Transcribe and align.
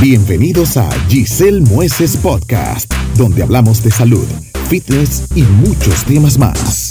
Bienvenidos 0.00 0.78
a 0.78 0.90
Giselle 1.10 1.60
Mueces 1.60 2.16
Podcast, 2.16 2.90
donde 3.18 3.42
hablamos 3.42 3.84
de 3.84 3.90
salud, 3.90 4.26
fitness 4.70 5.24
y 5.34 5.42
muchos 5.42 6.04
temas 6.06 6.38
más. 6.38 6.88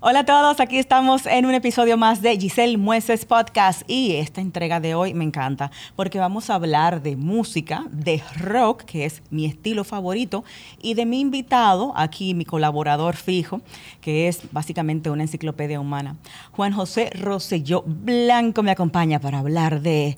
Hola 0.00 0.20
a 0.20 0.24
todos, 0.24 0.60
aquí 0.60 0.78
estamos 0.78 1.26
en 1.26 1.44
un 1.44 1.54
episodio 1.54 1.96
más 1.96 2.22
de 2.22 2.38
Giselle 2.38 2.78
Mueces 2.78 3.24
Podcast 3.24 3.82
y 3.90 4.14
esta 4.14 4.40
entrega 4.40 4.78
de 4.78 4.94
hoy 4.94 5.12
me 5.12 5.24
encanta 5.24 5.72
porque 5.96 6.20
vamos 6.20 6.50
a 6.50 6.54
hablar 6.54 7.02
de 7.02 7.16
música, 7.16 7.84
de 7.90 8.22
rock, 8.36 8.84
que 8.84 9.06
es 9.06 9.22
mi 9.30 9.44
estilo 9.44 9.82
favorito, 9.82 10.44
y 10.80 10.94
de 10.94 11.04
mi 11.04 11.18
invitado, 11.18 11.92
aquí 11.96 12.32
mi 12.34 12.44
colaborador 12.44 13.16
fijo, 13.16 13.60
que 14.00 14.28
es 14.28 14.42
básicamente 14.52 15.10
una 15.10 15.24
enciclopedia 15.24 15.80
humana. 15.80 16.14
Juan 16.52 16.72
José 16.72 17.10
Rosselló 17.10 17.82
Blanco 17.84 18.62
me 18.62 18.70
acompaña 18.70 19.18
para 19.18 19.40
hablar 19.40 19.80
de 19.80 20.16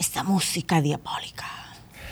esta 0.00 0.24
música 0.24 0.80
diabólica 0.80 1.46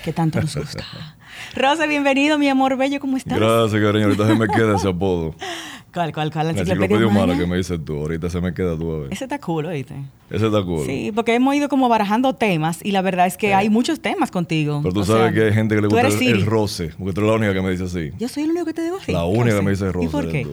que 0.05 0.13
tanto 0.13 0.41
nos 0.41 0.55
gusta. 0.55 0.85
Rose, 1.57 1.87
bienvenido, 1.89 2.39
mi 2.39 2.49
amor 2.49 2.77
bello, 2.77 3.01
¿cómo 3.01 3.17
estás? 3.17 3.39
Gracias, 3.39 3.83
cariño. 3.83 4.05
Ahorita 4.05 4.27
se 4.29 4.35
me 4.37 4.47
queda 4.47 4.77
ese 4.77 4.89
apodo. 4.89 5.35
¿Cuál, 5.93 6.13
cuál, 6.13 6.31
cuál? 6.31 6.47
La 6.49 6.53
enciclopedia 6.53 7.07
humana 7.07 7.37
que 7.37 7.47
me 7.47 7.57
dices 7.57 7.83
tú. 7.85 7.97
Ahorita 7.97 8.29
se 8.29 8.41
me 8.41 8.53
queda 8.53 8.77
tú 8.77 8.93
a 8.93 8.99
ver. 9.01 9.13
Ese 9.13 9.25
está 9.25 9.39
cool, 9.39 9.67
¿oíste? 9.67 9.95
Ese 10.31 10.47
está 10.47 10.63
cool. 10.63 10.85
Sí, 10.85 11.13
porque 11.15 11.35
hemos 11.35 11.55
ido 11.55 11.69
como 11.69 11.89
barajando 11.89 12.35
temas 12.35 12.85
y 12.85 12.93
la 12.93 13.03
verdad 13.03 13.27
es 13.27 13.37
que 13.37 13.55
hay 13.55 13.71
muchos 13.71 14.01
temas 14.01 14.31
contigo. 14.31 14.81
Pero 14.83 14.95
tú 14.95 15.05
sabes 15.05 15.33
que 15.33 15.45
hay 15.45 15.53
gente 15.53 15.75
que 15.75 15.81
le 15.81 15.89
gusta 15.89 16.09
el, 16.09 16.45
roce. 16.45 16.91
Porque 16.99 17.13
tú 17.13 17.21
eres 17.21 17.31
la 17.31 17.37
única 17.37 17.55
que 17.55 17.63
me 17.63 17.71
dice 17.71 17.85
así. 17.85 18.13
Yo 18.19 18.29
soy 18.29 18.45
el 18.45 18.51
único 18.51 18.67
que 18.67 18.75
te 18.75 18.83
digo 18.83 18.97
así. 18.97 19.13
La 19.13 19.25
única 19.25 19.57
que 19.57 19.63
me 19.63 19.71
dice 19.71 19.91
roce. 19.91 20.07
¿Y 20.07 20.09
por 20.09 20.29
qué? 20.29 20.47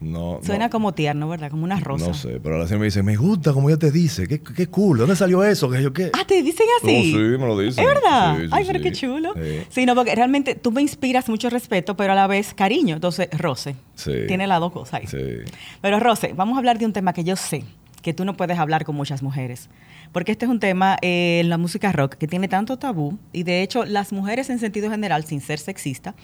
No, 0.00 0.38
Suena 0.44 0.70
como 0.70 0.94
tierno, 0.94 1.28
¿verdad? 1.28 1.50
Como 1.50 1.64
una 1.64 1.80
rosa. 1.80 2.08
No 2.08 2.14
sé, 2.14 2.38
pero 2.40 2.54
ahora 2.54 2.68
sí 2.68 2.76
me 2.76 2.84
dice, 2.84 3.02
me 3.02 3.16
gusta 3.16 3.52
como 3.52 3.68
ella 3.68 3.78
te 3.78 3.90
dice. 3.90 4.28
Qué, 4.28 4.40
qué 4.40 4.68
cool. 4.68 4.98
¿Dónde 4.98 5.16
salió 5.16 5.42
eso? 5.42 5.68
¿Qué, 5.68 5.82
yo, 5.82 5.92
qué? 5.92 6.12
Ah, 6.12 6.24
¿te 6.24 6.40
dicen 6.40 6.66
así? 6.80 7.12
Oh, 7.14 7.18
sí, 7.18 7.38
me 7.38 7.46
lo 7.46 7.58
dicen. 7.58 7.82
¿Es 7.82 7.94
verdad? 7.94 8.38
Ay, 8.52 8.64
pero 8.64 8.80
qué 8.80 8.92
chulo. 8.92 9.34
Sí. 9.70 9.86
no, 9.86 9.96
porque 9.96 10.14
realmente 10.14 10.54
tú 10.54 10.70
me 10.70 10.82
inspiras 10.82 11.28
mucho 11.28 11.50
respeto, 11.50 11.96
pero 11.96 12.12
a 12.12 12.16
la 12.16 12.28
vez 12.28 12.54
cariño. 12.54 12.94
Entonces, 12.94 13.28
Rose. 13.36 13.74
Sí. 13.96 14.12
Tiene 14.28 14.46
las 14.46 14.60
dos 14.60 14.70
cosas 14.70 15.00
ahí. 15.00 15.06
Sí. 15.08 15.50
Pero, 15.80 15.98
Rose, 15.98 16.32
vamos 16.32 16.54
a 16.54 16.58
hablar 16.58 16.78
de 16.78 16.86
un 16.86 16.92
tema 16.92 17.12
que 17.12 17.24
yo 17.24 17.34
sé 17.34 17.64
que 18.00 18.14
tú 18.14 18.24
no 18.24 18.36
puedes 18.36 18.58
hablar 18.58 18.84
con 18.84 18.94
muchas 18.94 19.22
mujeres. 19.22 19.68
Porque 20.12 20.32
este 20.32 20.46
es 20.46 20.50
un 20.50 20.60
tema 20.60 20.96
eh, 21.02 21.40
en 21.40 21.48
la 21.48 21.58
música 21.58 21.90
rock 21.92 22.14
que 22.14 22.28
tiene 22.28 22.48
tanto 22.48 22.78
tabú 22.78 23.18
y 23.32 23.42
de 23.42 23.62
hecho 23.62 23.84
las 23.84 24.12
mujeres 24.12 24.48
en 24.48 24.58
sentido 24.58 24.90
general, 24.90 25.24
sin 25.24 25.40
ser 25.40 25.58
sexista, 25.58 26.14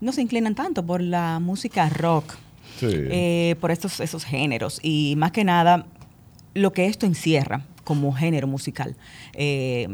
no 0.00 0.12
se 0.12 0.22
inclinan 0.22 0.54
tanto 0.54 0.86
por 0.86 1.02
la 1.02 1.40
música 1.40 1.88
rock 1.88 2.34
eh, 2.82 3.56
por 3.60 3.70
estos, 3.70 4.00
esos 4.00 4.24
géneros. 4.24 4.80
Y 4.82 5.14
más 5.16 5.32
que 5.32 5.44
nada, 5.44 5.86
lo 6.54 6.72
que 6.72 6.86
esto 6.86 7.06
encierra 7.06 7.62
como 7.84 8.12
género 8.12 8.46
musical. 8.46 8.96
Eh, 9.34 9.88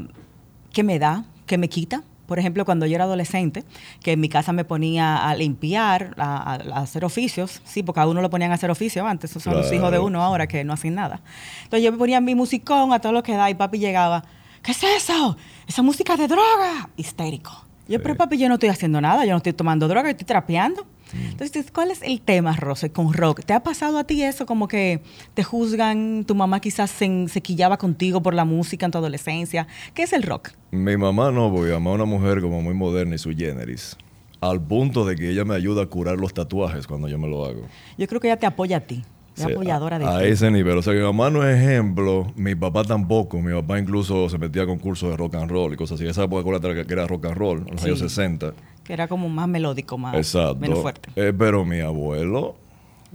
¿Qué 0.72 0.82
me 0.82 0.98
da? 0.98 1.24
¿Qué 1.46 1.58
me 1.58 1.68
quita? 1.68 2.02
Por 2.26 2.38
ejemplo, 2.38 2.64
cuando 2.64 2.86
yo 2.86 2.94
era 2.94 3.04
adolescente, 3.04 3.64
que 4.04 4.12
en 4.12 4.20
mi 4.20 4.28
casa 4.28 4.52
me 4.52 4.64
ponía 4.64 5.28
a 5.28 5.34
limpiar, 5.34 6.14
a, 6.16 6.54
hacer 6.76 7.04
oficios, 7.04 7.60
sí, 7.64 7.82
porque 7.82 8.00
a 8.00 8.06
uno 8.06 8.22
lo 8.22 8.30
ponían 8.30 8.52
a 8.52 8.54
hacer 8.54 8.70
oficios 8.70 9.04
antes, 9.04 9.32
esos 9.32 9.42
son 9.42 9.54
los 9.54 9.72
hijos 9.72 9.90
de 9.90 9.98
uno 9.98 10.22
ahora 10.22 10.46
que 10.46 10.62
no 10.62 10.72
hacen 10.72 10.94
nada. 10.94 11.22
Entonces 11.64 11.84
yo 11.84 11.90
me 11.90 11.98
ponía 11.98 12.20
mi 12.20 12.36
musicón 12.36 12.92
a 12.92 13.00
todo 13.00 13.10
lo 13.10 13.24
que 13.24 13.34
da 13.34 13.50
y 13.50 13.54
papi 13.54 13.80
llegaba, 13.80 14.24
¿qué 14.62 14.70
es 14.70 14.80
eso? 14.84 15.36
Esa 15.66 15.82
música 15.82 16.16
de 16.16 16.28
droga, 16.28 16.88
histérico. 16.96 17.64
Yo, 17.88 18.00
pero 18.00 18.16
papi, 18.16 18.38
yo 18.38 18.46
no 18.46 18.54
estoy 18.54 18.68
haciendo 18.68 19.00
nada, 19.00 19.24
yo 19.24 19.32
no 19.32 19.38
estoy 19.38 19.52
tomando 19.52 19.88
droga, 19.88 20.10
estoy 20.10 20.24
trapeando. 20.24 20.86
Entonces, 21.14 21.70
¿cuál 21.72 21.90
es 21.90 22.02
el 22.02 22.20
tema, 22.20 22.56
Rose, 22.56 22.90
con 22.90 23.12
rock? 23.12 23.42
¿Te 23.44 23.52
ha 23.52 23.62
pasado 23.62 23.98
a 23.98 24.04
ti 24.04 24.22
eso 24.22 24.46
como 24.46 24.68
que 24.68 25.02
te 25.34 25.42
juzgan, 25.42 26.24
tu 26.26 26.34
mamá 26.34 26.60
quizás 26.60 26.90
se, 26.90 27.28
se 27.28 27.40
quillaba 27.40 27.76
contigo 27.76 28.22
por 28.22 28.34
la 28.34 28.44
música 28.44 28.86
en 28.86 28.92
tu 28.92 28.98
adolescencia? 28.98 29.66
¿Qué 29.94 30.02
es 30.02 30.12
el 30.12 30.22
rock? 30.22 30.50
Mi 30.70 30.96
mamá 30.96 31.30
no, 31.30 31.52
porque 31.52 31.72
mamá 31.72 31.92
una 31.92 32.04
mujer 32.04 32.40
como 32.40 32.62
muy 32.62 32.74
moderna 32.74 33.14
y 33.14 33.18
su 33.18 33.30
generis. 33.30 33.96
Al 34.40 34.60
punto 34.60 35.04
de 35.04 35.16
que 35.16 35.30
ella 35.30 35.44
me 35.44 35.54
ayuda 35.54 35.82
a 35.82 35.86
curar 35.86 36.16
los 36.16 36.32
tatuajes 36.32 36.86
cuando 36.86 37.08
yo 37.08 37.18
me 37.18 37.28
lo 37.28 37.44
hago. 37.44 37.62
Yo 37.98 38.06
creo 38.06 38.20
que 38.20 38.28
ella 38.28 38.38
te 38.38 38.46
apoya 38.46 38.78
a 38.78 38.80
ti. 38.80 39.02
Es 39.36 39.44
apoyadora 39.44 39.98
de 39.98 40.06
A 40.06 40.24
ese 40.24 40.50
nivel. 40.50 40.78
O 40.78 40.82
sea, 40.82 40.92
que 40.92 40.98
mi 40.98 41.04
mamá 41.04 41.30
no 41.30 41.46
es 41.46 41.56
ejemplo, 41.56 42.32
mi 42.36 42.54
papá 42.54 42.84
tampoco. 42.84 43.40
Mi 43.40 43.52
papá 43.52 43.78
incluso 43.78 44.28
se 44.28 44.38
metía 44.38 44.62
a 44.62 44.66
concursos 44.66 45.10
de 45.10 45.16
rock 45.16 45.36
and 45.36 45.50
roll 45.50 45.72
y 45.72 45.76
cosas 45.76 46.00
así. 46.00 46.08
Esa 46.08 46.24
época 46.24 46.60
que 46.60 46.92
era 46.92 47.06
rock 47.06 47.26
and 47.26 47.36
roll, 47.36 47.58
en 47.66 47.74
los 47.74 47.84
años 47.84 47.98
60 47.98 48.54
era 48.92 49.08
como 49.08 49.28
más 49.28 49.48
melódico, 49.48 49.98
más 49.98 50.34
menos 50.58 50.80
fuerte. 50.80 51.10
Eh, 51.16 51.32
pero 51.36 51.64
mi 51.64 51.80
abuelo, 51.80 52.56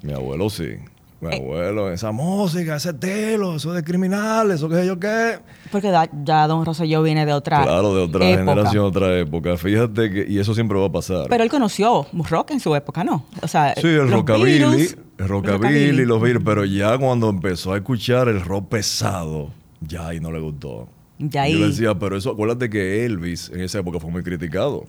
mi 0.02 0.14
abuelo 0.14 0.50
sí. 0.50 0.76
Mi 1.22 1.34
eh. 1.34 1.38
abuelo, 1.38 1.92
esa 1.92 2.12
música, 2.12 2.76
ese 2.76 2.94
telo, 2.94 3.56
eso 3.56 3.72
de 3.74 3.84
criminales, 3.84 4.56
eso 4.56 4.68
qué 4.70 4.86
yo 4.86 5.00
qué. 5.00 5.40
Porque 5.72 5.92
ya, 6.24 6.48
Don 6.48 6.66
Rosselló 6.66 7.02
viene 7.04 7.26
de 7.26 7.34
otra 7.34 7.64
Claro, 7.64 7.96
de 7.96 8.02
otra 8.04 8.26
generación, 8.26 8.86
otra 8.86 9.18
época. 9.18 9.58
Fíjate 9.58 10.12
que, 10.12 10.26
y 10.28 10.40
eso 10.40 10.54
siempre 10.54 10.78
va 10.78 10.88
a 10.88 10.92
pasar. 10.92 11.28
Pero 11.30 11.44
él 11.44 11.50
conoció 11.50 12.06
rock 12.30 12.52
en 12.52 12.60
su 12.60 12.76
época, 12.76 13.04
¿no? 13.04 13.26
O 13.42 13.48
sea, 13.48 13.74
sí, 13.76 13.88
el 13.88 14.12
rockabilly, 14.12 14.90
el 15.18 15.28
rockabilly, 15.28 16.06
los 16.06 16.22
Beatles, 16.22 16.44
pero 16.44 16.66
ya 16.66 16.98
cuando 16.98 17.30
empezó 17.30 17.74
a 17.74 17.78
escuchar 17.78 18.28
el 18.28 18.42
rock 18.42 18.70
pesado, 18.70 19.52
ya 19.82 20.08
ahí 20.08 20.20
no 20.20 20.32
le 20.32 20.40
gustó. 20.40 20.90
Ya 21.18 21.44
ahí. 21.44 21.58
Yo 21.58 21.68
decía, 21.68 21.96
pero 21.98 22.18
eso, 22.18 22.32
acuérdate 22.32 22.70
que 22.70 23.06
Elvis 23.06 23.50
en 23.50 23.62
esa 23.62 23.80
época 23.80 24.00
fue 24.00 24.12
muy 24.12 24.22
criticado. 24.22 24.86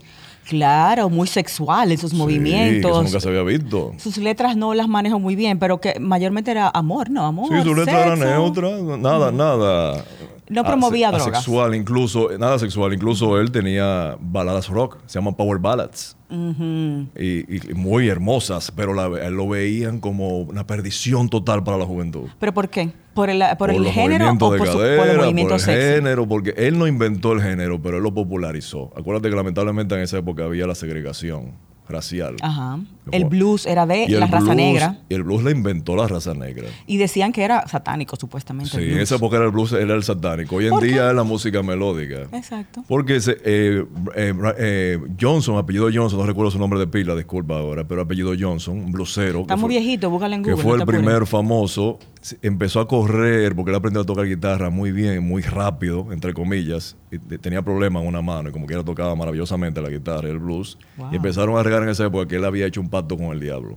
Claro, 0.49 1.09
muy 1.09 1.27
sexual 1.27 1.91
en 1.93 1.99
sus 1.99 2.15
movimientos. 2.15 2.91
eso 2.91 3.03
nunca 3.03 3.21
se 3.21 3.29
había 3.29 3.43
visto. 3.43 3.93
Sus 3.99 4.17
letras 4.19 4.57
no 4.57 4.75
las 4.75 4.89
manejo 4.89 5.19
muy 5.19 5.35
bien, 5.35 5.59
pero 5.59 5.81
que 5.81 5.99
mayormente 5.99 6.51
era 6.51 6.69
amor, 6.69 7.11
¿no? 7.11 7.25
Amor. 7.27 7.49
Sí, 7.49 7.63
su 7.63 7.75
letra 7.75 8.07
era 8.07 8.17
neutra, 8.17 8.71
nada, 8.97 9.33
nada. 9.33 10.05
No 10.49 10.65
promovía 10.65 11.11
drogas. 11.11 11.45
Sexual, 11.45 11.75
incluso, 11.75 12.31
nada 12.39 12.59
sexual. 12.59 12.93
Incluso 12.93 13.41
él 13.41 13.51
tenía 13.51 14.17
baladas 14.21 14.69
rock, 14.69 14.99
se 15.07 15.19
llaman 15.19 15.35
power 15.35 15.59
ballads. 15.59 16.17
y, 16.31 17.75
muy 17.75 18.09
hermosas, 18.09 18.73
pero 18.75 18.93
lo 18.93 19.49
veían 19.49 20.01
como 20.01 20.41
una 20.41 20.67
perdición 20.67 21.29
total 21.29 21.65
para 21.65 21.77
la 21.77 21.85
juventud. 21.85 22.29
¿Pero 22.39 22.55
por 22.55 22.69
qué? 22.69 22.93
¿Por 23.15 23.31
el, 23.31 23.43
por, 23.59 23.71
el 23.71 23.87
género 23.87 24.31
o 24.31 24.39
por, 24.39 24.67
su, 24.67 24.75
por 24.75 25.09
el 25.09 25.17
movimiento 25.17 25.57
por 25.57 25.71
el 25.71 25.95
género, 25.95 26.29
porque 26.29 26.53
él 26.57 26.79
no 26.79 26.87
inventó 26.87 27.33
el 27.33 27.41
género, 27.41 27.81
pero 27.81 27.97
él 27.97 28.03
lo 28.03 28.13
popularizó. 28.13 28.93
Acuérdate 28.95 29.31
que 29.31 29.37
lamentablemente 29.37 29.95
en 29.95 30.03
esa 30.03 30.19
época 30.19 30.45
había 30.45 30.67
la 30.67 30.75
segregación 30.75 31.53
racial. 31.89 32.37
Ajá. 32.41 32.79
El 33.13 33.27
blues 33.27 33.67
era 33.67 33.87
de 33.87 34.09
la 34.09 34.27
raza 34.27 34.55
negra. 34.55 34.99
Y 35.09 35.15
el 35.15 35.23
blues 35.23 35.45
le 35.45 35.53
inventó 35.53 35.97
la 35.97 36.09
raza 36.09 36.35
negra. 36.35 36.69
Y 36.87 36.97
decían 36.97 37.33
que 37.33 37.45
era 37.45 37.67
satánico, 37.69 38.17
supuestamente. 38.17 38.77
Sí, 38.77 38.93
en 38.93 38.99
esa 38.99 39.17
época 39.17 39.37
era 39.37 39.47
el 39.47 39.53
blues, 39.53 39.73
era 39.73 39.95
el 39.95 40.03
satánico. 40.03 40.57
Hoy 40.57 40.67
en 40.67 40.79
día 40.81 41.11
es 41.11 41.15
la 41.15 41.25
música 41.25 41.63
melódica. 41.63 42.27
Exacto. 42.33 42.85
Porque 42.89 43.17
eh, 43.17 43.85
eh, 44.15 44.35
eh, 44.59 44.99
Johnson, 45.21 45.57
apellido 45.57 45.89
Johnson, 45.93 46.19
no 46.19 46.27
recuerdo 46.27 46.51
su 46.51 46.59
nombre 46.59 46.79
de 46.79 46.87
pila, 46.87 47.15
disculpa 47.15 47.59
ahora, 47.59 47.87
pero 47.87 48.03
apellido 48.03 48.33
Johnson, 48.39 48.79
un 48.79 48.93
blusero. 48.93 49.41
Está 49.41 49.57
muy 49.57 49.69
viejito, 49.69 50.11
búscale 50.11 50.37
en 50.37 50.43
Google. 50.43 50.57
Que 50.57 50.63
fue 50.63 50.77
el 50.79 50.87
primer 50.87 51.27
famoso. 51.27 51.99
Empezó 52.43 52.81
a 52.81 52.89
correr 52.89 53.55
porque 53.55 53.71
él 53.71 53.77
aprendió 53.77 54.03
a 54.03 54.05
tocar 54.05 54.27
guitarra 54.27 54.71
muy 54.71 54.93
bien, 54.93 55.23
muy 55.27 55.43
rápido, 55.43 56.13
entre 56.13 56.35
comillas. 56.35 56.97
Y 57.11 57.19
tenía 57.39 57.63
problemas 57.63 58.03
en 58.03 58.09
una 58.09 58.23
mano 58.23 58.49
y 58.49 58.53
como 58.53 58.67
quiera 58.67 58.83
tocaba 58.85 59.15
maravillosamente 59.15 59.81
la 59.81 59.89
guitarra 59.89 60.29
y 60.29 60.33
el 60.33 60.39
blues. 60.39 60.79
Y 61.13 61.17
empezaron 61.17 61.57
a 61.57 61.63
regar 61.63 61.83
en 61.83 61.89
esa 61.89 62.07
época 62.07 62.27
que 62.27 62.37
él 62.37 62.45
había 62.45 62.67
hecho 62.67 62.81
un 62.81 62.89
pacto 62.89 63.17
con 63.17 63.27
el 63.27 63.41
diablo. 63.41 63.77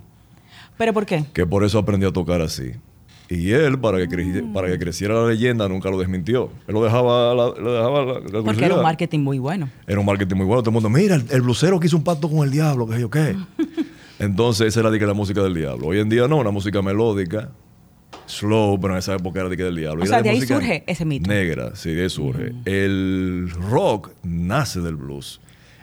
¿Pero 0.76 0.92
por 0.92 1.06
qué? 1.06 1.26
Que 1.32 1.46
por 1.46 1.64
eso 1.64 1.78
aprendió 1.78 2.08
a 2.08 2.12
tocar 2.12 2.40
así. 2.40 2.72
Y 3.30 3.52
él, 3.52 3.78
para 3.78 3.98
que, 3.98 4.44
para 4.52 4.66
que 4.66 4.78
creciera 4.78 5.14
la 5.14 5.28
leyenda, 5.28 5.68
nunca 5.68 5.88
lo 5.88 5.98
desmintió. 5.98 6.50
Él 6.66 6.74
lo 6.74 6.82
dejaba 6.82 7.32
la, 7.32 7.44
lo 7.48 7.72
dejaba 7.72 8.04
la, 8.04 8.42
Porque 8.42 8.64
era 8.64 8.74
un 8.74 8.82
marketing 8.82 9.20
muy 9.20 9.38
bueno. 9.38 9.70
Era 9.86 10.00
un 10.00 10.06
marketing 10.06 10.34
muy 10.34 10.46
bueno. 10.46 10.62
Todo 10.62 10.70
el 10.70 10.74
mundo, 10.74 10.90
mira, 10.90 11.14
el, 11.14 11.40
blusero 11.40 11.78
que 11.78 11.86
hizo 11.86 11.96
un 11.96 12.02
pacto 12.02 12.28
con 12.28 12.38
el 12.44 12.50
diablo, 12.50 12.88
que 12.88 13.00
yo 13.00 13.08
qué. 13.08 13.36
Entonces, 14.18 14.66
esa 14.66 14.80
era 14.80 14.90
la 14.90 15.14
música 15.14 15.42
del 15.44 15.54
diablo. 15.54 15.86
Hoy 15.86 16.00
en 16.00 16.08
día 16.08 16.26
no, 16.26 16.38
una 16.38 16.50
música 16.50 16.82
melódica, 16.82 17.50
slow, 18.30 18.80
pero 18.80 18.94
en 18.94 18.98
esa 18.98 19.14
época 19.14 19.40
era 19.40 19.48
de 19.48 19.56
del 19.56 19.76
diablo. 19.76 20.04
O 20.04 20.06
sea, 20.06 20.22
de 20.22 20.30
ahí 20.30 20.40
surge 20.42 20.84
ese 20.86 21.04
mito. 21.04 21.28
Negra, 21.28 21.74
sí, 21.76 21.92
de 21.92 22.02
ahí 22.02 22.10
surge. 22.10 22.52
El 22.64 23.50
rock 23.50 24.10
nace 24.22 24.80
del 24.80 24.96
blues. 24.96 25.40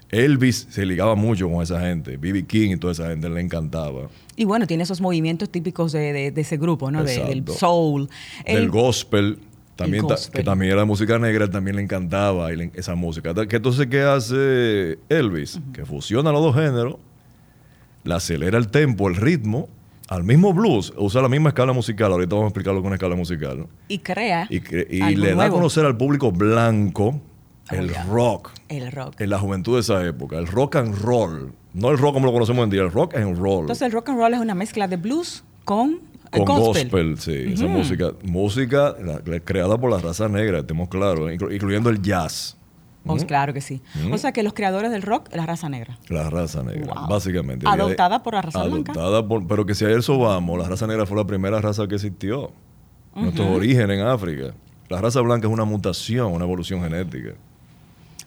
Elvis 0.10 0.68
se 0.70 0.86
ligaba 0.86 1.16
mucho 1.16 1.50
con 1.50 1.62
esa 1.62 1.82
gente, 1.82 2.18
B.B. 2.18 2.46
King 2.46 2.72
y 2.72 2.78
toda 2.78 2.94
esa 2.94 3.10
gente 3.10 3.30
le 3.30 3.42
encantaba. 3.42 4.08
Y 4.36 4.46
bueno, 4.46 4.66
tiene 4.66 4.84
esos 4.84 5.02
movimientos 5.02 5.50
típicos 5.50 5.92
de, 5.92 6.32
ese 6.36 6.58
grupo, 6.58 6.90
¿no? 6.92 7.04
del 7.04 7.44
soul. 7.48 8.10
Del 8.46 8.70
gospel. 8.70 9.40
También 9.76 10.08
que 10.34 10.44
también 10.44 10.72
era 10.72 10.86
música 10.86 11.20
negra, 11.20 11.48
también 11.50 11.76
le 11.76 11.84
encantaba 11.84 12.52
esa 12.52 12.96
música. 12.96 13.34
Que 13.48 13.58
entonces, 13.58 13.86
¿qué 13.88 14.02
hace 14.02 14.98
Elvis? 15.08 15.60
Que 15.72 15.86
fusiona 15.86 16.32
los 16.32 16.42
dos 16.42 16.56
géneros, 16.56 16.96
le 18.04 18.16
acelera 18.16 18.58
el 18.58 18.70
tempo, 18.70 19.08
el 19.08 19.16
ritmo, 19.16 19.70
al 20.08 20.24
mismo 20.24 20.54
blues, 20.54 20.94
usa 20.98 21.22
la 21.22 21.30
misma 21.30 21.50
escala 21.50 21.74
musical. 21.74 22.12
Ahorita 22.12 22.36
vamos 22.36 22.46
a 22.46 22.50
explicarlo 22.50 22.80
con 22.80 22.88
una 22.88 22.96
escala 22.96 23.16
musical. 23.16 23.68
Y 23.88 24.00
crea. 24.00 24.48
Y, 24.50 25.16
le 25.16 25.36
da 25.36 25.46
a 25.46 25.50
conocer 25.50 25.86
al 25.86 25.98
público 25.98 26.32
blanco 26.32 27.20
el 27.72 27.94
rock. 28.10 28.52
El 28.70 28.92
rock. 28.92 29.20
En 29.20 29.30
la 29.30 29.40
juventud 29.40 29.76
de 29.76 29.82
esa 29.82 30.06
época. 30.06 30.38
El 30.38 30.48
rock 30.48 30.78
and 30.78 30.96
roll. 31.02 31.52
No 31.74 31.92
el 31.92 31.98
rock 31.98 32.14
como 32.14 32.26
lo 32.26 32.34
conocemos 32.34 32.60
hoy 32.60 32.64
en 32.66 32.70
día, 32.70 32.82
el 32.82 32.92
rock 32.92 33.16
and 33.16 33.38
roll. 33.38 33.62
Entonces 33.62 33.86
el 33.86 33.92
rock 33.92 34.10
and 34.10 34.20
roll 34.20 34.34
es 34.34 34.40
una 34.40 34.56
mezcla 34.56 34.88
de 34.88 34.98
blues 34.98 35.44
con 35.64 36.00
con 36.32 36.46
gospel, 36.46 37.18
sí. 37.18 37.54
Esa 37.54 37.68
música, 37.68 38.12
música 38.24 38.96
creada 39.46 39.78
por 39.78 39.92
la 39.92 40.00
raza 40.00 40.28
negra, 40.28 40.60
estemos 40.60 40.90
claros, 40.90 41.32
incluyendo 41.32 41.90
el 41.90 42.02
jazz. 42.02 42.58
Oh, 43.08 43.18
claro 43.18 43.54
que 43.54 43.62
sí. 43.62 43.82
O 44.12 44.18
sea 44.18 44.32
que 44.32 44.44
los 44.44 44.54
creadores 44.54 44.92
del 44.92 45.02
rock, 45.02 45.30
la 45.34 45.46
raza 45.46 45.70
negra. 45.70 45.98
La 46.10 46.30
raza 46.30 46.64
negra, 46.64 46.94
básicamente. 47.08 47.66
Adoptada 47.68 48.24
por 48.24 48.34
la 48.34 48.42
raza 48.42 48.64
blanca. 48.64 48.92
Adoptada 48.92 49.28
por, 49.28 49.48
pero 49.48 49.66
que 49.66 49.76
si 49.76 49.86
a 49.86 49.90
eso 49.90 50.18
vamos, 50.18 50.58
la 50.60 50.68
raza 50.68 50.88
negra 50.88 51.06
fue 51.06 51.18
la 51.18 51.26
primera 51.26 51.62
raza 51.62 51.88
que 51.88 51.96
existió. 51.96 52.52
Nuestro 53.16 53.52
origen 53.52 53.90
en 53.90 54.02
África. 54.02 54.54
La 54.90 55.02
raza 55.02 55.22
blanca 55.22 55.48
es 55.48 55.54
una 55.54 55.66
mutación, 55.66 56.32
una 56.32 56.46
evolución 56.46 56.82
genética. 56.82 57.34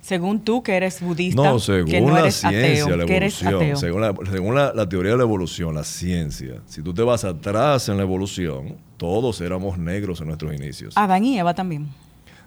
Según 0.00 0.40
tú, 0.40 0.62
que 0.62 0.76
eres 0.76 1.00
budista. 1.00 1.42
No, 1.42 1.58
según 1.58 2.12
la 2.12 2.30
ciencia, 2.30 2.96
la 2.96 3.04
evolución. 3.04 3.76
Según, 3.76 4.00
la, 4.00 4.14
según 4.30 4.54
la, 4.54 4.88
teoría 4.88 5.12
de 5.12 5.18
la 5.18 5.22
evolución, 5.24 5.74
la 5.74 5.84
ciencia. 5.84 6.62
Si 6.66 6.82
tú 6.82 6.94
te 6.94 7.02
vas 7.02 7.24
atrás 7.24 7.88
en 7.88 7.96
la 7.96 8.02
evolución, 8.02 8.76
todos 8.96 9.40
éramos 9.40 9.78
negros 9.78 10.20
en 10.20 10.28
nuestros 10.28 10.54
inicios. 10.54 10.96
Adán 10.96 11.24
y 11.24 11.38
Eva 11.38 11.54
también. 11.54 11.88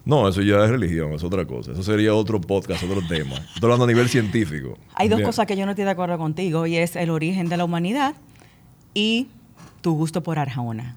No, 0.06 0.28
eso 0.28 0.42
ya 0.42 0.64
es 0.66 0.70
religión, 0.70 1.14
es 1.14 1.24
otra 1.24 1.46
cosa. 1.46 1.72
Eso 1.72 1.84
sería 1.84 2.14
otro 2.14 2.42
podcast, 2.42 2.84
otro 2.84 3.02
tema. 3.08 3.36
Estoy 3.36 3.64
hablando 3.64 3.86
a 3.86 3.88
nivel 3.88 4.10
científico. 4.10 4.78
Hay 4.96 5.08
dos 5.08 5.22
cosas 5.22 5.46
que 5.46 5.56
yo 5.56 5.66
no 5.66 5.72
estoy 5.72 5.86
de 5.86 5.92
acuerdo 5.92 6.18
contigo, 6.18 6.68
y 6.68 6.76
es 6.76 6.96
el 6.96 7.10
origen 7.10 7.48
de 7.48 7.58
la 7.58 7.64
humanidad 7.64 8.16
y 8.94 9.28
tu 9.82 9.96
gusto 9.96 10.22
por 10.22 10.40
Arjona. 10.40 10.96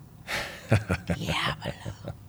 Diablo. 1.16 2.25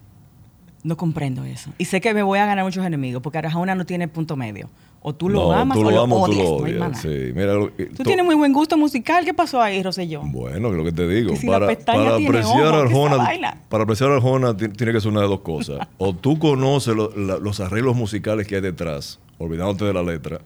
No 0.87 0.95
comprendo 0.95 1.43
eso. 1.43 1.69
Y 1.77 1.83
sé 1.83 1.99
que 1.99 2.13
me 2.13 2.23
voy 2.23 2.39
a 2.39 2.45
ganar 2.45 2.63
muchos 2.63 2.85
enemigos, 2.85 3.21
porque 3.21 3.39
Arjona 3.39 3.75
no 3.75 3.85
tiene 3.85 4.07
punto 4.07 4.37
medio. 4.37 4.69
O 5.01 5.13
tú 5.13 5.27
lo 5.27 5.51
amas 5.51 5.77
o 5.77 5.83
lo, 5.83 6.03
odias. 6.05 7.01
tú, 7.01 8.03
tienes 8.03 8.23
muy 8.23 8.35
buen 8.35 8.53
gusto 8.53 8.77
musical. 8.77 9.25
¿Qué 9.25 9.33
pasó 9.33 9.61
ahí, 9.61 9.83
Rosellón? 9.83 10.31
Bueno, 10.31 10.71
lo 10.71 10.85
que 10.85 10.93
te 10.93 11.05
digo. 11.05 11.33
para, 11.45 11.65
apreciar 11.65 12.73
a 12.73 12.79
Arjona, 12.79 13.57
para 13.67 13.83
apreciar 13.83 14.11
a 14.11 14.15
Arjona 14.15 14.55
tiene 14.55 14.93
que 14.93 15.01
ser 15.01 15.11
una 15.11 15.19
de 15.19 15.27
dos 15.27 15.41
cosas. 15.41 15.85
o 15.97 16.15
tú 16.15 16.39
conoces 16.39 16.95
los 16.95 17.59
arreglos 17.59 17.97
musicales 17.97 18.47
que 18.47 18.55
hay 18.55 18.61
detrás, 18.61 19.19
olvidándote 19.39 19.83
de 19.83 19.93
la 19.93 20.03
letra, 20.03 20.39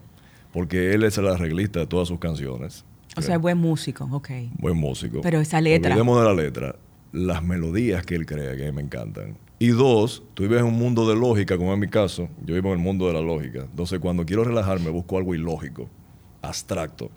porque 0.52 0.92
él 0.92 1.04
es 1.04 1.18
el 1.18 1.28
arreglista 1.28 1.78
de 1.78 1.86
todas 1.86 2.08
sus 2.08 2.18
canciones. 2.18 2.84
O 3.16 3.22
sea, 3.22 3.36
es 3.36 3.40
buen 3.40 3.58
músico, 3.58 4.08
ok. 4.10 4.30
Buen 4.58 4.76
músico. 4.76 5.20
Pero 5.20 5.38
esa 5.38 5.60
letra. 5.60 5.92
Olvidemos 5.92 6.18
de 6.18 6.26
la 6.26 6.34
letra. 6.34 6.74
Las 7.12 7.44
melodías 7.44 8.04
que 8.04 8.16
él 8.16 8.26
crea, 8.26 8.56
que 8.56 8.64
a 8.64 8.66
mí 8.66 8.72
me 8.72 8.82
encantan 8.82 9.36
y 9.62 9.68
dos, 9.68 10.24
tú 10.34 10.42
vives 10.42 10.58
en 10.58 10.66
un 10.66 10.76
mundo 10.76 11.08
de 11.08 11.14
lógica, 11.14 11.56
como 11.56 11.72
en 11.72 11.78
mi 11.78 11.86
caso, 11.86 12.28
yo 12.44 12.52
vivo 12.56 12.70
en 12.70 12.80
el 12.80 12.80
mundo 12.80 13.06
de 13.06 13.12
la 13.12 13.20
lógica. 13.20 13.60
Entonces, 13.60 14.00
cuando 14.00 14.26
quiero 14.26 14.42
relajarme, 14.42 14.90
busco 14.90 15.16
algo 15.16 15.36
ilógico, 15.36 15.88
abstracto, 16.42 17.12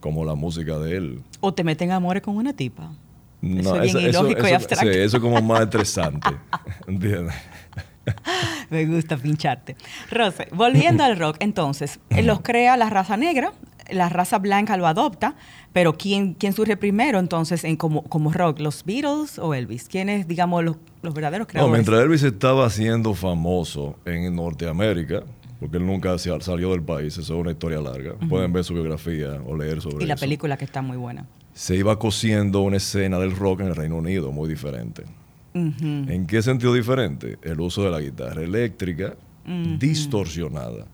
como 0.00 0.24
la 0.24 0.34
música 0.34 0.76
de 0.78 0.96
él. 0.96 1.22
O 1.38 1.54
te 1.54 1.62
meten 1.62 1.92
amores 1.92 2.20
con 2.20 2.36
una 2.36 2.52
tipa. 2.52 2.92
No, 3.40 3.80
eso 3.80 4.00
es 4.00 4.08
ilógico 4.08 4.48
y 4.48 4.50
abstracto. 4.50 4.92
Sí, 4.92 4.98
eso 4.98 5.18
es 5.18 5.22
como 5.22 5.40
más 5.40 5.60
estresante. 5.60 6.30
¿Entiendes? 6.88 7.32
Me 8.70 8.86
gusta 8.86 9.16
pincharte. 9.16 9.76
Rose, 10.10 10.48
volviendo 10.50 11.04
al 11.04 11.16
rock, 11.16 11.36
entonces, 11.38 12.00
él 12.10 12.26
los 12.26 12.40
crea 12.40 12.76
la 12.76 12.90
raza 12.90 13.16
negra, 13.16 13.52
la 13.90 14.08
raza 14.08 14.38
blanca 14.38 14.76
lo 14.76 14.86
adopta, 14.86 15.36
pero 15.72 15.96
¿quién, 15.96 16.34
quién 16.34 16.52
surge 16.52 16.76
primero 16.76 17.18
entonces 17.18 17.64
en 17.64 17.76
como, 17.76 18.02
como 18.04 18.32
rock? 18.32 18.60
¿Los 18.60 18.84
Beatles 18.84 19.38
o 19.38 19.54
Elvis? 19.54 19.88
¿Quiénes, 19.88 20.26
digamos, 20.26 20.64
los, 20.64 20.76
los 21.02 21.14
verdaderos 21.14 21.46
creadores? 21.46 21.70
No, 21.70 21.74
mientras 21.74 22.00
Elvis 22.02 22.22
estaba 22.22 22.68
siendo 22.70 23.14
famoso 23.14 23.96
en 24.04 24.34
Norteamérica, 24.34 25.22
porque 25.60 25.76
él 25.76 25.86
nunca 25.86 26.16
salió 26.18 26.70
del 26.70 26.82
país, 26.82 27.16
eso 27.16 27.34
es 27.34 27.40
una 27.40 27.52
historia 27.52 27.80
larga. 27.80 28.14
Pueden 28.28 28.52
ver 28.52 28.64
su 28.64 28.74
biografía 28.74 29.40
o 29.46 29.56
leer 29.56 29.80
sobre 29.80 29.96
eso. 29.96 30.04
Y 30.04 30.06
la 30.06 30.16
película 30.16 30.56
que 30.56 30.64
está 30.64 30.82
muy 30.82 30.96
buena. 30.96 31.26
Se 31.52 31.76
iba 31.76 31.98
cosiendo 31.98 32.60
una 32.60 32.78
escena 32.78 33.18
del 33.18 33.34
rock 33.36 33.60
en 33.60 33.68
el 33.68 33.76
Reino 33.76 33.96
Unido 33.96 34.32
muy 34.32 34.48
diferente. 34.48 35.04
¿En 35.54 36.26
qué 36.26 36.42
sentido 36.42 36.74
diferente? 36.74 37.38
El 37.42 37.60
uso 37.60 37.84
de 37.84 37.90
la 37.90 38.00
guitarra 38.00 38.42
eléctrica 38.42 39.14
distorsionada. 39.78 40.86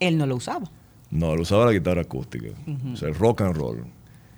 Él 0.00 0.16
no 0.16 0.26
lo 0.26 0.36
usaba. 0.36 0.70
No, 1.10 1.32
él 1.34 1.40
usaba 1.40 1.66
la 1.66 1.72
guitarra 1.72 2.02
acústica, 2.02 2.48
o 2.92 2.96
sea, 2.96 3.08
el 3.08 3.14
rock 3.14 3.42
and 3.42 3.56
roll. 3.56 3.84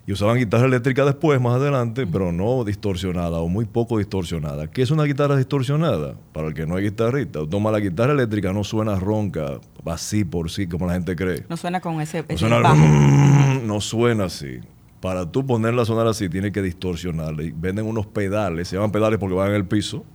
Y 0.08 0.12
usaban 0.12 0.38
guitarra 0.38 0.64
eléctrica 0.64 1.04
después, 1.04 1.38
más 1.38 1.56
adelante, 1.56 2.06
pero 2.06 2.32
no 2.32 2.64
distorsionada 2.64 3.40
o 3.40 3.48
muy 3.48 3.66
poco 3.66 3.98
distorsionada. 3.98 4.66
¿Qué 4.66 4.80
es 4.80 4.90
una 4.90 5.04
guitarra 5.04 5.36
distorsionada? 5.36 6.14
Para 6.32 6.48
el 6.48 6.54
que 6.54 6.64
no 6.64 6.78
es 6.78 6.84
guitarrista. 6.84 7.40
Toma 7.46 7.70
la 7.70 7.78
guitarra 7.78 8.14
eléctrica, 8.14 8.50
no 8.54 8.64
suena 8.64 8.98
ronca, 8.98 9.60
así 9.84 10.24
por 10.24 10.50
sí, 10.50 10.66
como 10.66 10.86
la 10.86 10.94
gente 10.94 11.14
cree. 11.14 11.44
No 11.50 11.58
suena 11.58 11.80
con 11.80 12.00
ese, 12.00 12.24
no 12.26 12.38
suena, 12.38 12.74
No 13.66 13.82
suena 13.82 14.24
así. 14.24 14.60
Para 15.00 15.30
tú 15.30 15.44
ponerla 15.44 15.82
a 15.82 15.84
sonar 15.84 16.06
así, 16.06 16.30
tiene 16.30 16.52
que 16.52 16.62
distorsionarla. 16.62 17.42
Y 17.42 17.50
venden 17.50 17.84
unos 17.84 18.06
pedales, 18.06 18.68
se 18.68 18.76
llaman 18.76 18.92
pedales 18.92 19.18
porque 19.18 19.34
van 19.34 19.50
en 19.50 19.56
el 19.56 19.66
piso, 19.66 20.06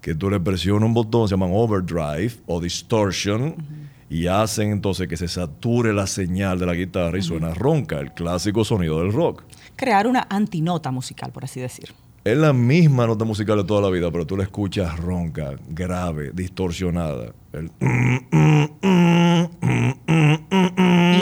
que 0.00 0.14
tú 0.14 0.30
le 0.30 0.38
presionas 0.38 0.86
un 0.86 0.94
botón, 0.94 1.26
se 1.26 1.34
llaman 1.34 1.50
overdrive 1.52 2.34
o 2.46 2.60
distortion 2.60 3.56
y 4.10 4.26
hacen 4.26 4.72
entonces 4.72 5.06
que 5.06 5.16
se 5.16 5.28
sature 5.28 5.92
la 5.92 6.08
señal 6.08 6.58
de 6.58 6.66
la 6.66 6.74
guitarra 6.74 7.16
y 7.16 7.22
suena 7.22 7.54
ronca, 7.54 8.00
el 8.00 8.12
clásico 8.12 8.64
sonido 8.64 8.98
del 8.98 9.12
rock. 9.12 9.44
Crear 9.76 10.08
una 10.08 10.26
antinota 10.28 10.90
musical, 10.90 11.30
por 11.30 11.44
así 11.44 11.60
decir. 11.60 11.94
Es 12.22 12.36
la 12.36 12.52
misma 12.52 13.06
nota 13.06 13.24
musical 13.24 13.56
de 13.56 13.64
toda 13.64 13.80
la 13.80 13.88
vida, 13.88 14.10
pero 14.10 14.26
tú 14.26 14.36
la 14.36 14.42
escuchas 14.42 14.98
ronca, 14.98 15.54
grave, 15.70 16.32
distorsionada. 16.34 17.32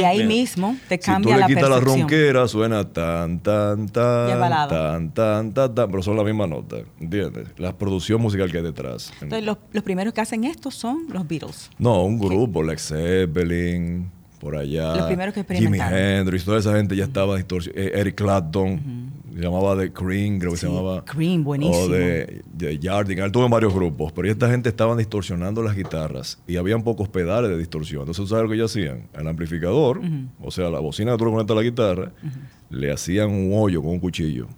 y 0.01 0.03
ahí 0.03 0.27
mismo 0.27 0.77
te 0.89 0.99
cambia 0.99 1.37
la 1.37 1.47
Si 1.47 1.53
tú 1.53 1.55
le 1.55 1.55
quitas 1.55 1.71
la 1.71 1.79
ronquera, 1.79 2.49
suena 2.49 2.93
tan, 2.93 3.39
tan, 3.39 3.89
tan, 3.89 4.69
tan, 4.69 5.13
tan, 5.13 5.53
tan, 5.55 5.75
tan, 5.77 5.89
pero 5.89 6.03
son 6.03 6.17
la 6.17 6.25
misma 6.25 6.49
nota, 6.49 6.79
¿entiendes? 6.99 7.47
La 7.59 7.79
producción 7.79 8.21
musical 8.21 8.51
que 8.51 8.59
hay 8.59 8.65
detrás. 8.65 9.13
Entonces, 9.21 9.45
los, 9.45 9.59
los 9.71 9.85
primeros 9.85 10.13
que 10.13 10.21
hacen 10.21 10.43
esto 10.43 10.73
son 10.73 11.07
los 11.13 11.29
Beatles. 11.29 11.71
No, 11.79 12.03
un 12.03 12.19
grupo, 12.19 12.61
Led 12.65 12.79
Zeppelin, 12.79 14.11
por 14.41 14.57
allá. 14.57 14.97
Los 14.97 15.07
primeros 15.07 15.33
que 15.33 15.45
Jimi 15.45 15.79
Hendrix, 15.79 16.45
toda 16.45 16.59
esa 16.59 16.75
gente 16.75 16.97
ya 16.97 17.05
estaba 17.05 17.37
distorsionada. 17.37 17.87
Eh, 17.87 18.01
Eric 18.01 18.17
Clapton 18.17 19.13
se 19.39 19.45
llamaba 19.45 19.79
The 19.79 19.93
Cream, 19.93 20.41
creo 20.41 20.51
que 20.51 20.59
se 20.59 20.67
llamaba. 20.67 21.05
Cream, 21.05 21.45
buenísimo. 21.45 21.85
O 21.85 21.89
de, 21.89 22.43
de 22.53 22.77
Yarding. 22.77 23.19
Él 23.21 23.31
tuvo 23.31 23.45
en 23.45 23.51
varios 23.53 23.73
grupos, 23.73 24.11
pero 24.11 24.29
esta 24.29 24.51
gente 24.51 24.69
estaban 24.69 24.99
distorsionando 24.99 25.63
las 25.63 25.77
guitarras 25.77 26.43
y 26.49 26.57
habían 26.57 26.83
pocos 26.83 27.09
pedales 27.09 27.49
de 27.49 27.57
distorsión. 27.57 28.01
Entonces, 28.01 28.29
¿sabes 28.29 28.43
lo 28.43 28.49
que 28.49 28.57
ellos 28.57 28.73
hacían? 28.73 29.07
El 29.15 29.29
amplificador, 29.29 30.01
o 30.43 30.51
sea, 30.51 30.69
la 30.71 30.81
bocina 30.81 31.13
que 31.13 31.19
tú 31.19 31.27
le 31.27 31.31
conectas 31.31 31.57
a 31.57 31.61
la 31.61 31.63
guitarra, 31.63 32.13
le 32.69 32.91
hacían 32.91 33.31
un 33.31 33.53
hoyo 33.55 33.81
con 33.81 33.93
un 33.93 34.01
cuchillo 34.01 34.49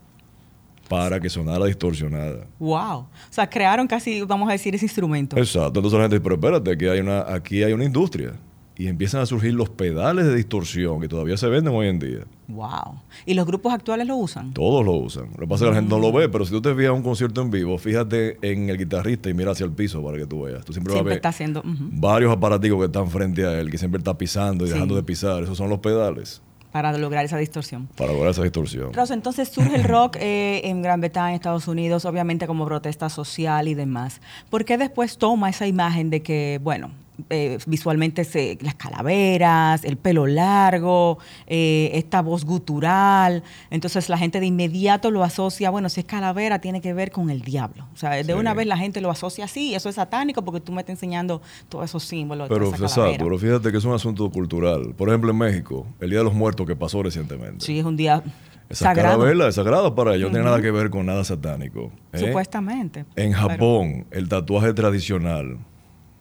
para 0.88 1.20
que 1.20 1.28
sonara 1.28 1.66
distorsionada. 1.66 2.46
Wow. 2.58 3.00
O 3.00 3.08
sea, 3.28 3.50
crearon 3.50 3.86
casi, 3.86 4.22
vamos 4.22 4.48
a 4.48 4.52
decir, 4.52 4.74
ese 4.74 4.86
instrumento. 4.86 5.36
Exacto. 5.36 5.80
Entonces 5.80 5.92
la 5.92 6.04
gente 6.04 6.16
dice, 6.16 6.24
pero 6.24 6.36
espérate, 6.36 6.72
aquí 6.72 6.86
hay 6.86 7.00
una, 7.00 7.20
aquí 7.30 7.62
hay 7.62 7.74
una 7.74 7.84
industria 7.84 8.32
y 8.80 8.88
empiezan 8.88 9.20
a 9.20 9.26
surgir 9.26 9.52
los 9.52 9.68
pedales 9.68 10.24
de 10.24 10.34
distorsión 10.34 11.02
que 11.02 11.08
todavía 11.08 11.36
se 11.36 11.46
venden 11.48 11.74
hoy 11.74 11.88
en 11.88 11.98
día. 11.98 12.20
Wow. 12.48 12.94
¿Y 13.26 13.34
los 13.34 13.44
grupos 13.44 13.74
actuales 13.74 14.06
lo 14.06 14.16
usan? 14.16 14.54
Todos 14.54 14.82
lo 14.82 14.92
usan. 14.92 15.26
Lo 15.32 15.40
que 15.40 15.46
pasa 15.46 15.64
es 15.66 15.68
que 15.68 15.74
la 15.74 15.80
gente 15.82 15.94
no 15.94 15.98
lo 16.00 16.10
ve, 16.12 16.30
pero 16.30 16.46
si 16.46 16.52
tú 16.52 16.62
te 16.62 16.74
fijas 16.74 16.92
un 16.92 17.02
concierto 17.02 17.42
en 17.42 17.50
vivo, 17.50 17.76
fíjate 17.76 18.38
en 18.40 18.70
el 18.70 18.78
guitarrista 18.78 19.28
y 19.28 19.34
mira 19.34 19.50
hacia 19.50 19.66
el 19.66 19.72
piso 19.72 20.02
para 20.02 20.16
que 20.16 20.24
tú 20.24 20.44
veas. 20.44 20.64
Tú 20.64 20.72
siempre, 20.72 20.94
vas 20.94 21.02
a 21.02 21.04
ver 21.04 21.16
está 21.16 21.28
haciendo, 21.28 21.62
varios 21.62 22.32
aparaticos 22.32 22.78
que 22.78 22.86
están 22.86 23.10
frente 23.10 23.44
a 23.44 23.60
él, 23.60 23.70
que 23.70 23.76
siempre 23.76 23.98
está 23.98 24.16
pisando 24.16 24.64
y 24.64 24.70
dejando 24.70 24.96
de 24.96 25.02
pisar. 25.02 25.42
Esos 25.42 25.58
son 25.58 25.68
los 25.68 25.80
pedales. 25.80 26.40
Para 26.72 26.96
lograr 26.96 27.26
esa 27.26 27.36
distorsión. 27.36 27.86
Para 27.98 28.14
lograr 28.14 28.30
esa 28.30 28.44
distorsión. 28.44 28.94
Rosa, 28.94 29.12
entonces 29.12 29.50
surge 29.50 29.76
el 29.76 29.84
rock 29.84 30.16
eh, 30.18 30.62
en 30.64 30.80
Gran 30.80 31.02
Bretaña, 31.02 31.34
Estados 31.34 31.68
Unidos, 31.68 32.06
obviamente 32.06 32.46
como 32.46 32.64
protesta 32.64 33.10
social 33.10 33.68
y 33.68 33.74
demás. 33.74 34.22
¿Por 34.48 34.64
qué 34.64 34.78
después 34.78 35.18
toma 35.18 35.50
esa 35.50 35.66
imagen 35.66 36.08
de 36.08 36.22
que, 36.22 36.58
bueno, 36.62 36.92
eh, 37.30 37.58
visualmente 37.66 38.24
se, 38.24 38.58
las 38.60 38.74
calaveras, 38.74 39.84
el 39.84 39.96
pelo 39.96 40.26
largo, 40.26 41.18
eh, 41.46 41.90
esta 41.94 42.22
voz 42.22 42.44
gutural. 42.44 43.42
Entonces 43.70 44.08
la 44.08 44.18
gente 44.18 44.40
de 44.40 44.46
inmediato 44.46 45.10
lo 45.10 45.22
asocia, 45.22 45.70
bueno, 45.70 45.88
si 45.88 46.00
es 46.00 46.06
calavera 46.06 46.60
tiene 46.60 46.80
que 46.80 46.94
ver 46.94 47.10
con 47.10 47.30
el 47.30 47.42
diablo. 47.42 47.86
O 47.92 47.96
sea, 47.96 48.22
de 48.22 48.34
una 48.34 48.54
vez 48.54 48.66
la 48.66 48.76
gente 48.76 49.00
lo 49.00 49.10
asocia 49.10 49.44
así, 49.44 49.74
eso 49.74 49.88
es 49.88 49.96
satánico 49.96 50.44
porque 50.44 50.60
tú 50.60 50.72
me 50.72 50.80
estás 50.80 50.94
enseñando 50.94 51.42
todos 51.68 51.84
esos 51.84 52.04
símbolos. 52.04 52.48
Pero, 52.48 52.68
exacto, 52.68 53.24
pero 53.24 53.38
fíjate 53.38 53.70
que 53.70 53.78
es 53.78 53.84
un 53.84 53.94
asunto 53.94 54.30
cultural. 54.30 54.94
Por 54.96 55.08
ejemplo, 55.08 55.30
en 55.30 55.38
México, 55.38 55.86
el 56.00 56.10
Día 56.10 56.18
de 56.20 56.24
los 56.24 56.34
Muertos 56.34 56.66
que 56.66 56.76
pasó 56.76 57.02
recientemente. 57.02 57.64
Sí, 57.64 57.78
es 57.78 57.84
un 57.84 57.96
día 57.96 58.22
esa 58.70 58.84
sagrado. 58.84 59.28
es 59.48 59.54
sagrado 59.56 59.96
para 59.96 60.14
ellos, 60.14 60.30
no 60.30 60.34
tiene 60.34 60.44
nada 60.44 60.62
que 60.62 60.70
ver 60.70 60.90
con 60.90 61.04
nada 61.04 61.24
satánico. 61.24 61.90
¿eh? 62.12 62.18
Supuestamente. 62.18 63.04
En 63.16 63.32
Japón, 63.32 64.06
el 64.12 64.28
tatuaje 64.28 64.72
tradicional 64.74 65.58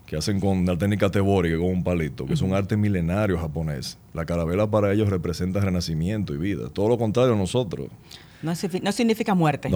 que 0.09 0.17
hacen 0.17 0.39
con 0.39 0.65
la 0.65 0.75
técnica 0.75 1.11
tebori, 1.11 1.55
con 1.55 1.67
un 1.67 1.83
palito, 1.83 2.25
que 2.25 2.33
es 2.33 2.41
un 2.41 2.55
arte 2.55 2.75
milenario 2.75 3.37
japonés. 3.37 3.99
La 4.15 4.25
carabela 4.25 4.67
para 4.67 4.91
ellos 4.91 5.07
representa 5.07 5.59
renacimiento 5.59 6.33
y 6.33 6.37
vida. 6.37 6.69
Todo 6.73 6.89
lo 6.89 6.97
contrario 6.97 7.33
a 7.33 7.37
nosotros. 7.37 7.89
No, 8.41 8.55
significa 8.55 9.35
muerte. 9.35 9.69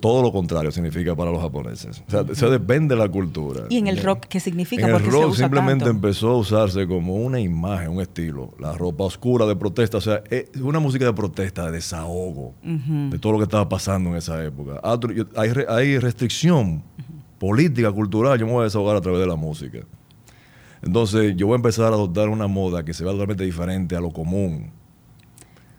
todo 0.00 0.22
lo 0.22 0.30
contrario 0.30 0.70
significa 0.70 1.16
para 1.16 1.32
los 1.32 1.40
japoneses. 1.40 2.04
O 2.06 2.10
sea, 2.10 2.24
se 2.34 2.46
depende 2.50 2.94
de 2.94 3.00
la 3.00 3.08
cultura. 3.08 3.64
¿Y 3.68 3.78
en 3.78 3.88
el 3.88 4.00
rock 4.00 4.26
qué 4.28 4.38
significa? 4.38 4.86
En 4.86 4.94
el 4.94 5.04
rock 5.04 5.34
simplemente 5.34 5.88
empezó 5.88 6.28
a 6.28 6.36
usarse 6.36 6.86
como 6.86 7.16
una 7.16 7.40
imagen, 7.40 7.88
un 7.90 8.00
estilo. 8.00 8.54
La 8.60 8.74
ropa 8.74 9.04
oscura 9.04 9.44
de 9.46 9.56
protesta. 9.56 9.96
O 9.96 10.02
sea, 10.02 10.22
es 10.30 10.50
una 10.60 10.78
música 10.78 11.04
de 11.06 11.14
protesta, 11.14 11.66
de 11.66 11.72
desahogo, 11.72 12.54
de 12.62 13.18
todo 13.18 13.32
lo 13.32 13.38
que 13.38 13.44
estaba 13.44 13.68
pasando 13.68 14.10
en 14.10 14.16
esa 14.16 14.44
época. 14.44 14.80
Hay, 15.34 15.50
hay 15.66 15.98
restricción 15.98 16.84
política, 17.40 17.90
cultural. 17.90 18.38
Yo 18.38 18.46
me 18.46 18.52
voy 18.52 18.60
a 18.60 18.64
desahogar 18.64 18.96
a 18.96 19.00
través 19.00 19.20
de 19.20 19.26
la 19.26 19.34
música. 19.34 19.80
Entonces, 20.82 21.34
yo 21.36 21.46
voy 21.46 21.54
a 21.54 21.56
empezar 21.56 21.86
a 21.86 21.96
adoptar 21.96 22.28
una 22.28 22.46
moda 22.46 22.84
que 22.84 22.94
se 22.94 23.02
vea 23.02 23.12
totalmente 23.12 23.44
diferente 23.44 23.96
a 23.96 24.00
lo 24.00 24.10
común 24.12 24.70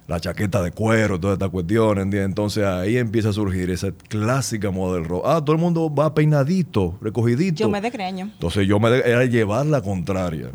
la 0.08 0.20
chaqueta 0.20 0.62
de 0.62 0.72
cuero, 0.72 1.20
toda 1.20 1.34
esta 1.34 1.50
cuestión, 1.50 2.00
¿entiendes? 2.00 2.26
Entonces 2.26 2.66
ahí 2.66 2.98
empieza 2.98 3.30
a 3.30 3.34
surgir 3.34 3.70
esa 3.70 3.92
clásica 3.92 4.70
moda 4.72 4.96
del 4.96 5.06
rock. 5.06 5.24
Ah, 5.26 5.42
todo 5.44 5.56
el 5.56 5.62
mundo 5.62 5.94
va 5.94 6.14
peinadito, 6.14 6.98
recogidito. 7.02 7.60
Yo 7.60 7.70
me 7.70 7.82
decreño. 7.82 8.26
Entonces 8.34 8.68
yo 8.68 8.80
me 8.80 8.90
era 8.90 9.26
llevar 9.26 9.66
la 9.66 9.82
contraria. 9.82 10.50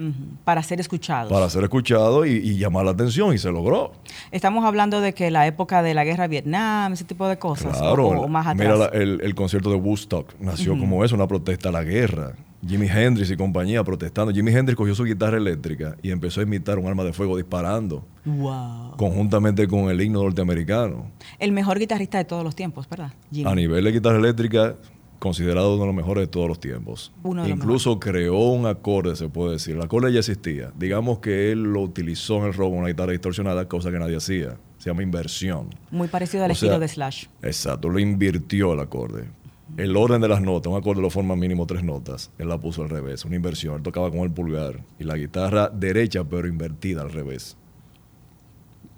Para 0.44 0.62
ser 0.62 0.80
escuchado. 0.80 1.30
Para 1.30 1.48
ser 1.48 1.64
escuchado 1.64 2.26
y, 2.26 2.56
llamar 2.56 2.84
la 2.84 2.92
atención 2.92 3.34
y 3.34 3.38
se 3.38 3.50
logró. 3.50 3.92
Estamos 4.30 4.64
hablando 4.64 5.00
de 5.00 5.12
que 5.12 5.30
la 5.30 5.46
época 5.46 5.82
de 5.82 5.94
la 5.94 6.04
guerra 6.04 6.24
de 6.24 6.28
Vietnam, 6.28 6.92
ese 6.92 7.04
tipo 7.04 7.28
de 7.28 7.38
cosas. 7.38 7.78
Claro. 7.78 8.08
O, 8.08 8.28
más 8.28 8.46
atrás. 8.46 8.78
Mira, 8.78 8.86
el, 8.92 9.34
concierto 9.34 9.70
de 9.70 9.76
Woodstock 9.76 10.34
nació 10.40 10.78
como 10.78 11.04
eso, 11.04 11.14
una 11.14 11.26
protesta 11.26 11.68
a 11.68 11.72
la 11.72 11.82
guerra. 11.82 12.34
Jimi 12.66 12.88
Hendrix 12.88 13.30
y 13.30 13.36
compañía 13.36 13.84
protestando. 13.84 14.32
Jimi 14.32 14.50
Hendrix 14.50 14.76
cogió 14.76 14.94
su 14.94 15.04
guitarra 15.04 15.36
eléctrica 15.36 15.96
y 16.02 16.10
empezó 16.10 16.40
a 16.40 16.42
imitar 16.42 16.78
un 16.78 16.86
arma 16.86 17.04
de 17.04 17.12
fuego 17.12 17.36
disparando. 17.36 18.04
Wow. 18.24 18.96
Conjuntamente 18.96 19.68
con 19.68 19.88
el 19.88 20.00
himno 20.00 20.22
norteamericano. 20.22 21.10
El 21.38 21.52
mejor 21.52 21.78
guitarrista 21.78 22.18
de 22.18 22.24
todos 22.24 22.42
los 22.42 22.56
tiempos, 22.56 22.88
¿verdad? 22.88 23.12
A 23.44 23.54
nivel 23.54 23.84
de 23.84 23.92
guitarra 23.92 24.18
eléctrica, 24.18 24.74
considerado 25.20 25.74
uno 25.74 25.82
de 25.82 25.86
los 25.86 25.94
mejores 25.94 26.22
de 26.22 26.26
todos 26.26 26.48
los 26.48 26.58
tiempos. 26.58 27.12
Incluso 27.46 28.00
creó 28.00 28.50
un 28.50 28.66
acorde, 28.66 29.14
se 29.14 29.28
puede 29.28 29.52
decir. 29.52 29.76
El 29.76 29.82
acorde 29.82 30.12
ya 30.12 30.18
existía. 30.18 30.72
Digamos 30.76 31.20
que 31.20 31.52
él 31.52 31.62
lo 31.62 31.82
utilizó 31.82 32.38
en 32.38 32.46
el 32.46 32.54
robo, 32.54 32.76
una 32.76 32.88
guitarra 32.88 33.12
distorsionada, 33.12 33.68
cosa 33.68 33.92
que 33.92 33.98
nadie 33.98 34.16
hacía. 34.16 34.56
Se 34.78 34.90
llama 34.90 35.04
inversión. 35.04 35.68
Muy 35.90 36.08
parecido 36.08 36.44
al 36.44 36.50
estilo 36.50 36.78
de 36.80 36.88
Slash. 36.88 37.26
Exacto, 37.42 37.88
lo 37.88 37.98
invirtió 37.98 38.72
el 38.72 38.80
acorde 38.80 39.24
el 39.76 39.96
orden 39.96 40.20
de 40.20 40.28
las 40.28 40.40
notas, 40.40 40.70
un 40.70 40.78
acorde 40.78 41.02
lo 41.02 41.10
forma 41.10 41.36
mínimo 41.36 41.66
tres 41.66 41.82
notas. 41.82 42.30
Él 42.38 42.48
la 42.48 42.58
puso 42.58 42.82
al 42.82 42.88
revés, 42.88 43.24
una 43.24 43.36
inversión. 43.36 43.76
Él 43.76 43.82
tocaba 43.82 44.10
con 44.10 44.20
el 44.20 44.30
pulgar 44.30 44.80
y 44.98 45.04
la 45.04 45.16
guitarra 45.16 45.68
derecha, 45.68 46.24
pero 46.24 46.46
invertida 46.46 47.02
al 47.02 47.10
revés. 47.10 47.56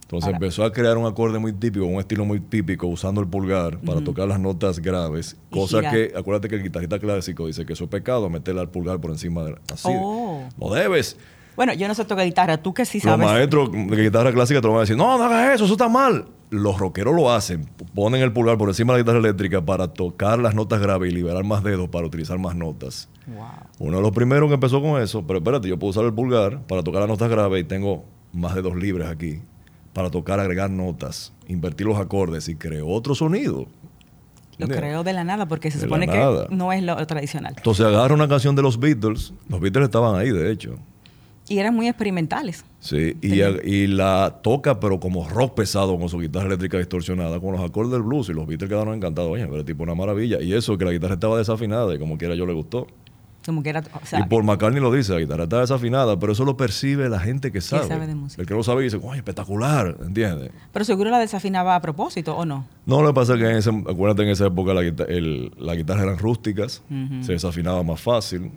Entonces 0.03 0.33
empezó 0.33 0.65
a 0.65 0.73
crear 0.73 0.97
un 0.97 1.05
acorde 1.05 1.39
muy 1.39 1.53
típico, 1.53 1.85
un 1.85 2.01
estilo 2.01 2.25
muy 2.25 2.41
típico, 2.41 2.87
usando 2.87 3.21
el 3.21 3.27
pulgar 3.27 3.79
para 3.81 4.01
tocar 4.01 4.27
las 4.27 4.41
notas 4.41 4.79
graves. 4.79 5.37
cosa 5.51 5.83
que, 5.91 6.13
acuérdate 6.17 6.49
que 6.49 6.57
el 6.57 6.63
guitarrista 6.63 6.99
clásico 6.99 7.47
dice 7.47 7.67
que 7.67 7.75
eso 7.75 7.85
es 7.85 7.91
pecado, 7.91 8.31
meterle 8.31 8.63
al 8.63 8.71
pulgar 8.71 9.01
por 9.01 9.11
encima 9.11 9.45
de 9.45 9.57
así. 9.71 9.89
Oh. 9.91 10.49
No 10.57 10.73
debes. 10.73 11.19
Bueno, 11.57 11.75
yo 11.75 11.89
no 11.89 11.95
sé 11.95 12.07
tocar 12.07 12.25
guitarra, 12.25 12.57
tú 12.57 12.73
que 12.73 12.87
sí 12.87 13.01
sabes. 13.01 13.19
Los 13.19 13.33
maestros 13.33 13.71
de 13.71 14.03
guitarra 14.03 14.33
clásica 14.33 14.63
te 14.63 14.67
lo 14.67 14.73
van 14.73 14.79
a 14.79 14.83
decir, 14.83 14.97
no, 14.97 15.19
no 15.19 15.25
hagas 15.25 15.57
eso, 15.57 15.65
eso 15.65 15.75
está 15.75 15.91
mal 15.91 16.25
los 16.51 16.79
rockeros 16.79 17.15
lo 17.15 17.33
hacen, 17.33 17.69
ponen 17.95 18.23
el 18.23 18.33
pulgar 18.33 18.59
por 18.59 18.69
encima 18.69 18.93
de 18.93 18.99
la 18.99 19.03
guitarra 19.03 19.19
eléctrica 19.19 19.65
para 19.65 19.89
tocar 19.89 20.39
las 20.39 20.55
notas 20.55 20.81
graves 20.81 21.11
y 21.11 21.15
liberar 21.15 21.45
más 21.45 21.63
dedos 21.63 21.89
para 21.89 22.07
utilizar 22.07 22.39
más 22.39 22.57
notas. 22.57 23.09
Uno 23.79 23.99
de 23.99 24.03
los 24.03 24.13
primeros 24.13 24.49
que 24.49 24.55
empezó 24.55 24.81
con 24.81 25.01
eso, 25.01 25.27
pero 25.27 25.39
espérate, 25.39 25.69
yo 25.69 25.79
puedo 25.79 25.91
usar 25.91 26.05
el 26.05 26.15
pulgar 26.15 26.61
para 26.63 26.83
tocar 26.83 27.01
las 27.01 27.09
notas 27.09 27.29
graves 27.31 27.61
y 27.61 27.65
tengo 27.65 28.05
más 28.33 28.55
dedos 28.55 28.77
libres 28.77 29.09
aquí 29.09 29.41
para 29.93 30.11
tocar, 30.11 30.39
agregar 30.41 30.71
notas, 30.71 31.33
invertir 31.49 31.87
los 31.87 31.99
acordes 31.99 32.49
y 32.49 32.55
creo 32.55 32.89
otro 32.89 33.15
sonido. 33.15 33.67
Lo 34.59 34.67
creo 34.67 35.05
de 35.05 35.13
la 35.13 35.23
nada 35.23 35.47
porque 35.47 35.71
se 35.71 35.79
supone 35.79 36.09
que 36.09 36.47
no 36.51 36.73
es 36.73 36.83
lo 36.83 37.07
tradicional. 37.07 37.55
Entonces 37.57 37.87
agarra 37.87 38.15
una 38.15 38.29
canción 38.29 38.57
de 38.57 38.63
los 38.63 38.79
Beatles, 38.79 39.33
los 39.49 39.61
Beatles 39.61 39.85
estaban 39.85 40.17
ahí 40.17 40.31
de 40.31 40.51
hecho. 40.51 40.79
Y 41.49 41.59
eran 41.59 41.75
muy 41.75 41.89
experimentales. 41.89 42.65
Sí, 42.81 43.17
y, 43.23 43.87
la 43.87 44.39
toca, 44.43 44.81
pero 44.81 45.01
como 45.01 45.29
rock 45.29 45.55
pesado, 45.55 45.99
con 45.99 46.09
su 46.09 46.19
guitarra 46.19 46.47
eléctrica 46.47 46.79
distorsionada, 46.79 47.41
con 47.41 47.53
los 47.53 47.61
acordes 47.61 47.93
del 47.93 48.03
blues. 48.03 48.29
Y 48.29 48.35
los 48.35 48.47
Beatles 48.47 48.69
quedaron 48.69 48.95
encantados. 48.95 49.31
Oye, 49.31 49.47
pero 49.47 49.65
tipo 49.65 49.83
una 49.83 49.95
maravilla. 49.95 50.41
Y 50.41 50.53
eso, 50.53 50.77
que 50.77 50.85
la 50.85 50.93
guitarra 50.93 51.15
estaba 51.15 51.39
desafinada 51.39 51.95
y 51.95 51.99
como 51.99 52.19
quiera 52.19 52.35
yo 52.35 52.47
le 52.47 52.53
gustó. 52.53 52.87
Como 53.49 53.63
quiera, 53.63 53.83
y 54.13 54.29
por 54.29 54.43
McCartney 54.43 54.79
lo 54.79 54.93
dice, 54.93 55.15
la 55.15 55.21
guitarra 55.21 55.45
está 55.45 55.61
desafinada, 55.61 56.19
pero 56.19 56.33
eso 56.33 56.45
lo 56.45 56.59
percibe 56.59 57.09
la 57.09 57.19
gente 57.19 57.51
que 57.51 57.63
sabe. 57.63 57.89
sabe 57.89 58.07
de 58.07 58.15
música. 58.15 58.43
El 58.43 58.47
que 58.47 58.53
no 58.53 58.63
sabe 58.63 58.83
dice, 58.83 58.99
oye, 59.03 59.17
espectacular, 59.17 59.97
¿entiendes? 60.03 60.51
Pero 60.71 60.85
seguro 60.85 61.09
la 61.09 61.19
desafinaba 61.19 61.75
a 61.75 61.81
propósito, 61.81 62.37
¿o 62.37 62.45
no? 62.45 62.67
No, 62.85 63.01
lo 63.01 63.09
que 63.09 63.15
pasa 63.15 63.35
es 63.35 63.41
que 63.41 63.49
en 63.49 63.57
ese, 63.57 63.71
acuérdate 63.71 64.25
en 64.25 64.29
esa 64.29 64.47
época 64.49 64.75
la, 64.75 64.83
la 64.83 65.75
guitarra 65.75 66.03
eran 66.03 66.19
rústicas, 66.19 66.83
se 67.23 67.33
desafinaba 67.33 67.83
más 67.83 68.03
fácil. 68.03 68.51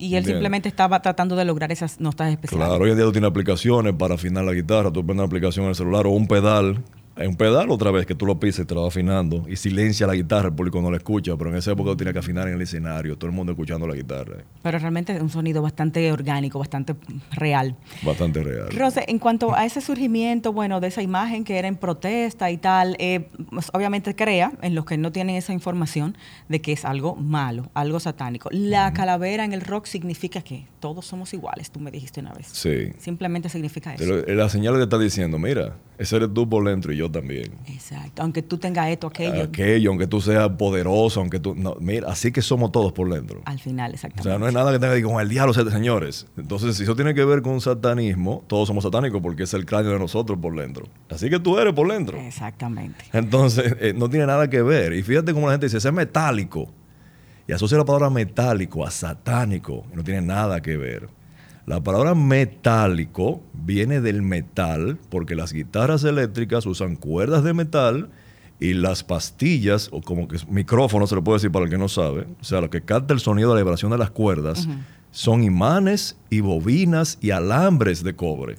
Y 0.00 0.16
él 0.16 0.24
simplemente 0.24 0.68
estaba 0.68 1.02
tratando 1.02 1.36
de 1.36 1.44
lograr 1.44 1.70
esas 1.70 2.00
notas 2.00 2.30
especiales. 2.30 2.66
Claro, 2.66 2.82
hoy 2.82 2.90
en 2.90 2.96
día 2.96 3.04
tú 3.04 3.12
tienes 3.12 3.30
aplicaciones 3.30 3.94
para 3.94 4.14
afinar 4.14 4.44
la 4.44 4.54
guitarra, 4.54 4.90
tú 4.90 5.02
pones 5.02 5.18
una 5.18 5.24
aplicación 5.24 5.66
en 5.66 5.70
el 5.70 5.74
celular 5.74 6.06
o 6.06 6.10
un 6.10 6.26
pedal 6.26 6.82
hay 7.16 7.26
un 7.26 7.36
pedal 7.36 7.70
otra 7.70 7.90
vez 7.90 8.06
que 8.06 8.14
tú 8.14 8.26
lo 8.26 8.38
pises, 8.38 8.66
te 8.66 8.74
lo 8.74 8.82
va 8.82 8.88
afinando 8.88 9.44
y 9.48 9.56
silencia 9.56 10.06
la 10.06 10.14
guitarra, 10.14 10.48
el 10.48 10.54
público 10.54 10.80
no 10.80 10.90
la 10.90 10.96
escucha, 10.96 11.36
pero 11.36 11.50
en 11.50 11.56
esa 11.56 11.72
época 11.72 11.90
tú 11.90 11.96
tienes 11.98 12.12
que 12.12 12.20
afinar 12.20 12.48
en 12.48 12.54
el 12.54 12.62
escenario, 12.62 13.16
todo 13.16 13.28
el 13.28 13.36
mundo 13.36 13.52
escuchando 13.52 13.86
la 13.86 13.94
guitarra. 13.94 14.38
Pero 14.62 14.78
realmente 14.78 15.14
es 15.14 15.20
un 15.20 15.28
sonido 15.28 15.60
bastante 15.60 16.10
orgánico, 16.12 16.58
bastante 16.58 16.94
real. 17.32 17.76
Bastante 18.02 18.42
real. 18.42 18.68
Rose, 18.70 19.04
en 19.06 19.18
cuanto 19.18 19.54
a 19.54 19.66
ese 19.66 19.80
surgimiento, 19.80 20.52
bueno, 20.52 20.80
de 20.80 20.88
esa 20.88 21.02
imagen 21.02 21.44
que 21.44 21.58
era 21.58 21.68
en 21.68 21.76
protesta 21.76 22.50
y 22.50 22.56
tal, 22.56 22.96
eh, 22.98 23.28
pues, 23.50 23.70
obviamente 23.72 24.14
crea 24.14 24.52
en 24.62 24.74
los 24.74 24.84
que 24.84 24.96
no 24.96 25.12
tienen 25.12 25.36
esa 25.36 25.52
información 25.52 26.16
de 26.48 26.60
que 26.60 26.72
es 26.72 26.84
algo 26.84 27.16
malo, 27.16 27.70
algo 27.74 28.00
satánico. 28.00 28.48
La 28.52 28.92
calavera 28.92 29.44
en 29.44 29.52
el 29.52 29.60
rock 29.60 29.86
significa 29.86 30.42
que 30.42 30.66
todos 30.80 31.06
somos 31.06 31.34
iguales, 31.34 31.70
tú 31.70 31.80
me 31.80 31.90
dijiste 31.90 32.20
una 32.20 32.32
vez. 32.32 32.48
Sí. 32.52 32.92
Simplemente 32.98 33.48
significa 33.48 33.94
eso. 33.94 34.24
la 34.26 34.48
señal 34.48 34.76
que 34.76 34.82
está 34.84 34.98
diciendo, 34.98 35.38
mira, 35.38 35.76
ese 36.00 36.16
eres 36.16 36.32
tú 36.32 36.48
por 36.48 36.64
dentro 36.64 36.94
y 36.94 36.96
yo 36.96 37.10
también. 37.10 37.52
Exacto. 37.66 38.22
Aunque 38.22 38.40
tú 38.40 38.56
tengas 38.56 38.88
esto, 38.88 39.08
aquello. 39.08 39.42
Aquello, 39.42 39.90
aunque 39.90 40.06
tú 40.06 40.22
seas 40.22 40.48
poderoso, 40.48 41.20
aunque 41.20 41.38
tú. 41.38 41.54
No, 41.54 41.76
mira, 41.78 42.10
así 42.10 42.32
que 42.32 42.40
somos 42.40 42.72
todos 42.72 42.90
por 42.94 43.12
dentro. 43.12 43.42
Al 43.44 43.60
final, 43.60 43.92
exactamente. 43.92 44.26
O 44.26 44.32
sea, 44.32 44.38
no 44.38 44.48
es 44.48 44.54
nada 44.54 44.72
que 44.72 44.78
tenga 44.78 44.94
que 44.94 45.02
ver 45.02 45.12
con 45.12 45.20
el 45.20 45.28
diablo, 45.28 45.52
señores. 45.52 46.26
Entonces, 46.38 46.78
si 46.78 46.84
eso 46.84 46.96
tiene 46.96 47.12
que 47.12 47.22
ver 47.22 47.42
con 47.42 47.60
satanismo, 47.60 48.42
todos 48.46 48.66
somos 48.66 48.82
satánicos 48.82 49.20
porque 49.20 49.42
es 49.42 49.52
el 49.52 49.66
cráneo 49.66 49.92
de 49.92 49.98
nosotros 49.98 50.38
por 50.40 50.58
dentro. 50.58 50.88
Así 51.10 51.28
que 51.28 51.38
tú 51.38 51.58
eres 51.58 51.74
por 51.74 51.92
dentro. 51.92 52.18
Exactamente. 52.18 53.04
Entonces, 53.12 53.76
eh, 53.78 53.92
no 53.94 54.08
tiene 54.08 54.24
nada 54.24 54.48
que 54.48 54.62
ver. 54.62 54.94
Y 54.94 55.02
fíjate 55.02 55.34
cómo 55.34 55.48
la 55.48 55.52
gente 55.52 55.66
dice, 55.66 55.76
ese 55.76 55.88
es 55.88 55.94
metálico. 55.94 56.70
Y 57.46 57.52
asocia 57.52 57.76
la 57.76 57.84
palabra 57.84 58.08
metálico 58.08 58.86
a 58.86 58.90
satánico. 58.90 59.84
no 59.92 60.02
tiene 60.02 60.22
nada 60.22 60.62
que 60.62 60.78
ver. 60.78 61.19
La 61.66 61.80
palabra 61.82 62.14
metálico 62.14 63.42
viene 63.52 64.00
del 64.00 64.22
metal 64.22 64.98
porque 65.08 65.34
las 65.34 65.52
guitarras 65.52 66.04
eléctricas 66.04 66.66
usan 66.66 66.96
cuerdas 66.96 67.44
de 67.44 67.52
metal 67.54 68.10
y 68.60 68.74
las 68.74 69.02
pastillas, 69.02 69.88
o 69.90 70.02
como 70.02 70.28
que 70.28 70.36
micrófono 70.48 71.06
se 71.06 71.14
lo 71.14 71.24
puede 71.24 71.36
decir 71.36 71.50
para 71.50 71.64
el 71.64 71.70
que 71.70 71.78
no 71.78 71.88
sabe, 71.88 72.26
o 72.40 72.44
sea, 72.44 72.60
lo 72.60 72.68
que 72.68 72.82
capta 72.82 73.14
el 73.14 73.20
sonido 73.20 73.48
de 73.50 73.54
la 73.54 73.62
vibración 73.62 73.90
de 73.90 73.98
las 73.98 74.10
cuerdas, 74.10 74.68
son 75.10 75.42
imanes 75.42 76.16
y 76.28 76.40
bobinas 76.40 77.18
y 77.20 77.30
alambres 77.30 78.04
de 78.04 78.14
cobre. 78.14 78.56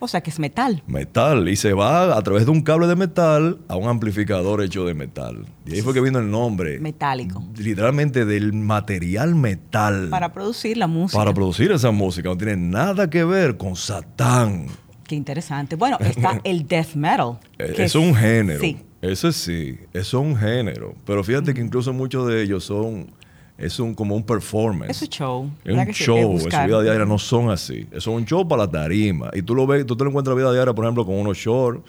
O 0.00 0.08
sea 0.08 0.20
que 0.20 0.30
es 0.30 0.38
metal. 0.38 0.82
Metal. 0.86 1.48
Y 1.48 1.56
se 1.56 1.72
va 1.72 2.16
a 2.16 2.22
través 2.22 2.44
de 2.44 2.52
un 2.52 2.62
cable 2.62 2.86
de 2.86 2.96
metal 2.96 3.58
a 3.68 3.76
un 3.76 3.88
amplificador 3.88 4.62
hecho 4.62 4.84
de 4.84 4.94
metal. 4.94 5.46
Y 5.66 5.74
ahí 5.74 5.82
fue 5.82 5.92
que 5.92 6.00
vino 6.00 6.18
el 6.18 6.30
nombre. 6.30 6.78
Metálico. 6.78 7.42
Literalmente 7.56 8.24
del 8.24 8.52
material 8.52 9.34
metal. 9.34 10.08
Para 10.10 10.32
producir 10.32 10.76
la 10.76 10.86
música. 10.86 11.18
Para 11.18 11.34
producir 11.34 11.72
esa 11.72 11.90
música. 11.90 12.28
No 12.28 12.36
tiene 12.36 12.56
nada 12.56 13.10
que 13.10 13.24
ver 13.24 13.56
con 13.56 13.74
Satán. 13.74 14.66
Qué 15.04 15.14
interesante. 15.16 15.74
Bueno, 15.76 15.96
está 16.00 16.40
el 16.44 16.66
death 16.66 16.94
metal. 16.94 17.38
es 17.58 17.94
un 17.94 18.14
género. 18.14 18.60
Sí. 18.60 18.78
Ese 19.00 19.32
sí, 19.32 19.78
es 19.92 20.12
un 20.12 20.36
género. 20.36 20.94
Pero 21.04 21.22
fíjate 21.22 21.54
que 21.54 21.60
incluso 21.60 21.92
muchos 21.92 22.26
de 22.26 22.42
ellos 22.42 22.64
son 22.64 23.06
es 23.58 23.80
un, 23.80 23.94
como 23.94 24.14
un 24.14 24.22
performance. 24.22 24.90
Es 24.90 25.02
un 25.02 25.08
show. 25.08 25.50
Es 25.64 25.76
un 25.76 25.86
show. 25.92 26.32
En 26.32 26.40
su 26.40 26.48
vida 26.48 26.82
diaria 26.82 27.04
no 27.04 27.18
son 27.18 27.50
así. 27.50 27.86
Eso 27.90 28.10
es 28.12 28.16
un 28.16 28.24
show 28.24 28.46
para 28.46 28.62
la 28.62 28.70
tarima. 28.70 29.30
Y 29.34 29.42
tú 29.42 29.54
lo 29.54 29.66
ves, 29.66 29.84
tú 29.84 29.96
te 29.96 30.04
lo 30.04 30.10
encuentras 30.10 30.36
vida 30.36 30.52
diaria, 30.52 30.72
por 30.72 30.84
ejemplo, 30.84 31.04
con 31.04 31.16
unos 31.16 31.36
shorts, 31.36 31.82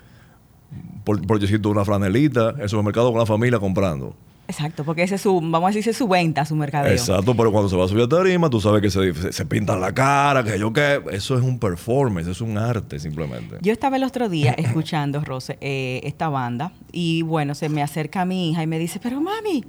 por, 1.04 1.26
por 1.26 1.40
decirte 1.40 1.68
una 1.68 1.86
franelita, 1.86 2.50
en 2.56 2.62
el 2.62 2.70
supermercado 2.70 3.12
con 3.12 3.20
la 3.20 3.26
familia 3.28 3.60
comprando. 3.60 4.16
Exacto, 4.48 4.84
porque 4.84 5.04
ese 5.04 5.14
es 5.14 5.22
su, 5.22 5.40
vamos 5.40 5.70
a 5.70 5.72
decir, 5.72 5.94
su 5.94 6.08
venta, 6.08 6.44
su 6.44 6.56
mercadeo. 6.56 6.92
Exacto, 6.92 7.36
pero 7.36 7.52
cuando 7.52 7.70
se 7.70 7.76
va 7.76 7.86
a 7.86 7.88
subir 7.88 8.06
a 8.06 8.08
tarima, 8.08 8.50
tú 8.50 8.60
sabes 8.60 8.82
que 8.82 8.90
se, 8.90 9.32
se, 9.32 9.46
pintan 9.46 9.80
la 9.80 9.94
cara, 9.94 10.44
que 10.44 10.58
yo 10.58 10.74
qué. 10.74 11.04
Eso 11.12 11.38
es 11.38 11.44
un 11.44 11.60
performance, 11.60 12.28
es 12.28 12.42
un 12.42 12.58
arte 12.58 12.98
simplemente. 12.98 13.58
Yo 13.62 13.72
estaba 13.72 13.98
el 13.98 14.04
otro 14.04 14.28
día 14.28 14.54
escuchando, 14.58 15.22
Rose, 15.22 15.60
eh, 15.62 16.02
esta 16.04 16.30
banda, 16.30 16.72
y 16.92 17.22
bueno, 17.22 17.54
se 17.54 17.70
me 17.70 17.84
acerca 17.84 18.26
mi 18.26 18.50
hija 18.50 18.64
y 18.64 18.68
me 18.68 18.80
dice, 18.80 19.00
pero 19.00 19.22
mami, 19.22 19.64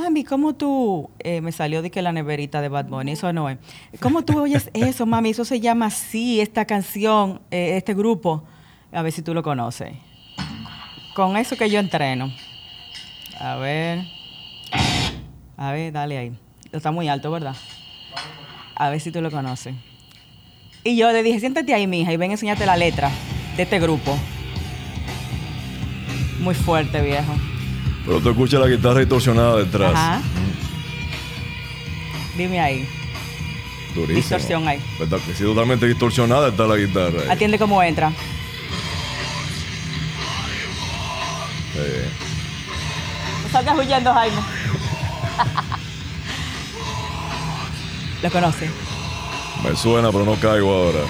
Mami, 0.00 0.24
¿cómo 0.24 0.54
tú, 0.54 1.10
eh, 1.18 1.42
me 1.42 1.52
salió 1.52 1.82
de 1.82 1.90
que 1.90 2.00
la 2.00 2.10
neverita 2.10 2.62
de 2.62 2.70
Bad 2.70 2.86
Bunny, 2.86 3.12
eso 3.12 3.34
no 3.34 3.50
es. 3.50 3.58
¿Cómo 4.00 4.24
tú 4.24 4.40
oyes 4.40 4.70
eso, 4.74 5.04
mami? 5.04 5.28
Eso 5.28 5.44
se 5.44 5.60
llama 5.60 5.86
así, 5.86 6.40
esta 6.40 6.64
canción, 6.64 7.42
eh, 7.50 7.76
este 7.76 7.92
grupo. 7.92 8.42
A 8.92 9.02
ver 9.02 9.12
si 9.12 9.20
tú 9.20 9.34
lo 9.34 9.42
conoces. 9.42 9.92
Con 11.14 11.36
eso 11.36 11.54
que 11.54 11.68
yo 11.68 11.78
entreno. 11.78 12.32
A 13.38 13.56
ver. 13.56 14.06
A 15.58 15.72
ver, 15.72 15.92
dale 15.92 16.16
ahí. 16.16 16.32
Está 16.72 16.90
muy 16.92 17.06
alto, 17.10 17.30
¿verdad? 17.30 17.54
A 18.76 18.88
ver 18.88 19.00
si 19.02 19.12
tú 19.12 19.20
lo 19.20 19.30
conoces. 19.30 19.74
Y 20.82 20.96
yo 20.96 21.12
le 21.12 21.22
dije, 21.22 21.40
siéntate 21.40 21.74
ahí, 21.74 21.86
mija, 21.86 22.10
y 22.10 22.16
ven 22.16 22.30
a 22.30 22.34
enseñarte 22.34 22.64
la 22.64 22.78
letra 22.78 23.10
de 23.54 23.64
este 23.64 23.78
grupo. 23.78 24.16
Muy 26.40 26.54
fuerte, 26.54 27.02
viejo. 27.02 27.34
Pero 28.06 28.20
tú 28.20 28.30
escuchas 28.30 28.60
la 28.60 28.68
guitarra 28.68 29.00
distorsionada 29.00 29.56
detrás. 29.56 29.92
Ajá. 29.94 30.20
Dime 32.36 32.60
ahí. 32.60 32.88
Durísimo. 33.94 34.16
Distorsión 34.16 34.68
ahí. 34.68 34.80
¿Verdad? 34.98 35.18
Que 35.26 35.34
si 35.34 35.44
totalmente 35.44 35.86
distorsionada 35.86 36.48
está 36.48 36.66
la 36.66 36.76
guitarra. 36.76 37.22
Ahí. 37.22 37.28
Atiende 37.30 37.58
cómo 37.58 37.82
entra. 37.82 38.12
Sí. 41.72 41.80
No 43.44 43.48
salgas 43.50 43.78
huyendo, 43.78 44.12
Jaime. 44.12 44.36
¿Lo 48.22 48.30
conoce? 48.30 48.70
Me 49.64 49.74
suena, 49.76 50.10
pero 50.12 50.24
no 50.24 50.34
caigo 50.36 50.72
ahora. 50.72 51.00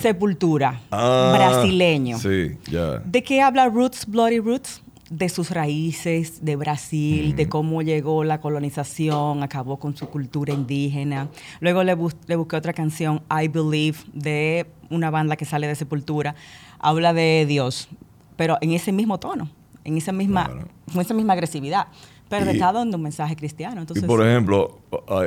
Sepultura, 0.00 0.80
ah, 0.90 1.32
brasileño. 1.34 2.18
Sí, 2.18 2.56
ya. 2.70 2.98
¿De 2.98 3.22
qué 3.22 3.40
habla 3.40 3.68
Roots, 3.68 4.06
Bloody 4.06 4.38
Roots? 4.38 4.82
De 5.08 5.28
sus 5.28 5.50
raíces, 5.50 6.44
de 6.44 6.56
Brasil, 6.56 7.36
de 7.36 7.48
cómo 7.48 7.80
llegó 7.82 8.24
la 8.24 8.40
colonización, 8.40 9.44
acabó 9.44 9.78
con 9.78 9.96
su 9.96 10.08
cultura 10.08 10.52
indígena. 10.52 11.28
Luego 11.60 11.84
le, 11.84 11.94
busqué 11.94 12.34
otra 12.56 12.72
canción, 12.72 13.22
I 13.30 13.46
Believe, 13.46 13.98
de 14.12 14.66
una 14.90 15.10
banda 15.10 15.36
que 15.36 15.44
sale 15.44 15.68
de 15.68 15.76
Sepultura. 15.76 16.34
Habla 16.80 17.12
de 17.12 17.46
Dios, 17.46 17.88
pero 18.34 18.58
en 18.60 18.72
ese 18.72 18.90
mismo 18.90 19.20
tono, 19.20 19.48
en 19.84 19.96
esa 19.96 20.10
misma, 20.10 20.50
con 20.92 21.00
esa 21.00 21.14
misma 21.14 21.34
agresividad. 21.34 21.86
Pero 22.28 22.50
está 22.50 22.72
dando 22.72 22.96
un 22.96 23.04
mensaje 23.04 23.36
cristiano. 23.36 23.86
y 23.94 24.00
por 24.00 24.26
ejemplo, 24.26 24.80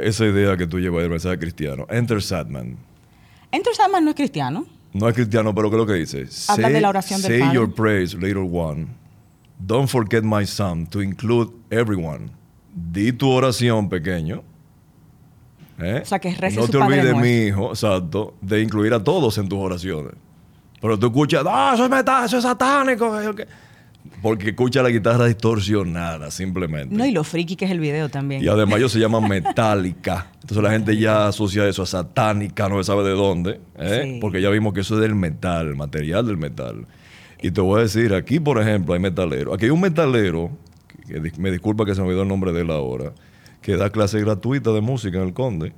esa 0.03 0.25
idea 0.25 0.57
que 0.57 0.67
tú 0.67 0.79
llevas 0.79 1.01
del 1.03 1.11
mensaje 1.11 1.39
cristiano, 1.39 1.85
Enter 1.89 2.21
Sadman. 2.21 2.77
Enter 3.51 3.73
Sadman 3.75 4.03
no 4.03 4.11
es 4.11 4.15
cristiano. 4.15 4.65
No 4.93 5.07
es 5.07 5.15
cristiano, 5.15 5.53
pero 5.53 5.69
¿qué 5.69 5.75
es 5.75 5.79
lo 5.79 5.85
que 5.85 5.93
dice? 5.93 6.27
Habla 6.47 6.69
de 6.69 6.81
la 6.81 6.89
oración 6.89 7.21
del 7.21 7.41
Say 7.41 7.53
your 7.53 7.73
praise, 7.73 8.15
little 8.15 8.43
one. 8.43 8.87
Don't 9.59 9.89
forget 9.89 10.23
my 10.23 10.45
son, 10.45 10.87
to 10.87 11.01
include 11.01 11.51
everyone. 11.69 12.31
Di 12.73 13.11
tu 13.11 13.29
oración, 13.29 13.89
pequeño. 13.89 14.43
¿Eh? 15.79 16.01
O 16.01 16.05
sea, 16.05 16.19
que 16.19 16.31
No 16.31 16.67
te 16.67 16.77
olvides, 16.77 17.15
mi 17.15 17.47
hijo, 17.47 17.69
exacto, 17.69 18.35
de 18.41 18.61
incluir 18.61 18.93
a 18.93 19.03
todos 19.03 19.37
en 19.37 19.47
tus 19.47 19.59
oraciones. 19.59 20.13
Pero 20.81 20.97
tú 20.97 21.07
escuchas, 21.07 21.43
ah, 21.47 21.71
eso 21.73 21.85
es 21.85 21.89
metal, 21.89 22.25
eso 22.25 22.37
es 22.37 22.43
satánico. 22.43 23.13
Porque 24.21 24.49
escucha 24.49 24.83
la 24.83 24.89
guitarra 24.89 25.25
distorsionada, 25.25 26.29
simplemente. 26.29 26.93
No, 26.93 27.05
y 27.05 27.11
lo 27.11 27.23
friki 27.23 27.55
que 27.55 27.65
es 27.65 27.71
el 27.71 27.79
video 27.79 28.09
también. 28.09 28.43
Y 28.43 28.47
además 28.47 28.79
ellos 28.79 28.91
se 28.91 28.99
llaman 28.99 29.27
metálica. 29.29 30.27
Entonces 30.41 30.61
la 30.61 30.71
gente 30.71 30.97
ya 30.97 31.27
asocia 31.27 31.67
eso 31.67 31.83
a 31.83 31.85
satánica, 31.85 32.67
no 32.67 32.77
se 32.77 32.85
sabe 32.85 33.03
de 33.03 33.11
dónde. 33.11 33.61
¿eh? 33.77 34.17
Porque 34.19 34.41
ya 34.41 34.49
vimos 34.49 34.73
que 34.73 34.81
eso 34.81 34.95
es 34.95 35.01
del 35.01 35.15
metal, 35.15 35.67
el 35.67 35.75
material 35.75 36.25
del 36.25 36.37
metal. 36.37 36.85
Y 37.41 37.51
te 37.51 37.61
voy 37.61 37.79
a 37.79 37.83
decir, 37.83 38.13
aquí 38.13 38.39
por 38.39 38.61
ejemplo 38.61 38.93
hay 38.93 38.99
metalero. 38.99 39.53
Aquí 39.53 39.65
hay 39.65 39.71
un 39.71 39.81
metalero, 39.81 40.51
que 41.07 41.31
me 41.37 41.51
disculpa 41.51 41.85
que 41.85 41.95
se 41.95 42.01
me 42.01 42.07
olvidó 42.07 42.23
el 42.23 42.27
nombre 42.27 42.51
de 42.51 42.61
él 42.61 42.71
ahora, 42.71 43.13
que 43.61 43.77
da 43.77 43.89
clase 43.89 44.19
gratuita 44.19 44.71
de 44.71 44.81
música 44.81 45.17
en 45.17 45.27
el 45.27 45.33
Conde. 45.33 45.73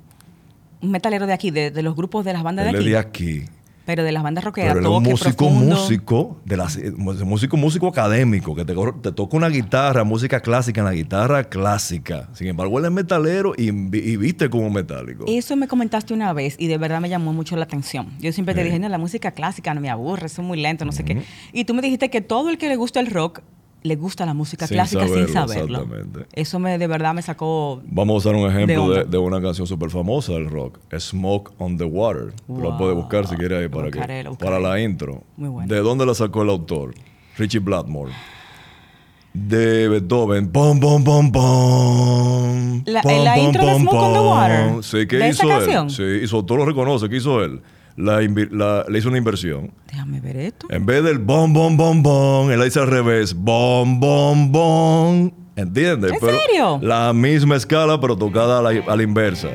Un 0.80 0.90
metalero 0.90 1.26
de 1.28 1.32
aquí, 1.32 1.52
de, 1.52 1.70
los 1.82 1.94
grupos 1.94 2.24
de 2.24 2.32
las 2.32 2.42
bandas 2.42 2.64
de 2.64 2.76
aquí. 2.76 2.88
de 2.90 2.98
aquí. 2.98 3.44
Pero 3.84 4.04
de 4.04 4.12
las 4.12 4.22
bandas 4.22 4.44
rockeras, 4.44 4.74
Pero 4.74 4.96
un 4.96 5.02
músico, 5.02 5.50
músico, 5.50 6.40
de 6.44 6.56
las, 6.56 6.78
músico, 6.96 7.56
músico 7.56 7.88
académico, 7.88 8.54
que 8.54 8.64
te, 8.64 8.74
toca 9.12 9.36
una 9.36 9.48
guitarra, 9.48 10.04
música 10.04 10.40
clásica 10.40 10.80
en 10.80 10.84
la 10.86 10.92
guitarra 10.92 11.44
clásica. 11.44 12.28
Sin 12.34 12.46
embargo, 12.46 12.78
él 12.78 12.84
es 12.84 12.90
metalero 12.90 13.54
y, 13.56 13.70
viste 13.70 14.48
como 14.50 14.70
metálico. 14.70 15.24
Eso 15.26 15.56
me 15.56 15.68
comentaste 15.68 16.14
una 16.14 16.32
vez 16.32 16.56
y 16.58 16.68
de 16.68 16.78
verdad 16.78 17.00
me 17.00 17.08
llamó 17.08 17.32
mucho 17.32 17.56
la 17.56 17.64
atención. 17.64 18.10
Yo 18.20 18.32
siempre 18.32 18.54
te 18.54 18.64
dije, 18.64 18.78
no, 18.78 18.88
la 18.88 18.98
música 18.98 19.32
clásica 19.32 19.74
no 19.74 19.80
me 19.80 19.90
aburre, 19.90 20.26
eso 20.26 20.42
es 20.42 20.48
muy 20.48 20.60
lento, 20.60 20.84
no 20.84 20.92
sé 20.92 21.04
qué. 21.04 21.22
Y 21.52 21.64
tú 21.64 21.74
me 21.74 21.82
dijiste 21.82 22.10
que 22.10 22.20
todo 22.20 22.50
el 22.50 22.58
que 22.58 22.68
le 22.68 22.76
gusta 22.76 23.00
el 23.00 23.08
rock 23.08 23.40
le 23.82 23.96
gusta 23.96 24.24
la 24.24 24.34
música 24.34 24.66
clásica 24.66 25.06
sin 25.08 25.28
saberlo. 25.28 25.86
Eso 26.32 26.58
me, 26.58 26.78
de 26.78 26.86
verdad 26.86 27.14
me 27.14 27.22
sacó. 27.22 27.82
Vamos 27.84 28.14
a 28.14 28.16
usar 28.28 28.34
un 28.34 28.48
ejemplo 28.48 29.04
de, 29.04 29.18
una 29.18 29.40
canción 29.40 29.66
súper 29.66 29.90
famosa 29.90 30.32
del 30.32 30.48
rock: 30.48 30.78
Smoke 30.96 31.52
on 31.58 31.76
the 31.76 31.84
Water. 31.84 32.32
Lo 32.48 32.76
puedes 32.78 32.94
buscar 32.94 33.26
si 33.26 33.36
quieres 33.36 33.62
ahí 33.62 33.68
para, 33.68 33.90
que, 33.90 34.30
para 34.38 34.58
la 34.60 34.80
intro. 34.80 35.22
¿De 35.36 35.78
dónde 35.78 36.06
la 36.06 36.14
sacó 36.14 36.42
el 36.42 36.50
autor? 36.50 36.94
Richie 37.36 37.60
Blackmore. 37.60 38.12
De 39.32 39.88
Beethoven. 39.88 40.52
Bom, 40.52 40.78
bom, 40.78 41.02
bom, 41.02 41.32
bom. 41.32 42.82
La, 42.84 43.00
la 43.02 43.38
intro 43.38 43.64
de 43.64 43.78
Smoke 43.78 43.96
on 43.96 44.12
the 44.12 44.20
Water. 44.20 44.84
Sí, 44.84 45.06
¿qué 45.06 45.28
hizo 45.28 45.60
él? 45.60 45.90
Sí, 45.90 46.02
hizo, 46.22 46.44
todo 46.44 46.58
lo 46.58 46.66
reconoce. 46.66 47.08
¿Qué 47.08 47.16
hizo 47.16 47.42
él? 47.42 47.62
Le 47.96 48.98
hizo 48.98 49.08
una 49.08 49.18
inversión. 49.18 49.72
Déjame 49.88 50.20
ver 50.20 50.36
esto. 50.36 50.66
En 50.70 50.86
vez 50.86 51.04
del 51.04 51.18
bom, 51.18 51.52
bom, 51.52 51.76
bom, 51.76 52.02
bom, 52.02 52.50
él 52.50 52.58
la 52.58 52.66
hizo 52.66 52.82
al 52.82 52.88
revés. 52.88 53.34
Bom, 53.34 54.00
bom, 54.00 54.50
bom. 54.50 55.30
¿Entiendes? 55.56 56.12
¿En 56.12 56.20
serio? 56.20 56.78
La 56.82 57.12
misma 57.12 57.56
escala, 57.56 58.00
pero 58.00 58.16
tocada 58.16 58.58
a 58.58 58.62
la, 58.62 58.82
a 58.86 58.96
la 58.96 59.02
inversa. 59.02 59.48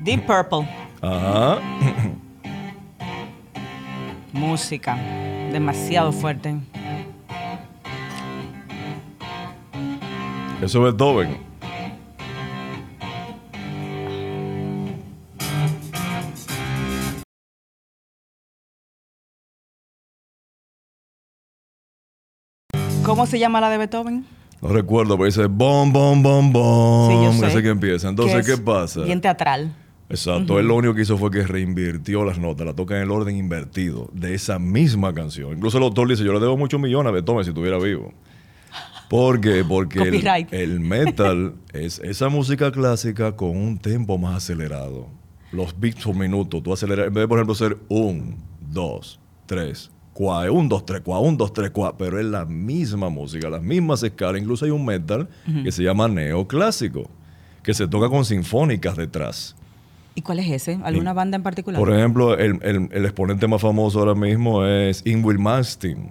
Deep 0.00 0.24
Purple. 0.26 0.68
Ajá. 1.02 1.58
Música. 4.32 4.96
Demasiado 5.52 6.12
fuerte. 6.12 6.56
Eso 10.62 10.86
es 10.86 10.92
Beethoven. 10.92 11.49
¿Cómo 23.20 23.30
se 23.30 23.38
llama 23.38 23.60
la 23.60 23.68
de 23.68 23.76
Beethoven? 23.76 24.24
No 24.62 24.68
recuerdo, 24.70 25.18
pero 25.18 25.26
dice 25.26 25.44
bom, 25.44 25.92
bom, 25.92 26.22
bom, 26.22 26.50
bom. 26.50 27.34
Sí, 27.34 27.44
Ese 27.44 27.62
que 27.62 27.68
empieza. 27.68 28.08
Entonces, 28.08 28.46
¿qué 28.46 28.56
pasa? 28.56 29.02
Bien 29.02 29.20
teatral. 29.20 29.76
Exacto. 30.08 30.58
Él 30.58 30.66
lo 30.66 30.76
único 30.76 30.94
que 30.94 31.02
hizo 31.02 31.18
fue 31.18 31.30
que 31.30 31.42
reinvirtió 31.42 32.24
las 32.24 32.38
notas, 32.38 32.66
la 32.66 32.72
toca 32.72 32.96
en 32.96 33.02
el 33.02 33.10
orden 33.10 33.36
invertido 33.36 34.08
de 34.14 34.32
esa 34.32 34.58
misma 34.58 35.12
canción. 35.12 35.52
Incluso 35.52 35.76
el 35.76 35.84
autor 35.84 36.08
dice: 36.08 36.24
Yo 36.24 36.32
le 36.32 36.40
debo 36.40 36.56
muchos 36.56 36.80
millones 36.80 37.10
a 37.10 37.12
Beethoven 37.12 37.44
si 37.44 37.50
estuviera 37.50 37.76
vivo. 37.76 38.10
¿Por 39.10 39.38
qué? 39.42 39.66
Porque 39.68 39.98
el, 39.98 40.46
el, 40.50 40.80
metal 40.80 41.56
es 41.74 41.98
esa 41.98 42.30
música 42.30 42.72
clásica 42.72 43.36
con 43.36 43.54
un 43.54 43.76
tempo 43.76 44.16
más 44.16 44.36
acelerado. 44.36 45.08
Los 45.52 45.78
beats 45.78 46.04
por 46.04 46.16
minuto, 46.16 46.62
tú 46.62 46.72
aceleras, 46.72 47.08
en 47.08 47.12
vez 47.12 47.24
de, 47.24 47.28
por 47.28 47.36
ejemplo, 47.36 47.54
ser 47.54 47.76
un, 47.90 48.38
dos, 48.60 49.20
tres, 49.44 49.90
un, 50.20 50.68
dos, 50.68 50.84
tres, 50.84 51.00
cuá, 51.00 51.18
un, 51.20 51.36
dos, 51.36 51.52
tres, 51.52 51.70
cuá, 51.70 51.96
pero 51.96 52.18
es 52.18 52.26
la 52.26 52.44
misma 52.44 53.08
música, 53.08 53.48
las 53.48 53.62
mismas 53.62 54.02
escalas. 54.02 54.40
Incluso 54.40 54.64
hay 54.64 54.70
un 54.70 54.84
metal 54.84 55.28
que 55.64 55.72
se 55.72 55.82
llama 55.82 56.08
neoclásico, 56.08 57.08
que 57.62 57.72
se 57.72 57.88
toca 57.88 58.08
con 58.08 58.24
sinfónicas 58.24 58.96
detrás. 58.96 59.56
¿Y 60.14 60.22
cuál 60.22 60.40
es 60.40 60.50
ese? 60.50 60.78
¿Alguna 60.82 61.12
banda 61.12 61.36
en 61.36 61.42
particular? 61.42 61.80
Por 61.80 61.92
ejemplo, 61.92 62.36
el, 62.36 62.58
el, 62.62 63.04
exponente 63.04 63.46
más 63.46 63.62
famoso 63.62 64.00
ahora 64.00 64.14
mismo 64.14 64.64
es 64.66 65.06
Ingrid 65.06 65.38
Malmsteen. 65.38 66.10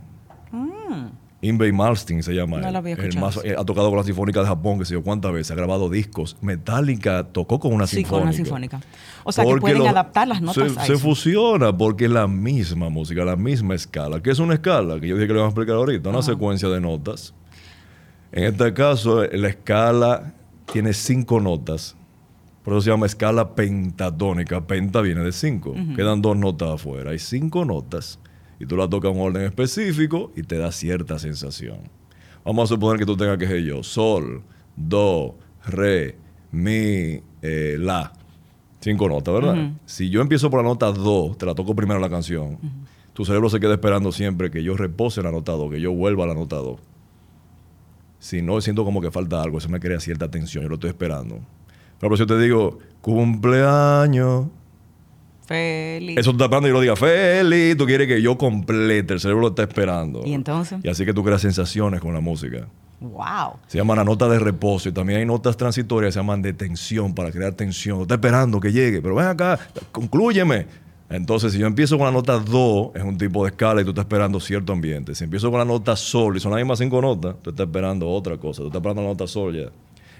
Inbei 1.41 1.71
Malmsteen 1.71 2.21
se 2.21 2.33
llama. 2.33 2.59
No 2.59 2.67
el 2.67 3.17
más, 3.17 3.39
eh, 3.45 3.55
ha 3.57 3.63
tocado 3.63 3.89
con 3.89 3.97
la 3.97 4.03
Sinfónica 4.03 4.41
de 4.41 4.47
Japón, 4.47 4.77
que 4.77 4.85
sé 4.85 4.93
yo 4.93 5.03
cuántas 5.03 5.31
veces, 5.31 5.51
ha 5.51 5.55
grabado 5.55 5.89
discos. 5.89 6.35
Metallica 6.41 7.23
tocó 7.23 7.59
con 7.59 7.73
una 7.73 7.87
sí, 7.87 7.97
sinfónica. 7.97 8.19
con 8.19 8.23
una 8.23 8.33
sinfónica. 8.33 8.81
O 9.23 9.31
sea, 9.31 9.45
que 9.45 9.55
pueden 9.55 9.87
adaptar 9.87 10.27
las 10.27 10.41
notas 10.41 10.73
se, 10.73 10.85
se 10.85 10.97
fusiona 10.97 11.75
porque 11.75 12.05
es 12.05 12.11
la 12.11 12.27
misma 12.27 12.89
música, 12.89 13.23
la 13.23 13.37
misma 13.37 13.75
escala. 13.75 14.21
¿Qué 14.21 14.31
es 14.31 14.39
una 14.39 14.55
escala? 14.55 14.99
Que 14.99 15.07
yo 15.07 15.15
dije 15.15 15.27
que 15.27 15.33
le 15.33 15.39
vamos 15.39 15.51
a 15.51 15.53
explicar 15.53 15.75
ahorita. 15.75 16.09
Una 16.09 16.21
secuencia 16.21 16.67
de 16.67 16.81
notas. 16.81 17.33
En 18.33 18.43
este 18.43 18.73
caso, 18.73 19.23
la 19.23 19.47
escala 19.47 20.33
tiene 20.71 20.91
cinco 20.93 21.39
notas. 21.39 21.95
Por 22.63 22.73
eso 22.73 22.81
se 22.81 22.89
llama 22.89 23.05
escala 23.05 23.55
pentatónica. 23.55 24.67
Penta 24.67 24.99
viene 25.01 25.21
de 25.21 25.31
cinco. 25.31 25.73
Quedan 25.95 26.21
dos 26.21 26.35
notas 26.35 26.69
afuera. 26.71 27.11
Hay 27.11 27.19
cinco 27.19 27.63
notas 27.63 28.19
y 28.59 28.65
tú 28.65 28.75
la 28.75 28.89
tocas 28.89 29.11
en 29.11 29.17
un 29.17 29.27
orden 29.27 29.43
específico 29.43 30.31
y 30.35 30.43
te 30.43 30.57
da 30.57 30.71
cierta 30.71 31.17
sensación. 31.17 31.79
Vamos 32.43 32.69
a 32.69 32.75
suponer 32.75 32.99
que 32.99 33.05
tú 33.05 33.15
tengas 33.15 33.37
que 33.37 33.47
ser 33.47 33.63
yo, 33.63 33.83
sol, 33.83 34.43
do, 34.75 35.35
re, 35.65 36.17
mi, 36.51 37.21
eh, 37.41 37.77
la. 37.79 38.13
Cinco 38.81 39.09
notas, 39.09 39.33
¿verdad? 39.33 39.71
Si 39.85 40.09
yo 40.09 40.21
empiezo 40.21 40.49
por 40.49 40.61
la 40.61 40.69
nota 40.69 40.91
do, 40.91 41.35
te 41.37 41.45
la 41.45 41.53
toco 41.53 41.75
primero 41.75 41.99
la 41.99 42.09
canción, 42.09 42.57
tu 43.13 43.25
cerebro 43.25 43.49
se 43.49 43.59
queda 43.59 43.73
esperando 43.73 44.13
siempre 44.13 44.49
que 44.49 44.63
yo 44.63 44.77
repose 44.77 45.21
la 45.21 45.31
nota 45.31 45.51
do, 45.51 45.69
que 45.69 45.81
yo 45.81 45.91
vuelva 45.91 46.23
a 46.23 46.27
la 46.27 46.33
nota 46.33 46.55
do. 46.55 46.79
Si 48.19 48.41
no, 48.41 48.59
siento 48.61 48.85
como 48.85 49.01
que 49.01 49.11
falta 49.11 49.41
algo, 49.41 49.57
eso 49.57 49.69
me 49.69 49.79
crea 49.79 49.99
cierta 49.99 50.31
tensión, 50.31 50.63
yo 50.63 50.69
lo 50.69 50.75
estoy 50.75 50.91
esperando. 50.91 51.39
Pero 51.99 52.15
si 52.15 52.21
yo 52.21 52.27
te 52.27 52.39
digo, 52.39 52.79
cumpleaños. 53.01 54.47
Feliz. 55.49 56.15
Eso 56.15 56.29
tú 56.29 56.35
estás 56.35 56.45
esperando 56.45 56.67
y 56.67 56.69
yo 56.69 56.73
lo 56.75 56.81
diga, 56.81 56.95
feliz. 56.95 57.75
Tú 57.75 57.87
quieres 57.87 58.07
que 58.07 58.21
yo 58.21 58.37
complete, 58.37 59.15
el 59.15 59.19
cerebro 59.19 59.41
lo 59.41 59.47
está 59.47 59.63
esperando. 59.63 60.21
¿Y 60.23 60.33
entonces? 60.33 60.77
Y 60.83 60.89
así 60.89 61.05
que 61.05 61.11
tú 61.11 61.23
creas 61.23 61.41
sensaciones 61.41 62.01
con 62.01 62.13
la 62.13 62.19
música. 62.19 62.67
Wow. 62.99 63.57
Se 63.65 63.79
llaman 63.79 63.97
la 63.97 64.03
nota 64.03 64.29
de 64.29 64.37
reposo 64.37 64.89
y 64.89 64.91
también 64.91 65.21
hay 65.21 65.25
notas 65.25 65.57
transitorias 65.57 66.13
se 66.13 66.19
llaman 66.19 66.43
de 66.43 66.53
tensión 66.53 67.15
para 67.15 67.31
crear 67.31 67.53
tensión. 67.53 68.01
Está 68.01 68.13
esperando 68.13 68.59
que 68.59 68.71
llegue, 68.71 69.01
pero 69.01 69.15
ven 69.15 69.25
acá, 69.25 69.57
conclúyeme. 69.91 70.67
Entonces, 71.09 71.53
si 71.53 71.57
yo 71.57 71.65
empiezo 71.65 71.97
con 71.97 72.05
la 72.05 72.11
nota 72.11 72.37
do, 72.37 72.91
es 72.93 73.01
un 73.01 73.17
tipo 73.17 73.43
de 73.43 73.49
escala 73.49 73.81
y 73.81 73.83
tú 73.83 73.89
estás 73.89 74.05
esperando 74.05 74.39
cierto 74.39 74.71
ambiente. 74.71 75.15
Si 75.15 75.23
empiezo 75.23 75.49
con 75.49 75.57
la 75.57 75.65
nota 75.65 75.95
sol 75.95 76.37
y 76.37 76.39
son 76.39 76.51
las 76.51 76.59
mismas 76.59 76.77
cinco 76.77 77.01
notas, 77.01 77.37
tú 77.41 77.49
estás 77.49 77.65
esperando 77.65 78.07
otra 78.07 78.37
cosa. 78.37 78.61
Tú 78.61 78.67
estás 78.67 78.81
esperando 78.81 79.01
la 79.01 79.07
nota 79.07 79.25
sol 79.25 79.55
ya. 79.55 79.71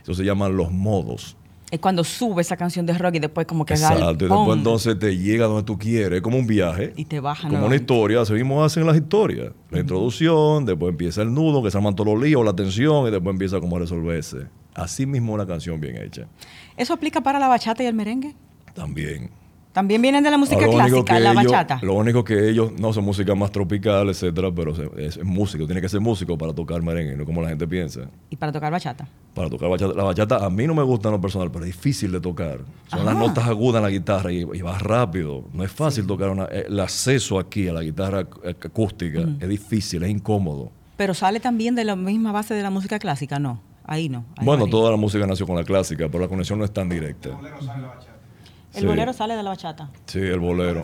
Eso 0.01 0.15
se 0.15 0.23
llaman 0.23 0.57
los 0.57 0.71
modos. 0.71 1.37
Es 1.71 1.79
cuando 1.79 2.03
sube 2.03 2.41
esa 2.41 2.57
canción 2.57 2.85
de 2.85 2.97
rock 2.97 3.15
y 3.15 3.19
después 3.19 3.45
como 3.45 3.63
que 3.63 3.73
Exacto, 3.73 4.25
y 4.25 4.27
después 4.27 4.57
entonces 4.57 4.97
te 4.97 5.15
llega 5.15 5.45
donde 5.45 5.63
tú 5.63 5.77
quieres, 5.77 6.17
es 6.17 6.21
como 6.21 6.37
un 6.37 6.47
viaje. 6.47 6.93
Y 6.95 7.05
te 7.05 7.19
baja. 7.19 7.47
Como 7.47 7.67
una 7.67 7.75
historia, 7.75 8.21
así 8.21 8.33
mismo 8.33 8.63
hacen 8.63 8.87
las 8.87 8.95
historias. 8.95 9.51
La 9.69 9.79
introducción, 9.79 10.65
después 10.65 10.89
empieza 10.89 11.21
el 11.21 11.33
nudo, 11.33 11.61
que 11.61 11.69
se 11.69 11.77
llaman 11.77 11.95
todos 11.95 12.13
los 12.13 12.23
líos, 12.23 12.43
la 12.43 12.55
tensión, 12.55 13.07
y 13.07 13.11
después 13.11 13.33
empieza 13.33 13.59
como 13.59 13.75
a 13.75 13.79
resolverse. 13.79 14.47
Así 14.73 15.05
mismo 15.05 15.33
una 15.33 15.45
canción 15.45 15.79
bien 15.79 15.97
hecha. 15.97 16.27
¿Eso 16.75 16.93
aplica 16.93 17.21
para 17.21 17.37
la 17.37 17.47
bachata 17.47 17.83
y 17.83 17.85
el 17.85 17.93
merengue? 17.93 18.35
También. 18.73 19.29
También 19.73 20.01
vienen 20.01 20.23
de 20.23 20.31
la 20.31 20.37
música 20.37 20.67
clásica, 20.67 21.19
la 21.19 21.33
bachata. 21.33 21.79
Lo 21.83 21.93
único 21.93 22.23
que 22.23 22.49
ellos 22.49 22.71
no 22.79 22.91
son 22.91 23.05
música 23.05 23.35
más 23.35 23.51
tropical, 23.51 24.09
etcétera, 24.09 24.51
pero 24.51 24.73
es, 24.97 25.23
músico. 25.23 25.65
Tiene 25.65 25.79
que 25.79 25.89
ser 25.89 26.01
músico 26.01 26.37
para 26.37 26.53
tocar 26.53 26.81
merengue, 26.81 27.15
no 27.15 27.23
como 27.23 27.41
la 27.41 27.49
gente 27.49 27.67
piensa. 27.67 28.01
¿Y 28.29 28.35
para 28.35 28.51
tocar 28.51 28.71
bachata? 28.71 29.07
Para 29.35 29.49
tocar 29.49 29.69
bachata. 29.69 29.93
La 29.93 30.03
bachata 30.03 30.43
a 30.43 30.49
mí 30.49 30.65
no 30.65 30.73
me 30.73 30.81
gusta 30.81 31.09
en 31.09 31.13
lo 31.13 31.21
personal, 31.21 31.51
pero 31.51 31.65
es 31.65 31.71
difícil 31.75 32.11
de 32.11 32.19
tocar. 32.19 32.61
Son 32.87 33.05
las 33.05 33.15
notas 33.15 33.47
agudas 33.47 33.79
en 33.79 33.83
la 33.83 33.89
guitarra 33.91 34.31
y, 34.31 34.43
va 34.43 34.77
rápido. 34.79 35.43
No 35.53 35.63
es 35.63 35.71
fácil 35.71 36.07
tocar 36.07 36.29
una, 36.29 36.45
el 36.45 36.79
acceso 36.79 37.37
aquí 37.37 37.67
a 37.67 37.73
la 37.73 37.83
guitarra 37.83 38.19
acústica. 38.19 39.21
Es 39.39 39.47
difícil, 39.47 40.01
es 40.03 40.09
incómodo. 40.09 40.71
Pero 40.97 41.13
sale 41.13 41.39
también 41.39 41.75
de 41.75 41.85
la 41.85 41.95
misma 41.95 42.31
base 42.31 42.55
de 42.55 42.63
la 42.63 42.71
música 42.71 42.97
clásica, 42.99 43.39
¿no? 43.39 43.61
Ahí 43.85 44.07
no. 44.07 44.25
bueno, 44.43 44.67
toda 44.67 44.91
la 44.91 44.97
música 44.97 45.25
nació 45.25 45.47
con 45.47 45.55
la 45.55 45.63
clásica, 45.63 46.07
pero 46.09 46.19
la 46.19 46.27
conexión 46.27 46.59
no 46.59 46.65
es 46.65 46.71
tan 46.71 46.89
directa. 46.89 47.29
El 47.29 47.35
bolero 47.35 47.61
sale 47.61 47.87
de 48.81 49.43
la 49.43 49.49
bachata. 49.49 49.89
Sí, 50.05 50.19
el 50.19 50.39
bolero. 50.39 50.83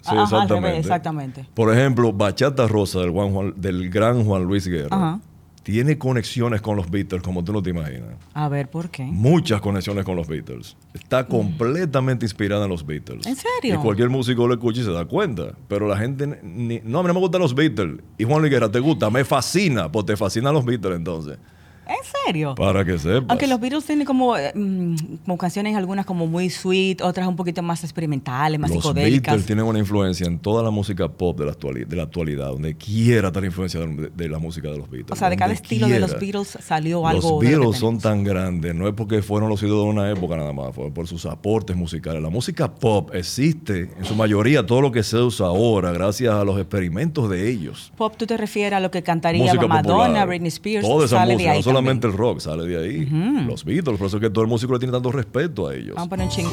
Sí, 0.00 0.16
exactamente. 0.16 0.78
exactamente. 0.78 1.46
Por 1.54 1.72
ejemplo, 1.72 2.12
Bachata 2.12 2.66
Rosa 2.66 3.00
del, 3.00 3.54
del 3.56 3.88
gran 3.88 4.24
Juan 4.24 4.42
Luis 4.44 4.66
Guerra 4.66 5.20
tiene 5.62 5.96
conexiones 5.96 6.60
con 6.60 6.76
los 6.76 6.90
Beatles 6.90 7.22
como 7.22 7.44
tú 7.44 7.52
no 7.52 7.62
te 7.62 7.70
imaginas. 7.70 8.16
A 8.34 8.48
ver, 8.48 8.68
¿por 8.68 8.90
qué? 8.90 9.04
Muchas 9.04 9.60
conexiones 9.60 10.04
con 10.04 10.16
los 10.16 10.26
Beatles. 10.26 10.76
Está 10.92 11.22
mm. 11.22 11.26
completamente 11.26 12.24
inspirada 12.24 12.64
en 12.64 12.70
los 12.70 12.84
Beatles. 12.84 13.26
¿En 13.26 13.36
serio? 13.36 13.74
Y 13.74 13.78
cualquier 13.78 14.10
músico 14.10 14.46
lo 14.46 14.54
escucha 14.54 14.80
y 14.80 14.84
se 14.84 14.92
da 14.92 15.04
cuenta. 15.04 15.54
Pero 15.68 15.86
la 15.86 15.96
gente, 15.96 16.26
no, 16.26 16.98
a 16.98 17.02
mí 17.02 17.08
no 17.08 17.14
me 17.14 17.20
gustan 17.20 17.40
los 17.40 17.54
Beatles. 17.54 18.00
Y 18.18 18.24
Juan 18.24 18.40
Luis 18.40 18.50
Guerra, 18.50 18.70
¿te 18.70 18.80
gusta? 18.80 19.08
Me 19.10 19.24
fascina, 19.24 19.90
pues 19.90 20.06
te 20.06 20.16
fascinan 20.16 20.52
los 20.52 20.64
Beatles 20.64 20.96
entonces. 20.96 21.38
¿En 21.86 21.96
serio? 22.04 22.21
Para 22.56 22.84
que 22.84 22.98
sepas. 22.98 23.24
Aunque 23.28 23.46
los 23.46 23.60
Beatles 23.60 23.84
tienen 23.84 24.06
como, 24.06 24.36
eh, 24.36 24.52
mm, 24.54 24.94
como 25.24 25.38
canciones, 25.38 25.76
algunas 25.76 26.06
como 26.06 26.26
muy 26.26 26.50
sweet, 26.50 27.02
otras 27.02 27.26
un 27.26 27.36
poquito 27.36 27.62
más 27.62 27.82
experimentales, 27.84 28.58
más 28.58 28.70
psicodélicas. 28.70 29.14
Los 29.14 29.22
Beatles 29.22 29.46
tienen 29.46 29.64
una 29.64 29.78
influencia 29.78 30.26
en 30.26 30.38
toda 30.38 30.62
la 30.62 30.70
música 30.70 31.08
pop 31.08 31.38
de 31.38 31.46
la, 31.46 31.52
actualidad, 31.52 31.86
de 31.86 31.96
la 31.96 32.02
actualidad, 32.04 32.48
donde 32.48 32.76
quiera 32.76 33.28
estar 33.28 33.44
influencia 33.44 33.80
de, 33.80 34.28
la 34.28 34.38
música 34.38 34.70
de 34.70 34.78
los 34.78 34.88
Beatles. 34.90 35.12
O 35.12 35.16
sea, 35.16 35.28
de 35.30 35.36
cada 35.36 35.52
estilo 35.52 35.88
de 35.88 36.00
los 36.00 36.18
Beatles 36.18 36.58
salió 36.60 37.06
algo. 37.06 37.40
Los 37.40 37.40
Beatles 37.40 37.78
son 37.78 37.98
tan 37.98 38.24
grandes, 38.24 38.74
no 38.74 38.88
es 38.88 38.94
porque 38.94 39.22
fueron 39.22 39.48
los 39.48 39.62
ídolos 39.62 39.84
de 39.84 39.90
una 39.90 40.10
época 40.10 40.36
nada 40.36 40.52
más, 40.52 40.74
fue 40.74 40.90
por 40.90 41.06
sus 41.06 41.26
aportes 41.26 41.76
musicales. 41.76 42.22
La 42.22 42.30
música 42.30 42.72
pop 42.72 43.10
existe 43.14 43.90
en 43.98 44.04
su 44.04 44.14
mayoría, 44.14 44.64
todo 44.64 44.80
lo 44.80 44.92
que 44.92 45.02
se 45.02 45.16
usa 45.16 45.46
ahora, 45.46 45.92
gracias 45.92 46.32
a 46.32 46.44
los 46.44 46.58
experimentos 46.58 47.28
de 47.28 47.50
ellos. 47.50 47.92
Pop, 47.96 48.14
tú 48.16 48.26
te 48.26 48.36
refieres 48.36 48.76
a 48.76 48.80
lo 48.80 48.90
que 48.90 49.02
cantaría 49.02 49.52
Madonna, 49.72 50.24
Britney 50.24 50.48
Spears, 50.48 50.86
toda 50.86 51.06
esa 51.06 51.24
música, 51.24 51.54
no 51.54 51.62
solamente 51.62 52.08
el 52.12 52.18
rock, 52.18 52.40
sale 52.40 52.66
de 52.66 52.82
ahí. 52.82 53.08
Los 53.46 53.64
Beatles, 53.64 53.98
por 53.98 54.06
eso 54.06 54.18
es 54.18 54.20
que 54.20 54.30
todo 54.30 54.42
el 54.42 54.48
músico 54.48 54.72
le 54.72 54.78
tiene 54.78 54.92
tanto 54.92 55.10
respeto 55.10 55.68
a 55.68 55.74
ellos. 55.74 55.94
Vamos 55.96 56.06
a 56.06 56.10
poner 56.10 56.26
un 56.26 56.32
ching. 56.32 56.46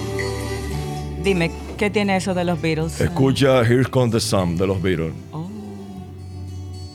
Dime, 1.23 1.51
¿qué 1.77 1.89
tiene 1.89 2.15
eso 2.15 2.33
de 2.33 2.45
los 2.45 2.61
Beatles? 2.61 2.99
Escucha 3.01 3.61
Here 3.61 3.85
Comes 3.85 4.11
the 4.11 4.19
Sun 4.19 4.57
de 4.57 4.67
los 4.67 4.81
Beatles. 4.81 5.13
Oh. 5.31 5.49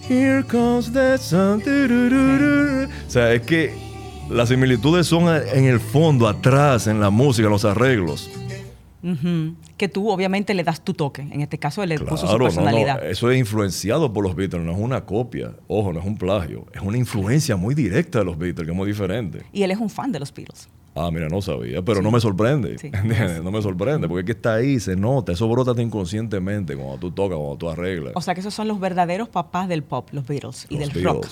Here 0.09 0.45
comes 0.45 0.93
the 0.93 1.17
sun. 1.17 1.63
O 1.63 3.11
sea, 3.11 3.33
es 3.33 3.41
que 3.41 3.75
las 4.29 4.51
similitudes 4.51 5.07
son 5.07 5.29
en 5.29 5.65
el 5.65 5.81
fondo, 5.81 6.29
atrás, 6.29 6.87
en 6.87 7.01
la 7.01 7.09
música, 7.09 7.47
en 7.47 7.53
los 7.53 7.65
arreglos. 7.65 8.29
Que 9.77 9.89
tú 9.89 10.11
obviamente 10.11 10.55
le 10.55 10.65
das 10.65 10.83
tu 10.83 10.95
toque. 10.95 11.23
En 11.23 11.41
este 11.41 11.59
caso 11.59 11.83
él 11.83 11.91
le 11.91 11.99
puso 11.99 12.27
su 12.27 12.39
personalidad. 12.39 13.05
Eso 13.05 13.31
es 13.31 13.39
influenciado 13.39 14.13
por 14.13 14.25
los 14.25 14.35
Beatles, 14.35 14.65
no 14.65 14.73
es 14.73 14.79
una 14.79 15.05
copia. 15.05 15.53
Ojo, 15.69 15.93
no 15.93 16.01
es 16.01 16.07
un 16.07 16.17
plagio. 16.17 16.67
Es 16.73 16.81
una 16.81 16.97
influencia 16.97 17.57
muy 17.57 17.75
directa 17.75 18.21
de 18.21 18.25
los 18.25 18.39
Beatles, 18.39 18.67
que 18.67 18.73
es 18.73 18.77
muy 18.77 18.87
diferente. 18.87 19.43
Y 19.53 19.63
él 19.63 19.71
es 19.71 19.79
un 19.79 19.91
fan 19.91 20.11
de 20.13 20.21
los 20.21 20.33
Beatles. 20.33 20.69
Ah, 20.97 21.11
mira, 21.13 21.29
no 21.29 21.43
sabía, 21.43 21.83
pero 21.83 22.03
no 22.03 22.13
me 22.13 22.21
sorprende. 22.21 22.77
No 23.43 23.51
me 23.51 23.61
sorprende, 23.61 24.07
porque 24.07 24.21
es 24.21 24.27
que 24.27 24.33
está 24.33 24.55
ahí, 24.55 24.79
se 24.79 24.95
nota, 24.95 25.33
eso 25.33 25.49
brota 25.49 25.81
inconscientemente 25.83 26.77
cuando 26.77 26.99
tú 26.99 27.11
tocas, 27.11 27.37
cuando 27.37 27.57
tú 27.57 27.69
arreglas. 27.69 28.13
O 28.15 28.21
sea 28.21 28.35
que 28.35 28.41
esos 28.41 28.55
son 28.55 28.69
los 28.69 28.79
verdaderos 28.79 29.29
papás 29.29 29.69
del 29.69 29.83
pop, 29.83 30.09
los 30.13 30.25
Beatles 30.25 30.67
y 30.69 30.79
del 30.79 30.93
rock. 31.03 31.27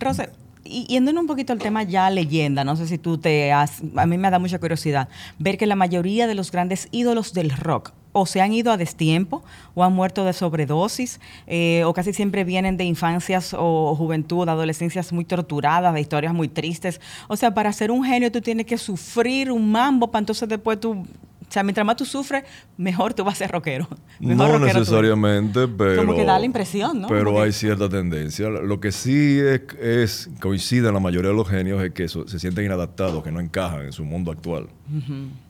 Rose, 0.00 0.28
y 0.64 0.84
yendo 0.84 1.18
un 1.18 1.26
poquito 1.26 1.52
al 1.52 1.58
tema 1.58 1.82
ya 1.82 2.10
leyenda, 2.10 2.64
no 2.64 2.76
sé 2.76 2.86
si 2.86 2.98
tú 2.98 3.18
te 3.18 3.52
has, 3.52 3.82
a 3.96 4.06
mí 4.06 4.18
me 4.18 4.30
da 4.30 4.38
mucha 4.38 4.58
curiosidad, 4.58 5.08
ver 5.38 5.58
que 5.58 5.66
la 5.66 5.76
mayoría 5.76 6.26
de 6.26 6.34
los 6.34 6.50
grandes 6.50 6.88
ídolos 6.90 7.32
del 7.32 7.50
rock 7.50 7.92
o 8.12 8.26
se 8.26 8.40
han 8.40 8.52
ido 8.52 8.72
a 8.72 8.76
destiempo 8.76 9.42
o 9.74 9.84
han 9.84 9.92
muerto 9.92 10.24
de 10.24 10.32
sobredosis 10.32 11.20
eh, 11.46 11.84
o 11.84 11.92
casi 11.92 12.12
siempre 12.12 12.44
vienen 12.44 12.76
de 12.76 12.84
infancias 12.84 13.54
o 13.56 13.94
juventud, 13.94 14.48
adolescencias 14.48 15.12
muy 15.12 15.24
torturadas, 15.24 15.94
de 15.94 16.00
historias 16.00 16.34
muy 16.34 16.48
tristes. 16.48 17.00
O 17.28 17.36
sea, 17.36 17.54
para 17.54 17.72
ser 17.72 17.90
un 17.90 18.04
genio 18.04 18.32
tú 18.32 18.40
tienes 18.40 18.66
que 18.66 18.78
sufrir 18.78 19.52
un 19.52 19.70
mambo 19.70 20.10
para 20.10 20.20
entonces 20.20 20.48
después 20.48 20.80
tú 20.80 21.04
o 21.50 21.52
sea, 21.52 21.64
mientras 21.64 21.84
más 21.84 21.96
tú 21.96 22.04
sufres, 22.04 22.44
mejor 22.76 23.12
tú 23.12 23.24
vas 23.24 23.34
a 23.34 23.38
ser 23.38 23.50
rockero. 23.50 23.88
no 24.20 24.56
necesariamente, 24.60 25.66
pero... 25.66 25.96
Como 25.96 26.14
que 26.14 26.24
da 26.24 26.38
la 26.38 26.46
impresión, 26.46 27.00
¿no? 27.00 27.08
Pero 27.08 27.42
hay 27.42 27.50
cierta 27.50 27.88
tendencia. 27.88 28.48
Lo 28.48 28.78
que 28.78 28.92
sí 28.92 29.40
es, 29.40 30.30
coincide 30.40 30.86
en 30.86 30.94
la 30.94 31.00
mayoría 31.00 31.30
de 31.30 31.36
los 31.36 31.48
genios 31.48 31.82
es 31.82 31.90
que 31.90 32.06
se 32.06 32.38
sienten 32.38 32.66
inadaptados, 32.66 33.24
que 33.24 33.32
no 33.32 33.40
encajan 33.40 33.82
en 33.82 33.92
su 33.92 34.04
mundo 34.04 34.30
actual. 34.30 34.68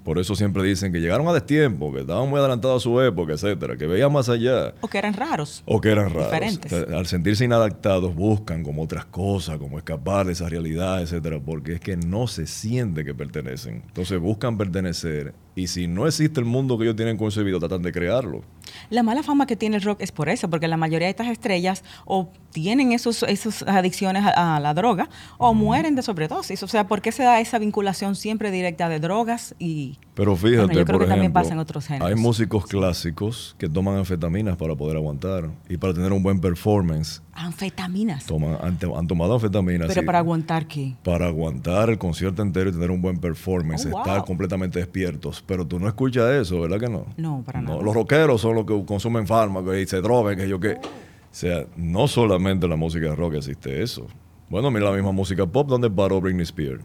Por 0.05 0.19
eso 0.19 0.35
siempre 0.35 0.63
dicen 0.63 0.93
que 0.93 1.01
llegaron 1.01 1.27
a 1.29 1.33
destiempo, 1.33 1.93
que 1.93 2.01
estaban 2.01 2.29
muy 2.29 2.39
adelantados 2.39 2.83
a 2.83 2.85
su 2.85 3.01
época, 3.01 3.33
etcétera, 3.33 3.77
que 3.77 3.87
veían 3.87 4.13
más 4.13 4.29
allá. 4.29 4.75
O 4.81 4.89
que 4.89 4.99
eran 4.99 5.15
raros. 5.15 5.63
O 5.67 5.81
que 5.81 5.91
eran 5.91 6.13
raros. 6.13 6.31
Diferentes. 6.31 6.73
al 6.73 7.07
sentirse 7.07 7.45
inadaptados, 7.45 8.15
buscan 8.15 8.63
como 8.63 8.83
otras 8.83 9.05
cosas, 9.05 9.59
como 9.59 9.79
escapar 9.79 10.27
de 10.27 10.33
esa 10.33 10.49
realidad, 10.49 11.03
etcétera, 11.03 11.41
porque 11.45 11.75
es 11.75 11.81
que 11.81 11.97
no 11.97 12.27
se 12.27 12.47
siente 12.47 13.05
que 13.05 13.15
pertenecen. 13.15 13.83
Entonces 13.87 14.19
buscan 14.21 14.59
pertenecer 14.59 15.35
y 15.55 15.67
si 15.67 15.87
no 15.87 16.07
existe 16.07 16.41
el 16.41 16.47
mundo 16.47 16.79
que 16.79 16.85
ellos 16.85 16.97
tienen 16.97 17.17
concebido, 17.17 17.59
tratan 17.59 17.83
de 17.83 17.93
crearlo. 17.93 18.43
La 18.89 19.03
mala 19.03 19.23
fama 19.23 19.47
que 19.47 19.57
tiene 19.57 19.77
el 19.77 19.83
rock 19.83 20.01
es 20.01 20.13
por 20.13 20.29
eso, 20.29 20.49
porque 20.49 20.69
la 20.69 20.77
mayoría 20.77 21.07
de 21.07 21.11
estas 21.11 21.27
estrellas 21.27 21.83
o 22.07 22.31
tienen 22.53 22.93
esos, 22.93 23.25
esas 23.25 23.63
adicciones 23.65 24.25
a, 24.25 24.61
la 24.61 24.75
droga 24.75 25.09
o 25.39 25.53
mueren 25.53 25.97
de 25.97 26.03
sobredosis. 26.03 26.63
O 26.63 26.69
sea, 26.69 26.87
¿por 26.87 27.03
qué 27.03 27.11
se 27.13 27.25
da 27.25 27.41
esa 27.41 27.59
vinculación 27.59 28.15
siempre 28.15 28.51
directa 28.51 28.89
de 28.89 29.01
drogas 29.31 29.55
y... 29.59 29.99
Pero 30.15 30.37
fíjate, 30.37 30.75
yo 30.75 30.85
creo 30.85 30.99
que 30.99 31.07
también 31.07 31.33
pasa 31.33 31.53
en 31.53 31.59
otros 31.59 31.87
géneros. 31.87 32.09
Hay 32.09 32.15
músicos 32.15 32.67
clásicos 32.67 33.55
que 33.59 33.69
toman 33.69 33.97
anfetaminas 33.97 34.57
para 34.57 34.75
poder 34.75 34.97
aguantar 34.97 35.49
y 35.69 35.79
para 35.79 35.95
tener 35.95 36.13
un 36.13 36.23
buen 36.23 36.41
performance. 36.41 37.23
¿Anfetaminas? 37.33 38.27
Toman, 38.27 38.59
han, 38.61 39.07
tomado 39.07 39.35
anfetaminas. 39.35 39.89
¿Pero 39.89 40.05
para 40.05 40.19
aguantar 40.19 40.67
qué? 40.67 40.95
Para 41.03 41.27
aguantar 41.27 41.89
el 41.89 41.99
concierto 41.99 42.43
entero 42.43 42.69
y 42.69 42.73
tener 42.73 42.91
un 42.91 43.01
buen 43.01 43.19
performance, 43.19 43.87
oh, 43.87 43.99
estar 43.99 44.25
completamente 44.25 44.79
despiertos. 44.79 45.43
Pero 45.47 45.67
tú 45.67 45.79
no 45.79 45.89
escuchas 45.89 46.31
eso, 46.33 46.61
¿verdad 46.61 46.79
que 46.79 46.89
no? 46.89 47.07
No, 47.17 47.43
para 47.47 47.63
nada. 47.63 47.81
Los 47.81 47.95
rockeros 47.95 48.43
son 48.43 48.57
los 48.57 48.67
que 48.67 48.85
consumen 48.85 49.27
fármacos 49.27 49.75
y 49.77 49.87
se 49.87 50.03
drogan, 50.03 50.37
que 50.37 50.49
yo 50.49 50.61
qué. 50.61 50.73
O 50.73 51.33
sea, 51.33 51.65
no 51.77 52.09
solamente 52.09 52.67
en 52.67 52.71
la 52.71 52.77
música 52.77 53.15
rock 53.15 53.35
existe 53.35 53.83
eso. 53.83 54.07
Bueno, 54.51 54.71
mira 54.71 54.87
la 54.87 54.97
misma 54.97 55.13
música 55.13 55.47
pop 55.47 55.69
donde 55.69 55.89
paró 55.89 56.21
Britney 56.21 56.43
Spears. 56.43 56.83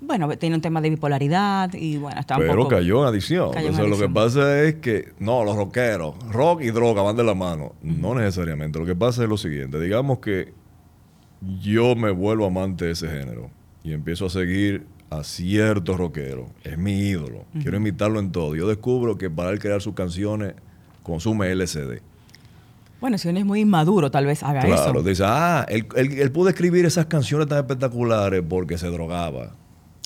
Bueno, 0.00 0.28
tiene 0.36 0.54
un 0.54 0.60
tema 0.60 0.80
de 0.80 0.90
bipolaridad 0.90 1.72
y 1.72 1.96
bueno, 1.96 2.20
está 2.20 2.36
un 2.36 2.42
Pero 2.42 2.68
cayó 2.68 3.02
en 3.02 3.08
adicción. 3.08 3.50
lo 3.88 3.98
que 3.98 4.08
pasa 4.08 4.62
es 4.62 4.76
que, 4.76 5.12
no, 5.18 5.42
los 5.42 5.56
rockeros, 5.56 6.14
rock 6.30 6.62
y 6.62 6.70
droga 6.70 7.02
van 7.02 7.16
de 7.16 7.24
la 7.24 7.34
mano. 7.34 7.74
No 7.82 8.14
necesariamente. 8.14 8.78
Lo 8.78 8.84
que 8.84 8.94
pasa 8.94 9.22
es 9.22 9.28
lo 9.28 9.38
siguiente. 9.38 9.80
Digamos 9.80 10.18
que 10.18 10.52
yo 11.60 11.96
me 11.96 12.10
vuelvo 12.10 12.46
amante 12.46 12.86
de 12.86 12.92
ese 12.92 13.08
género 13.08 13.50
y 13.82 13.92
empiezo 13.92 14.26
a 14.26 14.30
seguir 14.30 14.86
a 15.08 15.24
ciertos 15.24 15.96
rockeros. 15.96 16.50
Es 16.62 16.76
mi 16.76 16.98
ídolo. 16.98 17.44
Quiero 17.62 17.78
imitarlo 17.78 18.20
en 18.20 18.32
todo. 18.32 18.54
Yo 18.54 18.68
descubro 18.68 19.16
que 19.16 19.30
para 19.30 19.50
él 19.50 19.58
crear 19.58 19.80
sus 19.80 19.94
canciones 19.94 20.54
consume 21.02 21.50
LCD. 21.52 22.00
Bueno, 23.00 23.18
si 23.18 23.28
uno 23.28 23.38
es 23.38 23.44
muy 23.44 23.60
inmaduro, 23.60 24.10
tal 24.10 24.26
vez 24.26 24.42
haga 24.42 24.60
eso. 24.60 24.68
Claro, 24.68 25.02
dice, 25.02 25.22
ah, 25.26 25.66
él, 25.68 25.86
él, 25.94 26.32
pudo 26.32 26.48
escribir 26.48 26.86
esas 26.86 27.06
canciones 27.06 27.46
tan 27.46 27.58
espectaculares 27.58 28.42
porque 28.48 28.78
se 28.78 28.88
drogaba. 28.88 29.52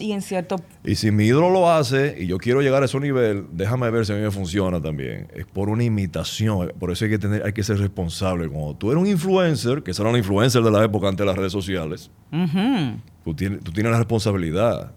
Y 0.01 0.13
en 0.13 0.23
cierto... 0.23 0.57
Y 0.83 0.95
si 0.95 1.11
mi 1.11 1.27
ídolo 1.27 1.51
lo 1.51 1.71
hace 1.71 2.17
y 2.19 2.27
yo 2.27 2.39
quiero 2.39 2.63
llegar 2.63 2.83
a 2.83 2.87
ese 2.87 2.99
nivel, 2.99 3.47
déjame 3.53 3.91
ver 3.91 4.07
si 4.07 4.13
a 4.13 4.17
mí 4.17 4.23
me 4.23 4.31
funciona 4.31 4.81
también. 4.81 5.29
Es 5.35 5.45
por 5.45 5.69
una 5.69 5.85
imitación. 5.85 6.73
Por 6.79 6.91
eso 6.91 7.05
hay 7.05 7.11
que, 7.11 7.19
tener, 7.19 7.45
hay 7.45 7.53
que 7.53 7.63
ser 7.63 7.79
responsable. 7.79 8.49
Cuando 8.49 8.75
tú 8.75 8.91
eres 8.91 9.03
un 9.03 9.07
influencer, 9.07 9.83
que 9.83 9.93
será 9.93 10.09
un 10.09 10.17
influencer 10.17 10.63
de 10.63 10.71
la 10.71 10.83
época 10.83 11.09
ante 11.09 11.25
las 11.25 11.37
redes 11.37 11.53
sociales, 11.53 12.11
tú, 13.25 13.35
tienes, 13.35 13.61
tú 13.63 13.73
tienes 13.73 13.93
la 13.93 13.99
responsabilidad 13.99 14.93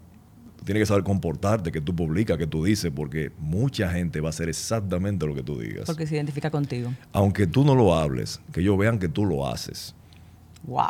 tienes 0.64 0.80
que 0.80 0.86
saber 0.86 1.04
comportarte, 1.04 1.70
que 1.70 1.80
tú 1.80 1.94
publicas, 1.94 2.38
que 2.38 2.46
tú 2.46 2.64
dices, 2.64 2.90
porque 2.94 3.30
mucha 3.38 3.90
gente 3.90 4.20
va 4.20 4.28
a 4.28 4.30
hacer 4.30 4.48
exactamente 4.48 5.26
lo 5.26 5.34
que 5.34 5.42
tú 5.42 5.58
digas. 5.58 5.84
Porque 5.84 6.06
se 6.06 6.14
identifica 6.14 6.50
contigo. 6.50 6.90
Aunque 7.12 7.46
tú 7.46 7.64
no 7.64 7.74
lo 7.74 7.94
hables, 7.94 8.40
que 8.52 8.60
ellos 8.60 8.78
vean 8.78 8.98
que 8.98 9.08
tú 9.08 9.26
lo 9.26 9.46
haces. 9.46 9.94
Wow. 10.62 10.86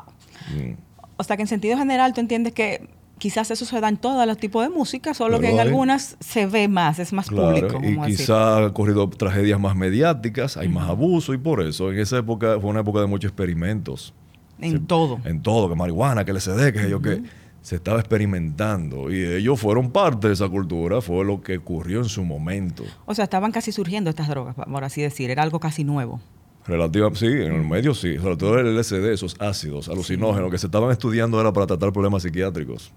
Mm. 0.55 0.75
O 1.17 1.25
sea 1.25 1.37
que 1.37 1.43
en 1.43 1.49
sentido 1.49 1.77
general 1.77 2.15
tú 2.15 2.21
entiendes 2.21 2.53
que 2.53 2.89
quizás 3.19 3.51
eso 3.51 3.65
se 3.65 3.81
da 3.81 3.89
en 3.89 3.97
todos 3.97 4.27
los 4.27 4.37
tipos 4.39 4.63
de 4.63 4.71
música, 4.71 5.15
solo 5.15 5.41
que 5.41 5.51
en 5.51 5.61
algunas 5.61 6.17
se 6.21 6.47
ve 6.47 6.69
más, 6.69 6.99
es 6.99 7.13
más 7.13 7.29
público. 7.29 7.81
Y 7.83 7.99
quizás 8.07 8.31
ha 8.31 8.67
ocurrido 8.67 9.09
tragedias 9.09 9.59
más 9.61 9.77
mediáticas, 9.77 10.57
hay 10.57 10.69
más 10.69 10.89
abuso 10.89 11.35
y 11.35 11.39
por 11.39 11.63
eso 11.63 11.93
en 11.93 11.99
esa 11.99 12.19
época 12.19 12.59
fue 12.61 12.71
una 12.71 12.81
época 12.81 13.01
de 13.01 13.07
muchos 13.07 13.31
experimentos. 13.31 14.15
En 14.61 14.87
todo. 14.87 15.21
En 15.25 15.43
todo, 15.43 15.69
que 15.69 15.75
marihuana, 15.75 16.25
que 16.25 16.33
LSD, 16.33 16.73
que 16.73 16.89
yo 16.89 17.01
que 17.01 17.23
se 17.61 17.77
estaba 17.77 17.99
experimentando 17.99 19.11
y 19.11 19.25
ellos 19.25 19.59
fueron 19.59 19.91
parte 19.91 20.29
de 20.29 20.35
esa 20.35 20.49
cultura, 20.49 21.01
fue 21.01 21.25
lo 21.25 21.41
que 21.41 21.57
ocurrió 21.57 22.01
en 22.01 22.09
su 22.09 22.23
momento. 22.25 22.85
O 23.07 23.15
sea, 23.15 23.25
estaban 23.25 23.53
casi 23.53 23.73
surgiendo 23.73 24.11
estas 24.11 24.29
drogas, 24.29 24.55
por 24.55 24.85
así 24.85 25.01
decir, 25.01 25.31
era 25.31 25.43
algo 25.43 25.61
casi 25.61 25.83
nuevo. 25.83 26.21
Relativa, 26.67 27.11
sí, 27.15 27.27
en 27.27 27.53
el 27.53 27.63
medio 27.63 27.95
sí, 27.95 28.17
sobre 28.17 28.37
todo 28.37 28.59
el 28.59 28.75
LSD, 28.75 29.13
esos 29.13 29.37
ácidos 29.39 29.89
alucinógenos 29.89 30.51
que 30.51 30.57
se 30.57 30.67
estaban 30.67 30.91
estudiando 30.91 31.39
era 31.39 31.53
para 31.53 31.67
tratar 31.67 31.93
problemas 31.93 32.23
psiquiátricos. 32.23 32.93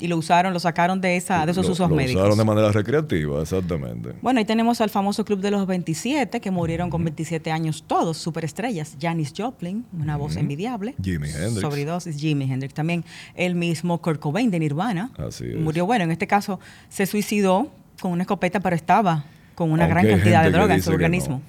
Y 0.00 0.06
lo 0.06 0.16
usaron, 0.16 0.52
lo 0.52 0.60
sacaron 0.60 1.00
de 1.00 1.16
esa 1.16 1.44
de 1.44 1.52
esos 1.52 1.68
usos 1.68 1.90
médicos. 1.90 2.14
Lo 2.14 2.20
usaron 2.20 2.38
de 2.38 2.44
manera 2.44 2.72
recreativa, 2.72 3.42
exactamente. 3.42 4.14
Bueno, 4.22 4.38
ahí 4.38 4.46
tenemos 4.46 4.80
al 4.80 4.88
famoso 4.90 5.24
club 5.24 5.40
de 5.40 5.50
los 5.50 5.66
27 5.66 6.40
que 6.40 6.50
murieron 6.50 6.88
con 6.88 7.04
27 7.04 7.52
años 7.52 7.84
todos, 7.86 8.16
superestrellas. 8.16 8.96
Janis 9.00 9.34
Joplin, 9.36 9.84
una 9.92 10.16
voz 10.16 10.36
envidiable. 10.36 10.94
Jimi 11.02 11.28
Hendrix. 11.28 11.60
Sobredosis, 11.60 12.16
Jimi 12.16 12.50
Hendrix. 12.50 12.74
También 12.74 13.04
el 13.34 13.54
mismo 13.54 14.00
Kurt 14.00 14.20
Cobain 14.20 14.50
de 14.50 14.58
Nirvana. 14.58 15.10
Así 15.18 15.44
es. 15.46 15.56
Murió, 15.56 15.84
bueno, 15.84 16.04
en 16.04 16.10
este 16.10 16.26
caso 16.26 16.58
se 16.88 17.06
suicidó 17.06 17.68
con 18.00 18.12
una 18.12 18.22
escopeta, 18.22 18.60
pero 18.60 18.74
estaba 18.74 19.24
con 19.54 19.70
una 19.70 19.86
gran 19.86 20.06
cantidad 20.06 20.42
de 20.42 20.50
droga 20.50 20.74
en 20.74 20.82
su 20.82 20.90
organismo. 20.90 21.42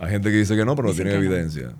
Hay 0.00 0.10
gente 0.10 0.30
que 0.30 0.36
dice 0.36 0.56
que 0.56 0.64
no, 0.64 0.74
pero 0.74 0.88
no 0.88 0.94
tiene 0.94 1.12
evidencia. 1.14 1.74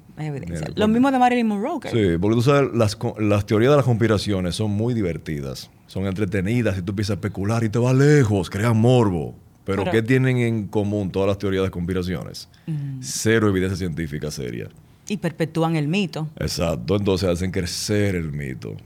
Lo 0.76 0.88
mismo 0.88 1.10
de 1.10 1.18
Marilyn 1.18 1.46
Monroe. 1.46 1.80
Sí, 1.90 2.18
porque 2.20 2.36
tú 2.36 2.42
sabes, 2.42 2.70
las, 2.74 2.98
las 3.18 3.46
teorías 3.46 3.70
de 3.70 3.76
las 3.78 3.86
conspiraciones 3.86 4.54
son 4.54 4.72
muy 4.72 4.92
divertidas, 4.92 5.70
son 5.86 6.06
entretenidas 6.06 6.76
y 6.76 6.82
tú 6.82 6.92
empiezas 6.92 7.12
a 7.12 7.14
especular 7.14 7.64
y 7.64 7.70
te 7.70 7.78
vas 7.78 7.94
lejos, 7.94 8.50
crean 8.50 8.76
morbo. 8.76 9.34
Pero, 9.64 9.84
¿qué 9.90 10.02
tienen 10.02 10.36
en 10.36 10.66
común 10.66 11.10
todas 11.10 11.28
las 11.28 11.38
teorías 11.38 11.64
de 11.64 11.70
conspiraciones? 11.70 12.48
Mm. 12.66 12.98
Cero 13.00 13.48
evidencia 13.48 13.76
científica 13.78 14.30
seria. 14.30 14.68
Y 15.10 15.16
perpetúan 15.16 15.74
el 15.74 15.88
mito. 15.88 16.28
Exacto, 16.38 16.94
entonces 16.94 17.28
hacen 17.28 17.50
crecer 17.50 18.14
el 18.14 18.30
mito. 18.30 18.76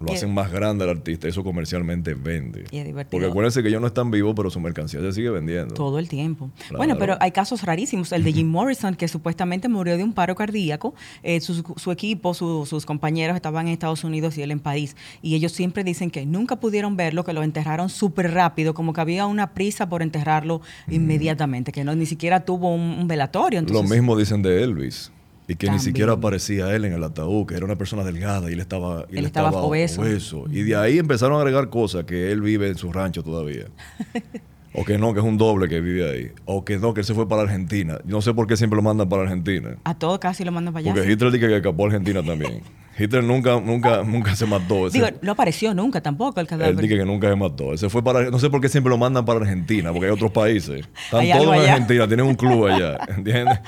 Lo 0.00 0.12
hacen 0.12 0.34
más 0.34 0.50
grande 0.50 0.82
al 0.82 0.90
artista, 0.90 1.28
eso 1.28 1.44
comercialmente 1.44 2.14
vende. 2.14 2.64
Y 2.72 2.78
es 2.78 2.84
divertido. 2.84 3.12
Porque 3.12 3.26
acuérdense 3.28 3.62
que 3.62 3.68
ellos 3.68 3.80
no 3.80 3.86
están 3.86 4.10
vivos, 4.10 4.34
pero 4.34 4.50
su 4.50 4.58
mercancía 4.58 4.98
se 5.00 5.12
sigue 5.12 5.30
vendiendo. 5.30 5.72
Todo 5.74 6.00
el 6.00 6.08
tiempo. 6.08 6.50
Bueno, 6.76 6.98
pero 6.98 7.16
hay 7.20 7.30
casos 7.30 7.62
rarísimos. 7.62 8.10
El 8.10 8.24
de 8.24 8.32
Jim 8.32 8.48
Morrison, 8.50 8.96
que 8.96 9.06
supuestamente 9.06 9.68
murió 9.68 9.96
de 9.96 10.02
un 10.02 10.12
paro 10.12 10.34
cardíaco. 10.34 10.94
Eh, 11.22 11.40
su, 11.40 11.92
equipo, 11.92 12.34
sus 12.34 12.84
compañeros 12.84 13.36
estaban 13.36 13.68
en 13.68 13.74
Estados 13.74 14.02
Unidos 14.02 14.36
y 14.38 14.42
él 14.42 14.50
en 14.50 14.58
París. 14.58 14.96
Y 15.22 15.36
ellos 15.36 15.52
siempre 15.52 15.84
dicen 15.84 16.10
que 16.10 16.26
nunca 16.26 16.56
pudieron 16.56 16.96
verlo, 16.96 17.22
que 17.22 17.32
lo 17.32 17.44
enterraron 17.44 17.88
súper 17.88 18.32
rápido, 18.32 18.74
como 18.74 18.92
que 18.92 19.00
había 19.00 19.26
una 19.26 19.54
prisa 19.54 19.88
por 19.88 20.02
enterrarlo 20.02 20.60
inmediatamente, 20.90 21.70
que 21.70 21.84
no 21.84 21.94
ni 21.94 22.06
siquiera 22.06 22.44
tuvo 22.44 22.74
un, 22.74 23.06
velatorio. 23.06 23.62
Lo 23.62 23.84
mismo 23.84 24.16
dicen 24.16 24.42
de 24.42 24.64
Elvis. 24.64 25.12
Y 25.48 25.56
que 25.56 25.70
ni 25.70 25.78
siquiera 25.78 26.12
aparecía 26.12 26.74
él 26.74 26.84
en 26.84 26.92
el 26.92 27.02
ataúd, 27.02 27.46
que 27.46 27.54
era 27.54 27.64
una 27.64 27.76
persona 27.76 28.04
delgada 28.04 28.48
y 28.48 28.54
él 28.54 28.60
estaba, 28.60 29.06
él, 29.10 29.26
estaba, 29.26 29.50
obeso. 29.50 30.44
Y 30.50 30.62
de 30.62 30.76
ahí 30.76 30.98
empezaron 30.98 31.36
a 31.36 31.40
agregar 31.40 31.68
cosas, 31.68 32.04
que 32.04 32.30
él 32.30 32.40
vive 32.40 32.68
en 32.68 32.76
su 32.76 32.92
rancho 32.92 33.22
todavía. 33.22 33.66
o 34.74 34.84
que 34.84 34.98
no, 34.98 35.12
que 35.12 35.20
es 35.20 35.26
un 35.26 35.36
doble 35.36 35.68
que 35.68 35.80
vive 35.80 36.10
ahí. 36.10 36.32
O 36.44 36.64
que 36.64 36.78
no, 36.78 36.94
que 36.94 37.00
él 37.00 37.06
se 37.06 37.14
fue 37.14 37.28
para 37.28 37.42
Argentina. 37.42 37.98
No 38.04 38.22
sé 38.22 38.32
por 38.32 38.46
qué 38.46 38.56
siempre 38.56 38.76
lo 38.76 38.82
mandan 38.82 39.08
para 39.08 39.22
Argentina. 39.22 39.76
A 39.84 39.94
todos 39.94 40.18
casi 40.18 40.44
lo 40.44 40.52
mandan 40.52 40.72
para 40.72 40.84
allá. 40.84 40.94
Porque 40.94 41.12
Hitler 41.12 41.32
dice 41.32 41.46
que 41.46 41.56
escapó 41.56 41.84
a 41.84 41.86
Argentina 41.86 42.22
también. 42.22 42.62
Hitler 42.98 43.24
nunca, 43.24 43.58
nunca, 43.58 44.02
nunca 44.04 44.36
se 44.36 44.46
mató. 44.46 44.90
Digo, 44.90 45.06
no 45.22 45.32
apareció 45.32 45.74
nunca 45.74 46.00
tampoco 46.00 46.40
el 46.40 46.46
cadáver. 46.46 46.74
Él 46.74 46.80
dice 46.80 46.98
que 46.98 47.04
nunca 47.04 47.28
se 47.28 47.36
mató. 47.36 47.76
se 47.76 47.88
fue 47.88 48.02
para, 48.02 48.30
no 48.30 48.38
sé 48.38 48.48
por 48.48 48.60
qué 48.60 48.68
siempre 48.68 48.90
lo 48.90 48.98
mandan 48.98 49.24
para 49.24 49.40
Argentina, 49.40 49.92
porque 49.92 50.06
hay 50.06 50.12
otros 50.12 50.30
países. 50.30 50.86
Están 51.04 51.26
todos 51.38 51.56
en 51.56 51.70
Argentina, 51.70 52.06
tienen 52.06 52.26
un 52.26 52.34
club 52.34 52.66
allá. 52.66 52.98
¿Entiendes? 53.08 53.58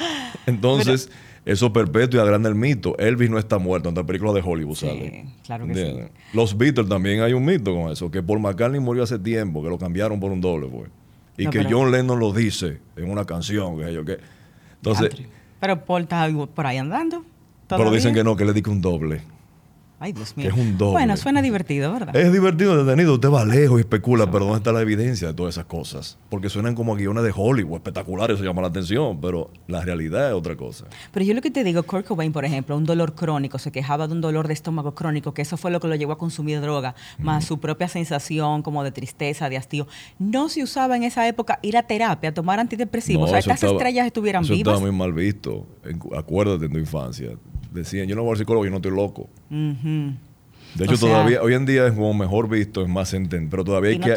Entonces... 0.47 1.11
Eso 1.45 1.73
perpetua 1.73 2.21
y 2.21 2.23
agranda 2.23 2.49
el 2.49 2.55
mito. 2.55 2.97
Elvis 2.99 3.29
no 3.29 3.39
está 3.39 3.59
muerto, 3.59 3.91
en 3.91 3.95
la 3.95 4.05
película 4.05 4.33
de 4.33 4.41
Hollywood 4.43 4.77
sí, 4.77 5.25
Claro 5.45 5.67
que 5.67 5.75
sí. 5.75 5.97
Los 6.33 6.57
Beatles 6.57 6.89
también 6.89 7.21
hay 7.21 7.35
un 7.35 7.45
mito 7.45 7.75
con 7.75 7.93
eso, 7.93 8.11
que 8.11 8.23
Paul 8.23 8.41
McCartney 8.41 8.81
murió 8.81 9.03
hace 9.03 9.19
tiempo, 9.19 9.63
que 9.63 9.69
lo 9.69 9.79
cambiaron 9.79 10.19
por 10.21 10.33
un 10.33 10.41
doble, 10.41 10.69
pues. 10.69 10.91
Y 11.37 11.49
que 11.49 11.67
John 11.69 11.91
Lennon 11.91 12.19
lo 12.19 12.33
dice 12.33 12.79
en 12.97 13.11
una 13.11 13.25
canción, 13.25 13.79
que 13.79 13.93
yo 13.93 14.05
que. 14.05 14.19
Entonces. 14.77 15.11
Pero 15.61 15.85
Paul 15.85 16.03
está 16.03 16.29
por 16.55 16.67
ahí 16.67 16.79
andando. 16.79 17.25
Pero 17.69 17.91
dicen 17.91 18.15
que 18.15 18.25
no, 18.25 18.37
que 18.37 18.45
le 18.45 18.53
dice 18.53 18.71
un 18.71 18.81
doble. 18.81 19.23
Ay, 20.05 20.13
Dios 20.13 20.37
mío. 20.37 20.51
es 20.51 20.55
un 20.55 20.77
doble. 20.77 20.93
Bueno, 20.93 21.17
suena 21.17 21.41
divertido, 21.41 21.91
¿verdad? 21.91 22.15
Es 22.15 22.31
divertido, 22.31 22.85
detenido. 22.85 23.15
Usted 23.15 23.31
va 23.31 23.43
lejos 23.47 23.79
y 23.79 23.81
especula, 23.81 24.31
pero 24.31 24.45
¿dónde 24.45 24.59
está 24.59 24.71
la 24.71 24.83
evidencia 24.83 25.29
de 25.29 25.33
todas 25.33 25.55
esas 25.55 25.65
cosas? 25.65 26.19
Porque 26.29 26.51
suenan 26.51 26.75
como 26.75 26.95
guiones 26.95 27.25
de 27.25 27.33
Hollywood, 27.35 27.77
espectaculares, 27.77 28.35
eso 28.35 28.45
llama 28.45 28.61
la 28.61 28.69
atención, 28.69 29.19
pero 29.23 29.51
la 29.67 29.81
realidad 29.81 30.29
es 30.29 30.35
otra 30.35 30.57
cosa. 30.57 30.85
Pero 31.11 31.25
yo 31.25 31.33
lo 31.33 31.41
que 31.41 31.51
te 31.51 31.65
digo, 31.65 31.83
Kurt 31.85 32.07
Cobain, 32.07 32.33
por 32.33 32.45
ejemplo, 32.45 32.77
un 32.77 32.85
dolor 32.85 33.15
crónico, 33.15 33.59
se 33.59 33.73
quejaba 33.73 34.07
de 34.07 34.13
un 34.13 34.21
dolor 34.21 34.47
de 34.47 34.53
estómago 34.53 34.95
crónico, 34.95 35.33
que 35.33 35.41
eso 35.41 35.57
fue 35.57 35.71
lo 35.71 35.81
que 35.81 35.89
lo 35.89 35.95
llevó 35.95 36.13
a 36.13 36.19
consumir 36.19 36.61
droga, 36.61 36.95
más 37.19 37.47
su 37.47 37.59
propia 37.59 37.89
sensación 37.89 38.61
como 38.61 38.85
de 38.85 38.93
tristeza, 38.93 39.49
de 39.49 39.57
hastío. 39.57 39.87
No 40.19 40.51
se 40.51 40.63
usaba 40.63 40.97
en 40.99 41.05
esa 41.05 41.27
época 41.27 41.61
ir 41.63 41.79
a 41.79 41.85
terapia, 41.85 42.29
a 42.29 42.35
tomar 42.35 42.61
antidepresivos. 42.61 43.25
o 43.25 43.29
sea, 43.31 43.39
estas 43.39 43.63
estrellas 43.63 44.05
estuvieran 44.05 44.45
eso 44.45 44.53
vivas. 44.53 44.75
Estaba 44.75 44.93
muy 44.93 44.95
mal 44.95 45.15
visto. 45.15 45.67
Acuérdate 46.15 46.67
en 46.67 46.73
tu 46.73 46.79
infancia. 46.79 47.31
Decían, 47.75 48.07
yo 48.07 48.17
no 48.17 48.23
voy 48.23 48.33
al 48.33 48.39
psicólogo, 48.39 48.65
yo 48.65 48.71
no 48.71 48.77
estoy 48.77 48.93
loco. 48.93 49.29
De 49.51 50.85
hecho, 50.85 50.97
todavía, 50.97 51.43
hoy 51.43 51.55
en 51.55 51.67
día 51.67 51.87
es 51.87 51.93
como 51.93 52.15
mejor 52.15 52.49
visto, 52.49 52.83
es 52.83 52.89
más 52.89 53.13
entendido, 53.13 53.51
pero 53.51 53.65
todavía 53.65 53.91
hay 53.91 53.99
que... 53.99 54.15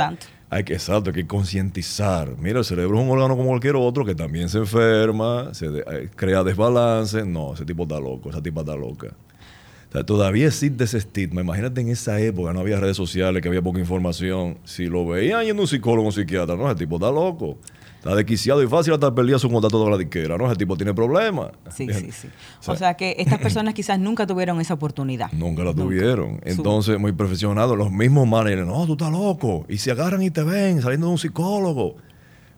Hay 0.50 0.64
que, 0.64 0.74
exacto, 0.74 1.10
hay 1.10 1.14
que 1.14 1.28
concientizar. 1.28 2.38
Mira, 2.40 2.60
el 2.60 2.64
cerebro 2.64 2.98
es 2.98 3.04
un 3.04 3.12
órgano 3.12 3.36
como 3.36 3.50
cualquier 3.50 3.76
otro 3.76 4.06
que 4.06 4.16
también 4.16 4.48
se 4.48 4.60
enferma, 4.60 5.54
se 5.54 5.66
eh, 5.66 6.10
crea 6.16 6.42
desbalance. 6.42 7.26
No, 7.26 7.54
ese 7.54 7.66
tipo 7.66 7.84
está 7.84 8.00
loco, 8.00 8.30
esa 8.30 8.42
tipa 8.42 8.62
está 8.62 8.74
loca. 8.78 9.08
O 9.08 9.92
sea, 9.92 10.06
todavía 10.06 10.48
existe 10.48 10.86
ese 10.86 11.00
estigma. 11.00 11.42
Imagínate 11.42 11.82
en 11.82 11.90
esa 11.90 12.18
época, 12.22 12.54
no 12.54 12.62
había 12.62 12.80
redes 12.80 12.96
sociales, 12.96 13.42
que 13.42 13.50
había 13.50 13.62
poca 13.62 13.80
información. 13.80 14.58
Si 14.64 14.86
lo 14.86 15.06
veían 15.06 15.44
yendo 15.44 15.64
un 15.64 15.68
psicólogo 15.68 16.04
o 16.04 16.06
un 16.06 16.14
psiquiatra, 16.14 16.56
no, 16.56 16.68
ese 16.68 16.80
tipo 16.80 16.96
está 16.96 17.12
loco. 17.12 17.58
Está 17.98 18.16
desquiciado 18.16 18.64
y 18.64 18.68
fácil 18.68 18.94
hasta 18.94 19.14
perdía 19.14 19.40
su 19.40 19.50
contacto 19.50 19.84
de 19.84 19.92
la 19.92 19.98
disquera, 19.98 20.38
¿no? 20.38 20.46
Ese 20.48 20.56
tipo 20.56 20.78
tiene 20.78 20.94
problemas. 20.94 21.52
Sí, 21.76 21.88
sí, 21.92 22.12
sí. 22.12 22.30
O 22.68 22.76
sea, 22.76 22.94
que 22.96 23.16
estas 23.18 23.40
personas 23.42 23.74
quizás 23.74 24.00
nunca 24.00 24.26
tuvieron 24.26 24.62
esa 24.62 24.76
oportunidad. 24.76 25.32
Nunca 25.32 25.64
la 25.64 25.74
tuvieron. 25.74 26.40
Entonces, 26.44 27.00
muy 27.00 27.12
profesionados, 27.12 27.78
los 27.78 27.92
mismos 27.92 28.28
managers, 28.28 28.66
no, 28.66 28.86
tú 28.86 28.94
estás 28.94 29.12
loco. 29.12 29.66
Y 29.68 29.78
se 29.78 29.92
agarran 29.92 30.22
y 30.22 30.30
te 30.32 30.44
ven 30.44 30.82
saliendo 30.82 31.08
de 31.08 31.12
un 31.14 31.18
psicólogo. 31.18 31.96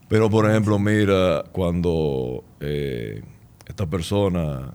Pero, 0.07 0.29
por 0.29 0.49
ejemplo, 0.49 0.77
mira, 0.79 1.43
cuando 1.51 2.43
eh, 2.59 3.21
esta 3.65 3.87
persona, 3.87 4.73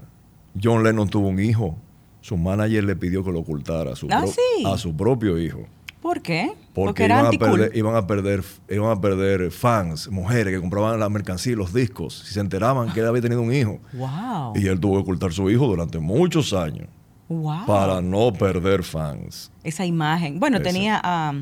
John 0.61 0.83
Lennon 0.83 1.09
tuvo 1.09 1.29
un 1.29 1.41
hijo, 1.41 1.77
su 2.21 2.37
manager 2.37 2.85
le 2.85 2.97
pidió 2.97 3.23
que 3.23 3.33
lo 3.33 3.41
ocultara 3.41 3.93
a 3.93 3.97
su, 3.97 4.09
¿Ah, 4.11 4.25
a 4.73 4.79
su 4.79 4.97
propio 4.97 5.39
hijo. 5.39 5.67
¿Por 6.05 6.21
qué? 6.21 6.53
Porque, 6.75 7.07
iban, 7.07 7.25
a 7.25 7.31
perder, 7.31 7.75
iban, 7.75 7.97
a 7.97 8.07
perder, 8.07 8.45
iban 8.69 8.91
a 8.91 9.01
perder 9.01 9.51
fans, 9.51 10.11
mujeres 10.11 10.53
que 10.53 10.61
compraban 10.61 11.01
la 11.01 11.09
mercancía 11.09 11.55
y 11.55 11.57
los 11.57 11.73
discos, 11.73 12.25
si 12.27 12.35
se 12.35 12.41
enteraban 12.41 12.93
que 12.93 13.01
él 13.01 13.07
había 13.07 13.23
tenido 13.23 13.41
un 13.41 13.51
hijo. 13.55 13.81
Wow. 13.95 14.53
Y 14.55 14.67
él 14.67 14.79
tuvo 14.79 14.97
que 14.97 15.01
ocultar 15.01 15.33
su 15.33 15.49
hijo 15.49 15.67
durante 15.67 15.99
muchos 15.99 16.53
años. 16.53 16.89
Wow. 17.31 17.65
Para 17.65 18.03
no 18.03 18.35
perder 18.35 18.83
fans. 18.83 19.51
Esa 19.63 19.87
imagen. 19.87 20.39
Bueno, 20.39 20.61
tenía 20.61 21.01
a, 21.03 21.33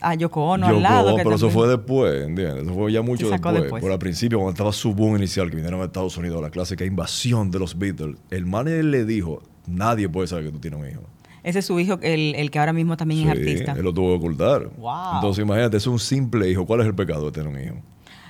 a 0.00 0.14
Yoko 0.14 0.44
Ono 0.52 0.68
al 0.68 0.82
lado. 0.82 1.14
pero 1.16 1.34
eso 1.34 1.50
fue 1.50 1.68
después, 1.68 2.24
¿entiendes? 2.24 2.64
Eso 2.64 2.72
fue 2.72 2.90
ya 2.90 3.02
mucho 3.02 3.28
después. 3.28 3.54
después. 3.54 3.82
Por 3.82 3.92
al 3.92 3.98
principio, 3.98 4.38
cuando 4.38 4.52
estaba 4.52 4.72
su 4.72 4.94
boom 4.94 5.18
inicial, 5.18 5.50
que 5.50 5.56
vinieron 5.56 5.82
a 5.82 5.84
Estados 5.84 6.16
Unidos, 6.16 6.40
la 6.40 6.48
clásica 6.48 6.86
invasión 6.86 7.50
de 7.50 7.58
los 7.58 7.78
Beatles, 7.78 8.16
el 8.30 8.46
manager 8.46 8.86
le 8.86 9.04
dijo, 9.04 9.42
nadie 9.66 10.08
puede 10.08 10.26
saber 10.26 10.46
que 10.46 10.52
tú 10.52 10.58
tienes 10.58 10.80
un 10.80 10.88
hijo. 10.88 11.02
Ese 11.42 11.58
es 11.58 11.66
su 11.66 11.78
hijo, 11.80 11.98
el, 12.02 12.34
el 12.36 12.50
que 12.50 12.58
ahora 12.58 12.72
mismo 12.72 12.96
también 12.96 13.28
es 13.28 13.30
artista. 13.30 13.72
Él 13.72 13.82
lo 13.82 13.92
tuvo 13.92 14.10
que 14.10 14.16
ocultar. 14.16 14.70
Wow. 14.76 15.16
Entonces, 15.16 15.44
imagínate, 15.44 15.76
es 15.76 15.86
un 15.86 15.98
simple 15.98 16.48
hijo. 16.48 16.64
¿Cuál 16.66 16.80
es 16.80 16.86
el 16.86 16.94
pecado 16.94 17.26
de 17.26 17.32
tener 17.32 17.48
un 17.48 17.60
hijo? 17.60 17.76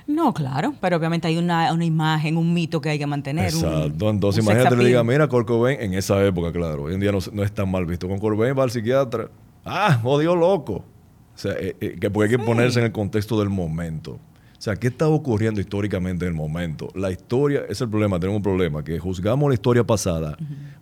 No, 0.05 0.33
claro, 0.33 0.73
pero 0.81 0.97
obviamente 0.97 1.27
hay 1.27 1.37
una, 1.37 1.71
imagen, 1.83 2.37
un 2.37 2.53
mito 2.53 2.81
que 2.81 2.89
hay 2.89 2.99
que 2.99 3.07
mantener. 3.07 3.45
Exacto. 3.45 4.09
Entonces, 4.09 4.43
imagínate 4.43 4.75
le 4.75 4.85
diga, 4.85 5.03
mira, 5.03 5.27
Kurt 5.27 5.49
en 5.79 5.93
esa 5.93 6.23
época, 6.25 6.51
claro, 6.51 6.83
hoy 6.83 6.95
en 6.95 6.99
día 6.99 7.11
no, 7.11 7.19
no 7.31 7.43
es 7.43 7.51
tan 7.51 7.71
mal 7.71 7.85
visto. 7.85 8.07
Con 8.07 8.19
Corbin 8.19 8.57
va 8.57 8.63
al 8.63 8.71
psiquiatra. 8.71 9.29
Ah, 9.63 10.01
odio 10.03 10.35
loco. 10.35 10.73
O 10.73 11.37
sea, 11.37 11.53
eh, 11.53 11.75
eh, 11.79 11.97
que 11.99 12.09
porque 12.09 12.31
hay 12.31 12.37
que 12.37 12.43
ponerse 12.43 12.79
en 12.79 12.85
el 12.85 12.91
contexto 12.91 13.39
del 13.39 13.49
momento. 13.49 14.19
O 14.63 14.65
sea, 14.65 14.77
¿qué 14.77 14.87
está 14.87 15.09
ocurriendo 15.09 15.59
históricamente 15.59 16.23
en 16.23 16.31
el 16.31 16.37
momento? 16.37 16.87
La 16.95 17.11
historia, 17.11 17.63
es 17.67 17.81
el 17.81 17.89
problema, 17.89 18.17
tenemos 18.17 18.37
un 18.37 18.43
problema, 18.43 18.81
que 18.81 18.97
juzgamos 18.97 19.49
la 19.49 19.55
historia 19.55 19.83
pasada 19.83 20.37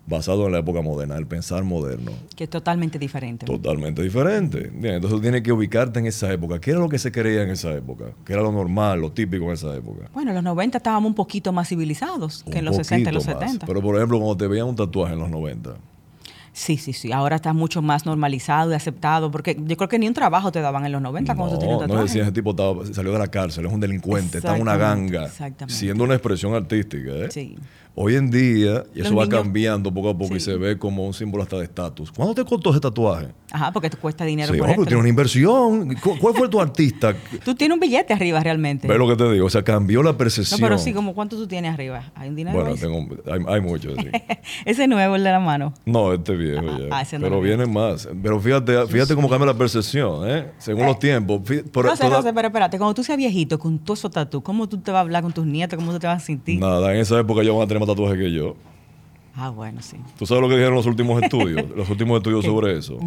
basado 0.06 0.46
en 0.46 0.52
la 0.52 0.60
época 0.60 0.82
moderna, 0.82 1.16
el 1.16 1.26
pensar 1.26 1.64
moderno. 1.64 2.12
Que 2.36 2.44
es 2.44 2.50
totalmente 2.50 2.96
diferente. 3.00 3.44
Totalmente 3.44 4.00
diferente. 4.00 4.70
Bien, 4.72 4.94
entonces 4.94 5.18
tú 5.18 5.20
tienes 5.20 5.42
que 5.42 5.50
ubicarte 5.50 5.98
en 5.98 6.06
esa 6.06 6.32
época. 6.32 6.60
¿Qué 6.60 6.70
era 6.70 6.78
lo 6.78 6.88
que 6.88 7.00
se 7.00 7.10
creía 7.10 7.42
en 7.42 7.50
esa 7.50 7.72
época? 7.72 8.12
¿Qué 8.24 8.34
era 8.34 8.42
lo 8.42 8.52
normal, 8.52 9.00
lo 9.00 9.10
típico 9.10 9.46
en 9.46 9.54
esa 9.54 9.74
época? 9.74 10.08
Bueno, 10.14 10.30
en 10.30 10.36
los 10.36 10.44
90 10.44 10.78
estábamos 10.78 11.08
un 11.08 11.16
poquito 11.16 11.52
más 11.52 11.68
civilizados 11.68 12.44
que 12.44 12.58
en 12.58 12.66
los 12.66 12.76
60 12.76 13.10
y 13.10 13.12
los 13.12 13.24
70. 13.24 13.66
Pero 13.66 13.82
por 13.82 13.96
ejemplo, 13.96 14.18
cuando 14.18 14.36
te 14.36 14.46
veían 14.46 14.68
un 14.68 14.76
tatuaje 14.76 15.14
en 15.14 15.18
los 15.18 15.28
90, 15.28 15.74
Sí, 16.52 16.76
sí, 16.76 16.92
sí. 16.92 17.12
Ahora 17.12 17.36
está 17.36 17.52
mucho 17.52 17.80
más 17.80 18.04
normalizado 18.04 18.72
y 18.72 18.74
aceptado, 18.74 19.30
porque 19.30 19.56
yo 19.58 19.76
creo 19.76 19.88
que 19.88 19.98
ni 19.98 20.06
un 20.06 20.14
trabajo 20.14 20.52
te 20.52 20.60
daban 20.60 20.84
en 20.84 20.92
los 20.92 21.00
90 21.00 21.34
cuando 21.34 21.54
tú 21.54 21.60
tenías 21.60 21.88
No 21.88 22.02
decían 22.02 22.24
ese 22.24 22.32
tipo 22.32 22.54
salió 22.92 23.12
de 23.12 23.18
la 23.18 23.28
cárcel, 23.28 23.66
es 23.66 23.72
un 23.72 23.80
delincuente, 23.80 24.38
está 24.38 24.56
en 24.56 24.62
una 24.62 24.76
ganga, 24.76 25.30
siendo 25.66 26.04
una 26.04 26.14
expresión 26.14 26.54
artística. 26.54 27.10
¿eh? 27.10 27.30
Sí. 27.30 27.56
Hoy 27.94 28.16
en 28.16 28.30
día, 28.30 28.84
y 28.94 29.02
eso 29.02 29.14
va 29.14 29.28
cambiando 29.28 29.92
poco 29.92 30.08
a 30.08 30.16
poco 30.16 30.34
y 30.34 30.40
se 30.40 30.56
ve 30.56 30.78
como 30.78 31.06
un 31.06 31.12
símbolo 31.12 31.42
hasta 31.42 31.58
de 31.58 31.64
estatus. 31.64 32.10
¿Cuándo 32.10 32.34
te 32.34 32.42
costó 32.42 32.70
ese 32.70 32.80
tatuaje? 32.80 33.28
Ajá, 33.50 33.70
porque 33.70 33.90
te 33.90 33.98
cuesta 33.98 34.24
dinero. 34.24 34.50
Sí, 34.50 34.58
porque 34.58 34.76
tiene 34.76 34.96
una 34.96 35.10
inversión. 35.10 35.94
¿Cuál 36.18 36.34
fue 36.34 36.48
tu 36.48 36.58
artista? 36.58 37.14
tú 37.44 37.54
tienes 37.54 37.74
un 37.74 37.80
billete 37.80 38.14
arriba 38.14 38.40
realmente. 38.40 38.88
Ve 38.88 38.96
lo 38.96 39.06
que 39.06 39.16
te 39.16 39.30
digo, 39.30 39.44
o 39.44 39.50
sea, 39.50 39.62
cambió 39.62 40.02
la 40.02 40.16
percepción. 40.16 40.58
No, 40.58 40.66
pero 40.66 40.78
sí, 40.78 40.94
como 40.94 41.14
¿cuánto 41.14 41.36
tú 41.36 41.46
tienes 41.46 41.74
arriba? 41.74 42.10
¿Hay 42.14 42.30
un 42.30 42.36
dinero? 42.36 42.58
Bueno, 42.58 42.76
tengo, 42.76 43.06
hay, 43.30 43.40
hay 43.46 43.60
mucho, 43.60 43.94
sí. 43.94 44.08
¿Ese 44.64 44.88
nuevo, 44.88 45.16
el 45.16 45.24
de 45.24 45.30
la 45.30 45.40
mano? 45.40 45.74
No, 45.84 46.14
este 46.14 46.34
viejo 46.34 46.64
ah, 46.66 46.78
ya. 46.78 46.86
Ah, 46.90 47.02
ese 47.02 47.20
pero 47.20 47.42
viene 47.42 47.66
más. 47.66 48.08
Pero 48.22 48.40
fíjate, 48.40 48.86
fíjate 48.86 49.14
cómo 49.14 49.28
cambia 49.28 49.48
la 49.48 49.58
percepción, 49.58 50.30
¿eh? 50.30 50.50
Según 50.56 50.86
los 50.86 50.98
tiempos. 50.98 51.42
no 51.42 51.96
sé, 51.96 52.08
no 52.08 52.22
sé, 52.22 52.32
pero 52.32 52.48
espérate, 52.48 52.78
cuando 52.78 52.94
tú 52.94 53.04
seas 53.04 53.18
viejito 53.18 53.58
con 53.58 53.78
todo 53.78 53.92
eso 53.92 54.08
tatu, 54.08 54.42
¿cómo 54.42 54.66
tú 54.66 54.78
te 54.78 54.90
vas 54.90 55.00
a 55.00 55.02
hablar 55.02 55.22
con 55.22 55.32
tus 55.32 55.44
nietos? 55.44 55.76
¿Cómo 55.76 55.92
tú 55.92 55.98
te 55.98 56.06
vas 56.06 56.22
a 56.22 56.24
sentir? 56.24 56.58
Nada, 56.58 56.94
en 56.94 57.00
esa 57.00 57.20
época 57.20 57.42
yo 57.42 57.54
van 57.54 57.64
a 57.64 57.68
tener 57.68 57.81
más 57.86 57.94
tatuajes 57.96 58.18
que 58.18 58.32
yo. 58.32 58.54
Ah, 59.34 59.50
bueno, 59.50 59.80
sí. 59.80 59.96
¿Tú 60.18 60.26
sabes 60.26 60.42
lo 60.42 60.48
que 60.48 60.54
dijeron 60.56 60.74
los 60.74 60.86
últimos 60.86 61.22
estudios? 61.22 61.64
los 61.76 61.88
últimos 61.88 62.18
estudios 62.18 62.44
sobre 62.44 62.76
eso. 62.78 62.98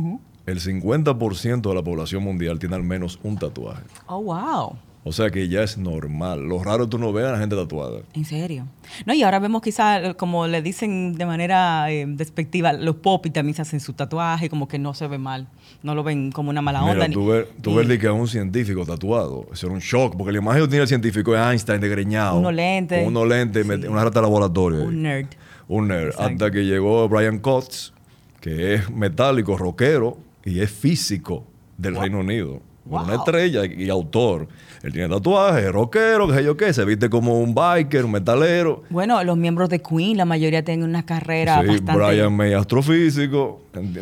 El 0.45 0.59
50% 0.59 1.61
de 1.69 1.73
la 1.75 1.83
población 1.83 2.23
mundial 2.23 2.59
tiene 2.59 2.75
al 2.75 2.83
menos 2.83 3.19
un 3.23 3.37
tatuaje. 3.37 3.83
Oh, 4.07 4.21
wow. 4.21 4.75
O 5.07 5.11
sea 5.11 5.29
que 5.29 5.47
ya 5.47 5.61
es 5.61 5.77
normal. 5.77 6.43
Lo 6.43 6.63
raro 6.63 6.89
tú 6.89 6.97
no 6.97 7.13
veas 7.13 7.29
a 7.29 7.33
la 7.33 7.37
gente 7.37 7.55
tatuada. 7.55 7.99
¿En 8.15 8.25
serio? 8.25 8.67
No, 9.05 9.13
y 9.13 9.21
ahora 9.21 9.37
vemos 9.37 9.61
quizás, 9.61 10.03
eh, 10.03 10.15
como 10.15 10.47
le 10.47 10.63
dicen 10.63 11.13
de 11.13 11.25
manera 11.27 11.91
eh, 11.91 12.05
despectiva, 12.07 12.73
los 12.73 12.95
popis 12.95 13.31
también 13.31 13.53
se 13.53 13.61
hacen 13.61 13.79
su 13.79 13.93
tatuaje, 13.93 14.49
como 14.49 14.67
que 14.67 14.79
no 14.79 14.93
se 14.95 15.07
ve 15.07 15.19
mal. 15.19 15.47
No 15.83 15.93
lo 15.93 16.03
ven 16.03 16.31
como 16.31 16.49
una 16.49 16.61
mala 16.61 16.83
onda. 16.83 17.07
Tú 17.09 17.27
ves, 17.27 17.45
tú 17.61 17.75
que 17.99 18.07
a 18.07 18.13
un 18.13 18.27
científico 18.27 18.83
tatuado. 18.83 19.45
Eso 19.53 19.67
era 19.67 19.75
un 19.75 19.81
shock, 19.81 20.17
porque 20.17 20.31
la 20.31 20.39
imagen 20.39 20.63
que 20.63 20.67
tiene 20.69 20.81
el 20.81 20.87
científico 20.87 21.35
es 21.35 21.41
Einstein 21.41 21.79
de 21.79 21.87
greñado. 21.87 22.39
Unos 22.39 22.53
lentes. 22.53 23.07
Unos 23.07 23.27
lentes, 23.27 23.63
una 23.63 24.03
rata 24.03 24.19
de 24.19 24.23
laboratorio. 24.23 24.83
Un 24.85 25.03
nerd 25.03 25.27
un 25.67 25.87
nerd. 25.87 26.13
Hasta 26.17 26.51
que 26.51 26.65
llegó 26.65 27.07
Brian 27.09 27.39
Cox, 27.39 27.93
que 28.41 28.75
es 28.75 28.89
metálico, 28.89 29.57
rockero 29.57 30.17
y 30.43 30.59
es 30.59 30.71
físico 30.71 31.45
del 31.77 31.95
Reino 31.95 32.19
Unido. 32.19 32.61
Una 32.85 33.15
estrella 33.15 33.65
y 33.65 33.89
autor. 33.89 34.47
Él 34.83 34.93
tiene 34.93 35.09
tatuajes, 35.09 35.71
rockero, 35.71 36.27
qué 36.27 36.35
sé 36.35 36.43
yo 36.43 36.55
qué, 36.55 36.73
se 36.73 36.85
viste 36.85 37.09
como 37.09 37.39
un 37.39 37.55
biker, 37.55 38.05
un 38.05 38.11
metalero. 38.11 38.83
Bueno, 38.91 39.23
los 39.23 39.35
miembros 39.35 39.69
de 39.69 39.81
Queen, 39.81 40.17
la 40.17 40.25
mayoría 40.25 40.63
tienen 40.63 40.87
una 40.87 41.03
carrera 41.03 41.63
sí, 41.63 41.79
Brian 41.81 42.33
May, 42.33 42.53
astrofísico, 42.53 43.61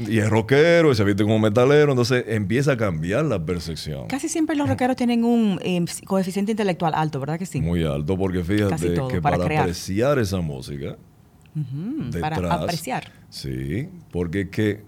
y 0.09 0.19
es 0.19 0.29
rockero, 0.29 0.91
y 0.91 0.95
se 0.95 1.05
viste 1.05 1.23
como 1.23 1.37
un 1.37 1.41
metalero, 1.41 1.91
entonces 1.91 2.25
empieza 2.27 2.73
a 2.73 2.77
cambiar 2.77 3.23
la 3.23 3.43
percepción. 3.43 4.07
Casi 4.07 4.27
siempre 4.27 4.57
los 4.57 4.67
rockeros 4.67 4.97
tienen 4.97 5.23
un 5.23 5.57
eh, 5.63 5.85
coeficiente 6.05 6.51
intelectual 6.51 6.93
alto, 6.93 7.19
¿verdad 7.21 7.39
que 7.39 7.45
sí? 7.45 7.61
Muy 7.61 7.85
alto, 7.85 8.17
porque 8.17 8.43
fíjate 8.43 8.95
que 9.09 9.21
para 9.21 9.37
apreciar 9.37 10.19
esa 10.19 10.41
música, 10.41 10.97
para 12.19 12.53
apreciar. 12.53 13.09
Sí, 13.29 13.87
porque 14.11 14.49
que 14.49 14.83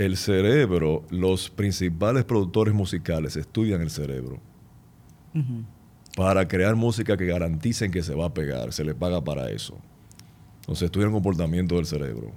el 0.00 0.16
cerebro, 0.16 1.02
los 1.10 1.50
principales 1.50 2.24
productores 2.24 2.72
musicales 2.72 3.36
estudian 3.36 3.82
el 3.82 3.90
cerebro 3.90 4.38
para 6.16 6.48
crear 6.48 6.74
música 6.74 7.18
que 7.18 7.26
garanticen 7.26 7.90
que 7.90 8.02
se 8.02 8.14
va 8.14 8.26
a 8.26 8.34
pegar, 8.34 8.72
se 8.72 8.82
le 8.82 8.94
paga 8.94 9.22
para 9.22 9.50
eso. 9.50 9.76
Entonces 10.60 10.86
estudian 10.86 11.10
el 11.10 11.14
comportamiento 11.14 11.76
del 11.76 11.84
cerebro. 11.84 12.32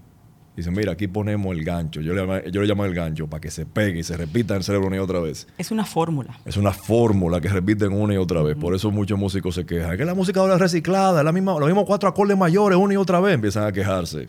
Dicen, 0.57 0.73
mira, 0.73 0.91
aquí 0.91 1.07
ponemos 1.07 1.55
el 1.55 1.63
gancho. 1.63 2.01
Yo 2.01 2.13
le, 2.13 2.51
yo 2.51 2.61
le 2.61 2.67
llamo 2.67 2.83
el 2.83 2.93
gancho 2.93 3.27
para 3.27 3.39
que 3.39 3.49
se 3.49 3.65
pegue 3.65 3.99
y 3.99 4.03
se 4.03 4.17
repita 4.17 4.55
en 4.55 4.57
el 4.57 4.63
cerebro 4.63 4.87
una 4.87 4.97
y 4.97 4.99
otra 4.99 5.19
vez. 5.19 5.47
Es 5.57 5.71
una 5.71 5.85
fórmula. 5.85 6.37
Es 6.43 6.57
una 6.57 6.73
fórmula 6.73 7.39
que 7.39 7.47
repiten 7.47 7.93
una 7.93 8.13
y 8.13 8.17
otra 8.17 8.43
vez. 8.43 8.57
Por 8.57 8.75
eso 8.75 8.91
muchos 8.91 9.17
músicos 9.17 9.55
se 9.55 9.65
quejan. 9.65 9.93
Es 9.93 9.97
que 9.97 10.05
la 10.05 10.13
música 10.13 10.41
ahora 10.41 10.55
es 10.55 10.59
reciclada, 10.59 11.23
la 11.23 11.31
misma, 11.31 11.53
los 11.57 11.65
mismos 11.65 11.85
cuatro 11.87 12.09
acordes 12.09 12.37
mayores 12.37 12.77
una 12.77 12.93
y 12.93 12.97
otra 12.97 13.21
vez 13.21 13.33
empiezan 13.33 13.63
a 13.63 13.71
quejarse. 13.71 14.27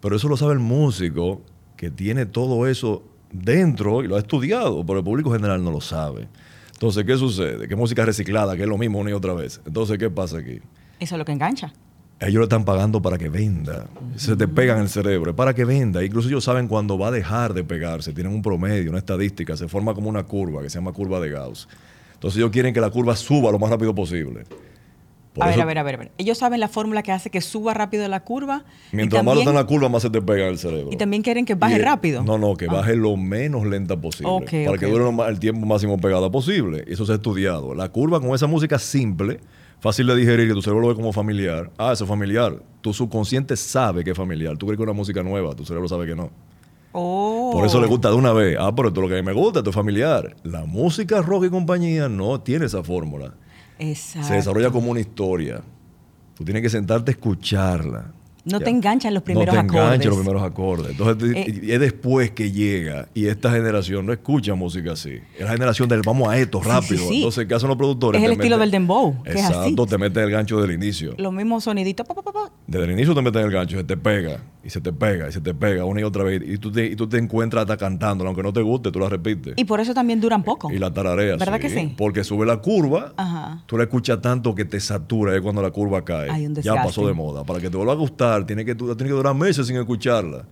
Pero 0.00 0.16
eso 0.16 0.28
lo 0.28 0.36
sabe 0.36 0.54
el 0.54 0.58
músico 0.58 1.42
que 1.82 1.90
tiene 1.90 2.26
todo 2.26 2.68
eso 2.68 3.02
dentro 3.32 4.04
y 4.04 4.06
lo 4.06 4.14
ha 4.14 4.20
estudiado, 4.20 4.86
pero 4.86 5.00
el 5.00 5.04
público 5.04 5.32
general 5.32 5.64
no 5.64 5.72
lo 5.72 5.80
sabe. 5.80 6.28
Entonces, 6.74 7.02
¿qué 7.04 7.16
sucede? 7.16 7.66
Que 7.66 7.74
música 7.74 8.06
reciclada, 8.06 8.54
que 8.54 8.62
es 8.62 8.68
lo 8.68 8.78
mismo 8.78 9.00
una 9.00 9.10
y 9.10 9.14
otra 9.14 9.34
vez. 9.34 9.60
Entonces, 9.66 9.98
¿qué 9.98 10.08
pasa 10.08 10.38
aquí? 10.38 10.60
Eso 11.00 11.16
es 11.16 11.18
lo 11.18 11.24
que 11.24 11.32
engancha 11.32 11.72
ellos 12.20 12.36
lo 12.36 12.44
están 12.44 12.64
pagando 12.64 13.02
para 13.02 13.18
que 13.18 13.28
venda. 13.28 13.88
Se 14.14 14.36
te 14.36 14.46
pegan 14.46 14.82
el 14.82 14.88
cerebro, 14.88 15.32
es 15.32 15.36
para 15.36 15.54
que 15.54 15.64
venda. 15.64 16.04
Incluso 16.04 16.28
ellos 16.28 16.44
saben 16.44 16.68
cuándo 16.68 16.96
va 16.96 17.08
a 17.08 17.10
dejar 17.10 17.52
de 17.52 17.64
pegarse. 17.64 18.12
Tienen 18.12 18.32
un 18.32 18.42
promedio, 18.42 18.90
una 18.90 19.00
estadística. 19.00 19.56
Se 19.56 19.66
forma 19.66 19.92
como 19.92 20.08
una 20.08 20.22
curva 20.22 20.62
que 20.62 20.70
se 20.70 20.78
llama 20.78 20.92
curva 20.92 21.18
de 21.18 21.30
Gauss. 21.30 21.66
Entonces 22.14 22.38
ellos 22.38 22.52
quieren 22.52 22.72
que 22.72 22.80
la 22.80 22.90
curva 22.90 23.16
suba 23.16 23.50
lo 23.50 23.58
más 23.58 23.70
rápido 23.70 23.92
posible. 23.92 24.44
A, 25.40 25.46
ver, 25.46 25.60
a 25.60 25.64
ver, 25.64 25.78
a 25.78 25.82
ver, 25.82 26.12
Ellos 26.18 26.38
saben 26.38 26.60
la 26.60 26.68
fórmula 26.68 27.02
que 27.02 27.12
hace 27.12 27.30
que 27.30 27.40
suba 27.40 27.74
rápido 27.74 28.06
la 28.08 28.20
curva. 28.20 28.64
Mientras 28.92 29.24
más 29.24 29.38
está 29.38 29.50
en 29.50 29.56
la 29.56 29.64
curva, 29.64 29.88
más 29.88 30.02
se 30.02 30.10
te 30.10 30.20
pega 30.20 30.44
en 30.44 30.50
el 30.50 30.58
cerebro. 30.58 30.90
Y 30.92 30.96
también 30.96 31.22
quieren 31.22 31.44
que 31.44 31.54
baje 31.54 31.78
rápido. 31.78 32.22
No, 32.22 32.38
no, 32.38 32.56
que 32.56 32.66
ah. 32.66 32.72
baje 32.72 32.96
lo 32.96 33.16
menos 33.16 33.66
lenta 33.66 34.00
posible. 34.00 34.66
para 34.66 34.78
que 34.78 34.86
dure 34.86 35.04
el 35.28 35.38
tiempo 35.40 35.66
máximo 35.66 35.98
pegada 35.98 36.30
posible. 36.30 36.84
Eso 36.86 37.06
se 37.06 37.12
ha 37.12 37.14
estudiado. 37.16 37.74
La 37.74 37.88
curva 37.88 38.20
con 38.20 38.34
esa 38.34 38.46
música 38.46 38.78
simple 38.78 39.40
fácil 39.82 40.06
de 40.06 40.14
digerir, 40.14 40.46
que 40.46 40.54
tu 40.54 40.62
cerebro 40.62 40.82
lo 40.82 40.88
ve 40.88 40.94
como 40.94 41.12
familiar. 41.12 41.70
Ah, 41.76 41.92
eso 41.92 42.04
es 42.04 42.08
familiar. 42.08 42.54
Tu 42.80 42.94
subconsciente 42.94 43.56
sabe 43.56 44.04
que 44.04 44.12
es 44.12 44.16
familiar. 44.16 44.56
Tú 44.56 44.66
crees 44.66 44.76
que 44.76 44.84
es 44.84 44.88
una 44.88 44.96
música 44.96 45.24
nueva, 45.24 45.56
tu 45.56 45.64
cerebro 45.64 45.88
sabe 45.88 46.06
que 46.06 46.14
no. 46.14 46.30
Oh. 46.92 47.50
Por 47.52 47.66
eso 47.66 47.80
le 47.80 47.88
gusta 47.88 48.08
de 48.10 48.14
una 48.14 48.32
vez. 48.32 48.56
Ah, 48.60 48.72
pero 48.74 48.88
esto 48.88 49.00
es 49.00 49.02
lo 49.02 49.08
que 49.08 49.18
a 49.18 49.22
mí 49.22 49.26
me 49.26 49.32
gusta, 49.32 49.58
esto 49.58 49.70
es 49.70 49.76
familiar. 49.76 50.36
La 50.44 50.64
música 50.66 51.20
rock 51.20 51.46
y 51.46 51.50
compañía 51.50 52.08
no 52.08 52.40
tiene 52.40 52.66
esa 52.66 52.84
fórmula. 52.84 53.34
Exacto. 53.90 54.28
Se 54.28 54.34
desarrolla 54.34 54.70
como 54.70 54.90
una 54.90 55.00
historia. 55.00 55.62
Tú 56.34 56.44
tienes 56.44 56.62
que 56.62 56.70
sentarte 56.70 57.10
a 57.10 57.12
escucharla. 57.12 58.12
No 58.44 58.58
te 58.58 58.70
enganchan 58.70 59.14
los 59.14 59.22
primeros 59.22 59.54
acordes. 59.54 59.72
No 59.72 59.72
te 59.72 59.84
enganchan 59.84 60.10
los 60.10 60.18
primeros 60.18 60.42
acordes. 60.42 60.90
Entonces 60.90 61.36
eh, 61.36 61.60
es 61.68 61.80
después 61.80 62.32
que 62.32 62.50
llega 62.50 63.08
y 63.14 63.26
esta 63.26 63.52
generación 63.52 64.04
no 64.04 64.12
escucha 64.12 64.54
música 64.54 64.92
así. 64.92 65.20
Es 65.38 65.44
la 65.44 65.52
generación 65.52 65.88
del 65.88 66.02
vamos 66.02 66.28
a 66.28 66.36
esto 66.36 66.60
rápido. 66.60 67.08
Entonces, 67.10 67.46
¿qué 67.46 67.54
hacen 67.54 67.68
los 67.68 67.78
productores? 67.78 68.20
Es 68.20 68.26
el 68.26 68.32
estilo 68.32 68.58
del 68.58 68.70
dembow. 68.70 69.22
Exacto, 69.24 69.86
te 69.86 69.96
meten 69.96 70.24
el 70.24 70.30
gancho 70.30 70.60
del 70.60 70.72
inicio. 70.72 71.14
Los 71.18 71.32
mismos 71.32 71.64
soniditos. 71.64 72.06
Desde 72.66 72.84
el 72.84 72.90
inicio 72.92 73.14
te 73.14 73.22
meten 73.22 73.42
el 73.42 73.50
gancho, 73.50 73.76
se 73.76 73.84
te 73.84 73.96
pega 73.96 74.40
y 74.64 74.70
se 74.70 74.80
te 74.80 74.92
pega 74.92 75.28
y 75.28 75.32
se 75.32 75.40
te 75.40 75.54
pega 75.54 75.84
una 75.84 76.00
y 76.00 76.04
otra 76.04 76.24
vez. 76.24 76.42
Y 76.44 76.58
tú 76.58 76.70
te, 76.70 76.86
y 76.86 76.96
tú 76.96 77.08
te 77.08 77.18
encuentras 77.18 77.62
hasta 77.62 77.76
cantando, 77.76 78.24
aunque 78.26 78.42
no 78.42 78.52
te 78.52 78.62
guste, 78.62 78.92
tú 78.92 79.00
la 79.00 79.08
repites. 79.08 79.54
Y 79.56 79.64
por 79.64 79.80
eso 79.80 79.94
también 79.94 80.20
duran 80.20 80.42
poco. 80.42 80.70
Y 80.70 80.78
la 80.78 80.92
tarareas. 80.92 81.38
¿Verdad 81.38 81.60
que 81.60 81.68
sí? 81.68 81.94
Porque 81.96 82.24
sube 82.24 82.46
la 82.46 82.58
curva, 82.58 83.12
tú 83.66 83.76
la 83.76 83.84
escuchas 83.84 84.20
tanto 84.20 84.54
que 84.54 84.64
te 84.64 84.80
satura 84.80 85.34
es 85.34 85.40
cuando 85.40 85.62
la 85.62 85.70
curva 85.70 86.04
cae. 86.04 86.48
ya 86.62 86.74
pasó 86.74 87.06
de 87.06 87.12
moda. 87.14 87.44
Para 87.44 87.60
que 87.60 87.70
te 87.70 87.76
vuelva 87.76 87.92
a 87.92 87.96
gustar, 87.96 88.46
tiene 88.46 88.64
que, 88.64 88.74
tú, 88.74 88.96
que 88.96 89.04
durar 89.08 89.34
meses 89.34 89.66
sin 89.66 89.76
escucharla. 89.76 90.46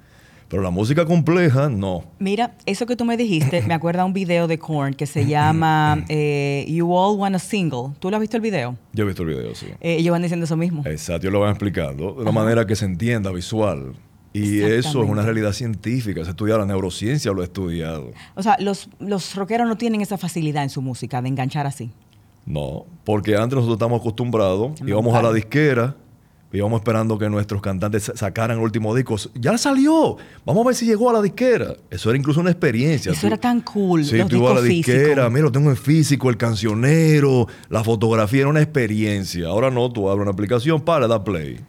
Pero 0.50 0.64
la 0.64 0.70
música 0.70 1.06
compleja, 1.06 1.68
no. 1.68 2.02
Mira, 2.18 2.56
eso 2.66 2.84
que 2.84 2.96
tú 2.96 3.04
me 3.04 3.16
dijiste, 3.16 3.62
me 3.62 3.72
acuerda 3.72 4.04
un 4.04 4.12
video 4.12 4.48
de 4.48 4.58
Korn 4.58 4.94
que 4.94 5.06
se 5.06 5.24
llama 5.24 6.04
eh, 6.08 6.66
You 6.68 6.92
All 6.92 7.16
Want 7.16 7.36
a 7.36 7.38
Single. 7.38 7.92
¿Tú 8.00 8.10
lo 8.10 8.16
has 8.16 8.20
visto 8.20 8.36
el 8.36 8.42
video? 8.42 8.76
Yo 8.92 9.04
he 9.04 9.06
visto 9.06 9.22
el 9.22 9.28
video, 9.28 9.54
sí. 9.54 9.66
Eh, 9.80 9.98
ellos 10.00 10.10
van 10.10 10.22
diciendo 10.22 10.42
eso 10.44 10.56
mismo. 10.56 10.82
Exacto, 10.86 11.28
ellos 11.28 11.34
lo 11.34 11.40
van 11.40 11.50
explicando 11.50 12.14
de 12.14 12.22
una 12.22 12.32
manera 12.32 12.66
que 12.66 12.74
se 12.74 12.84
entienda 12.84 13.30
visual. 13.30 13.92
Y 14.32 14.60
eso 14.60 15.04
es 15.04 15.08
una 15.08 15.22
realidad 15.22 15.52
científica. 15.52 16.24
Se 16.24 16.30
estudia 16.30 16.58
la 16.58 16.66
neurociencia, 16.66 17.30
lo 17.30 17.42
ha 17.42 17.44
estudiado. 17.44 18.10
O 18.34 18.42
sea, 18.42 18.56
los, 18.58 18.88
los 18.98 19.36
rockeros 19.36 19.68
no 19.68 19.76
tienen 19.76 20.00
esa 20.00 20.18
facilidad 20.18 20.64
en 20.64 20.70
su 20.70 20.82
música 20.82 21.22
de 21.22 21.28
enganchar 21.28 21.68
así. 21.68 21.92
No, 22.44 22.86
porque 23.04 23.36
antes 23.36 23.54
nosotros 23.54 23.76
estamos 23.76 24.00
acostumbrados, 24.00 24.80
íbamos 24.84 25.14
a 25.14 25.22
la 25.22 25.32
disquera 25.32 25.94
íbamos 26.52 26.80
esperando 26.80 27.18
que 27.18 27.28
nuestros 27.28 27.62
cantantes 27.62 28.12
sacaran 28.14 28.58
el 28.58 28.62
último 28.62 28.94
disco. 28.94 29.16
Ya 29.34 29.57
salió. 29.59 30.16
Vamos 30.44 30.64
a 30.64 30.68
ver 30.68 30.76
si 30.76 30.86
llegó 30.86 31.11
a 31.11 31.12
la 31.12 31.22
disquera. 31.22 31.74
Eso 31.90 32.11
era 32.11 32.18
incluso 32.18 32.40
una 32.40 32.51
experiencia. 32.51 33.12
Eso 33.12 33.26
era 33.26 33.36
tan 33.36 33.61
cool. 33.61 34.05
Sí, 34.05 34.18
tú 34.28 34.36
ibas 34.36 34.53
a 34.53 34.55
la 34.57 34.62
disquera, 34.62 35.28
mira, 35.30 35.44
lo 35.44 35.53
tengo 35.53 35.70
en 35.70 35.76
físico, 35.76 36.30
el 36.30 36.36
cancionero, 36.36 37.46
la 37.68 37.84
fotografía, 37.84 38.40
era 38.40 38.48
una 38.48 38.62
experiencia. 38.62 39.48
Ahora 39.48 39.70
no, 39.70 39.90
tú 39.92 40.09
abres 40.09 40.22
una 40.22 40.32
aplicación 40.32 40.80
para 40.80 41.07
dar 41.07 41.24
play. 41.24 41.61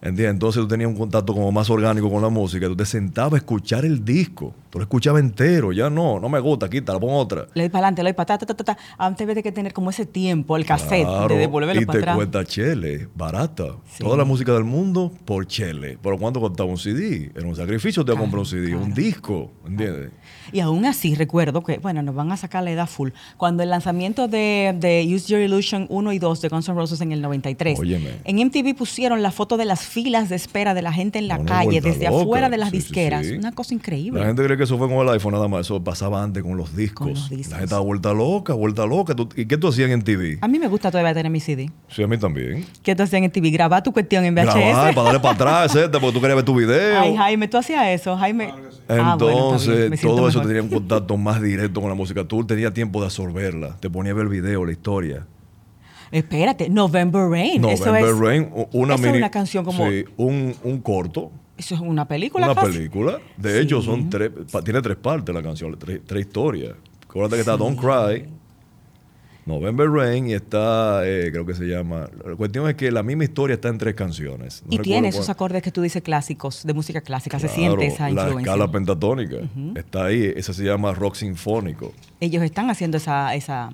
¿Entiendes? 0.00 0.34
Entonces 0.34 0.62
tú 0.62 0.68
tenías 0.68 0.88
un 0.88 0.96
contacto 0.96 1.32
como 1.32 1.50
más 1.52 1.68
orgánico 1.70 2.10
con 2.10 2.22
la 2.22 2.28
música. 2.28 2.66
Tú 2.66 2.76
te 2.76 2.86
sentabas 2.86 3.34
a 3.34 3.36
escuchar 3.38 3.84
el 3.84 4.04
disco. 4.04 4.54
Tú 4.70 4.78
lo 4.78 4.84
escuchabas 4.84 5.22
entero. 5.22 5.72
Ya 5.72 5.88
no, 5.90 6.20
no 6.20 6.28
me 6.28 6.38
gusta, 6.38 6.68
quítala, 6.68 7.00
pon 7.00 7.10
otra. 7.12 7.46
Le 7.54 7.62
doy 7.62 7.68
para 7.70 7.86
adelante, 7.86 8.02
le 8.02 8.10
doy 8.10 8.16
para 8.16 8.34
atrás, 8.34 8.76
Antes 8.98 9.26
de 9.26 9.42
que 9.42 9.52
tener 9.52 9.72
como 9.72 9.90
ese 9.90 10.06
tiempo, 10.06 10.56
el 10.56 10.66
cassette, 10.66 11.08
de 11.28 11.36
devolverlo 11.36 11.86
para 11.86 11.98
atrás. 11.98 12.16
Y 12.16 12.18
te 12.18 12.26
cuesta 12.26 12.44
chele, 12.44 13.08
barata. 13.14 13.76
Toda 13.98 14.16
la 14.16 14.24
música 14.24 14.52
del 14.52 14.64
mundo 14.64 15.12
por 15.24 15.46
chele. 15.46 15.98
¿Pero 16.02 16.18
cuánto 16.18 16.40
costaba 16.40 16.68
un 16.68 16.78
CD? 16.78 17.32
Era 17.34 17.46
un 17.46 17.56
sacrificio 17.56 18.04
te 18.04 18.12
comprar 18.12 18.40
un 18.40 18.46
CD, 18.46 18.74
un 18.74 18.94
disco, 18.94 19.50
¿entiendes? 19.66 20.10
Y 20.52 20.60
aún 20.60 20.84
así 20.86 21.14
recuerdo 21.14 21.62
que, 21.62 21.78
bueno, 21.78 22.02
nos 22.02 22.14
van 22.14 22.30
a 22.32 22.36
sacar 22.36 22.62
la 22.62 22.70
edad 22.70 22.86
full. 22.86 23.10
Cuando 23.36 23.62
el 23.62 23.70
lanzamiento 23.70 24.28
de, 24.28 25.08
Use 25.12 25.28
Your 25.28 25.40
Illusion 25.40 25.86
1 25.88 26.12
y 26.12 26.18
2 26.18 26.40
de 26.40 26.48
Guns 26.48 26.68
N' 26.68 26.74
Roses 26.74 27.00
en 27.00 27.12
el 27.12 27.20
93, 27.20 27.78
en 28.24 28.46
MTV 28.46 28.74
pusieron 28.76 29.22
la 29.22 29.32
foto 29.32 29.56
de 29.56 29.64
las 29.64 29.85
filas 29.86 30.28
de 30.28 30.36
espera 30.36 30.74
de 30.74 30.82
la 30.82 30.92
gente 30.92 31.18
en 31.18 31.28
la 31.28 31.44
calle, 31.44 31.80
desde 31.80 32.06
afuera 32.06 32.48
de 32.48 32.56
las 32.56 32.70
disqueras. 32.72 33.26
Una 33.26 33.52
cosa 33.52 33.74
increíble. 33.74 34.20
La 34.20 34.26
gente 34.26 34.44
cree 34.44 34.56
que 34.56 34.64
eso 34.64 34.78
fue 34.78 34.88
con 34.88 34.98
el 34.98 35.08
iPhone 35.12 35.32
nada 35.32 35.48
más. 35.48 35.62
Eso 35.66 35.82
pasaba 35.82 36.22
antes 36.22 36.42
con 36.42 36.56
los 36.56 36.76
discos. 36.76 37.30
La 37.30 37.38
gente 37.38 37.64
estaba 37.64 37.80
vuelta 37.80 38.12
loca, 38.12 38.52
vuelta 38.54 38.86
loca. 38.86 39.14
¿Y 39.36 39.46
qué 39.46 39.56
tú 39.56 39.68
hacías 39.68 39.90
en 39.90 40.00
MTV? 40.00 40.38
A 40.40 40.48
mí 40.48 40.58
me 40.58 40.68
gusta 40.68 40.90
todavía 40.90 41.14
tener 41.14 41.30
mi 41.30 41.40
CD. 41.40 41.70
Sí, 41.88 42.02
a 42.02 42.06
mí 42.06 42.18
también. 42.18 42.64
¿Qué 42.82 42.94
tú 42.94 43.02
hacías 43.02 43.22
en 43.22 43.30
MTV? 43.30 43.52
Grabar 43.52 43.82
tu 43.82 43.92
cuestión 43.92 44.24
en 44.24 44.34
VHS. 44.34 44.54
Grabar, 44.54 44.94
para 44.94 45.04
darle 45.04 45.20
para 45.20 45.34
atrás, 45.34 45.66
etcétera, 45.74 46.00
porque 46.00 46.14
tú 46.14 46.20
querías 46.20 46.36
ver 46.36 46.44
tu 46.44 46.54
video. 46.54 47.00
Ay, 47.00 47.16
Jaime, 47.16 47.48
tú 47.48 47.58
hacías 47.58 47.86
eso. 47.88 48.16
Jaime. 48.16 48.52
Ah, 48.88 49.12
Entonces, 49.12 50.00
todo 50.00 50.28
eso 50.28 50.40
tenía 50.42 50.62
un 50.62 50.68
contacto 50.70 51.16
más 51.16 51.42
directo 51.42 51.80
con 51.80 51.90
la 51.90 51.96
música. 51.96 52.24
Tú 52.24 52.44
tenías 52.44 52.72
tiempo 52.72 53.00
de 53.00 53.06
absorberla. 53.06 53.76
Te 53.80 53.90
ponías 53.90 54.12
a 54.12 54.16
ver 54.16 54.26
el 54.26 54.30
video, 54.30 54.64
la 54.64 54.72
historia. 54.72 55.26
Espérate, 56.10 56.68
November 56.68 57.28
Rain. 57.28 57.60
November 57.60 58.14
Rain, 58.14 58.50
una 58.72 58.94
eso 58.94 59.06
es 59.06 59.14
una 59.14 59.30
canción 59.30 59.64
como. 59.64 59.88
Sí, 59.88 60.04
un, 60.16 60.54
un, 60.62 60.80
corto. 60.80 61.30
Eso 61.56 61.74
es 61.74 61.80
una 61.80 62.06
película. 62.06 62.50
Una 62.50 62.62
película. 62.62 63.18
De 63.36 63.60
hecho, 63.60 63.82
son 63.82 64.10
tres, 64.10 64.30
tiene 64.64 64.82
tres 64.82 64.96
partes 64.96 65.34
la 65.34 65.42
canción, 65.42 65.76
tres, 65.78 66.00
tres 66.06 66.26
historias. 66.26 66.74
Acuérdate 67.08 67.36
que 67.36 67.40
está 67.40 67.56
Don't 67.56 67.80
Cry, 67.80 68.28
November 69.46 69.88
Rain 69.88 70.28
y 70.28 70.34
está, 70.34 71.06
eh, 71.06 71.30
creo 71.30 71.46
que 71.46 71.54
se 71.54 71.64
llama. 71.64 72.10
La 72.24 72.34
cuestión 72.34 72.68
es 72.68 72.74
que 72.74 72.90
la 72.90 73.02
misma 73.02 73.24
historia 73.24 73.54
está 73.54 73.68
en 73.68 73.78
tres 73.78 73.94
canciones. 73.94 74.64
y 74.68 74.78
tiene 74.78 75.08
esos 75.08 75.30
acordes 75.30 75.62
que 75.62 75.70
tú 75.70 75.82
dices 75.82 76.02
clásicos, 76.02 76.64
de 76.64 76.74
música 76.74 77.00
clásica. 77.00 77.38
se 77.38 77.48
siente 77.48 77.86
esa 77.86 78.10
influencia. 78.10 78.34
La 78.34 78.40
escala 78.40 78.70
pentatónica 78.70 79.36
está 79.76 80.06
ahí. 80.06 80.32
Esa 80.36 80.52
se 80.52 80.64
llama 80.64 80.92
rock 80.92 81.14
sinfónico. 81.14 81.92
Ellos 82.20 82.42
están 82.42 82.70
haciendo 82.70 82.96
esa, 82.96 83.34
esa 83.36 83.70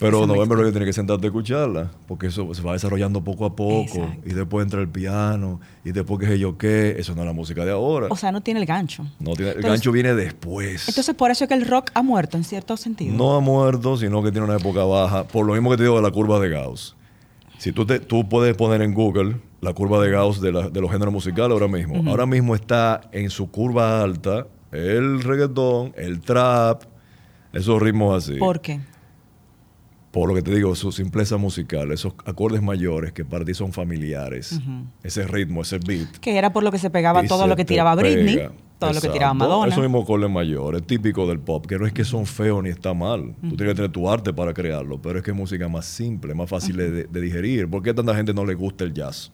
pero 0.00 0.26
November 0.26 0.58
Rain 0.58 0.72
tiene 0.72 0.86
que 0.86 0.92
sentarte 0.92 1.26
a 1.26 1.28
escucharla, 1.28 1.90
porque 2.08 2.28
eso 2.28 2.52
se 2.54 2.62
va 2.62 2.72
desarrollando 2.72 3.22
poco 3.22 3.44
a 3.44 3.54
poco. 3.54 4.08
Y 4.24 4.32
después 4.32 4.64
entra 4.64 4.80
el 4.80 4.88
piano, 4.88 5.60
y 5.84 5.92
después 5.92 6.18
qué 6.20 6.26
sé 6.26 6.38
yo 6.38 6.58
qué. 6.58 6.96
Eso 6.98 7.14
no 7.14 7.20
es 7.20 7.26
la 7.26 7.32
música 7.32 7.64
de 7.64 7.70
ahora. 7.70 8.08
O 8.10 8.16
sea, 8.16 8.32
no 8.32 8.40
tiene 8.40 8.60
el 8.60 8.66
gancho. 8.66 9.06
No 9.18 9.34
tiene, 9.34 9.52
el 9.52 9.62
gancho 9.62 9.92
viene 9.92 10.14
después. 10.14 10.88
Entonces, 10.88 11.14
por 11.14 11.30
eso 11.30 11.44
es 11.44 11.48
que 11.48 11.54
el 11.54 11.66
rock 11.66 11.90
ha 11.94 12.02
muerto 12.02 12.36
en 12.36 12.44
cierto 12.44 12.76
sentido. 12.76 13.14
No 13.14 13.36
ha 13.36 13.40
muerto, 13.40 13.96
sino 13.96 14.22
que 14.22 14.32
tiene 14.32 14.46
una 14.46 14.56
época 14.56 14.84
baja. 14.84 15.24
Por 15.24 15.46
lo 15.46 15.52
mismo 15.52 15.70
que 15.70 15.76
te 15.76 15.82
digo 15.84 15.96
de 15.96 16.02
la 16.02 16.10
curva 16.10 16.40
de 16.40 16.48
Gauss. 16.48 16.96
Si 17.58 17.72
tú, 17.72 17.84
te, 17.84 18.00
tú 18.00 18.28
puedes 18.28 18.56
poner 18.56 18.80
en 18.80 18.94
Google 18.94 19.36
la 19.60 19.74
curva 19.74 20.02
de 20.02 20.10
Gauss 20.10 20.40
de, 20.40 20.50
los 20.50 20.90
géneros 20.90 21.12
musicales 21.12 21.52
ahora 21.52 21.68
mismo. 21.68 22.02
Ahora 22.10 22.24
mismo 22.24 22.54
está 22.54 23.02
en 23.12 23.28
su 23.28 23.50
curva 23.50 24.02
alta 24.02 24.46
el 24.72 25.22
reggaetón, 25.22 25.92
el 25.96 26.20
trap, 26.20 26.84
esos 27.52 27.82
ritmos 27.82 28.24
así. 28.24 28.38
¿Por 28.38 28.60
qué? 28.60 28.80
Por 30.10 30.28
lo 30.28 30.34
que 30.34 30.42
te 30.42 30.54
digo, 30.54 30.74
su 30.74 30.90
simpleza 30.90 31.36
musical, 31.36 31.92
esos 31.92 32.14
acordes 32.24 32.62
mayores 32.62 33.12
que 33.12 33.24
para 33.24 33.44
ti 33.44 33.54
son 33.54 33.72
familiares, 33.72 34.60
ese 35.02 35.26
ritmo, 35.26 35.62
ese 35.62 35.78
beat. 35.78 36.18
Que 36.20 36.36
era 36.36 36.52
por 36.52 36.64
lo 36.64 36.72
que 36.72 36.78
se 36.78 36.90
pegaba 36.90 37.22
todo 37.24 37.46
lo 37.46 37.54
que 37.54 37.64
tiraba 37.64 37.94
Britney, 37.94 38.48
todo 38.78 38.92
lo 38.92 39.00
que 39.00 39.08
tiraba 39.08 39.34
Madonna. 39.34 39.70
Esos 39.70 39.82
mismos 39.82 40.02
acordes 40.02 40.28
mayores, 40.28 40.82
típico 40.84 41.28
del 41.28 41.38
pop, 41.38 41.64
que 41.66 41.78
no 41.78 41.86
es 41.86 41.92
que 41.92 42.04
son 42.04 42.26
feos 42.26 42.62
ni 42.62 42.70
está 42.70 42.92
mal. 42.92 43.34
Tú 43.40 43.56
tienes 43.56 43.68
que 43.68 43.74
tener 43.74 43.92
tu 43.92 44.08
arte 44.08 44.32
para 44.32 44.52
crearlo, 44.52 45.00
pero 45.00 45.18
es 45.18 45.24
que 45.24 45.30
es 45.30 45.36
música 45.36 45.68
más 45.68 45.86
simple, 45.86 46.34
más 46.34 46.50
fácil 46.50 46.76
de, 46.76 47.04
de, 47.04 47.20
digerir. 47.20 47.68
¿Por 47.68 47.82
qué 47.82 47.90
a 47.90 47.94
tanta 47.94 48.14
gente 48.14 48.34
no 48.34 48.44
le 48.44 48.54
gusta 48.54 48.84
el 48.84 48.92
jazz? 48.92 49.32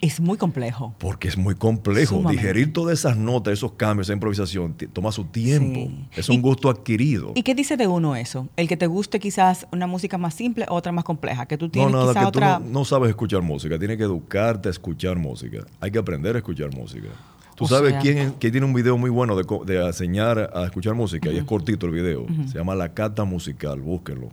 Es 0.00 0.20
muy 0.20 0.36
complejo. 0.36 0.94
Porque 0.98 1.28
es 1.28 1.38
muy 1.38 1.54
complejo. 1.54 2.22
Digerir 2.28 2.72
todas 2.72 2.98
esas 2.98 3.16
notas, 3.16 3.54
esos 3.54 3.72
cambios, 3.72 4.06
esa 4.08 4.12
improvisación, 4.12 4.74
toma 4.92 5.10
su 5.10 5.24
tiempo. 5.24 5.90
Es 6.14 6.28
un 6.28 6.42
gusto 6.42 6.68
adquirido. 6.68 7.32
¿Y 7.34 7.42
qué 7.42 7.54
dice 7.54 7.76
de 7.76 7.86
uno 7.86 8.14
eso? 8.14 8.48
El 8.56 8.68
que 8.68 8.76
te 8.76 8.86
guste 8.86 9.18
quizás 9.18 9.66
una 9.72 9.86
música 9.86 10.18
más 10.18 10.34
simple, 10.34 10.66
otra 10.68 10.92
más 10.92 11.04
compleja. 11.04 11.46
Que 11.46 11.56
tú 11.56 11.68
tienes 11.68 11.92
no, 11.92 12.00
nada, 12.00 12.12
que 12.12 12.26
otra... 12.26 12.58
Tú 12.58 12.64
no, 12.70 12.84
sabes 12.84 13.08
escuchar 13.08 13.42
música. 13.42 13.78
Tienes 13.78 13.96
que 13.96 14.02
educarte 14.02 14.68
a 14.68 14.70
escuchar 14.70 15.16
música. 15.16 15.64
Hay 15.80 15.90
que 15.90 15.98
aprender 15.98 16.34
a 16.36 16.38
escuchar 16.38 16.74
música. 16.74 17.08
Tú 17.56 17.66
sabes 17.66 17.94
quién, 18.02 18.34
tiene 18.34 18.66
un 18.66 18.74
video 18.74 18.98
muy 18.98 19.08
bueno 19.08 19.34
de, 19.34 19.86
enseñar 19.86 20.50
a 20.54 20.64
escuchar 20.64 20.94
música 20.94 21.30
y 21.30 21.38
es 21.38 21.44
cortito 21.44 21.86
el 21.86 21.92
video. 21.92 22.26
Se 22.46 22.58
llama 22.58 22.74
La 22.74 22.92
Cata 22.92 23.24
Musical, 23.24 23.80
búsquenlo. 23.80 24.28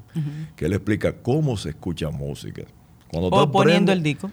Que 0.57 0.65
él 0.65 0.73
explica 0.73 1.13
cómo 1.13 1.55
se 1.55 1.69
escucha 1.69 2.09
música. 2.09 2.63
Cuando 3.09 3.29
o 3.29 3.51
poniendo 3.51 3.93
el 3.93 4.03
disco. 4.03 4.29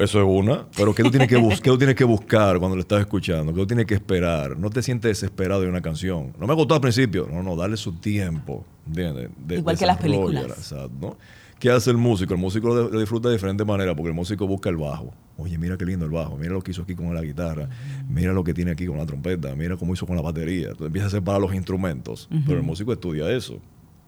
Eso 0.00 0.18
es 0.20 0.26
una. 0.26 0.66
Pero 0.76 0.94
¿qué 0.94 1.02
tú, 1.02 1.10
tienes 1.10 1.28
que 1.28 1.36
¿qué 1.36 1.70
tú 1.70 1.78
tienes 1.78 1.96
que 1.96 2.04
buscar 2.04 2.58
cuando 2.58 2.76
lo 2.76 2.82
estás 2.82 3.00
escuchando? 3.00 3.52
¿Qué 3.52 3.60
tú 3.60 3.66
tienes 3.66 3.86
que 3.86 3.94
esperar? 3.94 4.56
No 4.58 4.70
te 4.70 4.82
sientes 4.82 5.08
desesperado 5.20 5.62
de 5.62 5.68
una 5.68 5.80
canción. 5.80 6.34
No 6.38 6.46
me 6.46 6.54
gustó 6.54 6.74
al 6.74 6.80
principio. 6.80 7.28
No, 7.30 7.42
no, 7.42 7.56
dale 7.56 7.76
su 7.76 7.94
tiempo. 7.94 8.64
¿entiendes? 8.86 9.30
Igual 9.50 9.78
que 9.78 9.86
las 9.86 9.98
películas. 9.98 10.74
¿no? 11.00 11.16
¿Qué 11.58 11.70
hace 11.70 11.90
el 11.90 11.96
músico? 11.96 12.34
El 12.34 12.40
músico 12.40 12.68
lo, 12.68 13.00
disfruta 13.00 13.28
de 13.28 13.34
diferente 13.34 13.64
manera 13.64 13.94
porque 13.94 14.08
el 14.10 14.14
músico 14.14 14.46
busca 14.46 14.68
el 14.68 14.76
bajo. 14.76 15.12
Oye, 15.36 15.58
mira 15.58 15.76
qué 15.76 15.84
lindo 15.84 16.04
el 16.04 16.12
bajo. 16.12 16.36
Mira 16.36 16.52
lo 16.52 16.62
que 16.62 16.70
hizo 16.70 16.82
aquí 16.82 16.94
con 16.94 17.12
la 17.14 17.22
guitarra. 17.22 17.68
Mira 18.08 18.32
lo 18.32 18.44
que 18.44 18.54
tiene 18.54 18.72
aquí 18.72 18.86
con 18.86 18.98
la 18.98 19.06
trompeta. 19.06 19.54
Mira 19.56 19.76
cómo 19.76 19.94
hizo 19.94 20.06
con 20.06 20.16
la 20.16 20.22
batería. 20.22 20.74
Tú 20.74 20.84
empiezas 20.84 21.12
a 21.12 21.16
separar 21.16 21.40
los 21.40 21.54
instrumentos. 21.54 22.28
Pero 22.46 22.58
el 22.58 22.64
músico 22.64 22.92
estudia 22.92 23.30
eso. 23.30 23.58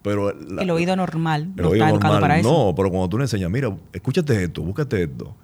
Pero 0.01 0.31
el 0.31 0.69
oído 0.69 0.95
normal. 0.95 1.51
El 1.57 1.63
no 1.63 1.69
oído 1.69 1.85
está 1.85 1.99
normal, 1.99 2.21
para 2.21 2.39
eso. 2.39 2.49
No, 2.49 2.75
pero 2.75 2.89
cuando 2.89 3.09
tú 3.09 3.17
le 3.17 3.25
enseñas, 3.25 3.51
mira, 3.51 3.75
escúchate 3.93 4.43
esto, 4.43 4.63
búscate 4.63 5.03
esto 5.03 5.35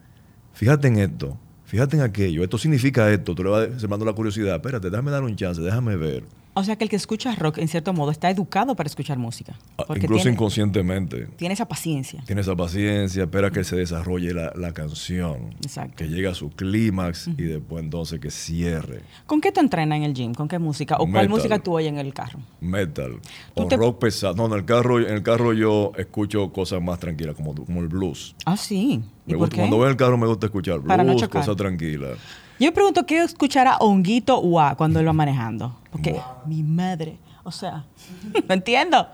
fíjate 0.58 0.88
en 0.88 0.98
esto, 0.98 1.38
fíjate 1.66 1.98
en 1.98 2.02
aquello, 2.02 2.44
esto 2.44 2.58
significa 2.58 3.12
esto, 3.12 3.36
tú 3.36 3.44
le 3.44 3.50
vas 3.52 3.68
sembrando 3.78 4.06
la 4.06 4.14
curiosidad, 4.14 4.56
espérate, 4.56 4.90
déjame 4.90 5.12
dar 5.12 5.24
un 5.24 5.36
chance, 5.36 5.62
déjame 5.62 5.96
ver. 5.96 6.24
O 6.58 6.64
sea 6.64 6.76
que 6.76 6.84
el 6.84 6.90
que 6.90 6.96
escucha 6.96 7.36
rock, 7.36 7.60
en 7.60 7.68
cierto 7.68 7.94
modo, 7.94 8.10
está 8.10 8.32
educado 8.32 8.76
para 8.76 8.88
escuchar 8.88 9.20
música. 9.20 9.60
Ah, 9.78 9.84
incluso 9.96 10.28
inconscientemente. 10.28 11.28
Tiene 11.36 11.54
esa 11.54 11.68
paciencia. 11.68 12.24
Tiene 12.26 12.42
esa 12.42 12.56
paciencia, 12.56 13.24
espera 13.26 13.52
que 13.52 13.64
se 13.64 13.76
desarrolle 13.76 14.34
la, 14.34 14.72
canción. 14.74 15.54
Exacto. 15.62 15.98
Que 15.98 16.08
llegue 16.10 16.28
a 16.28 16.34
su 16.34 16.50
clímax 16.50 17.28
y 17.28 17.44
después 17.44 17.84
entonces 17.84 18.20
que 18.20 18.32
cierre. 18.32 19.04
¿Con 19.28 19.40
qué 19.40 19.52
te 19.52 19.60
entrenas 19.60 19.98
en 19.98 20.04
el 20.04 20.16
gym? 20.16 20.34
¿Con 20.34 20.48
qué 20.48 20.58
música? 20.58 20.98
¿O 20.98 21.08
cuál 21.08 21.30
música 21.30 21.60
tú 21.60 21.76
oyes 21.76 21.90
en 21.90 22.00
el 22.00 22.12
carro? 22.12 22.40
Metal. 22.60 23.20
O 23.54 23.70
rock 23.70 24.00
pesado. 24.00 24.34
No, 24.34 24.48
en 24.48 24.54
el 24.54 24.66
carro, 24.66 25.00
en 25.00 25.14
el 25.14 25.22
carro 25.22 25.54
yo 25.54 25.92
escucho 25.96 26.52
cosas 26.52 26.82
más 26.82 26.98
tranquilas, 26.98 27.36
como, 27.36 27.54
como 27.54 27.82
el 27.82 27.88
blues. 27.88 28.36
Ah, 28.46 28.58
sí. 28.58 29.04
¿Y 29.28 29.36
por 29.36 29.50
qué? 29.50 29.58
Cuando 29.58 29.78
voy 29.78 29.86
en 29.86 29.92
el 29.92 29.98
carro 29.98 30.18
me 30.18 30.26
gusta 30.26 30.48
escuchar 30.48 30.80
blues, 30.80 31.28
cosas 31.28 31.56
tranquilas. 31.56 32.18
Yo 32.60 32.66
me 32.68 32.72
pregunto 32.72 33.06
qué 33.06 33.22
escuchará 33.22 33.78
Honguito 33.78 34.40
Ua 34.40 34.76
cuando 34.76 35.00
él 35.00 35.08
va 35.08 35.14
manejando. 35.14 35.76
Porque 35.92 36.20
mi 36.46 36.64
madre, 36.64 37.18
o 37.44 37.52
sea, 37.52 37.86
no 38.48 38.54
entiendo. 38.54 39.08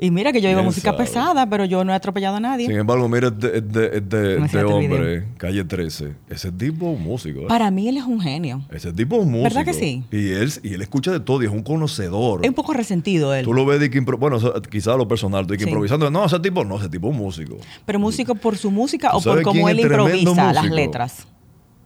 Y 0.00 0.12
mira 0.12 0.32
que 0.32 0.40
yo 0.40 0.48
iba 0.48 0.62
música 0.62 0.96
pesada, 0.96 1.50
pero 1.50 1.64
yo 1.64 1.84
no 1.84 1.92
he 1.92 1.96
atropellado 1.96 2.36
a 2.36 2.40
nadie. 2.40 2.66
Sin 2.66 2.76
embargo, 2.76 3.08
mira 3.08 3.30
de, 3.30 3.60
de, 3.60 4.00
de, 4.00 4.64
hombre, 4.64 5.24
calle 5.36 5.64
13. 5.64 6.14
Ese 6.30 6.52
tipo 6.52 6.92
es 6.92 7.00
músico. 7.00 7.40
¿eh? 7.40 7.46
Para 7.48 7.68
mí 7.72 7.88
él 7.88 7.96
es 7.96 8.04
un 8.04 8.20
genio. 8.20 8.62
Ese 8.70 8.92
tipo 8.92 9.16
es 9.16 9.22
un 9.22 9.32
músico. 9.32 9.54
¿Verdad 9.54 9.64
que 9.64 9.74
sí? 9.74 10.04
Y 10.12 10.30
él, 10.30 10.52
y 10.62 10.74
él 10.74 10.82
escucha 10.82 11.10
de 11.10 11.18
todo 11.18 11.42
y 11.42 11.46
es 11.46 11.52
un 11.52 11.64
conocedor. 11.64 12.44
Es 12.44 12.48
un 12.48 12.54
poco 12.54 12.74
resentido 12.74 13.34
él. 13.34 13.44
Tú 13.44 13.52
lo 13.52 13.66
ves 13.66 13.80
de 13.80 13.90
que, 13.90 13.98
bueno, 13.98 14.38
quizás 14.70 14.96
lo 14.96 15.08
personal, 15.08 15.48
tú 15.48 15.56
que 15.56 15.64
improvisando. 15.64 16.08
No, 16.10 16.24
ese 16.24 16.38
tipo 16.38 16.64
no, 16.64 16.78
ese 16.78 16.88
tipo 16.88 17.10
es 17.10 17.16
músico. 17.16 17.56
¿Pero 17.84 17.98
músico 17.98 18.36
por 18.36 18.56
su 18.56 18.70
música 18.70 19.10
o 19.14 19.20
por 19.20 19.42
cómo 19.42 19.68
él 19.68 19.80
improvisa 19.80 20.52
las 20.52 20.70
letras? 20.70 21.26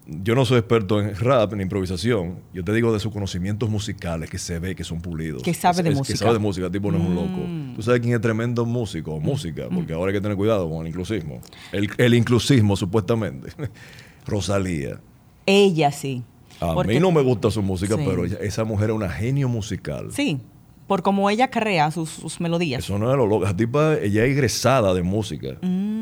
Yo 0.06 0.34
no 0.34 0.44
soy 0.44 0.58
experto 0.58 1.00
en 1.00 1.14
rap, 1.14 1.52
en 1.52 1.60
improvisación. 1.60 2.40
Yo 2.52 2.64
te 2.64 2.72
digo 2.72 2.92
de 2.92 3.00
sus 3.00 3.12
conocimientos 3.12 3.70
musicales 3.70 4.28
que 4.28 4.38
se 4.38 4.58
ve 4.58 4.74
que 4.74 4.84
son 4.84 5.00
pulidos. 5.00 5.42
Que 5.42 5.54
sabe 5.54 5.82
de 5.82 5.90
música. 5.90 6.14
Que 6.14 6.18
sabe 6.18 6.32
de 6.34 6.38
música, 6.38 6.70
tipo 6.70 6.90
no 6.90 6.98
es 6.98 7.04
un 7.04 7.14
loco. 7.14 7.46
Mm. 7.46 7.74
Tú 7.76 7.82
sabes 7.82 8.00
quién 8.00 8.14
es 8.14 8.20
tremendo 8.20 8.66
músico, 8.66 9.18
mm. 9.18 9.22
música, 9.22 9.68
porque 9.72 9.92
ahora 9.92 10.10
hay 10.10 10.16
que 10.16 10.20
tener 10.20 10.36
cuidado 10.36 10.68
con 10.68 10.80
el 10.80 10.88
inclusismo. 10.88 11.40
El, 11.70 11.88
el 11.98 12.14
inclusismo, 12.14 12.76
supuestamente. 12.76 13.52
Rosalía. 14.26 15.00
Ella 15.46 15.92
sí. 15.92 16.22
A 16.60 16.74
mí 16.84 17.00
no 17.00 17.10
me 17.10 17.22
gusta 17.22 17.50
su 17.50 17.62
música, 17.62 17.96
pero 17.96 18.24
esa 18.24 18.64
mujer 18.64 18.90
es 18.90 18.96
una 18.96 19.08
genio 19.08 19.48
musical. 19.48 20.08
Sí, 20.12 20.38
por 20.86 21.02
cómo 21.02 21.28
ella 21.30 21.50
crea 21.50 21.90
sus, 21.90 22.40
melodías. 22.40 22.84
Eso 22.84 22.98
no 22.98 23.10
es 23.10 23.16
lo 23.16 23.26
loco. 23.26 23.44
Esa 23.44 23.56
tipa, 23.56 23.94
ella 23.94 24.24
es 24.24 24.32
egresada 24.32 24.94
de 24.94 25.02
música. 25.02 25.56
Mm. 25.60 26.01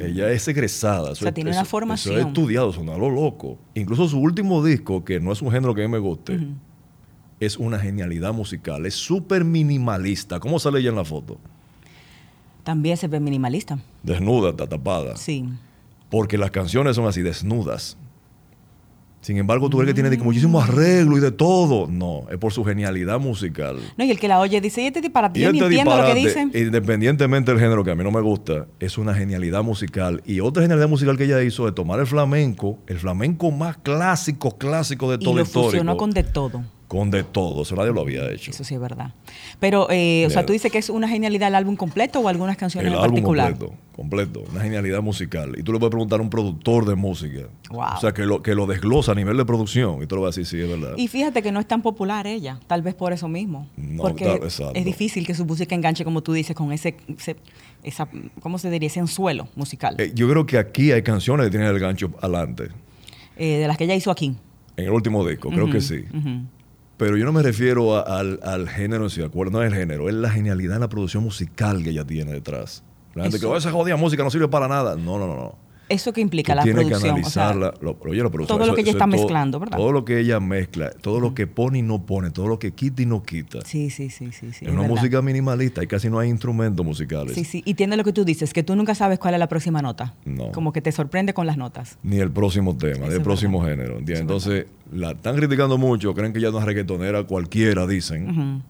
Ella 0.00 0.30
es 0.30 0.46
egresada. 0.48 1.10
o 1.10 1.14
sea, 1.14 1.32
tiene 1.32 1.50
una 1.50 1.64
formación. 1.64 2.14
Eso 2.14 2.22
es 2.22 2.28
estudiado, 2.28 2.72
suena 2.72 2.96
lo 2.96 3.10
loco. 3.10 3.58
Incluso 3.74 4.08
su 4.08 4.18
último 4.18 4.64
disco, 4.64 5.04
que 5.04 5.20
no 5.20 5.32
es 5.32 5.42
un 5.42 5.50
género 5.50 5.74
que 5.74 5.82
a 5.84 5.88
mí 5.88 5.92
me 5.92 5.98
guste, 5.98 6.38
es 7.40 7.56
una 7.56 7.78
genialidad 7.78 8.32
musical. 8.32 8.86
Es 8.86 8.94
súper 8.94 9.44
minimalista. 9.44 10.40
¿Cómo 10.40 10.58
sale 10.58 10.80
ella 10.80 10.90
en 10.90 10.96
la 10.96 11.04
foto? 11.04 11.38
También 12.64 12.96
se 12.96 13.08
ve 13.08 13.20
minimalista. 13.20 13.78
Desnuda, 14.02 14.50
está 14.50 14.66
tapada. 14.66 15.16
Sí. 15.16 15.48
Porque 16.10 16.38
las 16.38 16.50
canciones 16.50 16.96
son 16.96 17.06
así, 17.06 17.22
desnudas. 17.22 17.96
Sin 19.20 19.36
embargo, 19.36 19.68
tú 19.68 19.78
ves 19.78 19.86
que 19.86 19.94
tiene 19.94 20.16
muchísimo 20.18 20.60
arreglo 20.60 21.16
y 21.16 21.20
de 21.20 21.32
todo. 21.32 21.86
No, 21.88 22.24
es 22.30 22.38
por 22.38 22.52
su 22.52 22.64
genialidad 22.64 23.18
musical. 23.18 23.78
No, 23.96 24.04
y 24.04 24.10
el 24.10 24.18
que 24.18 24.28
la 24.28 24.40
oye 24.40 24.60
dice, 24.60 24.82
y 24.82 24.86
este 24.86 25.00
disparate, 25.00 25.40
yo 25.40 25.50
este 25.50 25.64
entiendo 25.64 25.96
lo 25.96 26.06
que 26.06 26.14
dicen. 26.14 26.52
Independientemente 26.54 27.50
del 27.50 27.60
género 27.60 27.84
que 27.84 27.90
a 27.90 27.94
mí 27.94 28.04
no 28.04 28.10
me 28.10 28.20
gusta, 28.20 28.66
es 28.78 28.96
una 28.96 29.14
genialidad 29.14 29.62
musical. 29.62 30.22
Y 30.24 30.40
otra 30.40 30.62
genialidad 30.62 30.88
musical 30.88 31.16
que 31.16 31.24
ella 31.24 31.42
hizo 31.42 31.66
es 31.66 31.74
tomar 31.74 32.00
el 32.00 32.06
flamenco, 32.06 32.78
el 32.86 32.98
flamenco 32.98 33.50
más 33.50 33.76
clásico, 33.78 34.56
clásico 34.56 35.10
de 35.10 35.18
todo 35.18 35.34
y 35.34 35.38
lo 35.38 35.46
fusionó 35.46 35.96
con 35.96 36.10
de 36.10 36.22
todo 36.22 36.62
con 36.88 37.10
de 37.10 37.22
todo. 37.22 37.62
Eso 37.62 37.76
nadie 37.76 37.92
lo 37.92 38.00
había 38.00 38.28
hecho. 38.30 38.50
Eso 38.50 38.64
sí 38.64 38.74
es 38.74 38.80
verdad. 38.80 39.12
Pero, 39.60 39.88
eh, 39.90 40.24
o 40.26 40.30
sea, 40.30 40.44
tú 40.46 40.54
dices 40.54 40.72
que 40.72 40.78
es 40.78 40.88
una 40.88 41.06
genialidad 41.06 41.48
el 41.48 41.54
álbum 41.54 41.76
completo 41.76 42.20
o 42.20 42.28
algunas 42.28 42.56
canciones 42.56 42.92
en 42.92 42.98
particular. 42.98 43.50
Completo, 43.50 43.74
completo. 43.94 44.44
Una 44.50 44.62
genialidad 44.62 45.02
musical. 45.02 45.54
Y 45.58 45.62
tú 45.62 45.72
le 45.74 45.78
puedes 45.78 45.90
preguntar 45.90 46.18
a 46.18 46.22
un 46.22 46.30
productor 46.30 46.86
de 46.86 46.94
música. 46.94 47.42
O 47.70 48.00
sea, 48.00 48.12
que 48.12 48.22
lo, 48.22 48.42
que 48.42 48.54
lo 48.54 48.66
desglosa 48.66 49.12
a 49.12 49.14
nivel 49.14 49.36
de 49.36 49.44
producción. 49.44 50.02
Y 50.02 50.06
tú 50.06 50.16
lo 50.16 50.22
vas 50.22 50.36
a 50.36 50.40
decir, 50.40 50.46
sí, 50.46 50.64
es 50.64 50.80
verdad. 50.80 50.96
Y 50.96 51.08
fíjate 51.08 51.42
que 51.42 51.52
no 51.52 51.60
es 51.60 51.68
tan 51.68 51.82
popular 51.82 52.26
ella. 52.26 52.58
Tal 52.66 52.80
vez 52.80 52.94
por 52.94 53.12
eso 53.12 53.28
mismo. 53.28 53.68
No, 53.76 54.02
porque 54.02 54.40
es 54.74 54.84
difícil 54.84 55.26
que 55.26 55.34
su 55.34 55.44
música 55.44 55.74
enganche, 55.74 56.04
como 56.04 56.22
tú 56.22 56.32
dices, 56.32 56.56
con 56.56 56.72
ese, 56.72 56.96
esa, 57.82 58.08
¿cómo 58.40 58.58
se 58.58 58.70
diría? 58.70 58.86
Ese 58.86 59.00
anzuelo 59.00 59.48
musical. 59.56 59.94
Eh, 59.98 60.12
yo 60.14 60.26
creo 60.30 60.46
que 60.46 60.56
aquí 60.56 60.90
hay 60.90 61.02
canciones 61.02 61.46
que 61.46 61.50
tienen 61.50 61.68
el 61.68 61.78
gancho 61.78 62.10
adelante. 62.22 62.68
Eh, 63.36 63.58
de 63.58 63.68
las 63.68 63.76
que 63.76 63.84
ella 63.84 63.94
hizo 63.94 64.10
aquí. 64.10 64.34
En 64.78 64.84
el 64.84 64.90
último 64.90 65.26
disco, 65.26 65.50
creo 65.50 65.68
que 65.70 65.80
sí. 65.82 66.04
Pero 66.98 67.16
yo 67.16 67.24
no 67.24 67.32
me 67.32 67.42
refiero 67.42 68.04
al, 68.04 68.40
al, 68.42 68.68
género, 68.68 69.08
si 69.08 69.22
acuerdo, 69.22 69.52
no 69.52 69.62
es 69.62 69.72
el 69.72 69.78
género, 69.78 70.08
es 70.08 70.16
la 70.16 70.30
genialidad 70.30 70.74
en 70.74 70.80
la 70.80 70.88
producción 70.88 71.22
musical 71.22 71.82
que 71.84 71.90
ella 71.90 72.04
tiene 72.04 72.32
detrás. 72.32 72.82
La 73.14 73.22
gente 73.22 73.38
que, 73.38 73.46
oh, 73.46 73.56
esa 73.56 73.70
jodida 73.70 73.96
música 73.96 74.24
no 74.24 74.30
sirve 74.30 74.48
para 74.48 74.66
nada. 74.66 74.96
No, 74.96 75.16
no, 75.18 75.28
no, 75.28 75.36
no. 75.36 75.58
¿Eso 75.88 76.12
que 76.12 76.20
implica 76.20 76.54
la 76.54 76.62
producción? 76.62 76.86
Tiene 76.88 77.00
que 77.00 77.08
analizarla. 77.08 77.72
todo 78.46 78.66
lo 78.66 78.74
que 78.74 78.82
ella 78.82 78.92
está 78.92 79.06
mezclando, 79.06 79.58
¿verdad? 79.60 79.78
Todo 79.78 79.92
lo 79.92 80.04
que 80.04 80.18
ella 80.18 80.40
mezcla, 80.40 80.90
todo 80.90 81.20
lo 81.20 81.34
que 81.34 81.46
pone 81.46 81.78
y 81.78 81.82
no 81.82 82.04
pone, 82.04 82.30
todo 82.30 82.48
lo 82.48 82.58
que 82.58 82.72
quita 82.72 83.02
y 83.02 83.06
no 83.06 83.22
quita. 83.22 83.60
Sí, 83.64 83.90
sí, 83.90 84.10
sí. 84.10 84.30
sí, 84.32 84.46
es, 84.46 84.62
una 84.62 84.82
música 84.82 85.22
minimalista 85.22 85.82
y 85.82 85.86
casi 85.86 86.10
no 86.10 86.18
hay 86.18 86.28
instrumentos 86.28 86.84
musicales. 86.84 87.34
Sí, 87.34 87.44
sí. 87.44 87.62
Y 87.64 87.74
tiene 87.74 87.96
lo 87.96 88.04
que 88.04 88.12
tú 88.12 88.24
dices, 88.24 88.52
que 88.52 88.62
tú 88.62 88.76
nunca 88.76 88.94
sabes 88.94 89.18
cuál 89.18 89.34
es 89.34 89.40
la 89.40 89.48
próxima 89.48 89.82
nota. 89.82 90.14
No. 90.24 90.52
Como 90.52 90.72
que 90.72 90.82
te 90.82 90.92
sorprende 90.92 91.34
con 91.34 91.46
las 91.46 91.56
notas. 91.56 91.98
Ni 92.02 92.18
el 92.18 92.30
próximo 92.30 92.76
tema, 92.76 93.08
ni 93.08 93.14
el 93.14 93.22
próximo 93.22 93.64
género. 93.64 93.98
Entonces, 94.06 94.66
la 94.92 95.12
están 95.12 95.36
criticando 95.36 95.78
mucho, 95.78 96.14
creen 96.14 96.32
que 96.32 96.40
ya 96.40 96.50
no 96.50 96.58
es 96.58 96.64
reggaetonera 96.64 97.24
cualquiera, 97.24 97.86
dicen. 97.86 98.62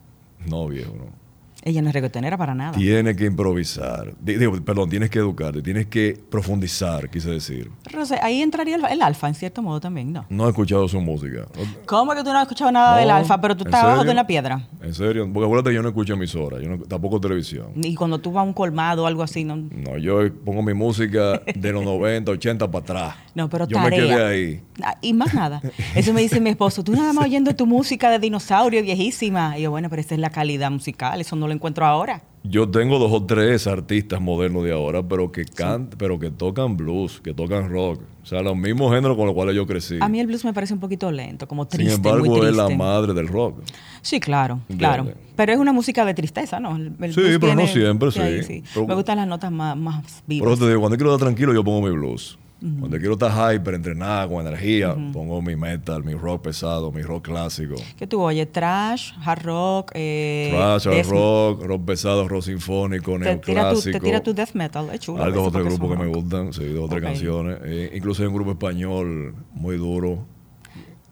No, 0.47 0.69
viejo, 0.69 0.95
no. 0.97 1.28
Ella 1.65 1.83
no 1.83 1.89
es 1.89 1.95
reggaetonera 1.95 2.37
para 2.37 2.55
nada. 2.55 2.73
Tiene 2.73 3.17
que 3.17 3.27
improvisar. 3.27 4.15
Digo, 4.21 4.53
perdón, 4.65 4.89
tienes 4.89 5.11
que 5.11 5.19
educarte, 5.19 5.61
tienes 5.61 5.87
que 5.87 6.19
profundizar, 6.31 7.11
quise 7.11 7.31
decir. 7.31 7.71
Rosé, 7.93 8.19
ahí 8.23 8.43
entraría 8.43 8.77
el, 8.77 9.03
alfa, 9.03 9.29
en 9.29 9.35
cierto 9.35 9.63
modo 9.63 9.81
también, 9.81 10.13
¿no? 10.13 10.25
No 10.29 10.47
he 10.47 10.51
escuchado 10.51 10.87
su 10.89 11.01
música. 11.01 11.47
¿Cómo 11.87 12.13
que 12.15 12.23
tú 12.23 12.33
no 12.33 12.37
has 12.37 12.43
escuchado 12.43 12.71
nada 12.71 12.97
del 12.99 13.11
alfa, 13.11 13.41
pero 13.41 13.57
tú 13.57 13.65
estás 13.65 13.83
abajo 13.83 14.05
de 14.05 14.13
una 14.13 14.27
piedra? 14.27 14.69
En 14.81 14.95
serio, 14.95 15.29
porque 15.33 15.47
acuérdate, 15.47 15.75
yo 15.75 15.83
no 15.83 15.89
escucho 15.89 16.15
emisoras, 16.15 16.63
yo 16.63 16.79
tampoco 16.87 17.21
televisión. 17.21 17.73
Y 17.77 17.95
cuando 17.95 18.19
tú 18.19 18.33
vas 18.33 18.43
a 18.43 18.45
un 18.45 18.53
colmado 18.53 19.05
o 19.05 19.07
algo 19.07 19.23
así, 19.23 19.45
¿no? 19.45 19.57
No, 19.57 19.99
yo 19.99 20.33
pongo 20.45 20.63
mi 20.63 20.75
música 20.75 21.43
de 21.55 21.73
los 21.73 21.85
90, 21.85 22.31
80 22.31 22.71
para 22.71 22.83
atrás. 22.83 23.15
No, 23.35 23.49
pero 23.49 23.67
Yo 23.67 23.79
me 23.81 23.91
quedé 23.91 24.25
ahí. 24.25 24.63
Ah, 24.83 24.97
y 25.01 25.13
más 25.13 25.35
nada. 25.35 25.61
Eso 25.95 26.13
me 26.13 26.21
dice 26.21 26.41
mi 26.41 26.51
esposo, 26.51 26.85
tú 26.85 26.93
nada 26.93 27.13
más 27.13 27.25
oyendo 27.27 27.55
tu 27.55 27.67
música 27.67 28.11
de 28.11 28.19
dinosaurio 28.19 28.83
viejísima. 28.83 29.59
Y 29.59 29.63
yo, 29.63 29.71
bueno, 29.71 29.91
pero 29.91 30.01
esa 30.01 30.15
es 30.15 30.21
la 30.21 30.31
calidad 30.31 30.71
musical, 30.71 31.21
eso 31.21 31.37
no 31.37 31.48
lo 31.49 31.55
encuentro 31.55 31.85
ahora. 31.85 32.23
Yo 32.45 32.71
tengo 32.71 32.99
dos 32.99 33.13
o 33.13 33.25
tres 33.25 33.67
artistas 33.67 34.21
modernos 34.21 34.65
de 34.65 34.73
ahora, 34.73 35.03
pero 35.03 35.33
que 35.33 35.45
cantan, 35.45 35.99
pero 35.99 36.19
que 36.19 36.31
tocan 36.31 36.77
blues, 36.77 37.21
que 37.21 37.35
tocan 37.35 37.69
rock. 37.69 38.01
O 38.23 38.27
sea, 38.27 38.43
los 38.43 38.57
mismos 38.57 38.95
géneros 38.95 39.17
con 39.17 39.27
los 39.27 39.35
cuales 39.35 39.57
yo 39.57 39.67
crecí. 39.67 39.99
A 40.01 40.09
mí 40.09 40.21
el 40.21 40.27
blues 40.27 40.45
me 40.45 40.53
parece 40.53 40.73
un 40.75 40.81
poquito 40.81 41.11
lento, 41.11 41.49
como 41.49 41.67
triste. 41.67 41.91
Sin 41.91 42.07
embargo, 42.07 42.47
es 42.47 42.57
la 42.57 42.69
madre 42.69 43.13
del 43.13 43.27
rock. 43.27 43.61
Sí, 44.03 44.21
claro, 44.21 44.61
claro. 44.77 45.09
Pero 45.35 45.53
es 45.53 45.59
una 45.59 45.73
música 45.73 46.05
de 46.05 46.15
tristeza, 46.15 46.61
¿no? 46.61 46.77
sí, 46.77 47.39
pero 47.41 47.55
no 47.55 47.67
siempre, 47.67 48.11
sí. 48.13 48.63
me 48.87 48.95
gustan 48.95 49.19
las 49.19 49.27
notas 49.27 49.51
más, 49.51 49.77
más 49.77 50.23
vivas. 50.27 50.47
Pero 50.47 50.59
te 50.59 50.69
digo, 50.69 50.81
cuando 50.81 50.97
quiero 50.97 51.13
estar 51.15 51.27
tranquilo, 51.27 51.53
yo 51.53 51.65
pongo 51.65 51.87
mi 51.87 51.91
blues. 51.91 52.39
Cuando 52.61 52.99
quiero 52.99 53.13
estar 53.13 53.55
hyper, 53.55 53.75
entrenada, 53.75 54.27
con 54.27 54.45
energía, 54.45 54.97
pongo 55.13 55.41
mi 55.41 55.55
metal, 55.55 56.03
mi 56.03 56.15
rock 56.15 56.43
pesado, 56.43 56.91
mi 56.91 57.03
rock 57.03 57.27
clásico. 57.27 57.77
¿Qué 57.97 58.09
tú 58.09 58.21
oyes? 58.21 58.51
Trash, 58.51 59.13
hard 59.25 59.43
rock, 59.45 59.93
eh, 59.95 60.49
Trash, 60.51 60.89
hard 60.89 61.07
rock, 61.07 61.63
rock 61.63 61.85
pesado, 61.85 62.27
rock 62.27 62.43
sinfónico, 62.43 63.17
neoclásico. 63.17 63.93
te 63.93 64.01
tira 64.01 64.23
tu 64.23 64.35
death 64.35 64.55
metal, 64.55 64.91
es 64.93 64.99
chulo. 65.01 65.23
Hay 65.23 65.31
dos 65.31 65.47
o 65.47 65.51
tres 65.53 65.65
grupos 65.65 65.91
que 65.97 66.03
me 66.03 66.09
gustan, 66.09 66.53
sí, 66.53 66.65
dos 66.65 66.87
o 66.87 66.89
tres 66.89 67.03
canciones. 67.03 67.59
Eh, 67.65 67.93
incluso 67.95 68.23
hay 68.23 68.29
un 68.29 68.35
grupo 68.35 68.51
español 68.51 69.37
muy 69.53 69.77
duro. 69.77 70.27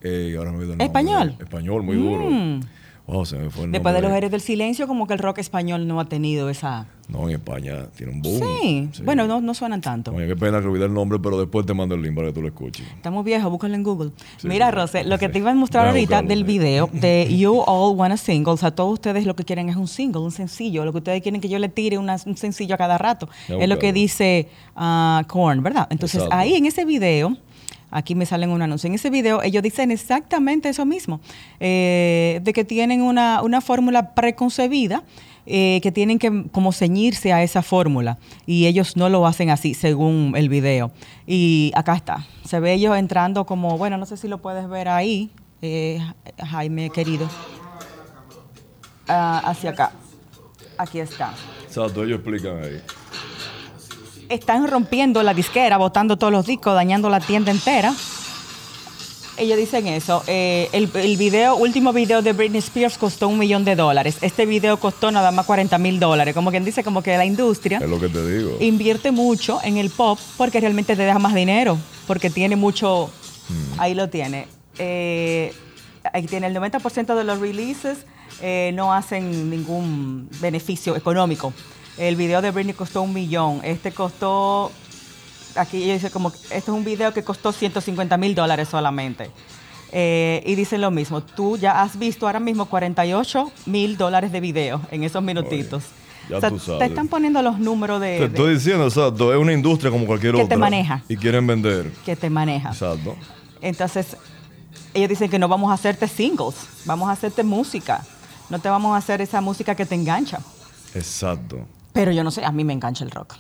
Eh, 0.03 0.35
ahora 0.37 0.51
no 0.53 0.63
¿Español? 0.83 1.37
Español, 1.39 1.83
muy 1.85 1.97
duro. 1.97 2.29
Mm. 3.07 3.71
Después 3.71 3.95
de 3.95 4.01
los 4.01 4.13
Héroes 4.13 4.33
del 4.33 4.41
Silencio, 4.41 4.89
como 4.89 5.07
que 5.07 5.15
el 5.15 5.21
rock 5.21 5.39
español 5.39 5.87
no 5.87 6.01
ha 6.01 6.07
tenido 6.07 6.51
esa... 6.51 6.87
No, 7.09 7.29
en 7.29 7.37
España 7.37 7.87
tiene 7.97 8.13
un 8.15 8.21
boom. 8.21 8.41
Sí, 8.41 8.91
bueno, 9.05 9.29
no, 9.29 9.41
no 9.41 9.55
suenan 9.55 9.81
tanto. 9.81 10.13
Oye, 10.13 10.27
qué 10.27 10.35
pena 10.35 10.61
que 10.61 10.67
olvidé 10.67 10.87
el 10.87 10.93
nombre, 10.93 11.21
pero 11.21 11.39
después 11.39 11.65
te 11.65 11.73
mando 11.73 11.95
el 11.95 12.03
link 12.03 12.17
para 12.17 12.29
que 12.29 12.33
tú 12.33 12.43
lo 12.43 12.49
escuches. 12.49 12.85
Estamos 12.97 13.25
viejos, 13.25 13.49
búscalo 13.49 13.77
en 13.77 13.85
Google. 13.85 14.11
Mira, 14.43 14.73
Rosé, 14.73 15.05
lo 15.05 15.17
que 15.17 15.29
te 15.29 15.39
iba 15.39 15.53
a 15.53 15.55
mostrar 15.55 15.87
ahorita 15.87 16.23
del 16.23 16.43
video 16.43 16.91
de 16.93 17.29
You 17.31 17.63
All 17.65 17.97
Want 17.97 18.15
a 18.15 18.17
Single, 18.17 18.55
o 18.55 18.57
sea, 18.57 18.73
todos 18.73 18.95
ustedes 18.95 19.25
lo 19.25 19.37
que 19.37 19.45
quieren 19.45 19.69
es 19.69 19.77
un 19.77 19.87
single, 19.87 20.23
un 20.23 20.33
sencillo. 20.33 20.85
Lo 20.85 20.91
que 20.91 20.99
ustedes 20.99 21.23
quieren 21.23 21.41
que 21.41 21.49
yo 21.49 21.61
le 21.61 21.69
tire 21.69 21.97
un 21.97 22.37
sencillo 22.37 22.75
a 22.75 22.79
cada 22.79 22.99
rato. 22.99 23.29
es 23.47 23.69
lo 23.69 23.79
que 23.79 23.93
dice 23.93 24.49
uh, 24.77 25.25
Korn, 25.29 25.63
¿verdad? 25.63 25.87
Entonces, 25.91 26.25
ahí 26.33 26.57
en 26.57 26.67
ese 26.67 26.85
video 26.85 27.37
Aquí 27.97 28.15
me 28.15 28.27
salen 28.27 28.51
un 28.51 28.61
anuncio. 28.61 28.89
En 28.89 28.95
ese 28.95 29.09
video 29.09 29.43
ellos 29.43 29.63
dicen 29.63 29.91
exactamente 29.91 30.69
eso 30.69 30.85
mismo, 30.85 31.19
eh, 31.61 32.41
de 32.43 32.53
que 32.53 32.63
tienen 32.63 33.01
una, 33.01 33.41
fórmula 33.63 34.15
preconcebida. 34.15 35.03
Eh, 35.49 35.79
que 35.81 35.93
tienen 35.93 36.19
que 36.19 36.49
como 36.51 36.73
ceñirse 36.73 37.33
a 37.33 37.41
esa 37.41 37.63
fórmula 37.63 38.19
y 38.47 38.67
ellos 38.67 38.97
no 38.97 39.09
lo 39.09 39.29
hacen 39.29 39.49
así 39.49 39.75
según 39.75 40.35
el 40.37 40.49
video. 40.49 40.91
Y 41.25 41.71
acá 41.77 41.95
está, 41.95 42.27
se 42.45 42.59
ve 42.59 42.73
ellos 42.73 42.99
entrando 42.99 43.47
como, 43.47 43.79
bueno, 43.79 43.97
no 43.97 44.07
sé 44.07 44.17
si 44.17 44.27
lo 44.27 44.39
puedes 44.39 44.69
ver 44.69 44.89
ahí, 44.89 45.31
eh, 45.63 46.01
Jaime 46.37 46.91
querido, 46.91 47.29
ah, 49.07 49.41
hacia 49.45 49.71
acá. 49.71 49.93
Aquí 50.79 50.99
está. 50.99 51.33
Exacto, 51.65 52.03
ellos 52.03 52.19
explican 52.19 52.65
ahí 52.65 52.83
están 54.29 54.67
rompiendo 54.67 55.23
la 55.23 55.35
disquera, 55.35 55.77
botando 55.77 56.17
todos 56.17 56.33
los 56.33 56.47
discos, 56.47 56.75
dañando 56.75 57.09
la 57.09 57.21
tienda 57.21 57.51
entera. 57.51 57.95
Ellos 59.39 59.59
dicen 59.59 59.87
eso. 59.87 60.23
Eh, 60.27 60.71
el, 60.73 60.87
video, 61.17 61.57
último 61.57 61.93
video 61.93 62.23
de 62.23 62.33
Britney 62.33 62.59
Spears 62.61 62.97
costó 62.97 63.29
un 63.29 63.39
millón 63.39 63.65
de 63.65 63.77
dólares. 63.77 64.17
Este 64.23 64.47
video 64.47 64.79
costó 64.79 65.11
nada 65.11 65.31
más 65.31 65.45
40 65.45 65.77
mil 65.79 66.01
dólares. 66.01 66.35
Como 66.35 66.51
quien 66.51 66.65
dice, 66.65 66.83
como 66.83 67.03
que 67.03 67.17
la 67.19 67.27
industria 67.27 67.79
es 67.79 67.89
lo 67.89 68.01
que 68.01 68.09
te 68.09 68.27
digo. 68.27 68.57
invierte 68.61 69.11
mucho 69.11 69.61
en 69.63 69.77
el 69.77 69.91
pop 69.91 70.19
porque 70.39 70.61
realmente 70.61 70.97
te 70.97 71.03
deja 71.03 71.19
más 71.19 71.35
dinero. 71.35 71.77
Porque 72.07 72.31
tiene 72.31 72.57
mucho. 72.57 73.11
Hmm. 73.49 73.81
Ahí 73.81 73.95
lo 73.95 74.09
tiene. 74.09 74.49
Eh, 74.79 75.53
ahí 76.15 76.23
tiene 76.23 76.47
el 76.47 76.57
90% 76.57 77.15
de 77.15 77.25
los 77.25 77.39
releases 77.39 78.07
eh, 78.43 78.71
no 78.75 78.93
hacen 78.93 79.49
ningún 79.51 80.29
beneficio 80.41 80.97
económico. 80.97 81.53
El 81.99 82.17
video 82.17 82.43
de 82.43 82.51
Britney 82.51 82.75
costó 82.75 83.03
un 83.03 83.13
millón. 83.13 83.61
Este 83.65 83.93
costó, 83.93 84.71
aquí 85.55 85.91
dice 85.91 86.11
como, 86.11 86.29
este 86.29 86.57
es 86.57 86.69
un 86.69 86.85
video 86.85 87.13
que 87.13 87.23
costó 87.23 87.53
150 87.53 88.17
mil 88.17 88.35
dólares 88.35 88.69
solamente. 88.69 89.31
Eh, 89.93 90.43
y 90.45 90.55
dicen 90.57 90.81
lo 90.81 90.91
mismo, 90.91 91.23
tú 91.23 91.57
ya 91.57 91.81
has 91.83 91.99
visto 91.99 92.27
ahora 92.27 92.41
mismo 92.41 92.67
48 92.67 93.51
mil 93.67 93.97
dólares 93.97 94.33
de 94.33 94.41
video 94.41 94.81
en 94.91 95.05
esos 95.05 95.23
minutitos. 95.23 95.85
ya 96.29 96.41
tú 96.49 96.59
sabes. 96.59 96.81
Te 96.81 96.85
están 96.87 97.09
poniendo 97.09 97.41
los 97.41 97.59
números 97.59 98.01
de... 98.01 98.19
Te 98.19 98.25
estoy 98.25 98.55
diciendo, 98.55 98.87
exacto, 98.87 99.33
es 99.33 99.39
una 99.39 99.53
industria 99.53 99.91
como 99.91 100.05
cualquier 100.07 100.35
otra. 100.35 100.45
Que 100.45 100.49
te 100.51 100.57
maneja. 100.57 101.03
Y 101.09 101.17
quieren 101.17 101.47
vender. 101.47 101.91
Que 102.05 102.17
te 102.17 102.29
maneja. 102.29 102.71
Exacto. 102.71 103.17
Entonces, 103.63 104.17
ellos 104.93 105.09
dicen 105.09 105.31
que 105.31 105.39
no 105.39 105.49
vamos 105.49 105.71
a 105.71 105.75
hacerte 105.75 106.09
singles, 106.09 106.57
vamos 106.85 107.09
a 107.09 107.13
hacerte 107.13 107.43
música. 107.43 108.05
No 108.51 108.59
te 108.59 108.69
vamos 108.69 108.95
a 108.95 108.99
hacer 108.99 109.21
esa 109.21 109.41
música 109.41 109.75
que 109.75 109.87
te 109.87 109.95
engancha. 109.95 110.41
Exacto. 110.95 111.59
Pero 111.97 112.13
yo 112.13 112.23
no 112.23 112.31
sé, 112.31 112.45
a 112.45 112.53
mí 112.53 112.63
me 112.63 112.75
engancha 112.75 113.05
el 113.05 113.11
rock. 113.11 113.37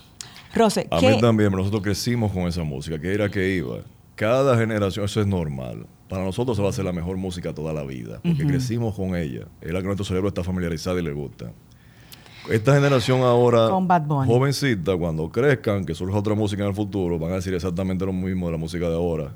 Rose, 0.54 0.88
a 0.90 0.98
mí 1.02 1.20
también, 1.20 1.52
nosotros 1.52 1.82
crecimos 1.82 2.32
con 2.32 2.44
esa 2.44 2.62
música, 2.62 2.98
que 2.98 3.12
era 3.12 3.28
que 3.28 3.54
iba. 3.54 3.80
Cada 4.14 4.56
generación, 4.56 5.04
eso 5.04 5.20
es 5.20 5.26
normal. 5.26 5.86
Para 6.08 6.24
nosotros 6.24 6.58
va 6.58 6.64
a 6.64 6.70
hacer 6.70 6.86
la 6.86 6.92
mejor 6.92 7.18
música 7.18 7.52
toda 7.52 7.74
la 7.74 7.82
vida, 7.82 8.18
porque 8.24 8.46
crecimos 8.46 8.94
con 8.94 9.14
ella. 9.14 9.46
Es 9.60 9.72
la 9.72 9.80
que 9.80 9.84
nuestro 9.84 10.06
cerebro 10.06 10.28
está 10.28 10.42
familiarizado 10.42 10.98
y 10.98 11.02
le 11.02 11.12
gusta. 11.12 11.52
esta 12.50 12.74
generación 12.74 13.20
ahora, 13.20 13.68
jovencita, 13.68 14.96
cuando 14.96 15.30
crezcan, 15.30 15.84
que 15.84 15.94
surja 15.94 16.16
otra 16.16 16.34
música 16.34 16.62
en 16.62 16.70
el 16.70 16.74
futuro, 16.74 17.18
van 17.18 17.32
a 17.32 17.34
decir 17.34 17.52
exactamente 17.52 18.06
lo 18.06 18.14
mismo 18.14 18.46
de 18.46 18.52
la 18.52 18.58
música 18.58 18.88
de 18.88 18.94
ahora. 18.94 19.34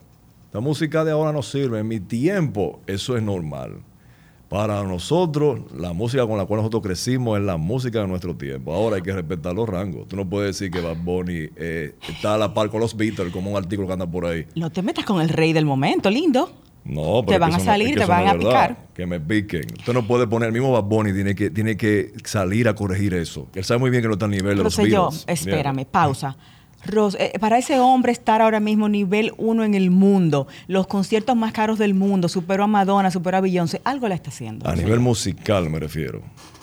La 0.51 0.61
música 0.61 1.05
de 1.05 1.11
ahora 1.11 1.31
no 1.31 1.43
sirve. 1.43 1.81
En 1.81 1.89
mi 1.89 2.01
tiempo, 2.01 2.81
eso 2.87 3.19
es 3.19 3.23
normal. 3.23 3.83
Para 4.51 4.83
nosotros, 4.83 5.61
la 5.73 5.93
música 5.93 6.27
con 6.27 6.37
la 6.37 6.45
cual 6.45 6.59
nosotros 6.59 6.83
crecimos 6.83 7.39
es 7.39 7.45
la 7.45 7.57
música 7.57 8.01
de 8.01 8.09
nuestro 8.09 8.35
tiempo. 8.35 8.75
Ahora 8.75 8.97
hay 8.97 9.03
que 9.03 9.13
respetar 9.13 9.55
los 9.55 9.69
rangos. 9.69 10.09
Tú 10.09 10.17
no 10.17 10.29
puedes 10.29 10.59
decir 10.59 10.73
que 10.73 10.81
Bad 10.81 10.97
Bunny 11.05 11.51
eh, 11.55 11.95
está 12.09 12.35
a 12.35 12.37
la 12.37 12.53
par 12.53 12.69
con 12.69 12.81
los 12.81 12.97
Beatles, 12.97 13.33
como 13.33 13.53
un 13.53 13.57
artículo 13.57 13.87
que 13.87 13.93
anda 13.93 14.11
por 14.11 14.27
ahí. 14.27 14.47
No 14.57 14.69
te 14.71 14.83
metas 14.83 15.05
con 15.05 15.21
el 15.21 15.29
rey 15.29 15.53
del 15.53 15.67
momento, 15.67 16.11
lindo. 16.11 16.51
No, 16.85 17.23
pero 17.25 17.37
te 17.37 17.39
van 17.39 17.55
a 17.55 17.61
salir, 17.61 17.97
te 17.97 18.05
van 18.05 18.27
a 18.27 18.35
picar. 18.35 18.89
Que 18.93 19.07
me 19.07 19.21
piquen. 19.21 19.67
Usted 19.79 19.93
no 19.93 20.05
puede 20.05 20.27
poner 20.27 20.49
el 20.49 20.53
mismo 20.53 20.73
Bad 20.73 20.83
Bunny, 20.83 21.13
tiene 21.13 21.37
que, 21.37 21.51
tiene 21.51 21.77
que 21.77 22.13
salir 22.25 22.67
a 22.67 22.75
corregir 22.75 23.15
eso. 23.15 23.47
Él 23.55 23.63
sabe 23.63 23.79
muy 23.79 23.91
bien 23.91 24.03
que 24.03 24.09
no 24.09 24.15
está 24.15 24.27
a 24.27 24.31
nivel 24.31 24.57
de 24.57 24.65
los 24.65 24.77
Beatles. 24.77 24.93
yo, 24.93 25.33
espérame, 25.33 25.85
pausa. 25.85 26.37
Eh, 27.19 27.33
para 27.39 27.59
ese 27.59 27.79
hombre 27.79 28.13
estar 28.13 28.41
ahora 28.41 28.61
mismo 28.61 28.89
nivel 28.89 29.33
uno 29.37 29.65
en 29.65 29.75
el 29.75 29.91
mundo, 29.91 30.47
los 30.67 30.87
conciertos 30.87 31.37
más 31.37 31.53
caros 31.53 31.79
del 31.79 31.95
mundo, 31.95 32.29
superó 32.29 32.65
a 32.65 32.67
Madonna, 32.67 33.11
superó 33.11 33.37
a 33.37 33.41
Beyoncé, 33.41 33.81
algo 33.85 34.09
le 34.09 34.15
está 34.15 34.31
haciendo. 34.31 34.69
A 34.69 34.75
nivel 34.75 35.01
musical 35.01 35.69
me 35.69 35.79
refiero. 35.79 36.23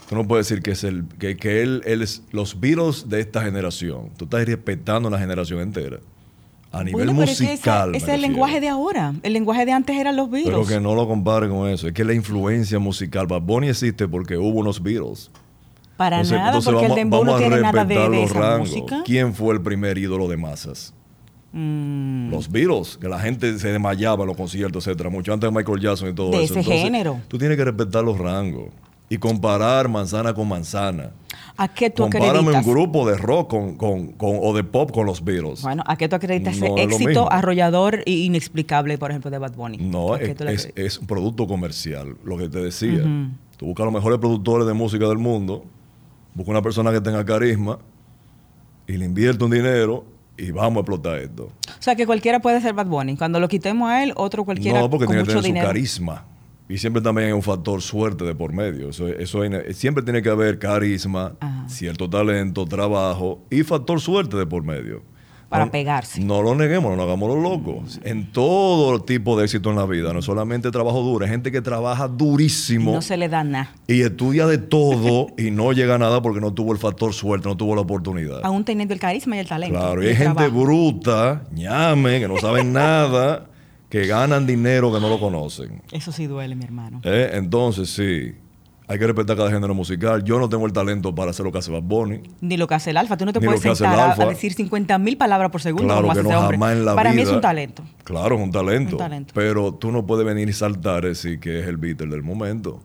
Tú 0.09 0.15
no 0.15 0.25
puedes 0.25 0.47
decir 0.47 0.63
que 0.63 0.71
es 0.71 0.83
el 0.83 1.05
que, 1.19 1.61
él, 1.61 1.81
es 1.85 2.23
los 2.31 2.59
Beatles 2.59 3.09
de 3.09 3.19
esta 3.19 3.43
generación. 3.43 4.09
Tú 4.15 4.25
estás 4.25 4.45
respetando 4.45 5.09
una 5.09 5.19
generación 5.19 5.59
entera. 5.59 5.99
A 6.71 6.83
nivel 6.83 7.11
musical. 7.11 7.93
Ese, 7.95 8.05
es 8.05 8.13
el 8.13 8.21
lenguaje 8.21 8.59
de 8.59 8.69
ahora. 8.69 9.13
El 9.23 9.33
lenguaje 9.33 9.65
de 9.65 9.73
antes 9.73 9.95
eran 9.97 10.15
los 10.15 10.29
Beatles. 10.29 10.53
Pero 10.53 10.65
que 10.65 10.79
no 10.79 10.95
lo 10.95 11.07
compare 11.07 11.49
con 11.49 11.69
eso. 11.69 11.87
Es 11.87 11.93
que 11.93 12.05
la 12.05 12.13
influencia 12.13 12.79
musical. 12.79 13.27
Bad 13.27 13.41
Bunny 13.41 13.69
existe 13.69 14.07
porque 14.07 14.37
hubo 14.37 14.59
unos 14.59 14.81
Beatles. 14.81 15.29
Para 15.97 16.23
nada, 16.23 16.61
porque 16.61 16.85
el 16.85 16.95
dembow 16.95 17.25
no 17.25 17.37
tiene 17.37 17.59
nada 17.59 17.83
de, 17.83 18.09
de 18.09 18.23
esa 18.23 18.59
música. 18.59 19.01
¿Quién 19.03 19.33
fue 19.33 19.53
el 19.55 19.61
primer 19.61 19.97
ídolo 19.97 20.27
de 20.27 20.37
masas? 20.37 20.93
Mm. 21.51 22.29
Los 22.29 22.51
Beatles, 22.51 22.97
que 22.97 23.07
la 23.07 23.19
gente 23.19 23.57
se 23.57 23.69
desmayaba 23.69 24.23
en 24.23 24.27
los 24.27 24.37
conciertos, 24.37 24.85
etcétera, 24.85 25.09
mucho 25.09 25.33
antes 25.33 25.49
de 25.49 25.57
Michael 25.57 25.79
Jackson 25.79 26.09
y 26.09 26.13
todo 26.13 26.31
de 26.31 26.43
eso. 26.43 26.53
De 26.53 26.59
ese 26.59 26.71
género. 26.71 27.19
Tú 27.27 27.37
tienes 27.37 27.57
que 27.57 27.65
respetar 27.65 28.03
los 28.03 28.17
rangos 28.17 28.69
y 29.09 29.17
comparar 29.17 29.87
manzana 29.87 30.33
con 30.33 30.47
manzana. 30.47 31.11
¿A 31.55 31.67
qué 31.67 31.89
tú 31.89 32.03
Compárame 32.03 32.51
un 32.51 32.63
grupo 32.63 33.09
de 33.09 33.17
rock 33.17 33.49
con, 33.49 34.15
o 34.19 34.53
de 34.53 34.63
pop 34.63 34.91
con 34.91 35.07
los 35.07 35.23
Beatles. 35.23 35.63
Bueno, 35.63 35.83
¿a 35.87 35.95
qué 35.95 36.07
tú 36.07 36.15
acreditas 36.15 36.55
ese 36.57 36.71
éxito 36.77 37.31
arrollador 37.31 38.03
e 38.05 38.11
inexplicable, 38.11 38.97
por 38.99 39.09
ejemplo, 39.09 39.31
de 39.31 39.39
Bad 39.39 39.55
Bunny? 39.55 39.77
No, 39.77 40.15
es, 40.15 40.99
un 40.99 41.07
producto 41.07 41.47
comercial, 41.47 42.15
lo 42.23 42.37
que 42.37 42.49
te 42.49 42.59
decía. 42.59 43.01
Tú 43.57 43.65
buscas 43.65 43.85
los 43.85 43.93
mejores 43.93 44.19
productores 44.19 44.67
de 44.67 44.73
música 44.73 45.07
del 45.07 45.17
mundo 45.17 45.65
busca 46.37 46.51
una 46.51 46.61
persona 46.61 46.91
que 46.91 47.01
tenga 47.01 47.25
carisma 47.25 47.79
y 48.85 48.95
le 48.95 49.05
invierte 49.05 49.43
un 49.43 49.49
dinero 49.49 50.05
y 50.37 50.51
vamos 50.51 50.77
a 50.77 50.79
explotar 50.81 51.17
esto. 51.17 51.45
O 51.45 51.81
sea, 51.81 51.95
que 51.95 52.05
cualquiera 52.05 52.39
puede 52.39 52.61
ser 52.61 52.75
Bad 52.75 52.85
Bunny. 52.85 53.17
Cuando 53.17 53.39
lo 53.39 53.47
quitemos 53.47 53.89
a 53.89 54.03
él, 54.03 54.13
otro 54.15 54.45
cualquiera 54.45 54.79
No, 54.79 54.87
porque 54.87 55.07
tiene 55.07 55.23
que 55.23 55.33
tener 55.33 55.43
su 55.43 55.53
carisma. 55.53 56.25
Y 56.69 56.77
siempre 56.77 57.01
también 57.01 57.29
hay 57.29 57.33
un 57.33 57.41
factor 57.41 57.81
suerte 57.81 58.23
de 58.23 58.35
por 58.35 58.53
medio. 58.53 58.89
Eso, 58.89 59.07
eso 59.07 59.41
siempre 59.71 60.03
tiene 60.03 60.21
que 60.21 60.29
haber 60.29 60.59
carisma, 60.59 61.33
cierto 61.67 62.07
talento, 62.07 62.65
trabajo 62.65 63.41
y 63.49 63.63
factor 63.63 63.99
suerte 63.99 64.37
de 64.37 64.45
por 64.45 64.63
medio 64.63 65.01
para 65.49 65.71
pegarse. 65.71 66.21
No 66.21 66.41
lo 66.41 66.55
neguemos, 66.55 66.95
no 66.97 67.03
hagamos 67.03 67.29
los 67.29 67.41
locos. 67.41 67.99
En 68.03 68.31
todo 68.31 68.99
tipo 69.01 69.37
de 69.37 69.45
éxito 69.45 69.69
en 69.69 69.77
la 69.77 69.85
vida, 69.85 70.13
no 70.13 70.21
solamente 70.21 70.71
trabajo 70.71 71.01
duro, 71.01 71.25
hay 71.25 71.31
gente 71.31 71.51
que 71.51 71.61
trabaja 71.61 72.07
durísimo. 72.07 72.91
no 72.93 73.01
se 73.01 73.17
le 73.17 73.29
da 73.29 73.43
nada. 73.43 73.73
Y 73.87 74.01
estudia 74.01 74.45
de 74.47 74.57
todo 74.57 75.27
y 75.37 75.51
no 75.51 75.71
llega 75.71 75.95
a 75.95 75.97
nada 75.97 76.21
porque 76.21 76.41
no 76.41 76.53
tuvo 76.53 76.73
el 76.73 76.77
factor 76.79 77.13
suerte, 77.13 77.47
no 77.47 77.55
tuvo 77.55 77.75
la 77.75 77.81
oportunidad. 77.81 78.41
Aún 78.43 78.65
teniendo 78.65 78.93
el 78.93 78.99
carisma 78.99 79.35
y 79.37 79.39
el 79.39 79.47
talento. 79.47 79.79
Claro, 79.79 80.03
y 80.03 80.07
hay 80.07 80.15
gente 80.15 80.47
bruta, 80.49 81.43
ñame, 81.53 82.19
que 82.19 82.27
no 82.27 82.37
saben 82.37 82.73
nada, 82.73 83.47
que 83.89 84.05
ganan 84.05 84.45
dinero 84.45 84.93
que 84.93 84.99
no 84.99 85.07
lo 85.09 85.19
conocen. 85.19 85.81
Eso 85.91 86.11
sí 86.11 86.27
duele, 86.27 86.55
mi 86.55 86.65
hermano. 86.65 87.01
Eh, 87.03 87.31
entonces, 87.33 87.89
sí. 87.89 88.35
Hay 88.89 88.97
que 88.97 89.05
respetar 89.05 89.35
cada 89.35 89.51
género 89.51 89.73
musical. 89.73 90.23
Yo 90.23 90.39
no 90.39 90.47
tengo 90.47 90.65
el 90.65 90.71
talento 90.71 91.13
para 91.13 91.31
hacer 91.31 91.45
lo 91.45 91.51
que 91.51 91.57
hace 91.57 91.71
Bad 91.71 91.81
Bunny. 91.81 92.21
Ni 92.39 92.55
lo 92.55 92.67
que 92.67 92.75
hace 92.75 92.91
el 92.91 92.97
Alfa. 92.97 93.17
Tú 93.17 93.25
no 93.25 93.33
te 93.33 93.41
puedes 93.41 93.59
sentar 93.59 94.17
a, 94.19 94.25
decir 94.27 94.53
50 94.53 94.97
mil 94.97 95.17
palabras 95.17 95.51
por 95.51 95.61
segundo 95.61 95.93
claro 95.93 96.09
que 96.13 96.23
no, 96.23 96.29
jamás 96.29 96.71
en 96.71 96.85
la 96.85 96.95
Para 96.95 97.11
mí 97.11 97.21
es 97.21 97.29
un 97.29 97.41
talento. 97.41 97.83
Claro, 98.05 98.35
es 98.35 98.41
un 98.41 98.51
talento. 98.51 98.97
Pero 99.33 99.73
tú 99.73 99.91
no 99.91 100.05
puedes 100.05 100.25
venir 100.25 100.47
y 100.47 100.53
saltar 100.53 101.03
y 101.03 101.09
decir 101.09 101.39
que 101.39 101.59
es 101.59 101.67
el 101.67 101.75
Beatle 101.75 102.07
del 102.07 102.23
momento. 102.23 102.81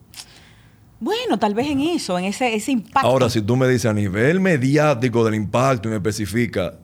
Bueno, 0.98 1.38
tal 1.38 1.54
vez 1.54 1.68
en 1.68 1.80
eso, 1.80 2.18
en 2.18 2.26
ese, 2.26 2.54
ese 2.54 2.72
impacto. 2.72 3.08
Ahora, 3.08 3.30
si 3.30 3.40
tú 3.42 3.56
me 3.56 3.68
dices 3.68 3.86
a 3.86 3.94
nivel 3.94 4.40
mediático 4.40 5.24
del 5.24 5.34
impacto 5.34 5.88
y 5.88 5.90
me 5.90 5.96
especifica, 5.96 6.74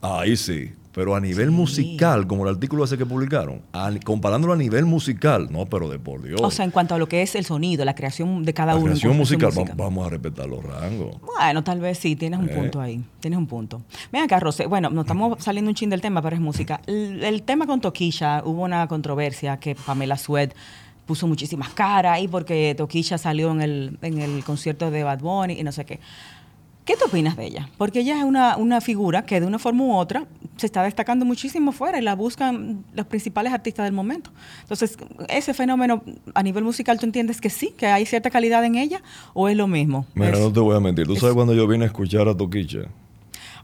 ahí 0.00 0.36
sí. 0.36 0.72
Pero 0.98 1.14
a 1.14 1.20
nivel 1.20 1.52
musical, 1.52 2.26
como 2.26 2.42
el 2.42 2.56
artículo 2.56 2.82
ese 2.82 2.98
que 2.98 3.06
publicaron, 3.06 3.62
comparándolo 4.04 4.52
a 4.52 4.56
nivel 4.56 4.84
musical, 4.84 5.46
no, 5.48 5.64
pero 5.64 5.88
de 5.88 6.00
por 6.00 6.24
Dios. 6.24 6.40
O 6.42 6.50
sea, 6.50 6.64
en 6.64 6.72
cuanto 6.72 6.96
a 6.96 6.98
lo 6.98 7.06
que 7.06 7.22
es 7.22 7.36
el 7.36 7.44
sonido, 7.44 7.84
la 7.84 7.94
creación 7.94 8.42
de 8.44 8.52
cada 8.52 8.74
uno. 8.74 8.86
La 8.86 8.90
creación 8.94 9.16
musical, 9.16 9.52
vamos 9.76 10.04
a 10.04 10.10
respetar 10.10 10.48
los 10.48 10.60
rangos. 10.60 11.14
Bueno, 11.22 11.62
tal 11.62 11.78
vez 11.78 11.98
sí, 11.98 12.16
tienes 12.16 12.40
un 12.40 12.48
eh. 12.48 12.52
punto 12.52 12.80
ahí. 12.80 13.00
Tienes 13.20 13.38
un 13.38 13.46
punto. 13.46 13.80
Ven 14.10 14.24
acá, 14.24 14.40
Rosé. 14.40 14.66
Bueno, 14.66 14.90
nos 14.90 15.04
estamos 15.04 15.38
saliendo 15.44 15.68
un 15.68 15.76
chin 15.76 15.88
del 15.88 16.00
tema, 16.00 16.20
pero 16.20 16.34
es 16.34 16.42
música. 16.42 16.80
El, 16.88 17.44
tema 17.44 17.68
con 17.68 17.80
Toquilla, 17.80 18.42
hubo 18.44 18.64
una 18.64 18.88
controversia 18.88 19.56
que 19.58 19.76
Pamela 19.76 20.18
Sued 20.18 20.50
puso 21.06 21.28
muchísimas 21.28 21.68
caras 21.68 22.14
ahí 22.14 22.26
porque 22.26 22.74
Toquilla 22.76 23.18
salió 23.18 23.52
en 23.52 23.62
el, 23.62 23.98
en 24.02 24.18
el 24.18 24.42
concierto 24.42 24.90
de 24.90 25.04
Bad 25.04 25.20
Bunny 25.20 25.60
y 25.60 25.62
no 25.62 25.70
sé 25.70 25.84
qué. 25.84 26.00
¿Qué 26.88 26.96
te 26.96 27.04
opinas 27.04 27.36
de 27.36 27.44
ella? 27.44 27.68
Porque 27.76 28.00
ella 28.00 28.16
es 28.16 28.24
una, 28.24 28.56
una, 28.56 28.80
figura 28.80 29.26
que 29.26 29.38
de 29.40 29.46
una 29.46 29.58
forma 29.58 29.84
u 29.84 29.94
otra 29.94 30.24
se 30.56 30.64
está 30.64 30.82
destacando 30.82 31.26
muchísimo 31.26 31.70
fuera 31.72 31.98
y 31.98 32.00
la 32.00 32.14
buscan 32.14 32.82
los 32.94 33.04
principales 33.04 33.52
artistas 33.52 33.84
del 33.84 33.92
momento. 33.92 34.30
Entonces, 34.62 34.96
ese 35.28 35.52
fenómeno 35.52 36.02
a 36.32 36.42
nivel 36.42 36.64
musical, 36.64 36.98
¿tú 36.98 37.04
entiendes 37.04 37.42
que 37.42 37.50
sí, 37.50 37.74
que 37.76 37.88
hay 37.88 38.06
cierta 38.06 38.30
calidad 38.30 38.64
en 38.64 38.76
ella 38.76 39.02
o 39.34 39.50
es 39.50 39.56
lo 39.58 39.66
mismo? 39.66 40.06
Mira, 40.14 40.38
no 40.38 40.50
te 40.50 40.60
voy 40.60 40.76
a 40.76 40.80
mentir. 40.80 41.06
¿Tú 41.06 41.14
sabes 41.16 41.34
cuando 41.34 41.52
yo 41.52 41.66
vine 41.66 41.84
a 41.84 41.88
escuchar 41.88 42.26
a 42.26 42.34
Toquicha? 42.34 42.86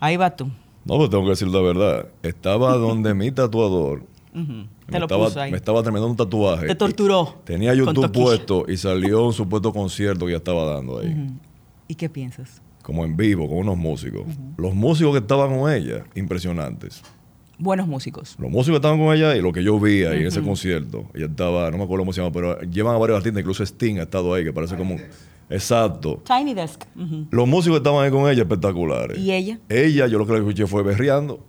Ahí 0.01 0.18
va 0.18 0.37
tú. 0.37 0.51
No, 0.85 0.99
pues 0.99 1.09
tengo 1.09 1.25
que 1.25 1.31
decir 1.31 1.49
la 1.49 1.62
verdad. 1.62 2.09
Estaba 2.22 2.75
donde 2.75 3.14
mi 3.14 3.33
tatuador 3.33 4.05
Te 4.35 4.99
lo 4.99 5.07
estaba, 5.07 5.25
puso 5.29 5.41
ahí. 5.41 5.51
Me 5.51 5.57
estaba 5.57 5.83
terminando 5.83 6.11
un 6.11 6.16
tatuaje. 6.18 6.66
Te 6.66 6.75
torturó. 6.75 7.37
Tenía 7.45 7.72
YouTube 7.72 8.12
puesto 8.12 8.66
y 8.68 8.77
salió 8.77 9.25
un 9.25 9.33
supuesto 9.33 9.72
concierto 9.72 10.27
que 10.27 10.33
ya 10.33 10.37
estaba 10.37 10.66
dando 10.66 10.99
ahí. 10.99 11.31
¿Y 11.89 11.95
qué 11.95 12.11
piensas? 12.11 12.61
Como 12.85 13.03
en 13.07 13.16
vivo, 13.16 13.49
con 13.49 13.59
unos 13.59 13.78
músicos. 13.78 14.24
Los 14.59 14.74
músicos 14.74 15.12
que 15.12 15.20
estaban 15.20 15.59
con 15.59 15.72
ella, 15.72 16.05
impresionantes. 16.14 17.03
Buenos 17.59 17.89
músicos. 17.89 18.37
Los 18.39 18.51
músicos 18.51 18.74
que 18.74 18.87
estaban 18.87 18.99
con 18.99 19.14
ella 19.14 19.35
y 19.35 19.41
lo 19.41 19.53
que 19.53 19.64
yo 19.64 19.80
vi 19.80 20.05
ahí 20.05 20.20
en 20.20 20.26
ese 20.26 20.43
concierto. 20.43 21.07
Ella 21.14 21.26
estaba, 21.26 21.70
no 21.70 21.78
me 21.78 21.85
acuerdo 21.85 22.03
cómo 22.03 22.12
se 22.12 22.20
llama, 22.20 22.32
pero 22.32 22.61
llevan 22.61 22.95
a 22.95 22.99
varios 22.99 23.16
artistas, 23.16 23.41
incluso 23.41 23.62
Sting 23.62 23.99
ha 24.01 24.03
estado 24.03 24.35
ahí, 24.35 24.45
que 24.45 24.53
parece 24.53 24.76
como... 24.76 24.97
Exacto. 25.49 26.22
Tiny 26.26 26.53
Desk. 26.53 26.85
Los 27.30 27.49
músicos 27.49 27.78
que 27.78 27.89
estaban 27.89 28.05
ahí 28.05 28.11
con 28.11 28.30
ella, 28.30 28.43
espectaculares. 28.43 29.18
¿Y 29.18 29.32
ella? 29.32 29.59
Ella, 29.70 30.07
yo 30.07 30.18
lo 30.18 30.26
que 30.26 30.32
le 30.35 30.39
escuché 30.41 30.66
fue 30.66 30.82
berreando. 30.82 31.41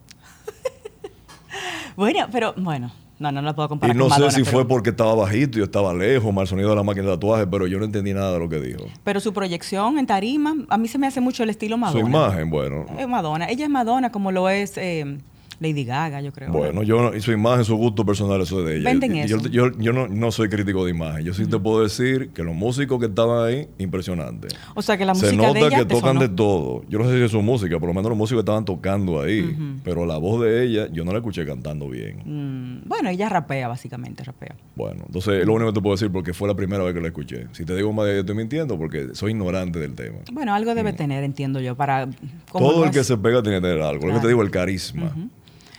bueno, 1.97 2.27
pero 2.31 2.53
bueno. 2.55 2.93
No, 3.17 3.31
no 3.31 3.41
lo 3.41 3.55
puedo 3.55 3.69
comparar. 3.69 3.95
Y 3.95 3.97
no 3.99 4.09
sé 4.09 4.31
si 4.31 4.43
fue 4.43 4.67
porque 4.67 4.89
estaba 4.89 5.15
bajito, 5.15 5.57
yo 5.57 5.63
estaba 5.63 5.93
lejos, 5.93 6.33
mal 6.33 6.47
sonido 6.47 6.69
de 6.69 6.75
la 6.75 6.83
máquina 6.83 7.05
de 7.05 7.11
tatuaje, 7.13 7.47
pero 7.47 7.65
yo 7.65 7.79
no 7.79 7.85
entendí 7.85 8.13
nada 8.13 8.33
de 8.33 8.39
lo 8.39 8.49
que 8.49 8.59
dijo. 8.59 8.85
Pero 9.03 9.19
su 9.19 9.33
proyección 9.33 9.97
en 9.97 10.05
tarima, 10.05 10.53
a 10.69 10.77
mí 10.77 10.87
se 10.87 10.97
me 10.97 11.07
hace 11.07 11.21
mucho 11.21 11.43
el 11.43 11.49
estilo 11.49 11.77
Madonna. 11.77 12.01
Su 12.01 12.07
imagen, 12.07 12.49
bueno. 12.49 12.85
Es 12.97 13.07
Madonna. 13.07 13.45
Ella 13.49 13.65
es 13.65 13.71
Madonna 13.71 14.11
como 14.11 14.31
lo 14.31 14.49
es 14.49 14.77
eh, 14.77 15.17
Lady 15.59 15.85
Gaga, 15.85 16.21
yo 16.21 16.31
creo. 16.31 16.51
Bueno, 16.51 16.83
yo 16.83 17.13
y 17.13 17.21
su 17.21 17.31
imagen, 17.31 17.65
su 17.65 17.75
gusto 17.75 18.05
personal, 18.05 18.41
eso 18.41 18.59
es 18.59 18.65
de 18.65 18.77
ella. 18.77 18.89
Venden 18.89 19.13
yo, 19.27 19.37
eso. 19.37 19.47
Yo, 19.49 19.71
yo, 19.77 19.93
no, 19.93 20.07
no, 20.07 20.31
soy 20.31 20.49
crítico 20.49 20.85
de 20.85 20.91
imagen. 20.91 21.25
Yo 21.25 21.33
sí 21.33 21.45
te 21.45 21.57
puedo 21.57 21.83
decir 21.83 22.29
que 22.29 22.43
los 22.43 22.55
músicos 22.55 22.99
que 22.99 23.05
estaban 23.05 23.47
ahí, 23.47 23.67
impresionante. 23.77 24.47
O 24.73 24.81
sea, 24.81 24.97
que 24.97 25.05
la 25.05 25.13
música 25.13 25.29
Se 25.29 25.37
nota 25.37 25.53
de 25.53 25.59
ella 25.59 25.77
que 25.79 25.85
tocan 25.85 26.19
de 26.19 26.29
todo. 26.29 26.83
Yo 26.89 26.99
no 26.99 27.05
sé 27.05 27.17
si 27.17 27.23
es 27.23 27.31
su 27.31 27.41
música, 27.41 27.79
por 27.79 27.87
lo 27.87 27.93
menos 27.93 28.09
los 28.09 28.17
músicos 28.17 28.41
estaban 28.41 28.65
tocando 28.65 29.21
ahí. 29.21 29.55
Pero 29.83 30.05
la 30.05 30.17
voz 30.17 30.41
de 30.41 30.65
ella, 30.65 30.87
yo 30.91 31.05
no 31.05 31.11
la 31.11 31.19
escuché 31.19 31.45
cantando 31.45 31.89
bien. 31.89 32.21
Mm, 32.25 32.87
bueno, 32.87 33.09
ella 33.09 33.29
rapea, 33.29 33.67
básicamente, 33.67 34.23
rapea. 34.23 34.55
Bueno, 34.75 35.03
entonces 35.05 35.41
es 35.41 35.45
lo 35.45 35.53
único 35.53 35.71
que 35.71 35.75
te 35.75 35.81
puedo 35.81 35.95
decir 35.95 36.11
porque 36.11 36.33
fue 36.33 36.47
la 36.47 36.55
primera 36.55 36.83
vez 36.83 36.93
que 36.93 37.01
la 37.01 37.07
escuché. 37.07 37.47
Si 37.51 37.65
te 37.65 37.75
digo 37.75 37.93
más, 37.93 38.05
yo 38.07 38.19
estoy 38.19 38.35
mintiendo 38.35 38.77
porque 38.77 39.09
soy 39.13 39.31
ignorante 39.31 39.79
del 39.79 39.95
tema. 39.95 40.19
Bueno, 40.31 40.53
algo 40.53 40.75
debe 40.75 40.93
tener, 40.93 41.23
entiendo 41.23 41.59
yo, 41.59 41.75
para... 41.75 42.07
Todo 42.51 42.85
el 42.85 42.91
que 42.91 43.03
se 43.03 43.17
pega 43.17 43.41
tiene 43.41 43.57
que 43.57 43.67
tener 43.67 43.81
algo. 43.81 44.07
Lo 44.07 44.13
que 44.15 44.19
te 44.19 44.27
digo, 44.27 44.41
el 44.41 44.51
carisma. 44.51 45.13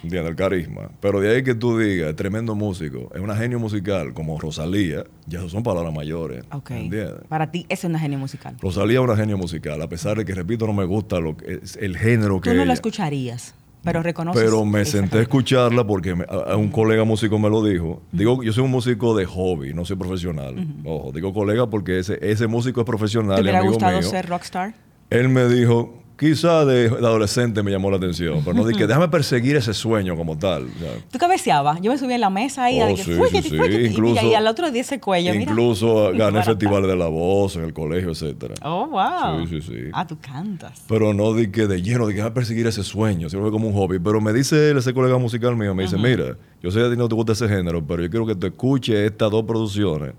¿Entiendes? 0.07 0.31
El 0.31 0.37
carisma. 0.37 0.91
Pero 1.01 1.21
de 1.21 1.35
ahí 1.35 1.43
que 1.43 1.55
tú 1.55 1.79
digas, 1.79 2.15
tremendo 2.15 2.55
músico, 2.55 3.11
es 3.15 3.21
una 3.21 3.37
genio 3.37 3.59
musical 3.59 4.15
como 4.15 4.39
Rosalía, 4.39 5.05
ya 5.27 5.47
son 5.49 5.63
palabras 5.63 5.93
mayores. 5.93 6.45
¿Entiendes? 6.71 7.15
Para 7.29 7.51
ti, 7.51 7.67
es 7.69 7.83
una 7.85 7.99
genio 7.99 8.19
musical. 8.19 8.57
Rosalía 8.61 8.99
es 8.99 9.05
una 9.05 9.17
genio 9.17 9.37
musical, 9.37 9.83
a 9.83 9.89
pesar 9.89 10.17
de 10.17 10.25
que, 10.25 10.35
repito, 10.35 10.67
no 10.67 10.73
me 10.73 10.85
gusta 10.85 11.19
lo 11.19 11.37
que 11.37 11.61
es 11.63 11.77
el 11.77 11.97
género 11.97 12.41
que. 12.41 12.51
Tú 12.51 12.57
no 12.57 12.65
la 12.65 12.73
escucharías. 12.73 13.55
Pero 13.83 14.03
reconoces. 14.03 14.43
Pero 14.43 14.65
me 14.65 14.85
senté 14.85 15.19
a 15.19 15.23
escucharla 15.23 15.87
porque 15.87 16.17
a, 16.29 16.57
un 16.57 16.71
colega 16.71 17.05
músico 17.05 17.39
me 17.39 17.49
lo 17.49 17.65
dijo. 17.65 18.03
Digo, 18.11 18.43
yo 18.43 18.53
soy 18.53 18.65
un 18.65 18.73
músico 18.73 19.17
de 19.17 19.27
hobby, 19.27 19.75
no 19.75 19.85
soy 19.85 19.95
profesional. 19.97 20.57
Ojo, 20.85 21.13
digo 21.13 21.33
colega 21.33 21.71
porque 21.71 22.01
ese, 22.01 22.19
ese 22.21 22.49
músico 22.49 22.81
es 22.81 22.87
profesional. 22.87 23.37
¿Te 23.37 23.43
hubiera 23.43 23.61
amigo 23.61 23.75
gustado 23.75 24.03
ser 24.03 24.27
rockstar? 24.29 24.75
Él 25.09 25.29
me 25.29 25.47
dijo, 25.49 26.03
quizá 26.19 26.64
de, 26.64 26.87
adolescente 26.87 27.62
me 27.62 27.71
llamó 27.71 27.91
la 27.91 27.99
atención, 27.99 28.43
pero 28.45 28.57
no 28.57 28.67
dije, 28.67 28.87
déjame 28.87 29.09
perseguir 29.09 29.57
ese 29.57 29.75
sueño 29.75 30.17
como 30.17 30.37
tal. 30.37 30.69
¿Tú 31.11 31.19
cabeceabas? 31.19 31.81
Yo 31.81 31.91
me 31.91 31.99
subí 31.99 32.14
en 32.14 32.21
la 32.21 32.31
mesa 32.31 32.64
ahí, 32.64 32.81
oh, 32.81 32.97
sí, 32.97 33.12
y, 33.12 34.35
al 34.35 34.47
otro 34.47 34.71
día 34.71 34.81
ese 34.81 35.01
cuello. 35.01 35.35
Incluso 35.35 36.12
gané 36.14 36.43
festivales 36.43 36.89
de 36.89 36.97
la 36.97 37.07
voz 37.07 37.57
en 37.57 37.64
el 37.64 37.73
colegio, 37.73 38.11
etcétera. 38.11 38.55
Oh, 38.62 38.87
wow. 38.87 39.47
Sí, 39.47 39.61
sí, 39.61 39.69
sí. 39.69 39.91
Ah, 39.93 40.07
tú 40.07 40.19
cantas. 40.21 40.83
Pero 40.89 41.12
no 41.12 41.35
di 41.35 41.51
que 41.51 41.67
de 41.67 41.83
lleno, 41.83 42.07
que 42.07 42.14
déjame 42.14 42.33
perseguir 42.33 42.67
ese 42.67 42.83
sueño, 42.83 43.29
sino 43.29 43.51
como 43.51 43.69
un 43.69 43.75
hobby. 43.75 43.99
Pero 43.99 44.21
me 44.21 44.33
dice 44.33 44.77
ese 44.77 44.95
colega 44.95 45.19
musical 45.19 45.57
mío, 45.57 45.75
me 45.75 45.85
dice, 45.85 45.97
mira, 45.97 46.37
yo 46.62 46.71
sé 46.71 46.79
que 46.79 46.87
a 46.87 46.91
ti 46.91 46.97
no 46.97 47.09
te 47.09 47.14
gusta 47.14 47.33
ese 47.33 47.49
género, 47.49 47.85
pero 47.87 48.03
yo 48.03 48.11
quiero 48.11 48.27
que 48.27 48.35
te 48.35 48.49
escuches 48.49 48.97
estas 48.97 49.31
dos 49.31 49.45
producciones 49.45 50.12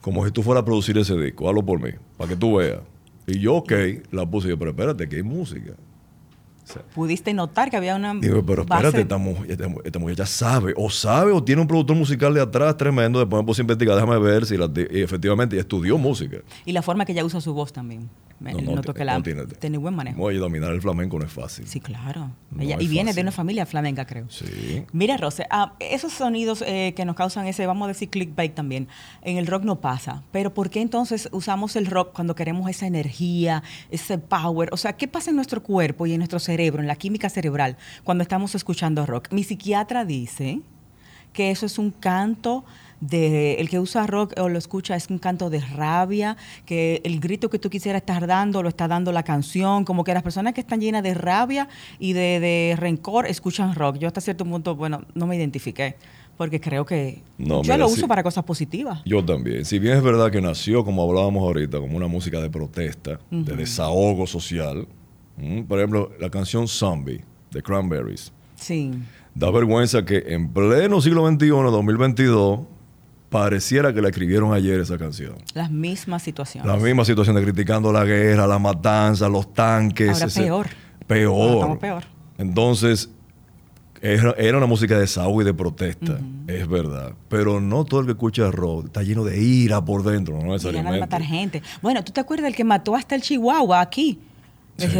como 0.00 0.24
si 0.24 0.30
tú 0.30 0.42
fueras 0.42 0.62
a 0.62 0.64
producir 0.64 0.96
ese 0.96 1.14
disco, 1.16 1.48
hazlo 1.48 1.62
por 1.64 1.80
mí, 1.80 1.90
para 2.16 2.30
que 2.30 2.36
tú 2.36 2.56
veas. 2.56 2.80
Y 3.28 3.40
yo, 3.40 3.56
ok, 3.56 3.72
la 4.10 4.24
puse 4.24 4.48
yo, 4.48 4.58
pero 4.58 4.70
espérate, 4.70 5.06
que 5.06 5.16
hay 5.16 5.22
música. 5.22 5.74
Pudiste 6.94 7.32
notar 7.34 7.70
que 7.70 7.76
había 7.76 7.96
una. 7.96 8.14
Digo, 8.14 8.44
pero 8.44 8.62
espérate, 8.62 9.00
esta, 9.00 9.18
mujer, 9.18 10.16
ya 10.16 10.26
sabe, 10.26 10.74
o 10.76 10.90
sabe, 10.90 11.32
o 11.32 11.42
tiene 11.42 11.62
un 11.62 11.68
productor 11.68 11.96
musical 11.96 12.34
de 12.34 12.40
atrás 12.40 12.76
tremendo. 12.76 13.18
Después 13.18 13.42
me 13.42 13.46
puse 13.46 13.62
a 13.62 13.64
investigar, 13.64 13.94
déjame 13.96 14.18
ver 14.18 14.46
si 14.46 14.56
efectivamente 14.90 15.58
estudió 15.58 15.98
música. 15.98 16.38
Y 16.64 16.72
la 16.72 16.82
forma 16.82 17.04
que 17.04 17.12
ella 17.12 17.24
usa 17.24 17.40
su 17.40 17.54
voz 17.54 17.72
también. 17.72 18.08
no, 18.40 18.52
noto 18.74 18.94
que 18.94 19.04
la, 19.04 19.20
tiene, 19.22 19.78
buen 19.78 19.94
manejo. 19.94 20.22
Oye, 20.22 20.38
dominar 20.38 20.72
el 20.72 20.80
flamenco 20.80 21.18
no 21.18 21.24
es 21.24 21.32
fácil. 21.32 21.66
Sí, 21.66 21.80
claro. 21.80 22.30
y 22.58 22.88
viene 22.88 23.12
de 23.12 23.20
una 23.20 23.32
familia 23.32 23.66
flamenca, 23.66 24.06
creo. 24.06 24.26
Sí. 24.28 24.84
Mira, 24.92 25.16
Rose, 25.16 25.46
ah, 25.50 25.74
esos 25.80 26.12
sonidos 26.12 26.62
eh, 26.66 26.92
que 26.96 27.04
nos 27.04 27.16
causan 27.16 27.46
ese, 27.46 27.66
vamos 27.66 27.86
a 27.86 27.88
decir, 27.88 28.08
clickbait 28.08 28.54
también, 28.54 28.88
en 29.22 29.38
el 29.38 29.46
rock 29.46 29.64
no 29.64 29.80
pasa. 29.80 30.22
Pero 30.32 30.54
¿por 30.54 30.70
qué 30.70 30.80
entonces 30.80 31.28
usamos 31.32 31.76
el 31.76 31.86
rock 31.86 32.12
cuando 32.14 32.34
queremos 32.34 32.68
esa 32.70 32.86
energía, 32.86 33.62
ese 33.90 34.18
power? 34.18 34.68
O 34.72 34.76
sea, 34.76 34.94
¿qué 34.94 35.08
pasa 35.08 35.30
en 35.30 35.36
nuestro 35.36 35.62
cuerpo 35.62 36.06
y 36.06 36.12
en 36.12 36.18
nuestro 36.18 36.38
cerebro, 36.38 36.57
en 36.66 36.86
la 36.86 36.96
química 36.96 37.28
cerebral, 37.28 37.76
cuando 38.04 38.22
estamos 38.22 38.54
escuchando 38.54 39.06
rock? 39.06 39.32
Mi 39.32 39.44
psiquiatra 39.44 40.04
dice 40.04 40.60
que 41.32 41.50
eso 41.50 41.66
es 41.66 41.78
un 41.78 41.90
canto 41.90 42.64
de 43.00 43.54
el 43.54 43.68
que 43.68 43.78
usa 43.78 44.06
rock 44.06 44.34
o 44.40 44.48
lo 44.48 44.58
escucha 44.58 44.96
es 44.96 45.08
un 45.08 45.18
canto 45.18 45.50
de 45.50 45.60
rabia, 45.60 46.36
que 46.66 47.00
el 47.04 47.20
grito 47.20 47.48
que 47.48 47.58
tú 47.58 47.70
quisieras 47.70 48.02
estar 48.02 48.26
dando 48.26 48.62
lo 48.62 48.68
está 48.68 48.88
dando 48.88 49.12
la 49.12 49.22
canción, 49.22 49.84
como 49.84 50.04
que 50.04 50.14
las 50.14 50.22
personas 50.22 50.54
que 50.54 50.60
están 50.60 50.80
llenas 50.80 51.02
de 51.02 51.14
rabia 51.14 51.68
y 51.98 52.12
de, 52.12 52.74
rencor 52.78 53.26
escuchan 53.26 53.74
rock. 53.74 53.98
Yo 53.98 54.08
hasta 54.08 54.20
cierto 54.20 54.44
punto, 54.44 54.74
bueno, 54.74 55.02
no 55.14 55.26
me 55.26 55.36
identifiqué. 55.36 55.96
Porque 56.36 56.60
creo 56.60 56.86
que 56.86 57.20
yo 57.36 57.76
lo 57.76 57.88
uso 57.88 58.06
para 58.06 58.22
cosas 58.22 58.44
positivas. 58.44 59.00
Yo 59.04 59.24
también. 59.24 59.64
Si 59.64 59.80
bien 59.80 59.96
es 59.96 60.02
verdad 60.04 60.30
que 60.30 60.40
nació, 60.40 60.84
como 60.84 61.02
hablábamos 61.02 61.42
ahorita, 61.42 61.80
como 61.80 61.96
una 61.96 62.06
música 62.06 62.40
de 62.40 62.48
protesta, 62.48 63.18
de 63.28 63.56
desahogo 63.56 64.24
social. 64.24 64.86
Por 65.66 65.78
ejemplo, 65.78 66.10
la 66.18 66.30
canción 66.30 66.66
Zombie 66.66 67.24
de 67.50 67.62
Cranberries. 67.62 68.32
Sí. 68.56 68.92
Da 69.34 69.50
vergüenza 69.50 70.04
que 70.04 70.24
en 70.28 70.52
pleno 70.52 71.00
siglo 71.00 71.26
XXI, 71.28 71.48
2022, 71.48 72.60
pareciera 73.28 73.92
que 73.92 74.02
la 74.02 74.08
escribieron 74.08 74.52
ayer 74.52 74.80
esa 74.80 74.98
canción. 74.98 75.36
Las 75.54 75.70
mismas 75.70 76.22
situaciones. 76.22 76.70
Las 76.70 76.82
mismas 76.82 77.06
situaciones, 77.06 77.42
criticando 77.44 77.92
la 77.92 78.04
guerra, 78.04 78.46
la 78.46 78.58
matanza, 78.58 79.28
los 79.28 79.52
tanques. 79.52 80.22
Ahora 80.22 80.34
peor. 80.34 80.66
Peor. 81.06 81.78
peor. 81.78 82.04
Entonces, 82.36 83.10
era, 84.00 84.56
una 84.56 84.66
música 84.66 84.94
de 84.94 85.00
desahogo 85.02 85.42
y 85.42 85.44
de 85.44 85.54
protesta, 85.54 86.18
es 86.46 86.68
verdad. 86.68 87.14
Pero 87.28 87.60
no 87.60 87.84
todo 87.84 88.00
el 88.00 88.06
que 88.06 88.12
escucha 88.12 88.50
rock 88.50 88.86
está 88.86 89.02
lleno 89.02 89.24
de 89.24 89.40
ira 89.40 89.84
por 89.84 90.02
dentro, 90.02 90.36
no 90.40 90.52
necesariamente. 90.52 90.94
de 90.94 91.00
matar 91.00 91.22
gente. 91.22 91.62
Bueno, 91.82 92.04
¿tú 92.04 92.12
te 92.12 92.20
acuerdas 92.20 92.44
del 92.44 92.54
que 92.54 92.64
mató 92.64 92.94
hasta 92.94 93.14
el 93.14 93.22
Chihuahua 93.22 93.80
aquí? 93.80 94.20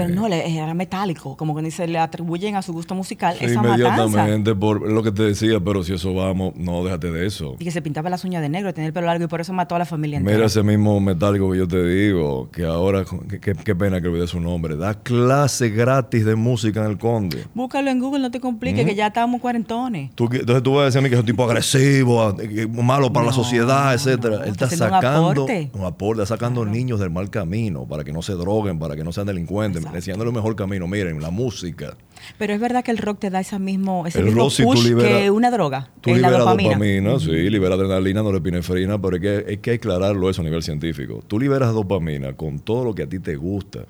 No, 0.09 0.27
era 0.27 0.75
metálico, 0.75 1.37
como 1.37 1.55
que 1.55 1.71
se 1.71 1.87
le 1.87 1.99
atribuyen 1.99 2.57
a 2.57 2.63
su 2.63 2.73
gusto 2.73 2.95
musical 2.95 3.37
esa 3.41 3.55
inmediatamente 3.55 4.55
por 4.55 4.91
lo 4.91 5.03
que 5.03 5.13
te 5.13 5.23
decía, 5.23 5.61
pero 5.61 5.85
si 5.85 5.95
eso 5.95 6.15
vamos, 6.15 6.55
no 6.57 6.85
déjate 6.85 7.11
de 7.13 7.27
eso. 7.27 7.57
Y 7.59 7.65
que 7.65 7.71
se 7.71 7.83
pintaba 7.83 8.11
las 8.11 8.25
uñas 8.25 8.43
de 8.43 8.49
negro, 8.49 8.75
tenía 8.75 8.89
el 8.89 8.93
pelo 8.93 9.07
largo 9.07 9.25
y 9.25 9.29
por 9.29 9.41
eso 9.41 9.53
mató 9.53 9.77
a 9.77 9.79
la 9.79 9.85
familia 9.85 10.19
entera. 10.19 10.37
Mira 10.37 10.47
ese 10.47 10.63
mismo 10.63 10.99
metálico 11.01 11.51
que 11.53 11.59
yo 11.59 11.69
te 11.69 11.85
digo, 11.85 12.51
que 12.51 12.65
ahora, 12.65 13.05
qué 13.41 13.77
pena 13.77 14.01
que 14.01 14.09
olvidé 14.09 14.27
su 14.27 14.41
nombre, 14.41 14.77
da 14.77 14.95
clase 14.95 15.71
gratis 15.71 16.25
de 16.25 16.35
música 16.35 16.85
en 16.85 16.91
el 16.91 16.99
Conde. 16.99 17.45
Búscalo 17.55 17.91
en 17.91 18.01
Google, 18.01 18.21
no 18.21 18.31
te 18.31 18.41
compliques, 18.41 18.85
que 18.85 18.95
ya 18.95 19.09
estamos 19.09 19.41
cuarentones. 19.41 20.11
entonces 20.19 20.63
tú 20.63 20.75
vas 20.75 20.83
a 20.83 20.85
decir 20.87 20.99
a 20.99 21.03
mí 21.03 21.09
que 21.09 21.15
es 21.15 21.21
un 21.21 21.27
tipo 21.27 21.45
agresivo, 21.45 22.35
malo 22.73 23.13
para 23.13 23.27
la 23.27 23.33
sociedad, 23.33 23.95
etcétera. 23.95 24.45
Él 24.45 24.53
está, 24.53 24.69
sacando 24.69 25.47
un 25.73 25.85
aporte, 25.85 26.23
está 26.23 26.35
sacando 26.35 26.65
niños 26.65 26.99
del 26.99 27.11
mal 27.11 27.31
camino 27.31 27.87
para 27.87 28.03
que 28.03 28.13
no 28.13 28.23
se 28.23 28.33
droguen, 28.33 28.79
para 28.79 28.97
que 28.97 29.05
no 29.05 29.13
sean 29.13 29.27
delincuentes 29.27 29.68
enseñándole 29.77 30.31
el 30.31 30.35
mejor 30.35 30.57
camino. 30.57 30.87
Miren, 30.87 31.21
la 31.21 31.31
música. 31.31 31.97
Pero 32.39 32.53
es 32.53 32.61
verdad 32.61 32.85
que 32.85 32.91
el 32.91 32.99
rock 32.99 33.21
te 33.21 33.31
da 33.31 33.41
ese 33.41 33.59
mismo, 33.59 34.07
ese 34.07 34.23
mismo 34.23 34.49
push 34.49 34.95
que 34.97 35.31
una 35.31 35.51
droga. 35.51 35.91
Tú 36.01 36.15
liberas 36.15 36.39
dopamina. 36.39 37.19
sí, 37.19 37.51
libera 37.51 37.75
adrenalina, 37.75 38.23
norepinefrina, 38.23 39.01
pero 39.01 39.17
es 39.17 39.23
que, 39.23 39.45
hay 39.51 39.59
que 39.59 39.73
aclararlo 39.73 40.29
eso 40.29 40.43
a 40.43 40.45
nivel 40.45 40.63
científico. 40.63 41.23
Tú 41.27 41.39
liberas 41.39 41.73
dopamina 41.73 42.33
con 42.35 42.59
todo 42.59 42.85
lo 42.85 42.95
que 42.95 43.05
a 43.05 43.09
ti 43.09 43.19
te 43.19 43.37
gusta. 43.37 43.87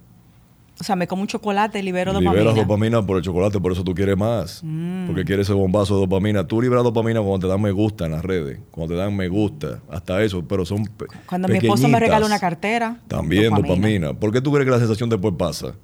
O 0.80 0.84
sea, 0.84 0.94
me 0.94 1.08
como 1.08 1.22
un 1.22 1.28
chocolate, 1.28 1.82
libero 1.82 2.12
dopamina. 2.12 2.32
Liberas 2.32 2.54
dopamina 2.54 3.04
por 3.04 3.16
el 3.16 3.22
chocolate, 3.22 3.58
por 3.58 3.72
eso 3.72 3.82
tú 3.82 3.94
quieres 3.94 4.16
más. 4.16 4.60
Mm. 4.62 5.06
Porque 5.06 5.24
quieres 5.24 5.46
ese 5.46 5.52
bombazo 5.52 5.94
de 5.94 6.00
dopamina. 6.02 6.46
Tú 6.46 6.62
liberas 6.62 6.84
dopamina 6.84 7.20
cuando 7.20 7.40
te 7.40 7.46
dan 7.48 7.60
me 7.60 7.72
gusta 7.72 8.06
en 8.06 8.12
las 8.12 8.24
redes, 8.24 8.60
cuando 8.70 8.94
te 8.94 9.00
dan 9.00 9.16
me 9.16 9.28
gusta, 9.28 9.80
hasta 9.90 10.22
eso, 10.22 10.44
pero 10.46 10.64
son 10.64 10.88
Cuando 11.26 11.48
mi 11.48 11.58
esposo 11.58 11.88
me 11.88 11.98
regala 11.98 12.26
una 12.26 12.38
cartera. 12.38 13.00
También 13.08 13.54
dopamina. 13.54 14.14
¿Por 14.14 14.32
qué 14.32 14.40
tú 14.40 14.52
crees 14.52 14.66
que 14.66 14.70
la 14.70 14.78
sensación 14.78 15.08
después 15.08 15.34
pasa? 15.36 15.74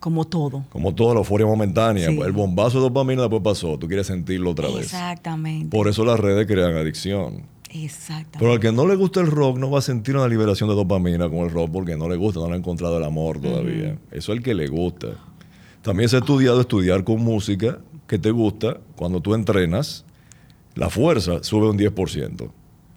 Como 0.00 0.26
todo. 0.26 0.64
Como 0.70 0.94
todo, 0.94 1.12
la 1.12 1.20
euforia 1.20 1.46
momentánea. 1.46 2.08
El 2.08 2.32
bombazo 2.32 2.78
de 2.78 2.84
dopamina 2.84 3.22
después 3.22 3.42
pasó. 3.42 3.78
Tú 3.78 3.86
quieres 3.86 4.06
sentirlo 4.06 4.50
otra 4.50 4.68
vez. 4.68 4.84
Exactamente. 4.84 5.76
Por 5.76 5.88
eso 5.88 6.04
las 6.04 6.18
redes 6.18 6.46
crean 6.46 6.74
adicción. 6.74 7.42
Exactamente. 7.72 8.38
Pero 8.38 8.52
al 8.52 8.60
que 8.60 8.72
no 8.72 8.86
le 8.86 8.96
gusta 8.96 9.20
el 9.20 9.28
rock 9.28 9.58
no 9.58 9.70
va 9.70 9.78
a 9.78 9.82
sentir 9.82 10.16
una 10.16 10.28
liberación 10.28 10.68
de 10.68 10.74
dopamina 10.74 11.28
con 11.28 11.38
el 11.38 11.50
rock 11.50 11.70
porque 11.72 11.96
no 11.96 12.08
le 12.08 12.16
gusta, 12.16 12.40
no 12.40 12.48
le 12.48 12.54
ha 12.54 12.58
encontrado 12.58 12.98
el 12.98 13.04
amor 13.04 13.40
todavía. 13.40 13.98
Eso 14.10 14.32
es 14.32 14.38
el 14.38 14.42
que 14.42 14.54
le 14.54 14.66
gusta. 14.66 15.08
También 15.82 16.08
se 16.08 16.16
ha 16.16 16.18
estudiado 16.18 16.60
estudiar 16.60 17.04
con 17.04 17.22
música 17.22 17.78
que 18.06 18.18
te 18.18 18.30
gusta. 18.30 18.78
Cuando 18.96 19.20
tú 19.20 19.34
entrenas, 19.34 20.04
la 20.74 20.90
fuerza 20.90 21.42
sube 21.42 21.68
un 21.68 21.78
10% 21.78 22.50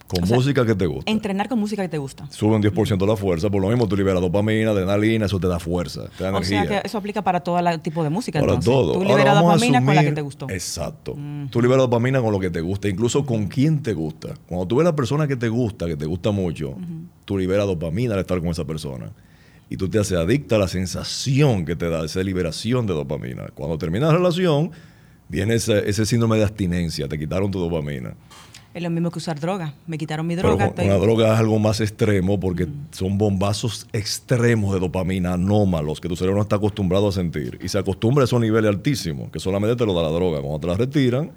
con 0.07 0.27
música 0.27 0.65
que 0.65 0.75
te 0.75 0.85
gusta. 0.85 1.11
Entrenar 1.11 1.49
con 1.49 1.59
música 1.59 1.81
que 1.81 1.89
te 1.89 1.97
gusta. 1.97 2.27
Sube 2.29 2.55
un 2.55 2.61
10% 2.61 3.07
la 3.07 3.15
fuerza. 3.15 3.49
Por 3.49 3.61
lo 3.61 3.69
mismo, 3.69 3.87
tú 3.87 3.95
liberas 3.95 4.21
dopamina, 4.21 4.71
adrenalina, 4.71 5.25
eso 5.25 5.39
te 5.39 5.47
da 5.47 5.59
fuerza, 5.59 6.09
te 6.17 6.23
da 6.23 6.31
o 6.31 6.37
energía. 6.37 6.65
sea 6.65 6.81
que 6.81 6.87
eso 6.87 6.97
aplica 6.97 7.21
para 7.21 7.39
todo 7.39 7.57
tipo 7.79 8.03
de 8.03 8.09
música. 8.09 8.39
Para 8.39 8.59
todo. 8.59 8.93
Tú 8.93 9.03
liberas 9.03 9.39
dopamina 9.39 9.83
con 9.83 9.95
la 9.95 10.03
que 10.03 10.11
te 10.11 10.21
gustó. 10.21 10.49
Exacto. 10.49 11.15
Mm. 11.15 11.47
Tú 11.49 11.61
liberas 11.61 11.83
dopamina 11.83 12.21
con 12.21 12.31
lo 12.31 12.39
que 12.39 12.49
te 12.49 12.61
gusta, 12.61 12.89
incluso 12.89 13.25
con 13.25 13.47
quien 13.47 13.81
te 13.81 13.93
gusta. 13.93 14.33
Cuando 14.47 14.67
tú 14.67 14.77
ves 14.77 14.85
a 14.85 14.89
la 14.89 14.95
persona 14.95 15.27
que 15.27 15.35
te 15.35 15.49
gusta, 15.49 15.85
que 15.87 15.95
te 15.95 16.05
gusta 16.05 16.31
mucho, 16.31 16.75
tú 17.25 17.37
liberas 17.37 17.65
dopamina 17.65 18.13
al 18.13 18.19
estar 18.19 18.39
con 18.39 18.49
esa 18.49 18.65
persona. 18.65 19.11
Y 19.69 19.77
tú 19.77 19.89
te 19.89 19.97
haces 19.97 20.17
adicta 20.17 20.57
a 20.57 20.59
la 20.59 20.67
sensación 20.67 21.65
que 21.65 21.75
te 21.75 21.89
da 21.89 22.05
esa 22.05 22.21
liberación 22.21 22.85
de 22.85 22.93
dopamina. 22.93 23.47
Cuando 23.55 23.77
termina 23.77 24.07
la 24.07 24.13
relación, 24.13 24.71
viene 25.33 25.55
ese, 25.55 25.89
ese 25.89 26.05
síndrome 26.05 26.37
de 26.37 26.43
abstinencia, 26.43 27.07
te 27.07 27.17
quitaron 27.17 27.49
tu 27.49 27.59
dopamina. 27.59 28.13
Es 28.71 28.83
lo 28.83 28.89
mismo 28.91 29.09
que 29.09 29.17
usar 29.17 29.39
droga. 29.39 29.73
Me 29.87 29.97
quitaron 29.97 30.27
mi 30.27 30.35
droga. 30.35 30.71
Pero 30.75 30.87
una 30.89 30.97
droga 30.97 31.33
es 31.33 31.39
algo 31.39 31.57
más 31.57 31.79
extremo 31.79 32.39
porque 32.39 32.67
son 32.91 33.17
bombazos 33.17 33.87
extremos 33.93 34.73
de 34.73 34.79
dopamina 34.79 35.33
anómalos 35.33 35.99
que 35.99 36.07
tu 36.07 36.15
cerebro 36.15 36.37
no 36.37 36.43
está 36.43 36.57
acostumbrado 36.57 37.07
a 37.07 37.11
sentir. 37.11 37.59
Y 37.63 37.67
se 37.67 37.79
acostumbra 37.79 38.23
a 38.23 38.25
esos 38.25 38.39
niveles 38.39 38.69
altísimos, 38.69 39.31
que 39.31 39.39
solamente 39.39 39.75
te 39.75 39.85
lo 39.85 39.93
da 39.93 40.03
la 40.03 40.09
droga. 40.09 40.39
Cuando 40.39 40.59
te 40.59 40.67
la 40.67 40.75
retiran, 40.75 41.31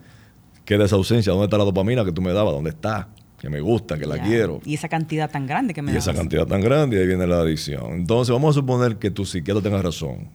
queda 0.65 0.85
esa 0.85 0.97
ausencia. 0.97 1.33
¿Dónde 1.33 1.47
está 1.47 1.59
la 1.59 1.65
dopamina 1.65 2.05
que 2.05 2.13
tú 2.13 2.21
me 2.21 2.33
dabas? 2.33 2.55
¿Dónde 2.55 2.71
está? 2.71 3.09
Que 3.39 3.51
me 3.51 3.61
gusta, 3.61 3.99
que 3.99 4.07
la 4.07 4.19
quiero. 4.19 4.61
Y 4.65 4.75
esa 4.75 4.89
cantidad 4.89 5.31
tan 5.31 5.47
grande 5.47 5.75
que 5.75 5.83
me 5.83 5.93
Y 5.93 5.97
esa 5.97 6.15
cantidad 6.15 6.47
tan 6.47 6.63
grande, 6.63 6.97
y 6.97 7.01
ahí 7.01 7.07
viene 7.07 7.27
la 7.27 7.41
adicción. 7.41 7.93
Entonces, 7.93 8.33
vamos 8.33 8.57
a 8.57 8.61
suponer 8.61 8.97
que 8.97 9.11
tu 9.11 9.27
psiquiatra 9.27 9.63
tenga 9.63 9.81
razón 9.81 10.31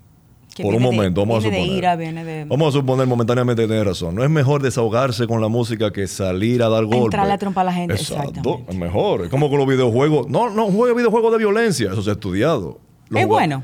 por 0.62 0.76
un 0.76 0.82
momento, 0.82 1.22
vamos 1.22 1.44
a 1.44 1.50
suponer. 1.50 2.48
Vamos 2.48 2.76
a 2.76 2.80
suponer 2.80 3.08
momentáneamente 3.08 3.64
que 3.64 3.68
tiene 3.68 3.84
razón. 3.84 4.16
No 4.16 4.24
es 4.24 4.30
mejor 4.30 4.62
desahogarse 4.62 5.28
con 5.28 5.42
la 5.42 5.48
música 5.48 5.92
que 5.92 6.08
salir 6.08 6.64
a 6.64 6.70
dar 6.70 6.86
golpes. 6.86 7.06
Entrar 7.06 7.28
la 7.28 7.38
trompa 7.38 7.62
a 7.62 7.66
la 7.66 7.74
gente. 7.74 7.94
Exacto. 7.96 8.62
Es 8.68 8.76
mejor. 8.76 9.22
Es 9.26 9.30
como 9.30 9.50
con 9.50 9.60
los 9.60 9.68
videojuegos. 9.68 10.28
No, 10.30 10.50
no 10.50 10.68
juegue 10.68 10.96
videojuegos 10.96 11.32
de 11.32 11.38
violencia. 11.38 11.92
Eso 11.92 12.02
se 12.02 12.10
ha 12.10 12.14
estudiado. 12.14 12.80
es 13.14 13.28
bueno 13.28 13.64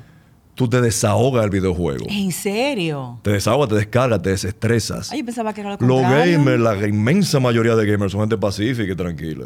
tú 0.57 0.67
te 0.67 0.81
desahogas 0.81 1.45
el 1.45 1.51
videojuego. 1.51 2.05
¿En 2.09 2.31
serio? 2.31 3.19
Te 3.21 3.29
desahogas, 3.29 3.69
te 3.69 3.75
descargas, 3.75 4.21
te 4.23 4.31
desestresas. 4.31 5.11
Ay, 5.11 5.19
yo 5.19 5.25
pensaba 5.25 5.53
que 5.53 5.61
era 5.61 5.69
lo 5.69 5.77
contrario. 5.77 6.09
Los 6.09 6.45
gamers, 6.45 6.59
la 6.59 6.88
inmensa 6.88 7.39
mayoría 7.39 7.75
de 7.75 7.85
gamers 7.85 8.11
son 8.11 8.21
gente 8.21 8.38
pacífica 8.38 8.91
y 8.91 8.95
tranquila. 8.95 9.45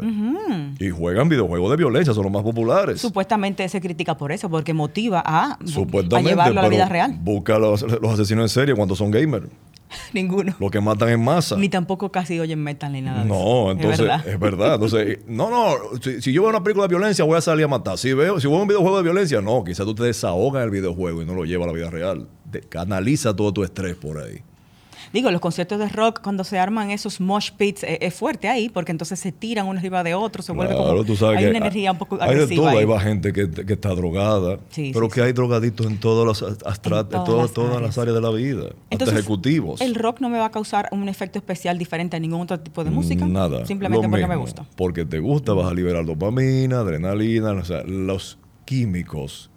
Y 0.78 0.90
juegan 0.90 1.28
videojuegos 1.28 1.70
de 1.70 1.76
violencia, 1.76 2.14
son 2.14 2.24
los 2.24 2.32
más 2.32 2.42
populares. 2.42 3.00
Supuestamente 3.00 3.68
se 3.68 3.80
critica 3.80 4.16
por 4.16 4.32
eso, 4.32 4.48
porque 4.48 4.74
motiva 4.74 5.22
a, 5.24 5.58
a 5.58 6.20
llevarlo 6.20 6.60
a 6.60 6.62
la 6.62 6.68
vida 6.68 6.88
real. 6.88 7.16
Busca 7.20 7.58
los, 7.58 7.82
los 7.82 8.12
asesinos 8.12 8.44
en 8.44 8.48
serie 8.48 8.74
cuando 8.74 8.96
son 8.96 9.10
gamers. 9.10 9.48
Ninguno. 10.12 10.54
Los 10.58 10.70
que 10.70 10.80
matan 10.80 11.08
en 11.10 11.22
masa. 11.22 11.56
Ni 11.56 11.68
tampoco 11.68 12.10
casi 12.10 12.38
oyen 12.40 12.62
metal 12.62 12.92
ni 12.92 13.02
nada. 13.02 13.24
No, 13.24 13.70
entonces, 13.70 14.08
es 14.26 14.38
verdad. 14.38 14.74
Entonces, 14.74 15.18
no, 15.26 15.50
no, 15.50 15.74
si, 16.00 16.32
yo 16.32 16.42
veo 16.42 16.50
una 16.50 16.62
película 16.62 16.86
de 16.86 16.94
violencia, 16.94 17.24
voy 17.24 17.36
a 17.36 17.40
salir 17.40 17.64
a 17.64 17.68
matar. 17.68 17.98
Si 17.98 18.12
veo, 18.12 18.40
si 18.40 18.48
veo 18.48 18.56
un 18.56 18.68
videojuego 18.68 18.96
de 18.96 19.02
violencia, 19.02 19.40
no, 19.40 19.64
quizás 19.64 19.86
tú 19.86 19.94
te 19.94 20.04
desahogas 20.04 20.62
en 20.62 20.64
el 20.64 20.70
videojuego 20.70 21.22
y 21.22 21.26
no 21.26 21.34
lo 21.34 21.44
llevas 21.44 21.68
a 21.68 21.72
la 21.72 21.76
vida 21.76 21.90
real. 21.90 22.28
canaliza 22.68 23.34
todo 23.34 23.52
tu 23.52 23.64
estrés 23.64 23.96
por 23.96 24.18
ahí. 24.18 24.42
Digo, 25.12 25.30
los 25.30 25.40
conciertos 25.40 25.78
de 25.78 25.88
rock, 25.88 26.20
cuando 26.22 26.42
se 26.42 26.58
arman 26.58 26.90
esos 26.90 27.20
mosh 27.20 27.50
pits, 27.52 27.82
eh, 27.82 27.98
es, 28.00 28.14
fuerte 28.14 28.48
ahí, 28.48 28.70
porque 28.70 28.92
entonces 28.92 29.18
se 29.20 29.30
tiran 29.30 29.66
uno 29.66 29.78
arriba 29.78 30.02
de 30.02 30.14
otro, 30.14 30.42
se 30.42 30.52
vuelve 30.52 30.74
como... 30.74 31.04
Tú 31.04 31.16
sabes 31.16 31.38
hay 31.38 31.46
una 31.46 31.58
energía 31.58 31.92
un 31.92 31.98
poco 31.98 32.16
Hay 32.20 32.34
de 32.34 32.46
todo, 32.54 32.68
hay 32.68 32.86
gente 33.00 33.32
que, 33.32 33.72
está 33.72 33.94
drogada, 33.94 34.58
pero 34.74 35.08
que 35.08 35.22
hay 35.22 35.32
drogaditos 35.32 35.86
en 35.86 35.98
todos 35.98 36.26
los 36.26 36.42
astratos, 36.64 37.24
todas, 37.24 37.52
todas, 37.52 37.82
las 37.82 37.98
áreas 37.98 38.14
de 38.14 38.20
la 38.22 38.30
vida, 38.30 38.70
entonces, 38.88 39.18
ejecutivos. 39.18 39.80
¿El 39.80 39.94
rock 39.94 40.20
no 40.20 40.28
me 40.28 40.38
va 40.38 40.46
a 40.46 40.50
causar 40.50 40.88
un 40.92 41.08
efecto 41.08 41.38
especial 41.38 41.78
diferente 41.78 42.16
a 42.16 42.20
ningún 42.20 42.42
otro 42.42 42.58
tipo 42.60 42.82
de 42.84 42.90
música? 42.90 43.26
Nada. 43.26 43.66
Simplemente 43.66 44.08
porque 44.08 44.26
me 44.26 44.36
gusta. 44.36 44.64
Porque 44.76 45.04
te 45.04 45.18
gusta, 45.18 45.52
vas 45.52 45.70
a 45.70 45.74
liberar 45.74 46.06
dopamina, 46.06 46.80
adrenalina, 46.80 47.52
o 47.52 47.64
sea, 47.64 47.82
los 47.84 48.38
químicos 48.64 49.50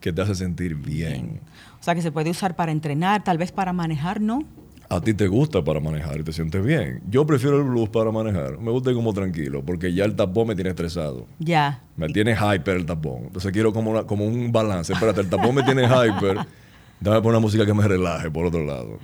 que 0.00 0.12
te 0.12 0.22
hacen 0.22 0.36
sentir 0.36 0.74
bien. 0.74 1.40
O 1.80 1.82
sea, 1.82 1.94
que 1.94 2.02
se 2.02 2.12
puede 2.12 2.30
usar 2.30 2.54
para 2.54 2.70
entrenar, 2.70 3.24
tal 3.24 3.38
vez 3.38 3.50
para 3.50 3.72
manejar, 3.72 4.20
¿no? 4.20 4.44
A 4.96 5.00
ti 5.00 5.14
te 5.14 5.26
gusta 5.26 5.64
para 5.64 5.80
manejar 5.80 6.20
y 6.20 6.22
te 6.22 6.32
sientes 6.32 6.62
bien. 6.62 7.00
Yo 7.08 7.24
prefiero 7.26 7.56
el 7.58 7.64
blues 7.64 7.88
para 7.88 8.10
manejar. 8.10 8.58
Me 8.58 8.70
gusta 8.70 8.90
ir 8.90 8.96
como 8.96 9.12
tranquilo, 9.14 9.62
porque 9.64 9.92
ya 9.94 10.04
el 10.04 10.14
tapón 10.14 10.48
me 10.48 10.54
tiene 10.54 10.70
estresado. 10.70 11.26
Ya. 11.38 11.80
Me 11.96 12.08
tiene 12.08 12.34
hyper 12.36 12.76
el 12.76 12.86
tapón. 12.86 13.24
Entonces 13.24 13.52
quiero 13.52 13.72
como, 13.72 14.06
como 14.06 14.26
un 14.26 14.52
balance. 14.52 14.92
Espérate, 14.92 15.22
el 15.22 15.30
tapón 15.30 15.54
me 15.54 15.62
tiene 15.62 15.82
hyper. 15.86 16.38
Dame 17.02 17.16
poner 17.16 17.30
una 17.30 17.40
música 17.40 17.66
que 17.66 17.74
me 17.74 17.86
relaje, 17.86 18.30
por 18.30 18.46
otro 18.46 18.64
lado. 18.64 18.98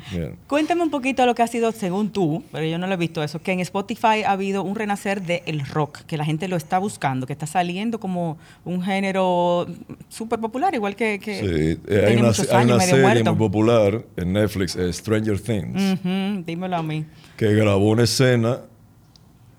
Cuéntame 0.46 0.82
un 0.82 0.90
poquito 0.90 1.26
lo 1.26 1.34
que 1.34 1.42
ha 1.42 1.46
sido, 1.48 1.72
según 1.72 2.10
tú, 2.10 2.44
pero 2.52 2.64
yo 2.64 2.78
no 2.78 2.86
lo 2.86 2.94
he 2.94 2.96
visto 2.96 3.22
eso, 3.22 3.40
que 3.40 3.52
en 3.52 3.60
Spotify 3.60 4.22
ha 4.24 4.32
habido 4.32 4.62
un 4.62 4.76
renacer 4.76 5.22
del 5.22 5.66
rock, 5.66 6.02
que 6.02 6.16
la 6.16 6.24
gente 6.24 6.46
lo 6.46 6.56
está 6.56 6.78
buscando, 6.78 7.26
que 7.26 7.32
está 7.32 7.46
saliendo 7.46 7.98
como 7.98 8.38
un 8.64 8.82
género 8.82 9.66
súper 10.08 10.38
popular, 10.38 10.74
igual 10.74 10.94
que, 10.94 11.18
que 11.18 11.40
sí, 11.40 11.80
eh, 11.88 12.04
hay 12.06 12.16
una, 12.16 12.32
serie 12.80 13.24
muy 13.24 13.34
popular 13.34 14.04
en 14.16 14.32
Netflix, 14.32 14.76
eh, 14.76 14.92
Stranger 14.92 15.40
Things. 15.40 15.98
dímelo 16.46 16.76
a 16.76 16.82
mí. 16.82 17.04
Que 17.36 17.52
grabó 17.54 17.90
una 17.90 18.04
escena 18.04 18.60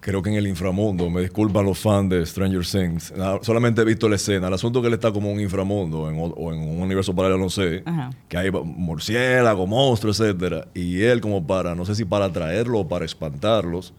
creo 0.09 0.23
que 0.23 0.29
en 0.29 0.35
el 0.35 0.47
inframundo. 0.47 1.09
Me 1.09 1.21
disculpan 1.21 1.65
los 1.65 1.77
fans 1.77 2.09
de 2.09 2.25
Stranger 2.25 2.65
Things. 2.65 3.13
solamente 3.41 3.81
he 3.81 3.85
visto 3.85 4.09
la 4.09 4.15
escena. 4.15 4.47
El 4.47 4.53
asunto 4.55 4.79
es 4.79 4.83
que 4.83 4.87
él 4.87 4.93
está 4.95 5.11
como 5.11 5.31
un 5.31 5.39
inframundo 5.39 6.01
o 6.01 6.53
en 6.53 6.59
un 6.59 6.81
universo 6.81 7.15
paralelo, 7.15 7.39
no 7.39 7.49
sé. 7.49 7.83
Que 8.27 8.37
hay 8.37 8.51
murciélagos, 8.51 9.67
monstruos, 9.69 10.19
etcétera. 10.19 10.67
Y 10.73 11.01
él, 11.01 11.21
como 11.21 11.45
para, 11.45 11.75
no 11.75 11.85
sé 11.85 11.93
si 11.93 12.05
para 12.05 12.25
atraerlo 12.25 12.79
o 12.79 12.87
para 12.87 13.05
espantarlos, 13.05 13.93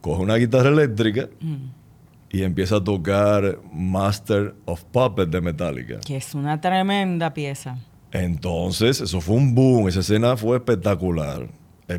coge 0.00 0.22
una 0.22 0.34
guitarra 0.34 0.68
eléctrica. 0.68 1.28
Y 2.32 2.42
empieza 2.42 2.76
a 2.76 2.84
tocar 2.84 3.58
Master 3.72 4.54
of 4.64 4.84
Puppets 4.84 5.30
de 5.30 5.40
Metallica. 5.40 6.00
Que 6.00 6.16
es 6.16 6.34
una 6.34 6.60
tremenda 6.60 7.32
pieza. 7.34 7.78
Entonces, 8.12 9.00
eso 9.00 9.20
fue 9.20 9.36
un 9.36 9.54
boom. 9.54 9.88
Esa 9.88 10.00
escena 10.00 10.36
fue 10.36 10.56
espectacular. 10.56 11.48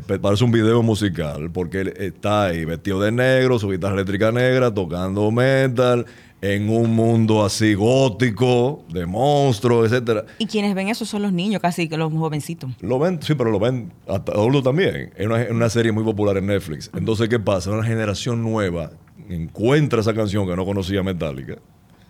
Parece 0.00 0.44
un 0.44 0.52
video 0.52 0.82
musical, 0.82 1.50
porque 1.50 1.80
él 1.82 1.94
está 1.98 2.46
ahí 2.46 2.64
vestido 2.64 2.98
de 3.00 3.12
negro, 3.12 3.58
su 3.58 3.68
guitarra 3.68 3.94
eléctrica 3.94 4.32
negra, 4.32 4.72
tocando 4.72 5.30
metal, 5.30 6.06
en 6.40 6.70
un 6.70 6.94
mundo 6.94 7.44
así 7.44 7.74
gótico, 7.74 8.84
de 8.88 9.04
monstruos, 9.04 9.92
etcétera. 9.92 10.24
Y 10.38 10.46
quienes 10.46 10.74
ven 10.74 10.88
eso 10.88 11.04
son 11.04 11.20
los 11.20 11.32
niños, 11.32 11.60
casi 11.60 11.90
que 11.90 11.98
los 11.98 12.10
jovencitos. 12.10 12.70
Lo 12.80 12.98
ven, 12.98 13.22
sí, 13.22 13.34
pero 13.34 13.50
lo 13.50 13.60
ven 13.60 13.92
hasta 14.08 14.32
adultos 14.32 14.64
también. 14.64 15.12
Es 15.14 15.26
una, 15.26 15.68
serie 15.68 15.92
muy 15.92 16.04
popular 16.04 16.38
en 16.38 16.46
Netflix. 16.46 16.90
Entonces, 16.94 17.28
¿qué 17.28 17.38
pasa? 17.38 17.70
Una 17.70 17.84
generación 17.84 18.42
nueva 18.42 18.92
encuentra 19.28 20.00
esa 20.00 20.14
canción 20.14 20.46
que 20.46 20.56
no 20.56 20.64
conocía 20.64 21.02
Metallica. 21.02 21.58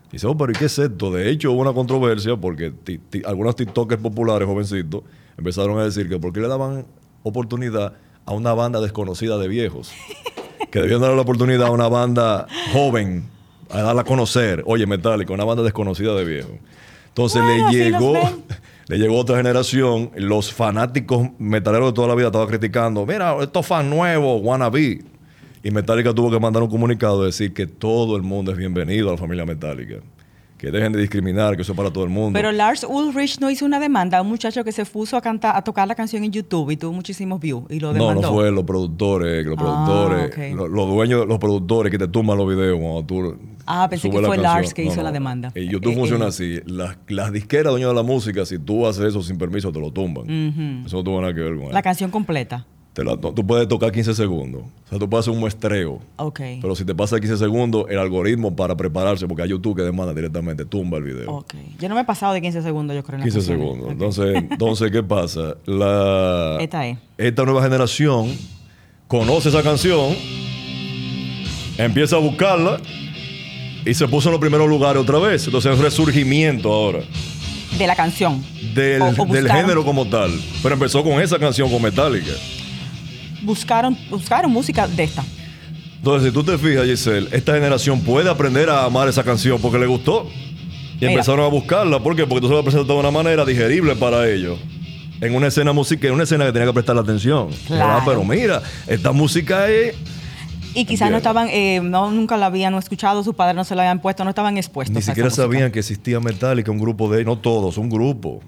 Y 0.08 0.12
dice, 0.12 0.28
oh, 0.28 0.36
pero 0.36 0.52
¿y 0.52 0.54
qué 0.54 0.66
es 0.66 0.78
esto? 0.78 1.10
De 1.10 1.28
hecho, 1.28 1.50
hubo 1.50 1.60
una 1.60 1.72
controversia 1.72 2.36
porque 2.36 2.72
algunos 3.26 3.56
TikTokers 3.56 4.00
populares, 4.00 4.46
jovencitos, 4.46 5.02
empezaron 5.36 5.78
a 5.78 5.84
decir 5.84 6.08
que 6.08 6.18
por 6.18 6.32
qué 6.32 6.40
le 6.40 6.48
daban 6.48 6.86
oportunidad 7.22 7.94
a 8.24 8.32
una 8.32 8.54
banda 8.54 8.80
desconocida 8.80 9.38
de 9.38 9.48
viejos. 9.48 9.92
Que 10.70 10.80
debían 10.80 11.00
dar 11.00 11.12
la 11.12 11.22
oportunidad 11.22 11.66
a 11.66 11.70
una 11.70 11.88
banda 11.88 12.46
joven, 12.72 13.28
a 13.70 13.82
darla 13.82 14.02
a 14.02 14.04
conocer. 14.04 14.62
Oye, 14.66 14.86
Metallica, 14.86 15.32
una 15.32 15.44
banda 15.44 15.62
desconocida 15.62 16.14
de 16.14 16.24
viejos. 16.24 16.52
Entonces 17.08 17.42
le 17.44 17.70
llegó, 17.70 18.14
le 18.86 18.98
llegó 18.98 19.18
otra 19.18 19.36
generación, 19.36 20.10
los 20.16 20.52
fanáticos 20.52 21.28
metaleros 21.38 21.90
de 21.90 21.92
toda 21.94 22.08
la 22.08 22.14
vida 22.14 22.28
estaban 22.28 22.48
criticando, 22.48 23.04
mira, 23.04 23.36
estos 23.42 23.66
fans 23.66 23.88
nuevos, 23.88 24.40
wannabe. 24.42 25.04
Y 25.62 25.70
Metallica 25.70 26.14
tuvo 26.14 26.30
que 26.30 26.40
mandar 26.40 26.62
un 26.62 26.70
comunicado 26.70 27.22
decir 27.22 27.52
que 27.52 27.66
todo 27.66 28.16
el 28.16 28.22
mundo 28.22 28.50
es 28.50 28.56
bienvenido 28.56 29.08
a 29.10 29.12
la 29.12 29.18
familia 29.18 29.44
Metallica 29.44 29.96
que 30.62 30.70
dejen 30.70 30.92
de 30.92 31.00
discriminar, 31.00 31.56
que 31.56 31.62
eso 31.62 31.72
es 31.72 31.76
para 31.76 31.90
todo 31.90 32.04
el 32.04 32.10
mundo. 32.10 32.38
Pero 32.38 32.52
Lars 32.52 32.86
Ulrich 32.88 33.40
no 33.40 33.50
hizo 33.50 33.64
una 33.66 33.80
demanda 33.80 34.18
a 34.18 34.22
un 34.22 34.28
muchacho 34.28 34.62
que 34.62 34.70
se 34.70 34.84
puso 34.84 35.16
a 35.16 35.20
cantar, 35.20 35.56
a 35.56 35.62
tocar 35.62 35.88
la 35.88 35.96
canción 35.96 36.22
en 36.22 36.30
YouTube 36.30 36.70
y 36.70 36.76
tuvo 36.76 36.92
muchísimos 36.92 37.40
views 37.40 37.64
y 37.68 37.80
lo 37.80 37.92
demandó. 37.92 38.14
No, 38.14 38.28
no 38.28 38.32
fue 38.32 38.52
los 38.52 38.62
productores, 38.62 39.44
los 39.44 39.56
ah, 39.58 39.60
productores, 39.60 40.54
los, 40.54 40.88
dueños, 40.88 41.26
los 41.26 41.40
productores 41.40 41.90
que 41.90 41.98
te 41.98 42.06
tumban 42.06 42.38
los 42.38 42.48
videos 42.48 42.78
cuando 42.78 43.04
tú 43.04 43.36
Ah, 43.66 43.88
pensé 43.90 44.08
que 44.08 44.22
fue 44.22 44.38
Lars 44.38 44.72
que 44.72 44.84
hizo 44.84 45.02
la 45.02 45.10
demanda. 45.10 45.50
Y 45.56 45.66
YouTube 45.66 45.94
eh, 45.94 45.96
funciona 45.96 46.26
eh, 46.26 46.28
así. 46.28 46.60
Las, 46.66 46.96
las, 47.08 47.32
disqueras 47.32 47.72
dueños 47.72 47.90
de 47.90 47.96
la 47.96 48.04
música, 48.04 48.46
si 48.46 48.60
tú 48.60 48.86
haces 48.86 49.06
eso 49.06 49.20
sin 49.20 49.38
permiso, 49.38 49.72
te 49.72 49.80
lo 49.80 49.90
tumban. 49.90 50.84
Eso 50.86 50.98
no 50.98 51.02
tuvo 51.02 51.20
nada 51.20 51.34
que 51.34 51.40
ver 51.40 51.56
con 51.56 51.64
eso. 51.64 51.72
La 51.72 51.82
canción 51.82 52.12
completa 52.12 52.66
tú 52.94 53.46
puedes 53.46 53.68
tocar 53.68 53.90
15 53.90 54.14
segundos. 54.14 54.62
O 54.62 54.88
sea, 54.88 54.98
tú 54.98 55.08
puedes 55.08 55.24
hacer 55.24 55.32
un 55.32 55.40
muestreo. 55.40 56.00
Ok. 56.16 56.40
Pero 56.60 56.76
si 56.76 56.84
te 56.84 56.94
pasa 56.94 57.18
15 57.18 57.38
segundos, 57.38 57.86
el 57.88 57.98
algoritmo 57.98 58.54
para 58.54 58.76
prepararse, 58.76 59.26
porque 59.26 59.42
hay 59.42 59.48
YouTube 59.48 59.76
que 59.76 59.82
demanda 59.82 60.12
directamente, 60.12 60.64
tumba 60.64 60.98
el 60.98 61.04
video. 61.04 61.30
Ok. 61.30 61.54
Yo 61.78 61.88
no 61.88 61.94
me 61.94 62.02
he 62.02 62.04
pasado 62.04 62.34
de 62.34 62.42
15 62.42 62.62
segundos, 62.62 62.94
yo 62.94 63.02
creo. 63.02 63.18
En 63.18 63.24
15 63.24 63.40
segundos. 63.40 63.90
Entonces, 63.90 64.34
entonces, 64.50 64.90
¿qué 64.90 65.02
pasa? 65.02 65.56
La, 65.64 66.58
esta 66.60 66.86
es. 66.86 66.98
Esta 67.16 67.44
nueva 67.44 67.62
generación 67.62 68.30
conoce 69.08 69.48
esa 69.48 69.62
canción, 69.62 70.14
empieza 71.78 72.16
a 72.16 72.18
buscarla 72.18 72.78
y 73.86 73.94
se 73.94 74.06
puso 74.06 74.28
en 74.28 74.32
los 74.32 74.40
primeros 74.40 74.68
lugares 74.68 75.02
otra 75.02 75.18
vez. 75.18 75.46
Entonces, 75.46 75.72
es 75.72 75.78
un 75.78 75.84
resurgimiento 75.84 76.70
ahora. 76.70 77.00
De 77.78 77.86
la 77.86 77.96
canción. 77.96 78.44
Del, 78.74 79.02
del 79.30 79.50
género 79.50 79.82
como 79.82 80.06
tal. 80.06 80.30
Pero 80.62 80.74
empezó 80.74 81.02
con 81.02 81.22
esa 81.22 81.38
canción 81.38 81.70
con 81.70 81.80
Metallica 81.80 82.32
buscaron, 83.42 83.96
buscaron 84.10 84.50
música 84.50 84.86
de 84.86 85.04
esta. 85.04 85.24
Entonces, 85.96 86.28
si 86.28 86.34
tú 86.34 86.42
te 86.42 86.58
fijas, 86.58 86.84
Giselle, 86.84 87.28
esta 87.30 87.54
generación 87.54 88.00
puede 88.00 88.28
aprender 88.28 88.68
a 88.68 88.84
amar 88.84 89.08
esa 89.08 89.22
canción 89.22 89.60
porque 89.60 89.78
le 89.78 89.86
gustó. 89.86 90.28
Y 91.00 91.04
empezaron 91.06 91.44
a 91.44 91.48
buscarla. 91.48 92.00
¿Por 92.00 92.14
qué? 92.14 92.26
Porque 92.26 92.40
tú 92.40 92.48
se 92.48 92.54
la 92.54 92.62
presentado 92.62 92.94
de 92.94 93.00
una 93.00 93.10
manera 93.10 93.44
digerible 93.44 93.96
para 93.96 94.28
ellos. 94.28 94.58
En 95.20 95.34
una 95.34 95.48
escena 95.48 95.72
musical, 95.72 96.08
en 96.08 96.14
una 96.14 96.24
escena 96.24 96.44
que 96.44 96.52
tenía 96.52 96.66
que 96.66 96.72
prestar 96.72 96.96
la 96.96 97.02
atención. 97.02 97.50
Claro. 97.66 98.02
pero 98.04 98.24
mira, 98.24 98.62
esta 98.86 99.12
música 99.12 99.68
es. 99.68 99.94
Y 100.74 100.84
quizás 100.84 101.10
no 101.10 101.18
estaban, 101.18 101.48
eh, 101.50 101.80
no, 101.82 102.10
nunca 102.10 102.36
la 102.36 102.46
habían 102.46 102.74
escuchado, 102.74 103.22
sus 103.22 103.34
padres 103.34 103.54
no 103.54 103.62
se 103.62 103.74
la 103.74 103.82
habían 103.82 104.00
puesto, 104.00 104.24
no 104.24 104.30
estaban 104.30 104.56
expuestos. 104.56 104.96
Ni 104.96 105.02
siquiera 105.02 105.30
sabían 105.30 105.70
que 105.70 105.80
existía 105.80 106.18
Metallica, 106.18 106.70
un 106.70 106.78
grupo 106.78 107.10
de, 107.12 107.24
no 107.24 107.36
todos, 107.36 107.78
un 107.78 107.90
grupo. 107.90 108.40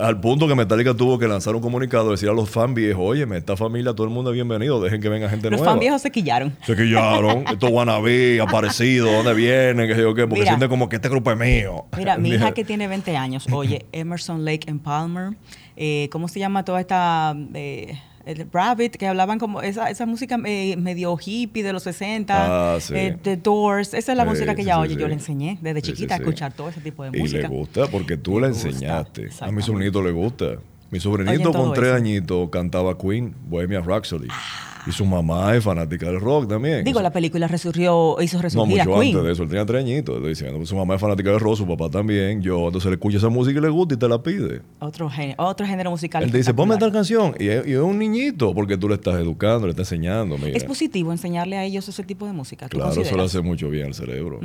Al 0.00 0.20
punto 0.20 0.46
que 0.48 0.54
Metallica 0.54 0.94
tuvo 0.94 1.18
que 1.18 1.26
lanzar 1.28 1.54
un 1.54 1.62
comunicado, 1.62 2.10
decir 2.10 2.28
a 2.28 2.32
los 2.32 2.48
fans 2.48 2.74
viejos, 2.74 3.02
oye, 3.04 3.26
esta 3.36 3.56
familia, 3.56 3.92
todo 3.92 4.06
el 4.06 4.12
mundo 4.12 4.30
es 4.30 4.34
bienvenido, 4.34 4.80
dejen 4.80 5.00
que 5.00 5.08
venga 5.08 5.28
gente 5.28 5.50
nueva. 5.50 5.64
Los 5.64 5.72
fans 5.72 5.80
viejos 5.80 6.02
se 6.02 6.10
quillaron. 6.10 6.56
Se 6.64 6.76
quillaron, 6.76 7.44
estos 7.50 7.70
wannabe, 7.70 8.40
aparecidos, 8.40 9.10
¿dónde 9.12 9.34
vienen? 9.34 9.88
¿Qué 9.88 9.94
sé 9.94 10.02
yo 10.02 10.14
qué? 10.14 10.26
Porque 10.26 10.44
sienten 10.44 10.68
como 10.68 10.88
que 10.88 10.96
este 10.96 11.08
grupo 11.08 11.30
es 11.30 11.38
mío. 11.38 11.86
Mira, 11.96 12.16
mi 12.18 12.30
hija 12.34 12.52
que 12.52 12.64
tiene 12.64 12.88
20 12.88 13.16
años, 13.16 13.46
oye, 13.52 13.86
Emerson 13.92 14.44
Lake 14.44 14.68
en 14.68 14.78
Palmer, 14.78 15.36
eh, 15.76 16.08
¿cómo 16.10 16.28
se 16.28 16.40
llama 16.40 16.64
toda 16.64 16.80
esta... 16.80 17.36
Eh, 17.54 17.98
el 18.28 18.46
Rabbit, 18.52 18.96
que 18.96 19.06
hablaban 19.06 19.38
como 19.38 19.62
esa, 19.62 19.88
esa 19.88 20.04
música 20.04 20.38
eh, 20.44 20.76
medio 20.76 21.16
hippie 21.18 21.62
de 21.62 21.72
los 21.72 21.82
60, 21.84 22.34
ah, 22.36 22.78
eh, 22.90 23.16
The 23.22 23.38
Doors, 23.38 23.94
esa 23.94 24.12
es 24.12 24.18
la 24.18 24.26
música 24.26 24.54
que 24.54 24.62
ella 24.62 24.78
oye, 24.78 24.96
yo 24.96 25.08
le 25.08 25.14
enseñé 25.14 25.58
desde 25.62 25.80
chiquita 25.80 26.14
a 26.14 26.18
escuchar 26.18 26.52
todo 26.52 26.68
ese 26.68 26.80
tipo 26.80 27.04
de 27.04 27.10
música. 27.10 27.38
Y 27.38 27.42
le 27.42 27.48
gusta 27.48 27.86
porque 27.86 28.18
tú 28.18 28.38
la 28.38 28.48
enseñaste. 28.48 29.30
A 29.40 29.50
mi 29.50 29.62
sobrinito 29.62 30.02
le 30.02 30.12
gusta. 30.12 30.58
Mi 30.90 31.00
sobrinito 31.00 31.52
con 31.52 31.72
tres 31.72 31.92
añitos 31.92 32.50
cantaba 32.50 32.96
Queen, 32.98 33.34
Bohemia 33.48 33.80
Rhapsody. 33.80 34.28
Ah, 34.30 34.77
y 34.86 34.92
su 34.92 35.04
mamá 35.04 35.54
es 35.54 35.64
fanática 35.64 36.06
del 36.06 36.20
rock 36.20 36.48
también. 36.48 36.84
Digo, 36.84 37.00
la 37.00 37.10
película 37.10 37.48
resurgió, 37.48 38.16
hizo 38.20 38.40
resurgir 38.40 38.78
no, 38.78 38.84
mucho 38.84 39.00
antes 39.00 39.22
de 39.22 39.32
eso. 39.32 39.42
Él 39.42 39.48
tenía 39.48 39.66
tres 39.66 39.84
añitos. 39.84 40.16
Estoy 40.16 40.30
diciendo. 40.30 40.64
Su 40.66 40.76
mamá 40.76 40.94
es 40.94 41.00
fanática 41.00 41.30
del 41.30 41.40
rock, 41.40 41.56
su 41.56 41.66
papá 41.66 41.90
también. 41.90 42.42
Yo, 42.42 42.66
entonces 42.66 42.90
le 42.90 42.94
escucha 42.94 43.18
esa 43.18 43.28
música 43.28 43.58
y 43.58 43.62
le 43.62 43.68
gusta 43.68 43.94
y 43.94 43.96
te 43.98 44.08
la 44.08 44.22
pide. 44.22 44.62
Otro 44.78 45.08
género, 45.10 45.42
otro 45.42 45.66
género 45.66 45.90
musical. 45.90 46.22
Él 46.22 46.30
te 46.30 46.38
dice, 46.38 46.54
ponme 46.54 46.76
tal 46.76 46.92
canción. 46.92 47.34
Y 47.38 47.48
es, 47.48 47.66
un 47.78 47.98
niñito 47.98 48.54
porque 48.54 48.76
tú 48.76 48.88
le 48.88 48.94
estás 48.94 49.16
educando, 49.16 49.66
le 49.66 49.70
estás 49.72 49.92
enseñando. 49.92 50.36
Es 50.46 50.64
positivo 50.64 51.12
enseñarle 51.12 51.56
a 51.56 51.64
ellos 51.64 51.88
ese 51.88 52.02
tipo 52.04 52.26
de 52.26 52.32
música. 52.32 52.68
Claro, 52.68 53.00
eso 53.00 53.16
le 53.16 53.22
hace 53.22 53.40
mucho 53.40 53.70
bien 53.70 53.86
al 53.86 53.94
cerebro. 53.94 54.40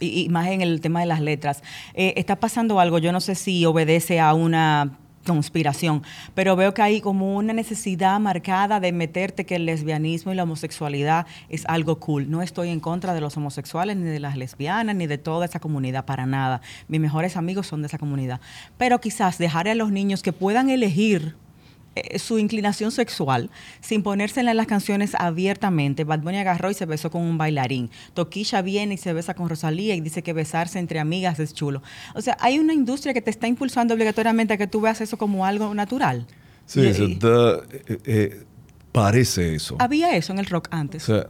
y, 0.00 0.28
más 0.30 0.48
en 0.48 0.60
el 0.60 0.80
tema 0.80 1.00
de 1.00 1.06
las 1.06 1.20
letras. 1.20 1.62
Eh, 1.94 2.14
está 2.16 2.36
pasando 2.36 2.80
algo, 2.80 2.98
yo 2.98 3.12
no 3.12 3.20
sé 3.20 3.34
si 3.34 3.64
obedece 3.66 4.20
a 4.20 4.34
una 4.34 4.98
conspiración, 5.30 6.02
pero 6.34 6.56
veo 6.56 6.74
que 6.74 6.82
hay 6.82 7.00
como 7.00 7.36
una 7.36 7.52
necesidad 7.52 8.18
marcada 8.20 8.80
de 8.80 8.92
meterte 8.92 9.46
que 9.46 9.56
el 9.56 9.64
lesbianismo 9.64 10.32
y 10.32 10.34
la 10.34 10.42
homosexualidad 10.42 11.26
es 11.48 11.64
algo 11.66 12.00
cool. 12.00 12.30
No 12.30 12.42
estoy 12.42 12.68
en 12.68 12.80
contra 12.80 13.14
de 13.14 13.20
los 13.20 13.36
homosexuales, 13.36 13.96
ni 13.96 14.04
de 14.04 14.20
las 14.20 14.36
lesbianas, 14.36 14.96
ni 14.96 15.06
de 15.06 15.18
toda 15.18 15.46
esa 15.46 15.60
comunidad, 15.60 16.04
para 16.04 16.26
nada. 16.26 16.60
Mis 16.88 17.00
mejores 17.00 17.36
amigos 17.36 17.66
son 17.66 17.82
de 17.82 17.86
esa 17.86 17.98
comunidad. 17.98 18.40
Pero 18.76 19.00
quizás 19.00 19.38
dejar 19.38 19.68
a 19.68 19.74
los 19.74 19.90
niños 19.90 20.22
que 20.22 20.32
puedan 20.32 20.68
elegir 20.68 21.36
su 22.18 22.38
inclinación 22.38 22.92
sexual 22.92 23.50
sin 23.80 24.02
ponérsela 24.02 24.52
en 24.52 24.56
las 24.56 24.66
canciones 24.66 25.14
abiertamente. 25.14 26.04
Bad 26.04 26.20
Bunny 26.20 26.38
agarró 26.38 26.70
y 26.70 26.74
se 26.74 26.86
besó 26.86 27.10
con 27.10 27.22
un 27.22 27.38
bailarín. 27.38 27.90
Toquilla 28.14 28.62
viene 28.62 28.94
y 28.94 28.98
se 28.98 29.12
besa 29.12 29.34
con 29.34 29.48
Rosalía 29.48 29.94
y 29.94 30.00
dice 30.00 30.22
que 30.22 30.32
besarse 30.32 30.78
entre 30.78 31.00
amigas 31.00 31.40
es 31.40 31.54
chulo. 31.54 31.82
O 32.14 32.20
sea, 32.20 32.36
hay 32.40 32.58
una 32.58 32.72
industria 32.72 33.12
que 33.12 33.22
te 33.22 33.30
está 33.30 33.46
impulsando 33.46 33.94
obligatoriamente 33.94 34.54
a 34.54 34.56
que 34.56 34.66
tú 34.66 34.80
veas 34.80 35.00
eso 35.00 35.18
como 35.18 35.44
algo 35.44 35.74
natural. 35.74 36.26
Sí, 36.66 36.80
eh, 36.82 37.18
eh, 38.04 38.44
parece 38.92 39.54
eso. 39.54 39.76
Había 39.78 40.16
eso 40.16 40.32
en 40.32 40.38
el 40.38 40.46
rock 40.46 40.68
antes. 40.70 41.08
O 41.08 41.14
sea, 41.14 41.26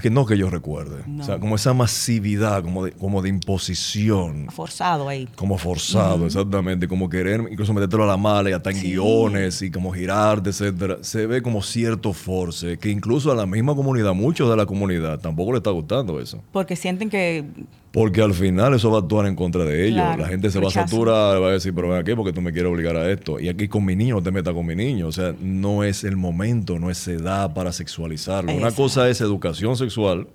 que 0.00 0.10
no 0.10 0.26
que 0.26 0.38
yo 0.38 0.50
recuerde. 0.50 1.02
O 1.18 1.24
sea, 1.24 1.38
como 1.38 1.56
esa 1.56 1.74
masividad, 1.74 2.62
como 2.62 2.84
de, 2.84 2.92
como 2.92 3.22
de 3.22 3.28
imposición. 3.28 4.48
Forzado 4.50 5.08
ahí. 5.08 5.28
Como 5.36 5.58
forzado, 5.58 6.26
exactamente. 6.26 6.88
Como 6.88 7.08
querer 7.08 7.40
incluso 7.50 7.72
metértelo 7.72 8.04
a 8.04 8.06
la 8.06 8.16
mala 8.16 8.50
y 8.50 8.52
hasta 8.52 8.70
en 8.70 8.80
guiones 8.80 9.62
y 9.62 9.70
como 9.70 9.92
girarte, 9.92 10.50
etcétera. 10.50 10.98
Se 11.02 11.26
ve 11.26 11.42
como 11.42 11.62
cierto 11.62 12.12
force 12.12 12.78
que 12.78 12.90
incluso 12.90 13.32
a 13.32 13.34
la 13.34 13.46
misma 13.46 13.74
comunidad, 13.74 14.14
muchos 14.14 14.48
de 14.50 14.56
la 14.56 14.66
comunidad, 14.66 15.18
tampoco 15.18 15.52
le 15.52 15.58
está 15.58 15.70
gustando 15.70 16.20
eso. 16.20 16.42
Porque 16.52 16.76
sienten 16.76 17.10
que 17.10 17.44
porque 17.92 18.22
al 18.22 18.34
final 18.34 18.74
eso 18.74 18.90
va 18.90 18.98
a 18.98 19.00
actuar 19.00 19.26
en 19.26 19.34
contra 19.34 19.64
de 19.64 19.88
ellos. 19.88 20.18
la 20.18 20.28
gente 20.28 20.50
se 20.50 20.60
va 20.60 20.68
a 20.68 20.70
saturar, 20.70 21.42
va 21.42 21.48
a 21.48 21.52
decir, 21.52 21.74
pero 21.74 21.88
ven 21.88 21.98
aquí 21.98 22.14
porque 22.14 22.32
tú 22.32 22.40
me 22.40 22.52
quieres 22.52 22.70
obligar 22.70 22.96
a 22.96 23.10
esto. 23.10 23.40
Y 23.40 23.48
aquí 23.48 23.66
con 23.66 23.84
mi 23.84 23.96
niño 23.96 24.16
no 24.16 24.22
te 24.22 24.30
metas 24.30 24.54
con 24.54 24.64
mi 24.64 24.76
niño. 24.76 25.08
O 25.08 25.12
sea, 25.12 25.34
no 25.40 25.82
es 25.82 26.04
el 26.04 26.16
momento, 26.16 26.78
no 26.78 26.90
es 26.90 27.06
edad 27.08 27.52
para 27.52 27.72
sexualizarlo. 27.72 28.52
Una 28.52 28.70
cosa 28.70 29.08
es 29.08 29.20
educación 29.20 29.76
sexual, 29.76 30.28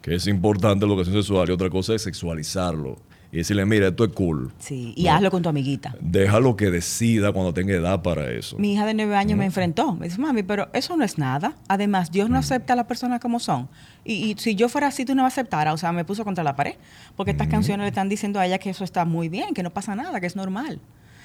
que 0.00 0.14
es 0.14 0.26
importante 0.28 0.86
la 0.86 0.92
educación 0.92 1.16
sexual, 1.16 1.48
y 1.48 1.52
otra 1.52 1.70
cosa 1.70 1.94
es 1.94 2.02
sexualizarlo 2.02 2.96
y 3.32 3.38
decirle, 3.38 3.64
mira, 3.64 3.88
esto 3.88 4.04
es 4.04 4.12
cool. 4.12 4.50
Sí, 4.58 4.92
y 4.96 5.06
hazlo 5.06 5.30
con 5.30 5.42
tu 5.42 5.48
amiguita. 5.48 5.94
Déjalo 6.00 6.56
que 6.56 6.70
decida 6.70 7.32
cuando 7.32 7.54
tenga 7.54 7.74
edad 7.74 8.02
para 8.02 8.28
eso. 8.32 8.58
Mi 8.58 8.72
hija 8.72 8.84
de 8.86 8.94
nueve 8.94 9.14
años 9.14 9.38
me 9.38 9.44
enfrentó. 9.44 9.94
Me 9.94 10.06
dice, 10.06 10.20
mami, 10.20 10.42
pero 10.42 10.68
eso 10.72 10.96
no 10.96 11.04
es 11.04 11.16
nada. 11.16 11.54
Además, 11.68 12.10
Dios 12.10 12.28
no 12.28 12.38
acepta 12.38 12.72
a 12.72 12.76
las 12.76 12.86
personas 12.86 13.20
como 13.20 13.38
son. 13.38 13.68
Y, 14.04 14.34
si 14.38 14.56
yo 14.56 14.68
fuera 14.68 14.88
así, 14.88 15.04
tú 15.04 15.14
no 15.14 15.22
me 15.22 15.28
aceptara. 15.28 15.72
O 15.72 15.76
sea, 15.76 15.92
me 15.92 16.04
puso 16.04 16.24
contra 16.24 16.42
la 16.42 16.56
pared. 16.56 16.74
Porque 17.14 17.30
estas 17.30 17.46
canciones 17.46 17.84
le 17.84 17.88
están 17.88 18.08
diciendo 18.08 18.40
a 18.40 18.46
ella 18.46 18.58
que 18.58 18.70
eso 18.70 18.82
está 18.82 19.04
muy 19.04 19.28
bien, 19.28 19.54
que 19.54 19.62
no 19.62 19.70
pasa 19.70 19.94
nada, 19.94 20.20
que 20.20 20.26
es 20.26 20.34
normal. 20.34 20.80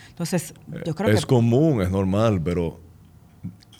Entonces, 0.10 0.53
yo 0.86 0.93
creo 0.93 1.10
es 1.10 1.16
que... 1.16 1.20
Es 1.20 1.26
común, 1.26 1.82
es 1.82 1.89
normal, 1.89 2.39
pero 2.43 2.80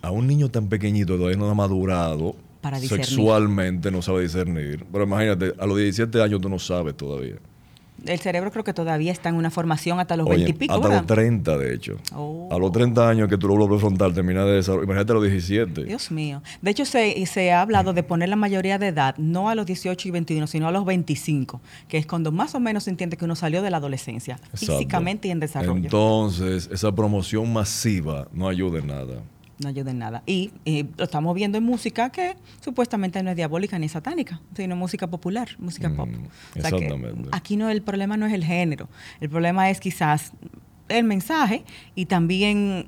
a 0.02 0.10
un 0.10 0.26
niño 0.26 0.50
tan 0.50 0.68
pequeñito 0.68 1.16
todavía 1.16 1.38
no 1.38 1.48
ha 1.48 1.54
madurado 1.54 2.36
sexualmente, 2.82 3.92
no 3.92 4.02
sabe 4.02 4.24
discernir. 4.24 4.84
Pero 4.92 5.04
imagínate, 5.04 5.54
a 5.60 5.66
los 5.68 5.78
17 5.78 6.24
años 6.24 6.42
tú 6.42 6.50
no 6.50 6.58
sabes 6.58 6.98
todavía 6.98 7.36
el 8.06 8.20
cerebro 8.20 8.52
creo 8.52 8.64
que 8.64 8.74
todavía 8.74 9.12
está 9.12 9.30
en 9.30 9.36
una 9.36 9.52
formación 9.52 10.00
hasta 10.00 10.16
los 10.18 10.28
20 10.28 10.50
y 10.50 10.54
pico. 10.54 10.74
Hasta 10.74 10.88
los 10.90 11.06
30, 11.06 11.58
de 11.58 11.74
hecho. 11.74 11.98
Oh. 12.14 12.50
A 12.52 12.58
los 12.58 12.72
30 12.72 13.10
años 13.10 13.30
que 13.30 13.38
tu 13.38 13.48
lóbulo 13.48 13.80
frontal 13.80 14.14
termina 14.14 14.46
de 14.46 14.54
desarrollar. 14.54 14.86
Imagínate 14.86 15.12
a 15.12 15.16
los 15.16 15.24
17. 15.24 15.84
Dios 15.86 16.12
mío. 16.12 16.42
De 16.62 16.72
hecho, 16.72 16.86
se, 16.86 17.26
se 17.26 17.52
ha 17.52 17.62
hablado 17.62 17.94
de 17.94 18.04
poner 18.04 18.30
la 18.30 18.36
mayoría 18.36 18.78
de 18.78 18.88
edad 18.88 19.16
no 19.18 19.50
a 19.50 19.56
los 19.56 19.66
18 19.66 20.08
y 20.08 20.12
21, 20.12 20.48
sino 20.48 20.68
a 20.68 20.72
los 20.72 20.86
25, 20.86 21.62
que 21.88 21.98
es 21.98 22.06
cuando 22.06 22.32
más 22.32 22.56
o 22.56 22.60
menos 22.60 22.84
se 22.84 22.90
entiende 22.90 23.18
que 23.18 23.26
uno 23.26 23.36
salió 23.36 23.62
de 23.62 23.70
la 23.70 23.78
adolescencia, 23.78 24.40
físicamente 24.54 25.28
y 25.28 25.32
en 25.32 25.40
desarrollo. 25.40 25.86
Entonces, 25.86 26.70
esa 26.72 26.94
promoción 26.94 27.52
masiva 27.52 28.28
no 28.34 28.48
ayuda 28.48 28.80
en 28.80 28.88
nada 28.88 29.24
no 29.60 29.70
ayuda 29.70 29.92
en 29.92 30.00
nada. 30.00 30.24
Y, 30.26 30.52
lo 30.98 31.06
estamos 31.06 31.36
viendo 31.36 31.58
en 31.58 31.64
música 31.64 32.10
que 32.10 32.36
supuestamente 32.62 33.22
no 33.24 33.30
es 33.30 33.36
diabólica 33.36 33.80
ni 33.80 33.90
satánica, 33.90 34.42
sino 34.56 34.76
música 34.76 35.08
popular, 35.08 35.50
música 35.58 35.90
pop. 35.90 36.10
Mm, 36.10 36.58
exactamente. 36.58 37.30
aquí 37.32 37.58
no 37.58 37.70
el 37.70 37.82
problema 37.82 38.18
no 38.18 38.26
es 38.26 38.34
el 38.34 38.44
género, 38.44 38.90
el 39.20 39.30
problema 39.30 39.70
es 39.70 39.80
quizás 39.80 40.32
el 40.90 41.04
mensaje 41.04 41.64
y 41.96 42.06
también 42.06 42.88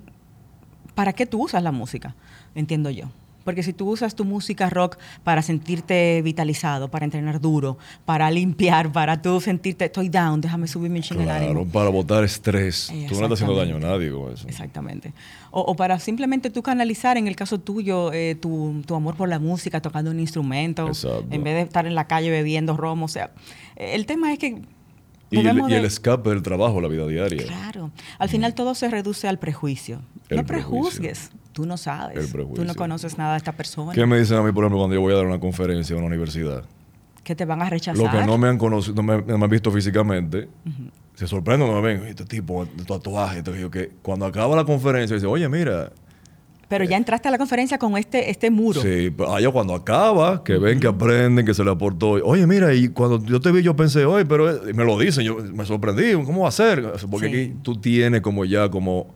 para 0.95 1.13
qué 1.13 1.25
tú 1.25 1.43
usas 1.43 1.63
la 1.63 1.71
música, 1.71 2.15
entiendo 2.55 2.89
yo. 2.89 3.09
Porque 3.47 3.63
si 3.63 3.71
tú 3.71 3.89
usas 3.89 4.13
tu 4.13 4.25
música 4.25 4.69
rock 4.69 4.97
para 5.23 5.41
sentirte 5.41 6.21
vitalizado, 6.21 6.91
para 6.91 7.05
entrenar 7.05 7.39
duro, 7.39 7.77
para 8.03 8.29
limpiar, 8.29 8.91
para 8.91 9.21
tú 9.21 9.39
sentirte, 9.39 9.85
estoy 9.85 10.09
down, 10.09 10.41
déjame 10.41 10.67
subir 10.67 10.91
mi 10.91 10.99
Claro, 10.99 11.63
para 11.63 11.89
botar 11.89 12.25
estrés. 12.25 12.87
Tú 13.07 13.15
no 13.15 13.21
estás 13.21 13.31
haciendo 13.31 13.55
daño 13.55 13.77
a 13.77 13.79
nadie 13.79 14.11
con 14.11 14.33
eso. 14.33 14.45
Exactamente. 14.49 15.13
O, 15.51 15.77
para 15.77 15.97
simplemente 15.97 16.49
tú 16.49 16.61
canalizar, 16.61 17.15
en 17.15 17.25
el 17.25 17.37
caso 17.37 17.57
tuyo, 17.57 18.11
eh, 18.11 18.35
tu, 18.35 18.83
amor 18.93 19.15
por 19.15 19.29
la 19.29 19.39
música, 19.39 19.79
tocando 19.81 20.11
un 20.11 20.19
instrumento, 20.19 20.91
en 21.31 21.41
vez 21.41 21.53
de 21.53 21.61
estar 21.61 21.87
en 21.87 21.95
la 21.95 22.05
calle 22.05 22.29
bebiendo 22.29 22.75
romo. 22.75 23.05
O 23.05 23.07
sea, 23.07 23.31
el 23.77 24.05
tema 24.05 24.33
es 24.33 24.39
que 24.39 24.61
y 25.29 25.39
el, 25.39 25.85
escape 25.85 26.29
del 26.29 26.41
trabajo, 26.41 26.79
la 26.79 26.87
vida 26.87 27.05
diaria. 27.07 27.43
Claro. 27.43 27.91
Al 28.17 28.29
final 28.29 28.53
todo 28.53 28.75
se 28.75 28.89
reduce 28.89 29.27
al 29.27 29.39
prejuicio. 29.39 30.01
no 30.29 30.45
prejuzgues. 30.45 31.31
Tú 31.53 31.65
no 31.65 31.77
sabes. 31.77 32.31
Tú 32.31 32.63
no 32.63 32.75
conoces 32.75 33.17
nada 33.17 33.31
de 33.31 33.37
esta 33.37 33.51
persona. 33.51 33.91
¿Qué 33.93 34.05
me 34.05 34.19
dicen 34.19 34.37
a 34.37 34.43
mí, 34.43 34.51
por 34.51 34.63
ejemplo, 34.63 34.79
cuando 34.79 34.95
yo 34.95 35.01
voy 35.01 35.13
a 35.13 35.17
dar 35.17 35.25
una 35.25 35.39
conferencia 35.39 35.93
en 35.93 35.99
una 35.99 36.07
universidad? 36.07 36.63
Que 37.23 37.35
te 37.35 37.45
van 37.45 37.61
a 37.61 37.69
rechazar. 37.69 38.01
Lo 38.01 38.11
que 38.11 38.25
no 38.25 38.37
me 38.37 38.47
han 38.47 38.57
conocido, 38.57 39.01
no 39.01 39.03
me, 39.03 39.33
han 39.33 39.49
visto 39.49 39.71
físicamente, 39.71 40.47
se 41.15 41.27
sorprenden 41.27 41.67
cuando 41.67 41.81
me 41.81 41.95
ven, 41.95 42.07
este 42.07 42.25
tipo 42.25 42.65
de 42.65 42.85
tatuaje, 42.85 43.43
que 43.71 43.91
cuando 44.01 44.25
acaba 44.25 44.55
la 44.55 44.63
conferencia 44.63 45.15
dice, 45.15 45.25
oye, 45.25 45.49
mira, 45.49 45.91
pero 46.67 46.83
ya 46.83 46.97
entraste 46.97 47.27
a 47.27 47.31
la 47.31 47.37
conferencia 47.37 47.77
con 47.77 47.97
este, 47.97 48.29
este 48.29 48.51
muro. 48.51 48.81
Sí, 48.81 49.13
allá 49.27 49.49
cuando 49.51 49.73
acaba, 49.73 50.43
que 50.43 50.57
ven 50.57 50.79
que 50.79 50.87
aprenden, 50.87 51.45
que 51.45 51.53
se 51.53 51.63
le 51.63 51.71
aportó. 51.71 52.11
Oye, 52.11 52.45
mira, 52.45 52.73
y 52.73 52.89
cuando 52.89 53.23
yo 53.23 53.39
te 53.39 53.51
vi, 53.51 53.61
yo 53.61 53.75
pensé, 53.75 54.05
oye, 54.05 54.25
pero 54.25 54.49
eh", 54.49 54.73
me 54.73 54.83
lo 54.83 54.97
dicen, 54.97 55.23
yo 55.23 55.37
me 55.37 55.65
sorprendí, 55.65 56.13
¿cómo 56.13 56.43
va 56.43 56.49
a 56.49 56.51
ser? 56.51 56.83
Porque 57.09 57.27
aquí 57.27 57.53
tú 57.61 57.79
tienes 57.79 58.21
como 58.21 58.45
ya 58.45 58.69
como 58.69 59.15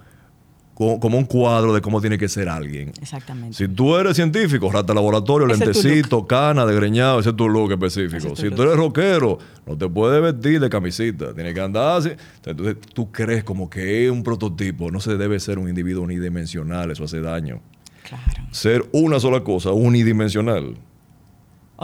como 0.73 1.17
un 1.17 1.25
cuadro 1.25 1.73
de 1.73 1.81
cómo 1.81 2.01
tiene 2.01 2.17
que 2.17 2.27
ser 2.27 2.49
alguien. 2.49 2.91
Exactamente. 3.01 3.55
Si 3.55 3.67
tú 3.67 3.95
eres 3.95 4.15
científico, 4.15 4.71
rata 4.71 4.93
laboratorio, 4.93 5.45
lentecito, 5.45 6.25
cana, 6.25 6.65
de 6.65 6.75
greñado, 6.75 7.19
ese 7.19 7.29
es 7.29 7.35
tu 7.35 7.47
look 7.47 7.71
específico. 7.71 8.35
si 8.35 8.49
tú 8.49 8.63
eres 8.63 8.75
rockero, 8.75 9.37
no 9.65 9.77
te 9.77 9.87
puedes 9.87 10.21
vestir 10.21 10.59
de 10.59 10.69
camisita, 10.69 11.33
tienes 11.33 11.53
que 11.53 11.61
andar 11.61 11.97
así. 11.97 12.11
Entonces 12.45 12.77
tú 12.93 13.11
crees 13.11 13.43
como 13.43 13.69
que 13.69 14.05
es 14.05 14.11
un 14.11 14.23
prototipo, 14.23 14.89
no 14.89 14.99
se 14.99 15.17
debe 15.17 15.39
ser 15.39 15.59
un 15.59 15.69
individuo 15.69 16.03
unidimensional, 16.03 16.89
eso 16.89 17.03
hace 17.03 17.21
daño. 17.21 17.61
Claro. 18.07 18.47
Ser 18.51 18.83
una 18.91 19.19
sola 19.19 19.43
cosa, 19.43 19.71
unidimensional. 19.71 20.77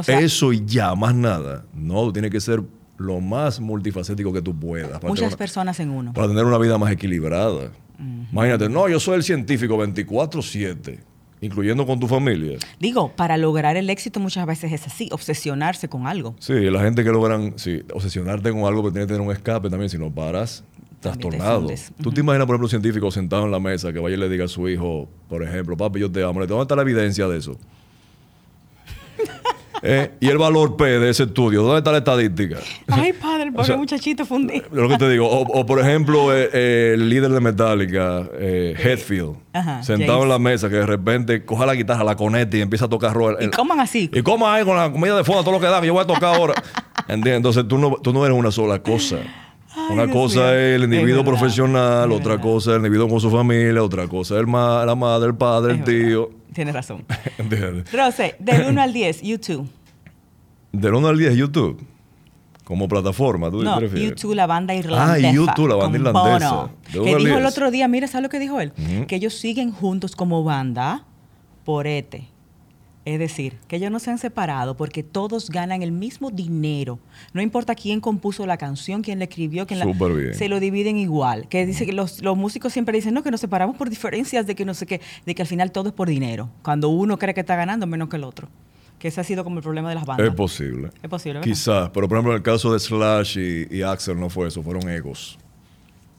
eso 0.08 0.54
y 0.54 0.66
ya, 0.66 0.96
más 0.96 1.14
nada. 1.14 1.66
No, 1.76 2.12
tiene 2.12 2.30
que 2.30 2.42
ser 2.42 2.64
lo 2.98 3.22
más 3.22 3.60
multifacético 3.60 4.34
que 4.34 4.42
tú 4.42 4.58
puedas. 4.58 5.02
Muchas 5.04 5.36
personas 5.36 5.80
en 5.80 5.92
uno. 5.92 6.14
Para 6.14 6.28
tener 6.28 6.46
una 6.46 6.58
vida 6.58 6.78
más 6.78 6.92
equilibrada. 6.92 7.72
Imagínate, 8.32 8.70
no, 8.70 8.88
yo 8.88 9.00
soy 9.00 9.16
el 9.16 9.24
científico 9.24 9.78
24-7, 9.78 11.00
incluyendo 11.42 11.86
con 11.86 12.00
tu 12.00 12.08
familia. 12.08 12.60
Digo, 12.80 13.12
para 13.16 13.38
lograr 13.38 13.76
el 13.78 13.90
éxito 13.90 14.20
muchas 14.20 14.46
veces 14.46 14.72
es 14.72 14.86
así, 14.86 15.10
obsesionarse 15.12 15.90
con 15.90 16.08
algo. 16.08 16.36
Sí, 16.40 16.54
la 16.54 16.82
gente 16.82 17.04
que 17.04 17.10
logran, 17.10 17.54
sí, 17.58 17.82
obsesionarte 17.94 18.52
con 18.52 18.66
algo, 18.66 18.84
pero 18.84 18.94
tiene 18.94 19.08
que 19.08 19.14
tener 19.14 19.28
un 19.28 19.34
escape 19.34 19.70
también, 19.70 19.90
si 19.90 19.98
no 19.98 20.12
paras, 20.12 20.64
trastornado. 21.00 21.68
Tú 22.02 22.12
te 22.12 22.22
imaginas, 22.22 22.46
por 22.46 22.56
ejemplo, 22.56 22.66
un 22.66 22.70
científico 22.70 23.10
sentado 23.12 23.46
en 23.46 23.52
la 23.52 23.60
mesa 23.60 23.92
que 23.92 24.00
vaya 24.00 24.16
y 24.16 24.20
le 24.20 24.30
diga 24.30 24.46
a 24.46 24.48
su 24.48 24.68
hijo, 24.70 25.10
por 25.28 25.44
ejemplo, 25.44 25.76
papi, 25.76 26.00
yo 26.00 26.12
te 26.12 26.24
amo, 26.24 26.46
¿dónde 26.46 26.62
está 26.64 26.76
la 26.76 26.84
evidencia 26.84 27.28
de 27.28 27.38
eso? 27.38 27.58
Eh, 29.90 30.12
y 30.20 30.28
el 30.28 30.38
valor 30.38 30.76
P 30.76 30.84
de 30.84 31.10
ese 31.10 31.24
estudio, 31.24 31.64
¿dónde 31.64 31.78
está 31.78 31.94
la 31.94 32.00
estadística? 32.00 32.58
Ay, 32.90 33.14
padre, 33.14 33.52
pobre 33.54 33.78
muchachito 33.78 34.26
fundido. 34.26 34.66
Lo 34.74 34.90
que 34.90 34.98
te 34.98 35.10
digo, 35.10 35.30
o, 35.30 35.66
por 35.66 35.80
ejemplo, 35.80 36.36
eh, 36.36 36.50
eh, 36.52 36.92
el 36.96 37.10
líder 37.10 37.32
de 37.32 37.40
Metallica, 37.40 38.28
Headfield, 38.38 39.38
sentado 39.82 40.24
en 40.24 40.30
la 40.30 40.40
mesa, 40.40 40.68
que 40.68 40.76
de 40.76 40.86
repente 40.86 41.46
coja 41.46 41.66
la 41.66 41.74
guitarra, 41.74 42.04
la 42.04 42.18
conecta 42.18 42.58
y 42.58 42.62
empieza 42.62 42.86
a 42.86 42.90
tocar 42.90 43.14
roll. 43.14 43.38
Y 43.40 43.48
coman 43.48 43.80
así. 43.80 44.10
Y 44.14 44.22
coman 44.24 44.56
ahí 44.56 44.66
con 44.66 44.76
la 44.76 44.92
comida 44.92 45.16
de 45.16 45.24
fondo, 45.24 45.42
todo 45.42 45.54
lo 45.54 45.62
que 45.62 45.68
da, 45.68 45.80
que 45.80 45.88
yo 45.88 45.94
voy 45.94 46.04
a 46.04 46.08
tocar 46.08 46.36
ahora. 46.36 46.54
¿Entiendes? 47.08 47.38
Entonces 47.38 47.66
tú 47.66 47.78
no, 47.78 47.96
tú 47.96 48.12
no 48.12 48.26
eres 48.26 48.38
una 48.38 48.52
sola 48.52 48.84
cosa. 48.84 49.20
una 49.90 50.10
cosa 50.10 50.54
es 50.54 50.76
el 50.76 50.84
individuo 50.84 51.24
profesional, 51.24 52.12
otra 52.12 52.42
cosa 52.42 52.72
es 52.72 52.76
el 52.76 52.82
individuo 52.82 53.08
con 53.08 53.22
su 53.22 53.32
familia, 53.32 53.82
otra 53.82 54.06
cosa 54.06 54.36
es 54.36 54.42
el 54.42 54.52
la 54.52 54.96
madre, 54.96 55.28
el 55.28 55.36
padre, 55.36 55.76
el 55.76 55.84
tío. 55.86 56.30
Tienes 56.54 56.74
razón. 56.74 57.06
Rose, 57.94 58.36
del 58.40 58.66
1 58.70 58.82
al 58.82 58.92
10, 58.92 59.22
YouTube. 59.22 59.70
Del 60.72 60.94
1 60.94 61.08
al 61.08 61.18
10, 61.18 61.36
YouTube. 61.36 61.86
Como 62.64 62.90
plataforma, 62.90 63.50
¿tú 63.50 63.64
no, 63.64 63.80
YouTube, 63.80 64.36
la 64.36 64.46
banda 64.46 64.76
irlandesa. 64.76 65.30
Ah, 65.30 65.32
YouTube, 65.32 65.70
la 65.70 65.76
banda 65.76 65.98
irlandesa. 65.98 66.70
Que 66.92 67.16
dijo 67.16 67.38
el 67.38 67.46
otro 67.46 67.72
día, 67.72 67.88
mira, 67.88 68.08
¿sabes 68.08 68.24
lo 68.24 68.30
que 68.30 68.40
dijo 68.40 68.60
él? 68.60 68.74
Que 69.08 69.16
ellos 69.16 69.36
siguen 69.36 69.72
juntos 69.72 70.18
como 70.18 70.44
banda 70.44 71.06
por 71.64 71.88
ETE. 71.88 72.28
Es 73.08 73.20
decir, 73.20 73.58
que 73.70 73.78
ellos 73.78 73.90
no 73.90 74.00
se 74.00 74.12
han 74.12 74.18
separado 74.18 74.76
porque 74.76 75.02
todos 75.02 75.50
ganan 75.50 75.82
el 75.82 75.94
mismo 75.94 76.30
dinero. 76.30 77.00
No 77.32 77.42
importa 77.42 77.74
quién 77.74 78.02
compuso 78.02 78.46
la 78.46 78.58
canción, 78.58 79.02
quién 79.02 79.20
la 79.20 79.24
escribió, 79.24 79.66
quién 79.66 79.80
la, 79.80 80.34
se 80.34 80.50
lo 80.50 80.60
dividen 80.60 80.98
igual. 80.98 81.48
Que 81.48 81.66
dice 81.66 81.86
que 81.86 81.94
los, 81.94 82.22
músicos 82.36 82.74
siempre 82.74 82.98
dicen, 82.98 83.14
no, 83.14 83.24
que 83.24 83.32
nos 83.32 83.40
separamos 83.40 83.78
por 83.78 83.90
diferencias 83.90 84.46
de 84.46 84.56
que 84.56 84.66
no 84.66 84.74
sé 84.74 84.86
qué, 84.86 85.00
de 85.26 85.36
que 85.36 85.42
al 85.42 85.48
final 85.48 85.72
todo 85.72 85.88
es 85.88 85.96
por 85.96 86.10
dinero. 86.10 86.50
Cuando 86.64 86.90
uno 86.90 87.18
cree 87.18 87.34
que 87.34 87.40
está 87.40 87.56
ganando 87.56 87.88
menos 87.88 88.10
que 88.10 88.18
el 88.18 88.26
otro. 88.26 88.50
Que 89.00 89.10
ese 89.10 89.22
ha 89.22 89.24
sido 89.24 89.44
como 89.44 89.58
el 89.58 89.64
problema 89.64 89.90
de 89.90 89.96
las 89.96 90.06
bandas. 90.06 90.28
Es 90.28 90.34
posible. 90.34 90.90
Es 91.04 91.10
posible. 91.10 91.42
Quizás, 91.42 91.90
pero 91.94 92.08
por 92.08 92.18
ejemplo 92.18 92.34
en 92.34 92.38
el 92.38 92.44
caso 92.44 92.74
de 92.74 92.80
Slash 92.80 93.38
y, 93.38 93.78
y 93.78 93.82
Axel 93.84 94.20
no 94.20 94.30
fue 94.30 94.48
eso, 94.48 94.64
fueron 94.64 94.90
egos 94.90 95.38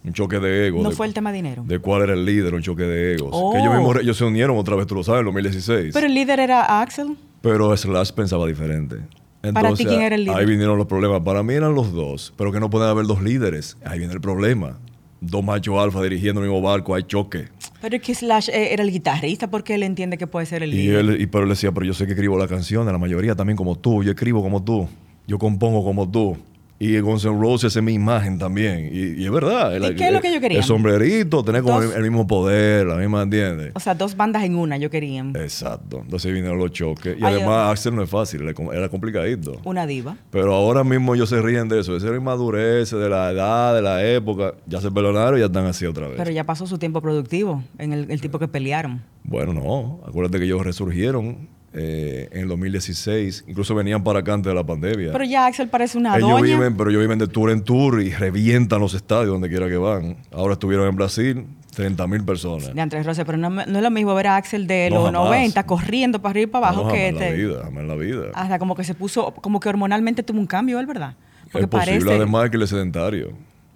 un 0.05 0.13
choque 0.13 0.39
de 0.39 0.69
egos. 0.69 0.83
No 0.83 0.91
fue 0.91 1.07
el 1.07 1.15
tema 1.15 1.33
dinero. 1.33 1.65
De 1.67 1.79
cuál 1.79 2.03
era 2.03 2.15
el 2.15 2.25
líder, 2.25 2.55
un 2.55 2.63
choque 2.63 2.85
de 2.85 3.15
egos. 3.15 3.31
Que 3.53 3.59
ellos, 3.61 3.75
mismos, 3.75 3.97
ellos 4.01 4.17
se 4.17 4.25
unieron 4.25 4.57
otra 4.57 4.77
vez, 4.77 4.87
tú 4.87 4.95
lo 4.95 5.03
sabes, 5.05 5.21
en 5.21 5.27
2016. 5.27 5.91
Pero 5.93 6.07
el 6.07 6.15
líder 6.15 6.41
era 6.41 6.81
Axel. 6.81 7.17
Pero 7.41 7.77
Slash 7.77 8.13
pensaba 8.13 8.47
diferente. 8.47 8.97
Entonces, 9.43 9.53
¿Para 9.53 9.75
ti 9.75 9.85
quién 9.85 10.01
era 10.01 10.17
el 10.17 10.25
líder? 10.25 10.37
Ahí 10.37 10.47
vinieron 10.47 10.79
los 10.79 10.87
problemas. 10.87 11.21
Para 11.21 11.43
mí 11.43 11.55
eran 11.55 11.75
los 11.75 11.93
dos, 11.93 12.33
pero 12.37 12.51
que 12.53 12.59
no 12.59 12.71
pueden 12.71 12.89
haber 12.89 13.07
dos 13.07 13.23
líderes. 13.23 13.77
Ahí 13.85 13.99
viene 13.99 14.15
el 14.15 14.21
problema. 14.21 14.79
Dos 15.21 15.45
machos 15.45 15.79
alfa 15.79 16.03
dirigiendo 16.03 16.41
el 16.41 16.49
mismo 16.49 16.63
barco, 16.63 16.95
hay 16.95 17.03
choque. 17.03 17.49
Pero 17.81 17.97
es 17.97 18.03
que 18.03 18.15
Slash 18.15 18.49
eh, 18.51 18.73
era 18.73 18.83
el 18.83 18.91
guitarrista 18.91 19.51
porque 19.51 19.75
él 19.75 19.83
entiende 19.83 20.19
que 20.19 20.27
puede 20.27 20.47
ser 20.47 20.63
el. 20.63 20.75
Y 20.75 20.89
él, 20.89 21.21
y, 21.21 21.27
pero 21.27 21.45
él 21.45 21.51
decía, 21.51 21.73
pero 21.73 21.87
yo 21.87 21.95
sé 21.95 22.07
que 22.07 22.13
escribo 22.13 22.39
la 22.39 22.49
canción, 22.49 22.87
la 22.87 22.99
mayoría 22.99 23.35
también 23.35 23.57
como 23.57 23.77
tú, 23.77 24.03
yo 24.03 24.11
escribo 24.11 24.43
como 24.43 24.63
tú, 24.63 24.89
yo 25.27 25.39
compongo 25.39 25.85
como 25.85 26.11
tú. 26.11 26.37
Y 26.81 27.01
Guns 27.01 27.25
N' 27.25 27.41
Roses 27.41 27.75
es 27.75 27.83
mi 27.83 27.93
imagen 27.93 28.39
también. 28.39 28.91
Y, 28.93 29.25
es 29.25 29.31
verdad. 29.31 29.75
¿Y 29.77 29.97
qué 29.97 30.09
es 30.09 30.13
lo 30.13 30.21
que 30.21 30.33
yo 30.33 30.41
quería? 30.41 30.59
El 30.59 30.65
sombrerito, 30.65 31.43
tener 31.43 31.63
como 31.63 31.83
el, 31.83 32.03
mismo 32.03 32.27
poder, 32.27 32.87
la 32.87 32.95
misma, 32.95 33.23
¿entiendes? 33.23 33.73
O 33.75 33.81
sea, 33.81 33.95
dos 33.95 34.17
bandas 34.17 34.45
en 34.45 34.55
una 34.55 34.77
yo 34.77 34.89
quería. 34.89 35.09
Exacto. 35.35 36.01
Entonces 36.05 36.33
vinieron 36.33 36.59
los 36.59 36.71
choques. 36.71 37.17
Y 37.19 37.25
además 37.25 37.73
Axel 37.73 37.97
no 37.97 38.03
es 38.03 38.11
fácil, 38.11 38.43
era 38.73 38.89
complicadito. 38.89 39.61
Una 39.65 39.87
diva. 39.87 40.17
Pero 40.31 40.55
ahora 40.55 40.85
mismo 40.85 41.15
ellos 41.15 41.29
se 41.29 41.43
ríen 41.43 41.69
de 41.69 41.81
eso, 41.81 41.93
de 41.93 41.99
esa 41.99 42.15
inmadurez, 42.15 42.91
de 42.91 43.09
la 43.09 43.31
edad, 43.33 43.75
de 43.75 43.83
la 43.83 44.05
época. 44.07 44.55
Ya 44.67 44.81
se 44.81 44.91
perdonaron 44.91 45.37
y 45.37 45.41
ya 45.41 45.47
están 45.47 45.67
así 45.67 45.85
otra 45.85 46.07
vez. 46.07 46.17
Pero 46.17 46.31
ya 46.31 46.45
pasó 46.45 46.67
su 46.67 46.79
tiempo 46.79 47.01
productivo 47.01 47.65
en 47.79 47.93
el, 47.93 48.11
el 48.11 48.21
tipo 48.21 48.39
que 48.39 48.47
pelearon. 48.47 49.03
Bueno, 49.25 49.53
no. 49.53 50.01
Acuérdate 50.07 50.39
que 50.39 50.45
ellos 50.45 50.65
resurgieron 50.65 51.49
eh, 51.73 52.29
en 52.33 52.43
el 52.43 52.49
2016. 52.49 53.45
Incluso 53.47 53.75
venían 53.75 54.03
para 54.03 54.21
acá 54.21 54.35
antes 54.35 54.51
de 54.51 54.55
la 54.55 54.65
pandemia. 54.65 55.13
Pero 55.13 55.25
ya 55.25 55.47
Axel 55.47 55.69
parece 55.69 55.99
una 55.99 56.17
ellos 56.17 56.41
Viven, 56.41 56.77
pero 56.77 56.91
ellos 56.91 57.01
viven 57.01 57.19
de 57.19 57.29
tour 57.29 57.51
en 57.51 57.63
tour 57.63 58.01
y 58.01 58.11
revientan 58.11 58.81
los 58.81 58.95
estadios 58.95 59.29
donde 59.29 59.49
quiera 59.49 59.69
que 59.69 59.77
van. 59.77 60.17
Ahora 60.33 60.55
estuvieron 60.55 60.89
en 60.89 60.97
Brasil, 60.97 61.47
30 61.75 62.07
mil 62.07 62.25
personas. 62.25 62.75
De 62.75 62.81
Andrés 62.81 63.05
Rose, 63.05 63.25
pero 63.25 63.39
no, 63.39 63.61
es 63.61 63.69
lo 63.69 63.91
mismo 63.91 64.15
ver 64.15 64.29
a 64.29 64.37
Axel 64.37 64.67
de 64.67 64.91
los 64.91 65.13
90 65.13 65.63
corriendo 65.65 66.21
para 66.21 66.31
arriba 66.31 66.49
y 66.49 66.53
para 66.53 66.69
abajo 66.69 66.89
que 66.91 67.09
este. 67.09 67.29
En 67.29 67.33
la 67.33 67.37
vida, 67.37 67.81
en 67.81 67.89
la 67.89 67.95
vida. 67.95 68.25
Hasta 68.35 68.59
como 68.59 68.75
que 68.75 68.85
se 68.85 68.95
puso, 68.95 69.33
como 69.33 69.61
que 69.61 69.69
hormonalmente 69.69 70.23
tuvo 70.23 70.41
un 70.41 70.47
cambio, 70.47 70.81
¿es 70.81 70.87
verdad? 70.87 71.15
Porque 71.53 71.65
es 71.65 71.71
posible, 71.71 72.01
parece... 72.01 72.17
además 72.17 72.51
que 72.51 72.57
él 72.57 72.63
es 72.63 72.71
sedentario. 72.71 73.33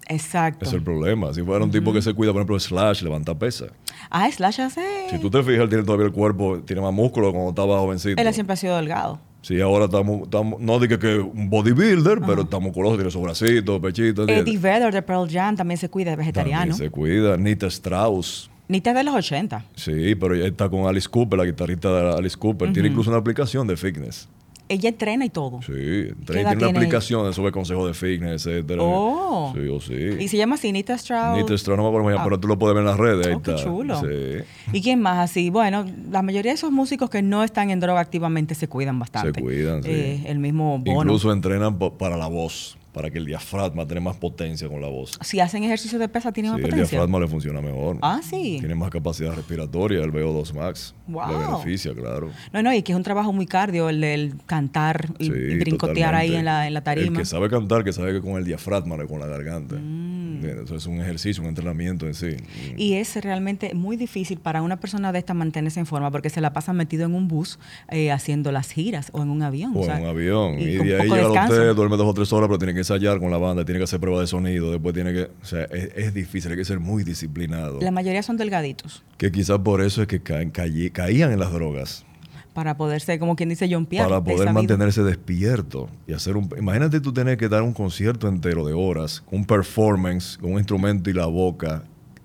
Exacto. 0.07 0.65
Es 0.65 0.73
el 0.73 0.83
problema. 0.83 1.33
Si 1.33 1.41
fuera 1.41 1.63
un 1.63 1.71
tipo 1.71 1.93
que 1.93 2.01
se 2.01 2.13
cuida, 2.13 2.31
por 2.31 2.41
ejemplo, 2.41 2.59
Slash, 2.59 3.01
levanta 3.01 3.37
pesa. 3.37 3.67
Ah, 4.09 4.29
Slash 4.29 4.61
hace. 4.61 5.09
Si 5.09 5.19
tú 5.19 5.29
te 5.29 5.41
fijas, 5.43 5.61
él 5.61 5.69
tiene 5.69 5.83
todavía 5.83 6.07
el 6.07 6.11
cuerpo, 6.11 6.59
tiene 6.65 6.81
más 6.81 6.93
músculo 6.93 7.31
cuando 7.31 7.49
estaba 7.49 7.79
jovencito. 7.79 8.21
Él 8.21 8.33
siempre 8.33 8.53
ha 8.53 8.57
sido 8.57 8.75
delgado. 8.75 9.19
Sí, 9.41 9.59
ahora 9.59 9.85
estamos, 9.85 10.21
estamos 10.21 10.59
no 10.61 10.79
digo 10.79 10.97
que 10.97 11.17
un 11.17 11.49
bodybuilder, 11.49 12.21
pero 12.25 12.43
está 12.43 12.59
musculoso, 12.59 12.95
tiene 12.95 13.11
su 13.11 13.21
bracito, 13.21 13.81
pechito. 13.81 14.25
Eddie 14.25 14.57
Vedder 14.57 14.93
de 14.93 15.01
Pearl 15.01 15.29
Jam 15.29 15.57
también 15.57 15.77
se 15.77 15.89
cuida, 15.89 16.11
de 16.11 16.15
vegetariano. 16.15 16.61
También 16.61 16.77
se 16.77 16.89
cuida. 16.89 17.35
Nita 17.35 17.67
Strauss. 17.67 18.49
Nita 18.69 18.91
es 18.91 18.95
de 18.95 19.03
los 19.03 19.15
80. 19.15 19.65
Sí, 19.75 20.15
pero 20.15 20.33
ella 20.35 20.47
está 20.47 20.69
con 20.69 20.87
Alice 20.87 21.09
Cooper, 21.09 21.37
la 21.37 21.45
guitarrista 21.45 21.91
de 21.91 22.17
Alice 22.17 22.37
Cooper. 22.37 22.71
Tiene 22.71 22.87
incluso 22.87 23.09
una 23.09 23.19
aplicación 23.19 23.67
de 23.67 23.75
fitness. 23.75 24.29
Ella 24.73 24.89
entrena 24.89 25.25
y 25.25 25.29
todo. 25.29 25.61
Sí, 25.61 25.71
entrena, 25.71 26.49
tiene 26.49 26.67
una 26.67 26.79
aplicación 26.79 27.33
sobre 27.33 27.51
consejos 27.51 27.87
de 27.87 27.93
fitness, 27.93 28.45
etcétera. 28.47 28.81
Oh. 28.81 29.53
Sí, 29.55 29.67
o 29.67 29.79
sí. 29.79 30.17
Y 30.19 30.27
se 30.27 30.37
llama 30.37 30.55
así, 30.55 30.71
Nita 30.71 30.95
Strauss. 30.95 31.37
Nita 31.37 31.53
Strauss, 31.53 31.77
no 31.77 31.83
me 31.83 31.97
acuerdo, 31.97 32.19
ah. 32.19 32.23
pero 32.23 32.39
tú 32.39 32.47
lo 32.47 32.57
puedes 32.57 32.75
ver 32.75 32.81
en 32.81 32.87
las 32.87 32.97
redes. 32.97 33.35
Oh, 33.35 33.41
qué 33.41 33.55
chulo. 33.55 34.01
Sí. 34.01 34.43
¿Y 34.71 34.81
quién 34.81 34.99
más 34.99 35.19
así? 35.19 35.49
Bueno, 35.49 35.85
la 36.11 36.21
mayoría 36.21 36.51
de 36.51 36.55
esos 36.55 36.71
músicos 36.71 37.09
que 37.09 37.21
no 37.21 37.43
están 37.43 37.69
en 37.69 37.79
droga 37.79 37.99
activamente 37.99 38.55
se 38.55 38.67
cuidan 38.67 38.99
bastante. 38.99 39.39
Se 39.39 39.41
cuidan, 39.41 39.83
sí. 39.83 39.89
Eh, 39.91 40.23
el 40.25 40.39
mismo 40.39 40.79
bono. 40.79 41.01
Incluso 41.01 41.31
entrenan 41.31 41.77
para 41.77 42.17
la 42.17 42.27
voz 42.27 42.77
para 42.93 43.09
que 43.09 43.17
el 43.17 43.25
diafragma 43.25 43.87
tenga 43.87 44.01
más 44.01 44.15
potencia 44.17 44.69
con 44.69 44.79
la 44.79 44.87
voz. 44.87 45.17
Si 45.21 45.39
hacen 45.39 45.63
ejercicio 45.63 45.97
de 45.99 46.07
pesa, 46.07 46.31
tiene 46.31 46.49
más 46.49 46.61
potencia. 46.61 46.83
el 46.83 46.89
diafragma 46.89 47.19
le 47.19 47.27
funciona 47.27 47.59
mejor. 47.59 47.97
Ah, 48.01 48.21
sí. 48.23 48.57
Tiene 48.59 48.75
más 48.75 48.91
capacidad 48.91 49.33
respiratoria, 49.33 50.01
el 50.01 50.11
VO2 50.13 50.53
max. 50.53 50.93
Wow. 51.07 51.31
Le 51.31 51.37
beneficia, 51.37 51.93
claro. 51.93 52.29
No, 52.53 52.61
no, 52.61 52.73
y 52.73 52.83
que 52.83 52.91
es 52.91 52.95
un 52.95 53.03
trabajo 53.03 53.33
muy 53.33 53.47
cardio 53.47 53.89
el 53.89 54.35
cantar 54.45 55.09
y, 55.17 55.29
brincotear 55.29 56.15
ahí 56.15 56.35
en 56.35 56.45
la, 56.45 56.67
en 56.67 56.73
la 56.73 56.83
tarima. 56.83 57.07
El 57.07 57.17
que 57.17 57.25
sabe 57.25 57.49
cantar, 57.49 57.83
que 57.83 57.91
sabe 57.91 58.13
que 58.13 58.21
con 58.21 58.33
el 58.33 58.45
diafragma, 58.45 58.95
no 58.95 59.07
con 59.07 59.19
la 59.19 59.25
garganta. 59.25 59.75
Mm. 59.75 60.02
Eso 60.47 60.75
es 60.75 60.85
un 60.85 60.99
ejercicio, 60.99 61.43
un 61.43 61.49
entrenamiento 61.49 62.07
en 62.07 62.13
sí. 62.13 62.35
Y 62.77 62.93
es 62.93 63.15
realmente 63.15 63.73
muy 63.73 63.97
difícil 63.97 64.39
para 64.39 64.61
una 64.61 64.79
persona 64.79 65.11
de 65.11 65.19
esta 65.19 65.33
mantenerse 65.33 65.79
en 65.79 65.85
forma 65.85 66.11
porque 66.11 66.29
se 66.29 66.41
la 66.41 66.53
pasa 66.53 66.73
metido 66.73 67.05
en 67.05 67.13
un 67.13 67.27
bus 67.27 67.59
eh, 67.89 68.11
haciendo 68.11 68.51
las 68.51 68.71
giras 68.71 69.09
o 69.13 69.21
en 69.21 69.29
un 69.29 69.41
avión. 69.41 69.73
O, 69.75 69.85
en 69.85 70.01
un 70.01 70.07
avión. 70.07 70.59
Y, 70.59 70.65
de 70.65 71.01
ahí 71.01 71.09
llega 71.09 71.45
hotel, 71.45 71.75
duerme 71.75 71.97
dos 71.97 72.07
o 72.07 72.13
tres 72.13 72.31
horas, 72.33 72.47
pero 72.47 72.57
tiene 72.57 72.73
que 72.73 72.79
ensayar 72.79 73.19
con 73.19 73.31
la 73.31 73.37
banda, 73.37 73.65
tiene 73.65 73.79
que 73.79 73.85
hacer 73.85 73.99
pruebas 73.99 74.21
de 74.21 74.27
sonido, 74.27 74.71
después 74.71 74.93
tiene 74.93 75.13
que... 75.13 75.23
O 75.41 75.45
sea, 75.45 75.63
es, 75.63 76.13
difícil, 76.13 76.51
hay 76.51 76.57
que 76.57 76.65
ser 76.65 76.79
muy 76.79 77.03
disciplinado. 77.03 77.79
La 77.81 77.91
mayoría 77.91 78.23
son 78.23 78.37
delgaditos. 78.37 79.03
Que 79.17 79.31
quizás 79.31 79.59
por 79.59 79.81
eso 79.81 80.01
es 80.01 80.07
que 80.07 80.21
caen, 80.21 80.51
caían 80.51 81.31
en 81.31 81.39
las 81.39 81.51
drogas 81.51 82.05
para 82.53 82.77
poder 82.77 83.01
ser, 83.01 83.19
como 83.19 83.35
quien 83.35 83.49
dice 83.49 83.67
John 83.69 83.85
Pierre. 83.85 84.07
Para 84.07 84.23
poder 84.23 84.53
mantenerse 84.53 85.03
despierto 85.03 85.89
y 86.07 86.13
hacer 86.13 86.37
un... 86.37 86.49
Imagínate 86.57 87.01
tú 87.01 87.11
tener 87.11 87.37
que 87.37 87.49
dar 87.49 87.63
un 87.63 87.73
concierto 87.73 88.27
entero 88.27 88.65
de 88.65 88.73
horas, 88.73 89.23
un 89.31 89.45
performance, 89.45 90.37
con 90.37 90.53
un 90.53 90.57
instrumento 90.59 91.09
y 91.09 91.13
la 91.13 91.25
boca, 91.25 91.83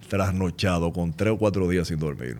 trasnochado, 0.09 0.93
con 0.93 1.13
tres 1.13 1.33
o 1.33 1.39
cuatro 1.39 1.69
días 1.69 1.89
sin 1.89 1.99
dormir. 1.99 2.39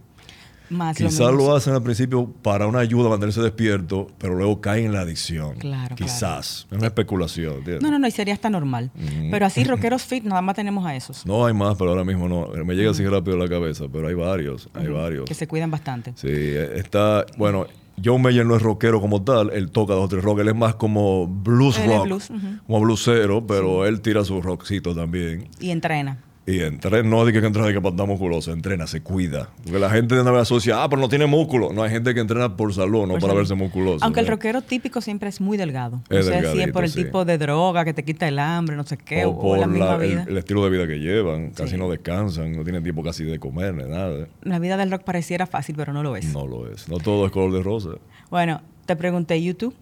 Quizás 0.97 1.33
lo, 1.33 1.55
hacen 1.55 1.75
al 1.75 1.83
principio 1.83 2.31
para 2.43 2.67
una 2.67 2.81
ayuda 2.81 3.07
a 3.07 3.11
mantenerse 3.11 3.41
despierto, 3.41 4.09
pero 4.19 4.35
luego 4.35 4.61
caen 4.61 4.87
en 4.87 4.93
la 4.93 5.01
adicción. 5.01 5.57
Claro. 5.57 5.97
Quizás. 5.97 6.67
Es 6.71 6.79
una 6.79 6.87
especulación. 6.87 7.63
No, 7.81 7.91
no, 7.91 7.99
no, 7.99 8.07
y 8.07 8.11
sería 8.11 8.35
hasta 8.35 8.51
normal. 8.51 8.91
Pero 9.31 9.47
así, 9.47 9.65
rockeros 9.65 10.03
fit, 10.03 10.25
nada 10.25 10.43
más 10.43 10.57
tenemos 10.57 10.85
a 10.87 10.95
esos. 10.95 11.25
No 11.27 11.47
hay 11.47 11.55
más, 11.55 11.77
pero 11.77 11.91
ahora 11.91 12.05
mismo 12.05 12.29
no. 12.29 12.49
Me 12.65 12.75
llega 12.75 12.91
así 12.91 13.07
rápido 13.07 13.37
a 13.37 13.41
la 13.41 13.49
cabeza, 13.49 13.87
pero 13.93 14.09
hay 14.09 14.15
varios. 14.15 14.69
Hay 14.75 14.89
varios. 14.89 15.25
Que 15.25 15.35
se 15.35 15.47
cuidan 15.47 15.71
bastante. 15.71 16.13
Sí, 16.17 16.29
está. 16.29 17.25
Bueno. 17.37 17.67
John 18.05 18.23
Mayer 18.23 18.47
no 18.47 18.55
es 18.55 18.63
rockero 18.63 19.01
como 19.01 19.25
tal, 19.25 19.51
él 19.53 19.73
toca 19.73 19.95
dos 19.95 20.05
o 20.05 20.09
tres 20.09 20.23
rock, 20.23 20.39
él 20.39 20.49
es 20.49 20.55
más 20.55 20.77
como 20.77 21.27
blues 21.27 21.85
rock, 21.85 22.23
como 22.65 22.81
blusero, 22.81 23.45
pero 23.45 23.87
él 23.87 24.01
tira 24.03 24.25
su 24.25 24.41
rockcito 24.41 24.95
también. 24.95 25.49
Y 25.59 25.71
entrena. 25.71 26.19
Y 26.49 26.63
entrena, 26.63 27.07
no 27.07 27.27
diga 27.27 27.43
que 27.43 27.47
entrena 27.47 27.69
de 27.69 27.75
que 27.75 27.81
para 27.83 27.91
estar 27.91 28.07
musculoso, 28.07 28.53
entrena, 28.53 28.87
se 28.87 29.03
cuida. 29.03 29.51
Porque 29.65 29.79
la 29.79 29.91
gente 29.91 30.15
de 30.15 30.23
una 30.23 30.31
vez 30.31 30.41
asocia, 30.41 30.83
ah, 30.83 30.89
pero 30.89 30.99
no 30.99 31.11
tiene 31.11 31.27
músculo. 31.27 31.75
No, 31.75 31.83
hay 31.83 31.91
gente 31.91 32.15
que 32.15 32.21
entrena 32.21 32.57
por 32.57 32.73
salud, 32.73 33.07
no 33.07 33.19
para 33.19 33.35
verse 33.35 33.55
musculoso. 33.55 34.03
Aunque 34.03 34.21
el 34.21 34.27
rockero 34.27 34.63
típico 34.63 35.03
siempre 35.03 35.29
es 35.29 35.43
muy 35.43 35.59
delgado. 35.59 36.01
Es 36.09 36.25
no 36.25 36.33
sé 36.33 36.53
si 36.53 36.63
es 36.63 36.73
por 36.73 36.85
el 36.85 36.95
tipo 36.95 37.27
de 37.27 37.37
droga 37.37 37.85
que 37.85 37.93
te 37.93 38.03
quita 38.03 38.27
el 38.27 38.39
hambre, 38.39 38.77
no 38.77 38.85
sé 38.85 38.97
qué, 38.97 39.27
o, 39.27 39.39
por 39.39 39.59
la 39.59 39.67
misma 39.67 39.99
vida. 39.99 40.25
El, 40.27 40.39
estilo 40.39 40.65
de 40.65 40.71
vida 40.71 40.87
que 40.87 40.99
llevan, 40.99 41.51
casi 41.51 41.77
no 41.77 41.91
descansan, 41.91 42.57
no 42.57 42.63
tienen 42.63 42.83
tiempo 42.83 43.03
casi 43.03 43.25
de 43.25 43.39
comer 43.39 43.75
ni 43.75 43.85
nada. 43.85 44.27
La 44.41 44.59
vida 44.59 44.79
del 44.79 44.91
rock 44.91 45.03
pareciera 45.03 45.47
fácil, 45.47 45.75
pero 45.77 45.93
no 45.93 46.03
lo 46.03 46.17
es. 46.17 46.33
No 46.33 46.47
lo 46.47 46.67
es. 46.73 46.89
No 46.89 46.97
todo 46.97 47.27
es 47.27 47.33
color 47.33 47.53
de 47.53 47.63
rosa. 47.63 47.91
Bueno, 48.31 48.63
te 48.87 48.97
pregunté, 48.97 49.43
¿YouTube? 49.43 49.75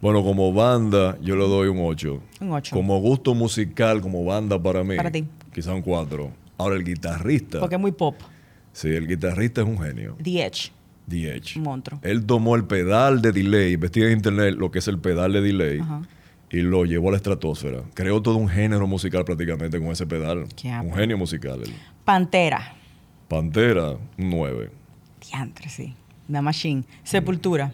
Bueno, 0.00 0.24
como 0.24 0.50
banda, 0.54 1.18
yo 1.20 1.36
le 1.36 1.46
doy 1.46 1.68
un 1.68 1.76
8. 1.78 2.22
Un 2.40 2.52
8. 2.52 2.74
Como 2.74 2.98
gusto 3.00 3.34
musical, 3.34 4.00
como 4.00 4.24
banda 4.24 4.58
para 4.58 4.82
mí. 4.82 4.96
Para 4.96 5.10
ti 5.10 5.26
quizá 5.52 5.74
un 5.74 5.82
4. 5.82 6.30
Ahora 6.58 6.76
el 6.76 6.84
guitarrista. 6.84 7.58
Porque 7.60 7.76
es 7.76 7.80
muy 7.80 7.92
pop. 7.92 8.16
Sí, 8.72 8.88
el 8.88 9.08
guitarrista 9.08 9.62
es 9.62 9.66
un 9.66 9.78
genio. 9.78 10.16
The 10.22 10.44
Edge. 10.44 10.72
The 11.08 11.36
Edge. 11.36 11.56
Un 11.56 11.64
monstruo. 11.64 12.00
Él 12.02 12.24
tomó 12.24 12.54
el 12.54 12.64
pedal 12.64 13.22
de 13.22 13.32
delay, 13.32 13.72
investiga 13.72 14.06
en 14.06 14.12
internet 14.12 14.54
lo 14.56 14.70
que 14.70 14.78
es 14.78 14.88
el 14.88 14.98
pedal 14.98 15.32
de 15.32 15.40
delay. 15.40 15.80
Y 16.50 16.62
lo 16.62 16.84
llevó 16.84 17.08
a 17.08 17.10
la 17.12 17.16
estratosfera. 17.16 17.82
Creó 17.94 18.20
todo 18.20 18.36
un 18.36 18.48
género 18.48 18.86
musical 18.86 19.24
prácticamente 19.24 19.78
con 19.78 19.88
ese 19.88 20.06
pedal. 20.06 20.46
un 20.82 20.94
genio 20.94 21.16
musical. 21.16 21.62
Pantera. 22.04 22.74
Pantera, 23.28 23.92
un 23.92 24.30
9. 24.30 24.70
Diantre, 25.30 25.68
sí. 25.68 25.94
The 26.30 26.40
Machine. 26.40 26.84
Sepultura. 27.04 27.72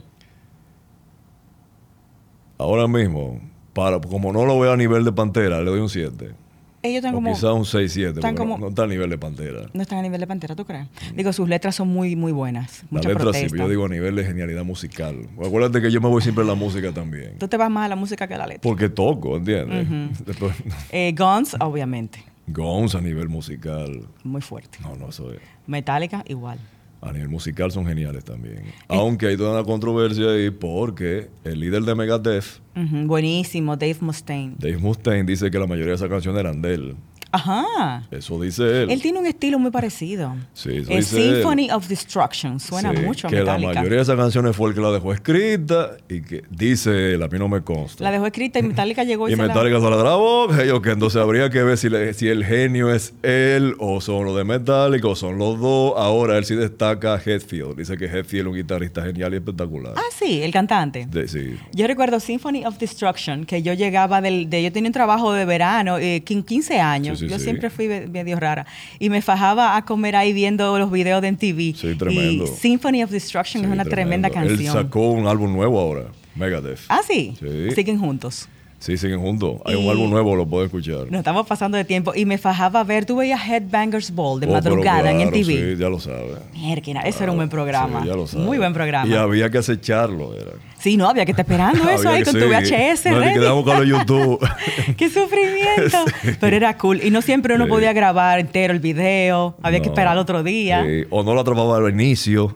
Ahora 2.59 2.87
mismo, 2.87 3.41
para, 3.72 4.01
como 4.01 4.33
no 4.33 4.45
lo 4.47 4.59
veo 4.61 4.72
a 4.72 4.77
nivel 4.77 5.05
de 5.05 5.12
Pantera, 5.12 5.59
le 5.61 5.70
doy 5.70 5.81
un 5.81 5.89
7 5.89 6.45
ellos 6.87 6.99
están 6.99 7.14
como. 7.14 7.32
Quizás 7.32 7.53
un 7.53 7.64
6-7, 7.64 8.59
no, 8.59 8.68
está 8.68 8.84
a 8.84 8.87
nivel 8.87 9.11
de 9.11 9.18
Pantera. 9.18 9.68
No 9.72 9.82
están 9.82 9.99
a 9.99 10.03
nivel 10.03 10.20
de 10.20 10.26
Pantera, 10.26 10.55
¿tú 10.55 10.64
crees? 10.64 10.87
Digo, 11.14 11.32
sus 11.32 11.49
letras 11.49 11.74
son 11.74 11.89
muy, 11.89 12.16
muy 12.16 12.32
buenas. 12.32 12.85
Las 12.90 13.05
letras 13.05 13.36
sí, 13.36 13.47
yo 13.56 13.69
digo 13.69 13.85
a 13.85 13.89
nivel 13.89 14.16
de 14.16 14.24
genialidad 14.24 14.65
musical. 14.65 15.28
Acuérdate 15.44 15.81
que 15.82 15.90
yo 15.90 16.01
me 16.01 16.09
voy 16.09 16.23
siempre 16.23 16.44
a 16.44 16.47
la 16.47 16.55
música 16.55 16.93
también. 16.93 17.39
Tú 17.39 17.48
te 17.48 17.56
vas 17.56 17.70
más 17.70 17.86
a 17.86 17.89
la 17.89 17.97
música 17.97 18.27
que 18.27 18.35
a 18.35 18.39
la 18.39 18.47
letra. 18.47 18.62
Porque 18.62 18.89
toco, 18.89 19.36
¿entiendes? 19.36 19.86
eh, 20.93 21.15
Guns, 21.16 21.56
obviamente. 21.61 22.24
Guns 22.47 22.94
a 22.94 23.01
nivel 23.01 23.28
musical. 23.28 24.06
Muy 24.23 24.40
fuerte. 24.40 24.78
No, 24.82 24.94
no, 24.97 25.09
eso 25.09 25.32
es. 25.32 25.40
Metallica, 25.66 26.24
igual. 26.28 26.59
A 27.07 27.12
nivel 27.12 27.28
musical 27.28 27.70
son 27.70 27.87
geniales 27.87 28.24
también. 28.24 28.65
Aunque 28.89 29.27
hay 29.28 29.37
toda 29.37 29.53
una 29.53 29.65
controversia 29.65 30.31
ahí 30.31 30.51
porque 30.51 31.28
el 31.45 31.61
líder 31.61 31.83
de 31.83 31.95
Megadeth, 31.95 32.61
buenísimo, 33.07 33.77
Dave 33.77 33.97
Mustaine. 34.01 34.55
Dave 34.59 34.78
Mustaine 34.78 35.24
dice 35.24 35.51
que 35.51 35.59
la 35.59 35.66
mayoría 35.66 35.91
de 35.91 35.97
esas 35.97 36.09
canciones 36.09 36.41
eran 36.41 36.61
de 36.61 36.74
él. 36.74 36.97
Ajá. 37.37 38.03
Eso 38.11 38.41
dice 38.41 38.83
él. 38.83 38.91
Él 38.91 39.03
tiene 39.03 39.19
un 39.19 39.27
estilo 39.27 39.59
muy 39.59 39.71
parecido. 39.71 40.35
Sí, 40.55 40.79
eso 40.79 40.93
el 40.93 41.05
Symphony 41.05 41.71
of 41.71 41.87
Destruction 41.87 42.59
suena 42.61 42.93
mucho 42.93 43.27
a 43.27 43.31
Que 43.31 43.43
la 43.43 43.59
mayoría 43.59 43.97
de 43.97 44.03
esas 44.03 44.17
canciones 44.17 44.57
fue 44.57 44.71
el 44.71 44.75
que 44.75 44.81
la 44.81 44.91
dejó 44.91 45.13
escrita 45.13 45.97
y 46.09 46.23
que 46.23 46.45
dice 46.51 47.15
él, 47.15 47.23
a 47.23 47.29
mí 47.29 47.39
no 47.39 47.49
me 47.49 47.63
consta. 47.63 48.03
La 48.03 48.11
dejó 48.11 48.27
escrita 48.27 48.59
y 48.59 48.63
Metallica 48.63 49.05
llegó 49.05 49.29
y, 49.29 49.33
y 49.35 49.37
Metallica 49.37 49.81
se 49.81 49.91
la 49.91 49.97
grabó. 49.97 50.49
que 50.83 50.91
entonces 50.91 51.21
habría 51.21 51.51
que 51.51 51.63
ver 51.63 51.77
si, 51.77 51.89
si 52.15 52.29
el 52.29 52.45
genio 52.45 52.93
es 52.93 53.15
él 53.23 53.75
o 53.79 54.01
son 54.01 54.25
los 54.25 54.37
de 54.37 54.45
Metallica 54.45 55.09
o 55.09 55.17
son 55.17 55.39
los 55.39 55.61
dos. 55.61 55.95
Ahora 55.97 56.39
él 56.39 56.45
sí 56.45 56.55
destaca 56.55 57.15
a 57.15 57.21
Hetfield. 57.23 57.77
Dice 57.77 57.97
que 57.97 58.07
Hetfield 58.07 58.47
es 58.47 58.51
un 58.53 58.57
guitarrista 58.57 59.03
genial 59.03 59.35
y 59.35 59.37
espectacular. 59.37 59.93
Ah, 59.97 60.03
sí, 60.19 60.43
el 60.43 60.53
cantante. 60.53 61.07
sí. 61.27 61.59
Yo 61.73 61.87
recuerdo 61.87 62.21
Symphony 62.21 62.65
of 62.65 62.79
Destruction, 62.79 63.45
que 63.45 63.63
yo 63.63 63.75
llegaba 63.75 64.21
del... 64.21 64.49
De, 64.49 64.63
yo 64.63 64.73
tenía 64.73 64.89
un 64.89 64.95
trabajo 64.95 65.33
de 65.33 65.45
verano, 65.45 65.99
eh, 65.99 66.23
15 66.25 66.81
años 66.81 67.26
yo 67.28 67.39
siempre 67.39 67.70
fui 67.70 67.89
medio 67.89 68.39
rara. 68.39 68.66
Y 68.98 69.11
me 69.11 69.23
fajaba 69.23 69.77
a 69.77 69.85
comer 69.85 70.16
ahí 70.16 70.32
viendo 70.32 70.78
los 70.78 70.90
videos 70.90 71.23
de 71.23 71.32
MTV. 71.32 71.77
Sí, 71.77 71.94
tremendo. 71.98 72.44
Y 72.44 72.47
Symphony 72.48 73.03
of 73.03 73.11
Destruction 73.11 73.65
es 73.65 73.70
una 73.70 73.85
tremenda 73.85 74.31
canción. 74.31 74.77
Él 74.77 74.85
sacó 74.85 75.11
un 75.11 75.27
álbum 75.27 75.53
nuevo 75.53 75.81
ahora, 75.81 76.07
Megadeth. 76.35 76.81
Ah, 76.89 77.01
sí. 77.07 77.36
Siguen 77.74 77.98
juntos. 77.98 78.48
Sí, 78.78 78.97
siguen 78.98 79.20
juntos. 79.20 79.57
Hay 79.65 79.74
un 79.74 79.89
álbum 79.89 80.11
nuevo, 80.11 80.36
lo 80.36 80.47
puedo 80.47 80.65
escuchar. 80.65 81.11
Nos 81.11 81.20
estamos 81.20 81.47
pasando 81.47 81.78
de 81.78 81.85
tiempo. 81.85 82.12
Y 82.15 82.24
me 82.27 82.39
fajaba 82.39 82.81
a 82.81 82.85
ver, 82.85 83.07
tú 83.07 83.16
veías 83.16 83.40
Headbangers 83.48 84.15
Ball 84.15 84.39
de 84.39 84.47
oh, 84.47 84.53
madrugada 84.53 85.11
en 85.11 85.28
MTV. 85.28 85.44
Sí, 85.44 85.77
ya 85.78 85.89
lo 85.89 85.98
sabes. 85.98 86.36
Mierda, 86.53 87.01
eso 87.03 87.23
era 87.23 87.32
un 87.32 87.39
buen 87.39 87.48
programa. 87.48 88.03
Sí, 88.03 88.09
ya 88.09 88.15
lo 88.15 88.27
sabes. 88.27 88.47
Muy 88.47 88.59
buen 88.59 88.74
programa. 88.74 89.12
Y 89.12 89.16
había 89.16 89.51
que 89.51 89.59
acecharlo. 89.59 90.35
Era. 90.35 90.53
Sí, 90.78 90.97
no, 90.97 91.09
había 91.09 91.24
que 91.24 91.32
estar 91.32 91.44
esperando 91.44 91.89
eso 91.89 92.09
ahí 92.09 92.23
con 92.23 92.35
tu 92.35 92.47
VHS. 92.47 93.07
No, 93.07 93.20
que 93.20 93.32
quedamos 93.32 93.65
con 93.65 93.78
los 93.78 93.86
YouTube. 93.86 94.48
¡Qué 94.97 95.09
sufrimiento! 95.09 96.05
Pero 96.40 96.57
era 96.57 96.77
cool. 96.77 97.03
Y 97.03 97.11
no 97.11 97.23
siempre 97.23 97.55
uno 97.55 97.66
podía 97.66 97.93
grabar 97.93 98.39
entero 98.39 98.74
el 98.74 98.81
video. 98.81 99.57
Había 99.62 99.81
que 99.81 99.89
esperar 99.89 100.12
el 100.12 100.19
otro 100.19 100.43
día. 100.43 100.85
O 101.11 101.23
no 101.23 101.35
lo 101.35 101.40
atrapaba 101.40 101.78
al 101.78 101.90
inicio. 101.90 102.55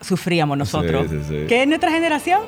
Sufríamos 0.00 0.58
nosotros. 0.58 1.06
¿Qué 1.48 1.62
es 1.62 1.68
nuestra 1.68 1.90
generación? 1.90 2.40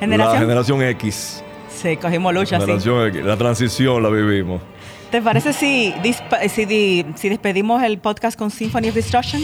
¿Generación? 0.00 0.34
La 0.34 0.40
generación 0.40 0.82
X. 0.82 1.42
Sí, 1.76 1.96
cogimos 1.96 2.32
lucha, 2.32 2.58
la 2.58 2.80
sí. 2.80 3.22
La 3.22 3.36
transición 3.36 4.02
la 4.02 4.08
vivimos. 4.08 4.62
¿Te 5.10 5.22
parece 5.22 5.52
si, 5.52 5.94
si, 6.48 7.28
despedimos 7.28 7.82
el 7.82 7.98
podcast 7.98 8.38
con 8.38 8.50
Symphony 8.50 8.88
of 8.88 8.94
Destruction? 8.94 9.42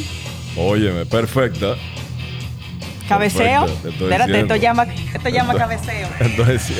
Óyeme, 0.56 1.06
perfecta. 1.06 1.76
¿Cabeceo? 3.08 3.66
Espérate, 3.66 4.40
esto 4.40 4.56
llama, 4.56 4.84
esto 4.84 5.28
llama 5.28 5.54
cabeceo. 5.54 6.08
Entonces, 6.20 6.72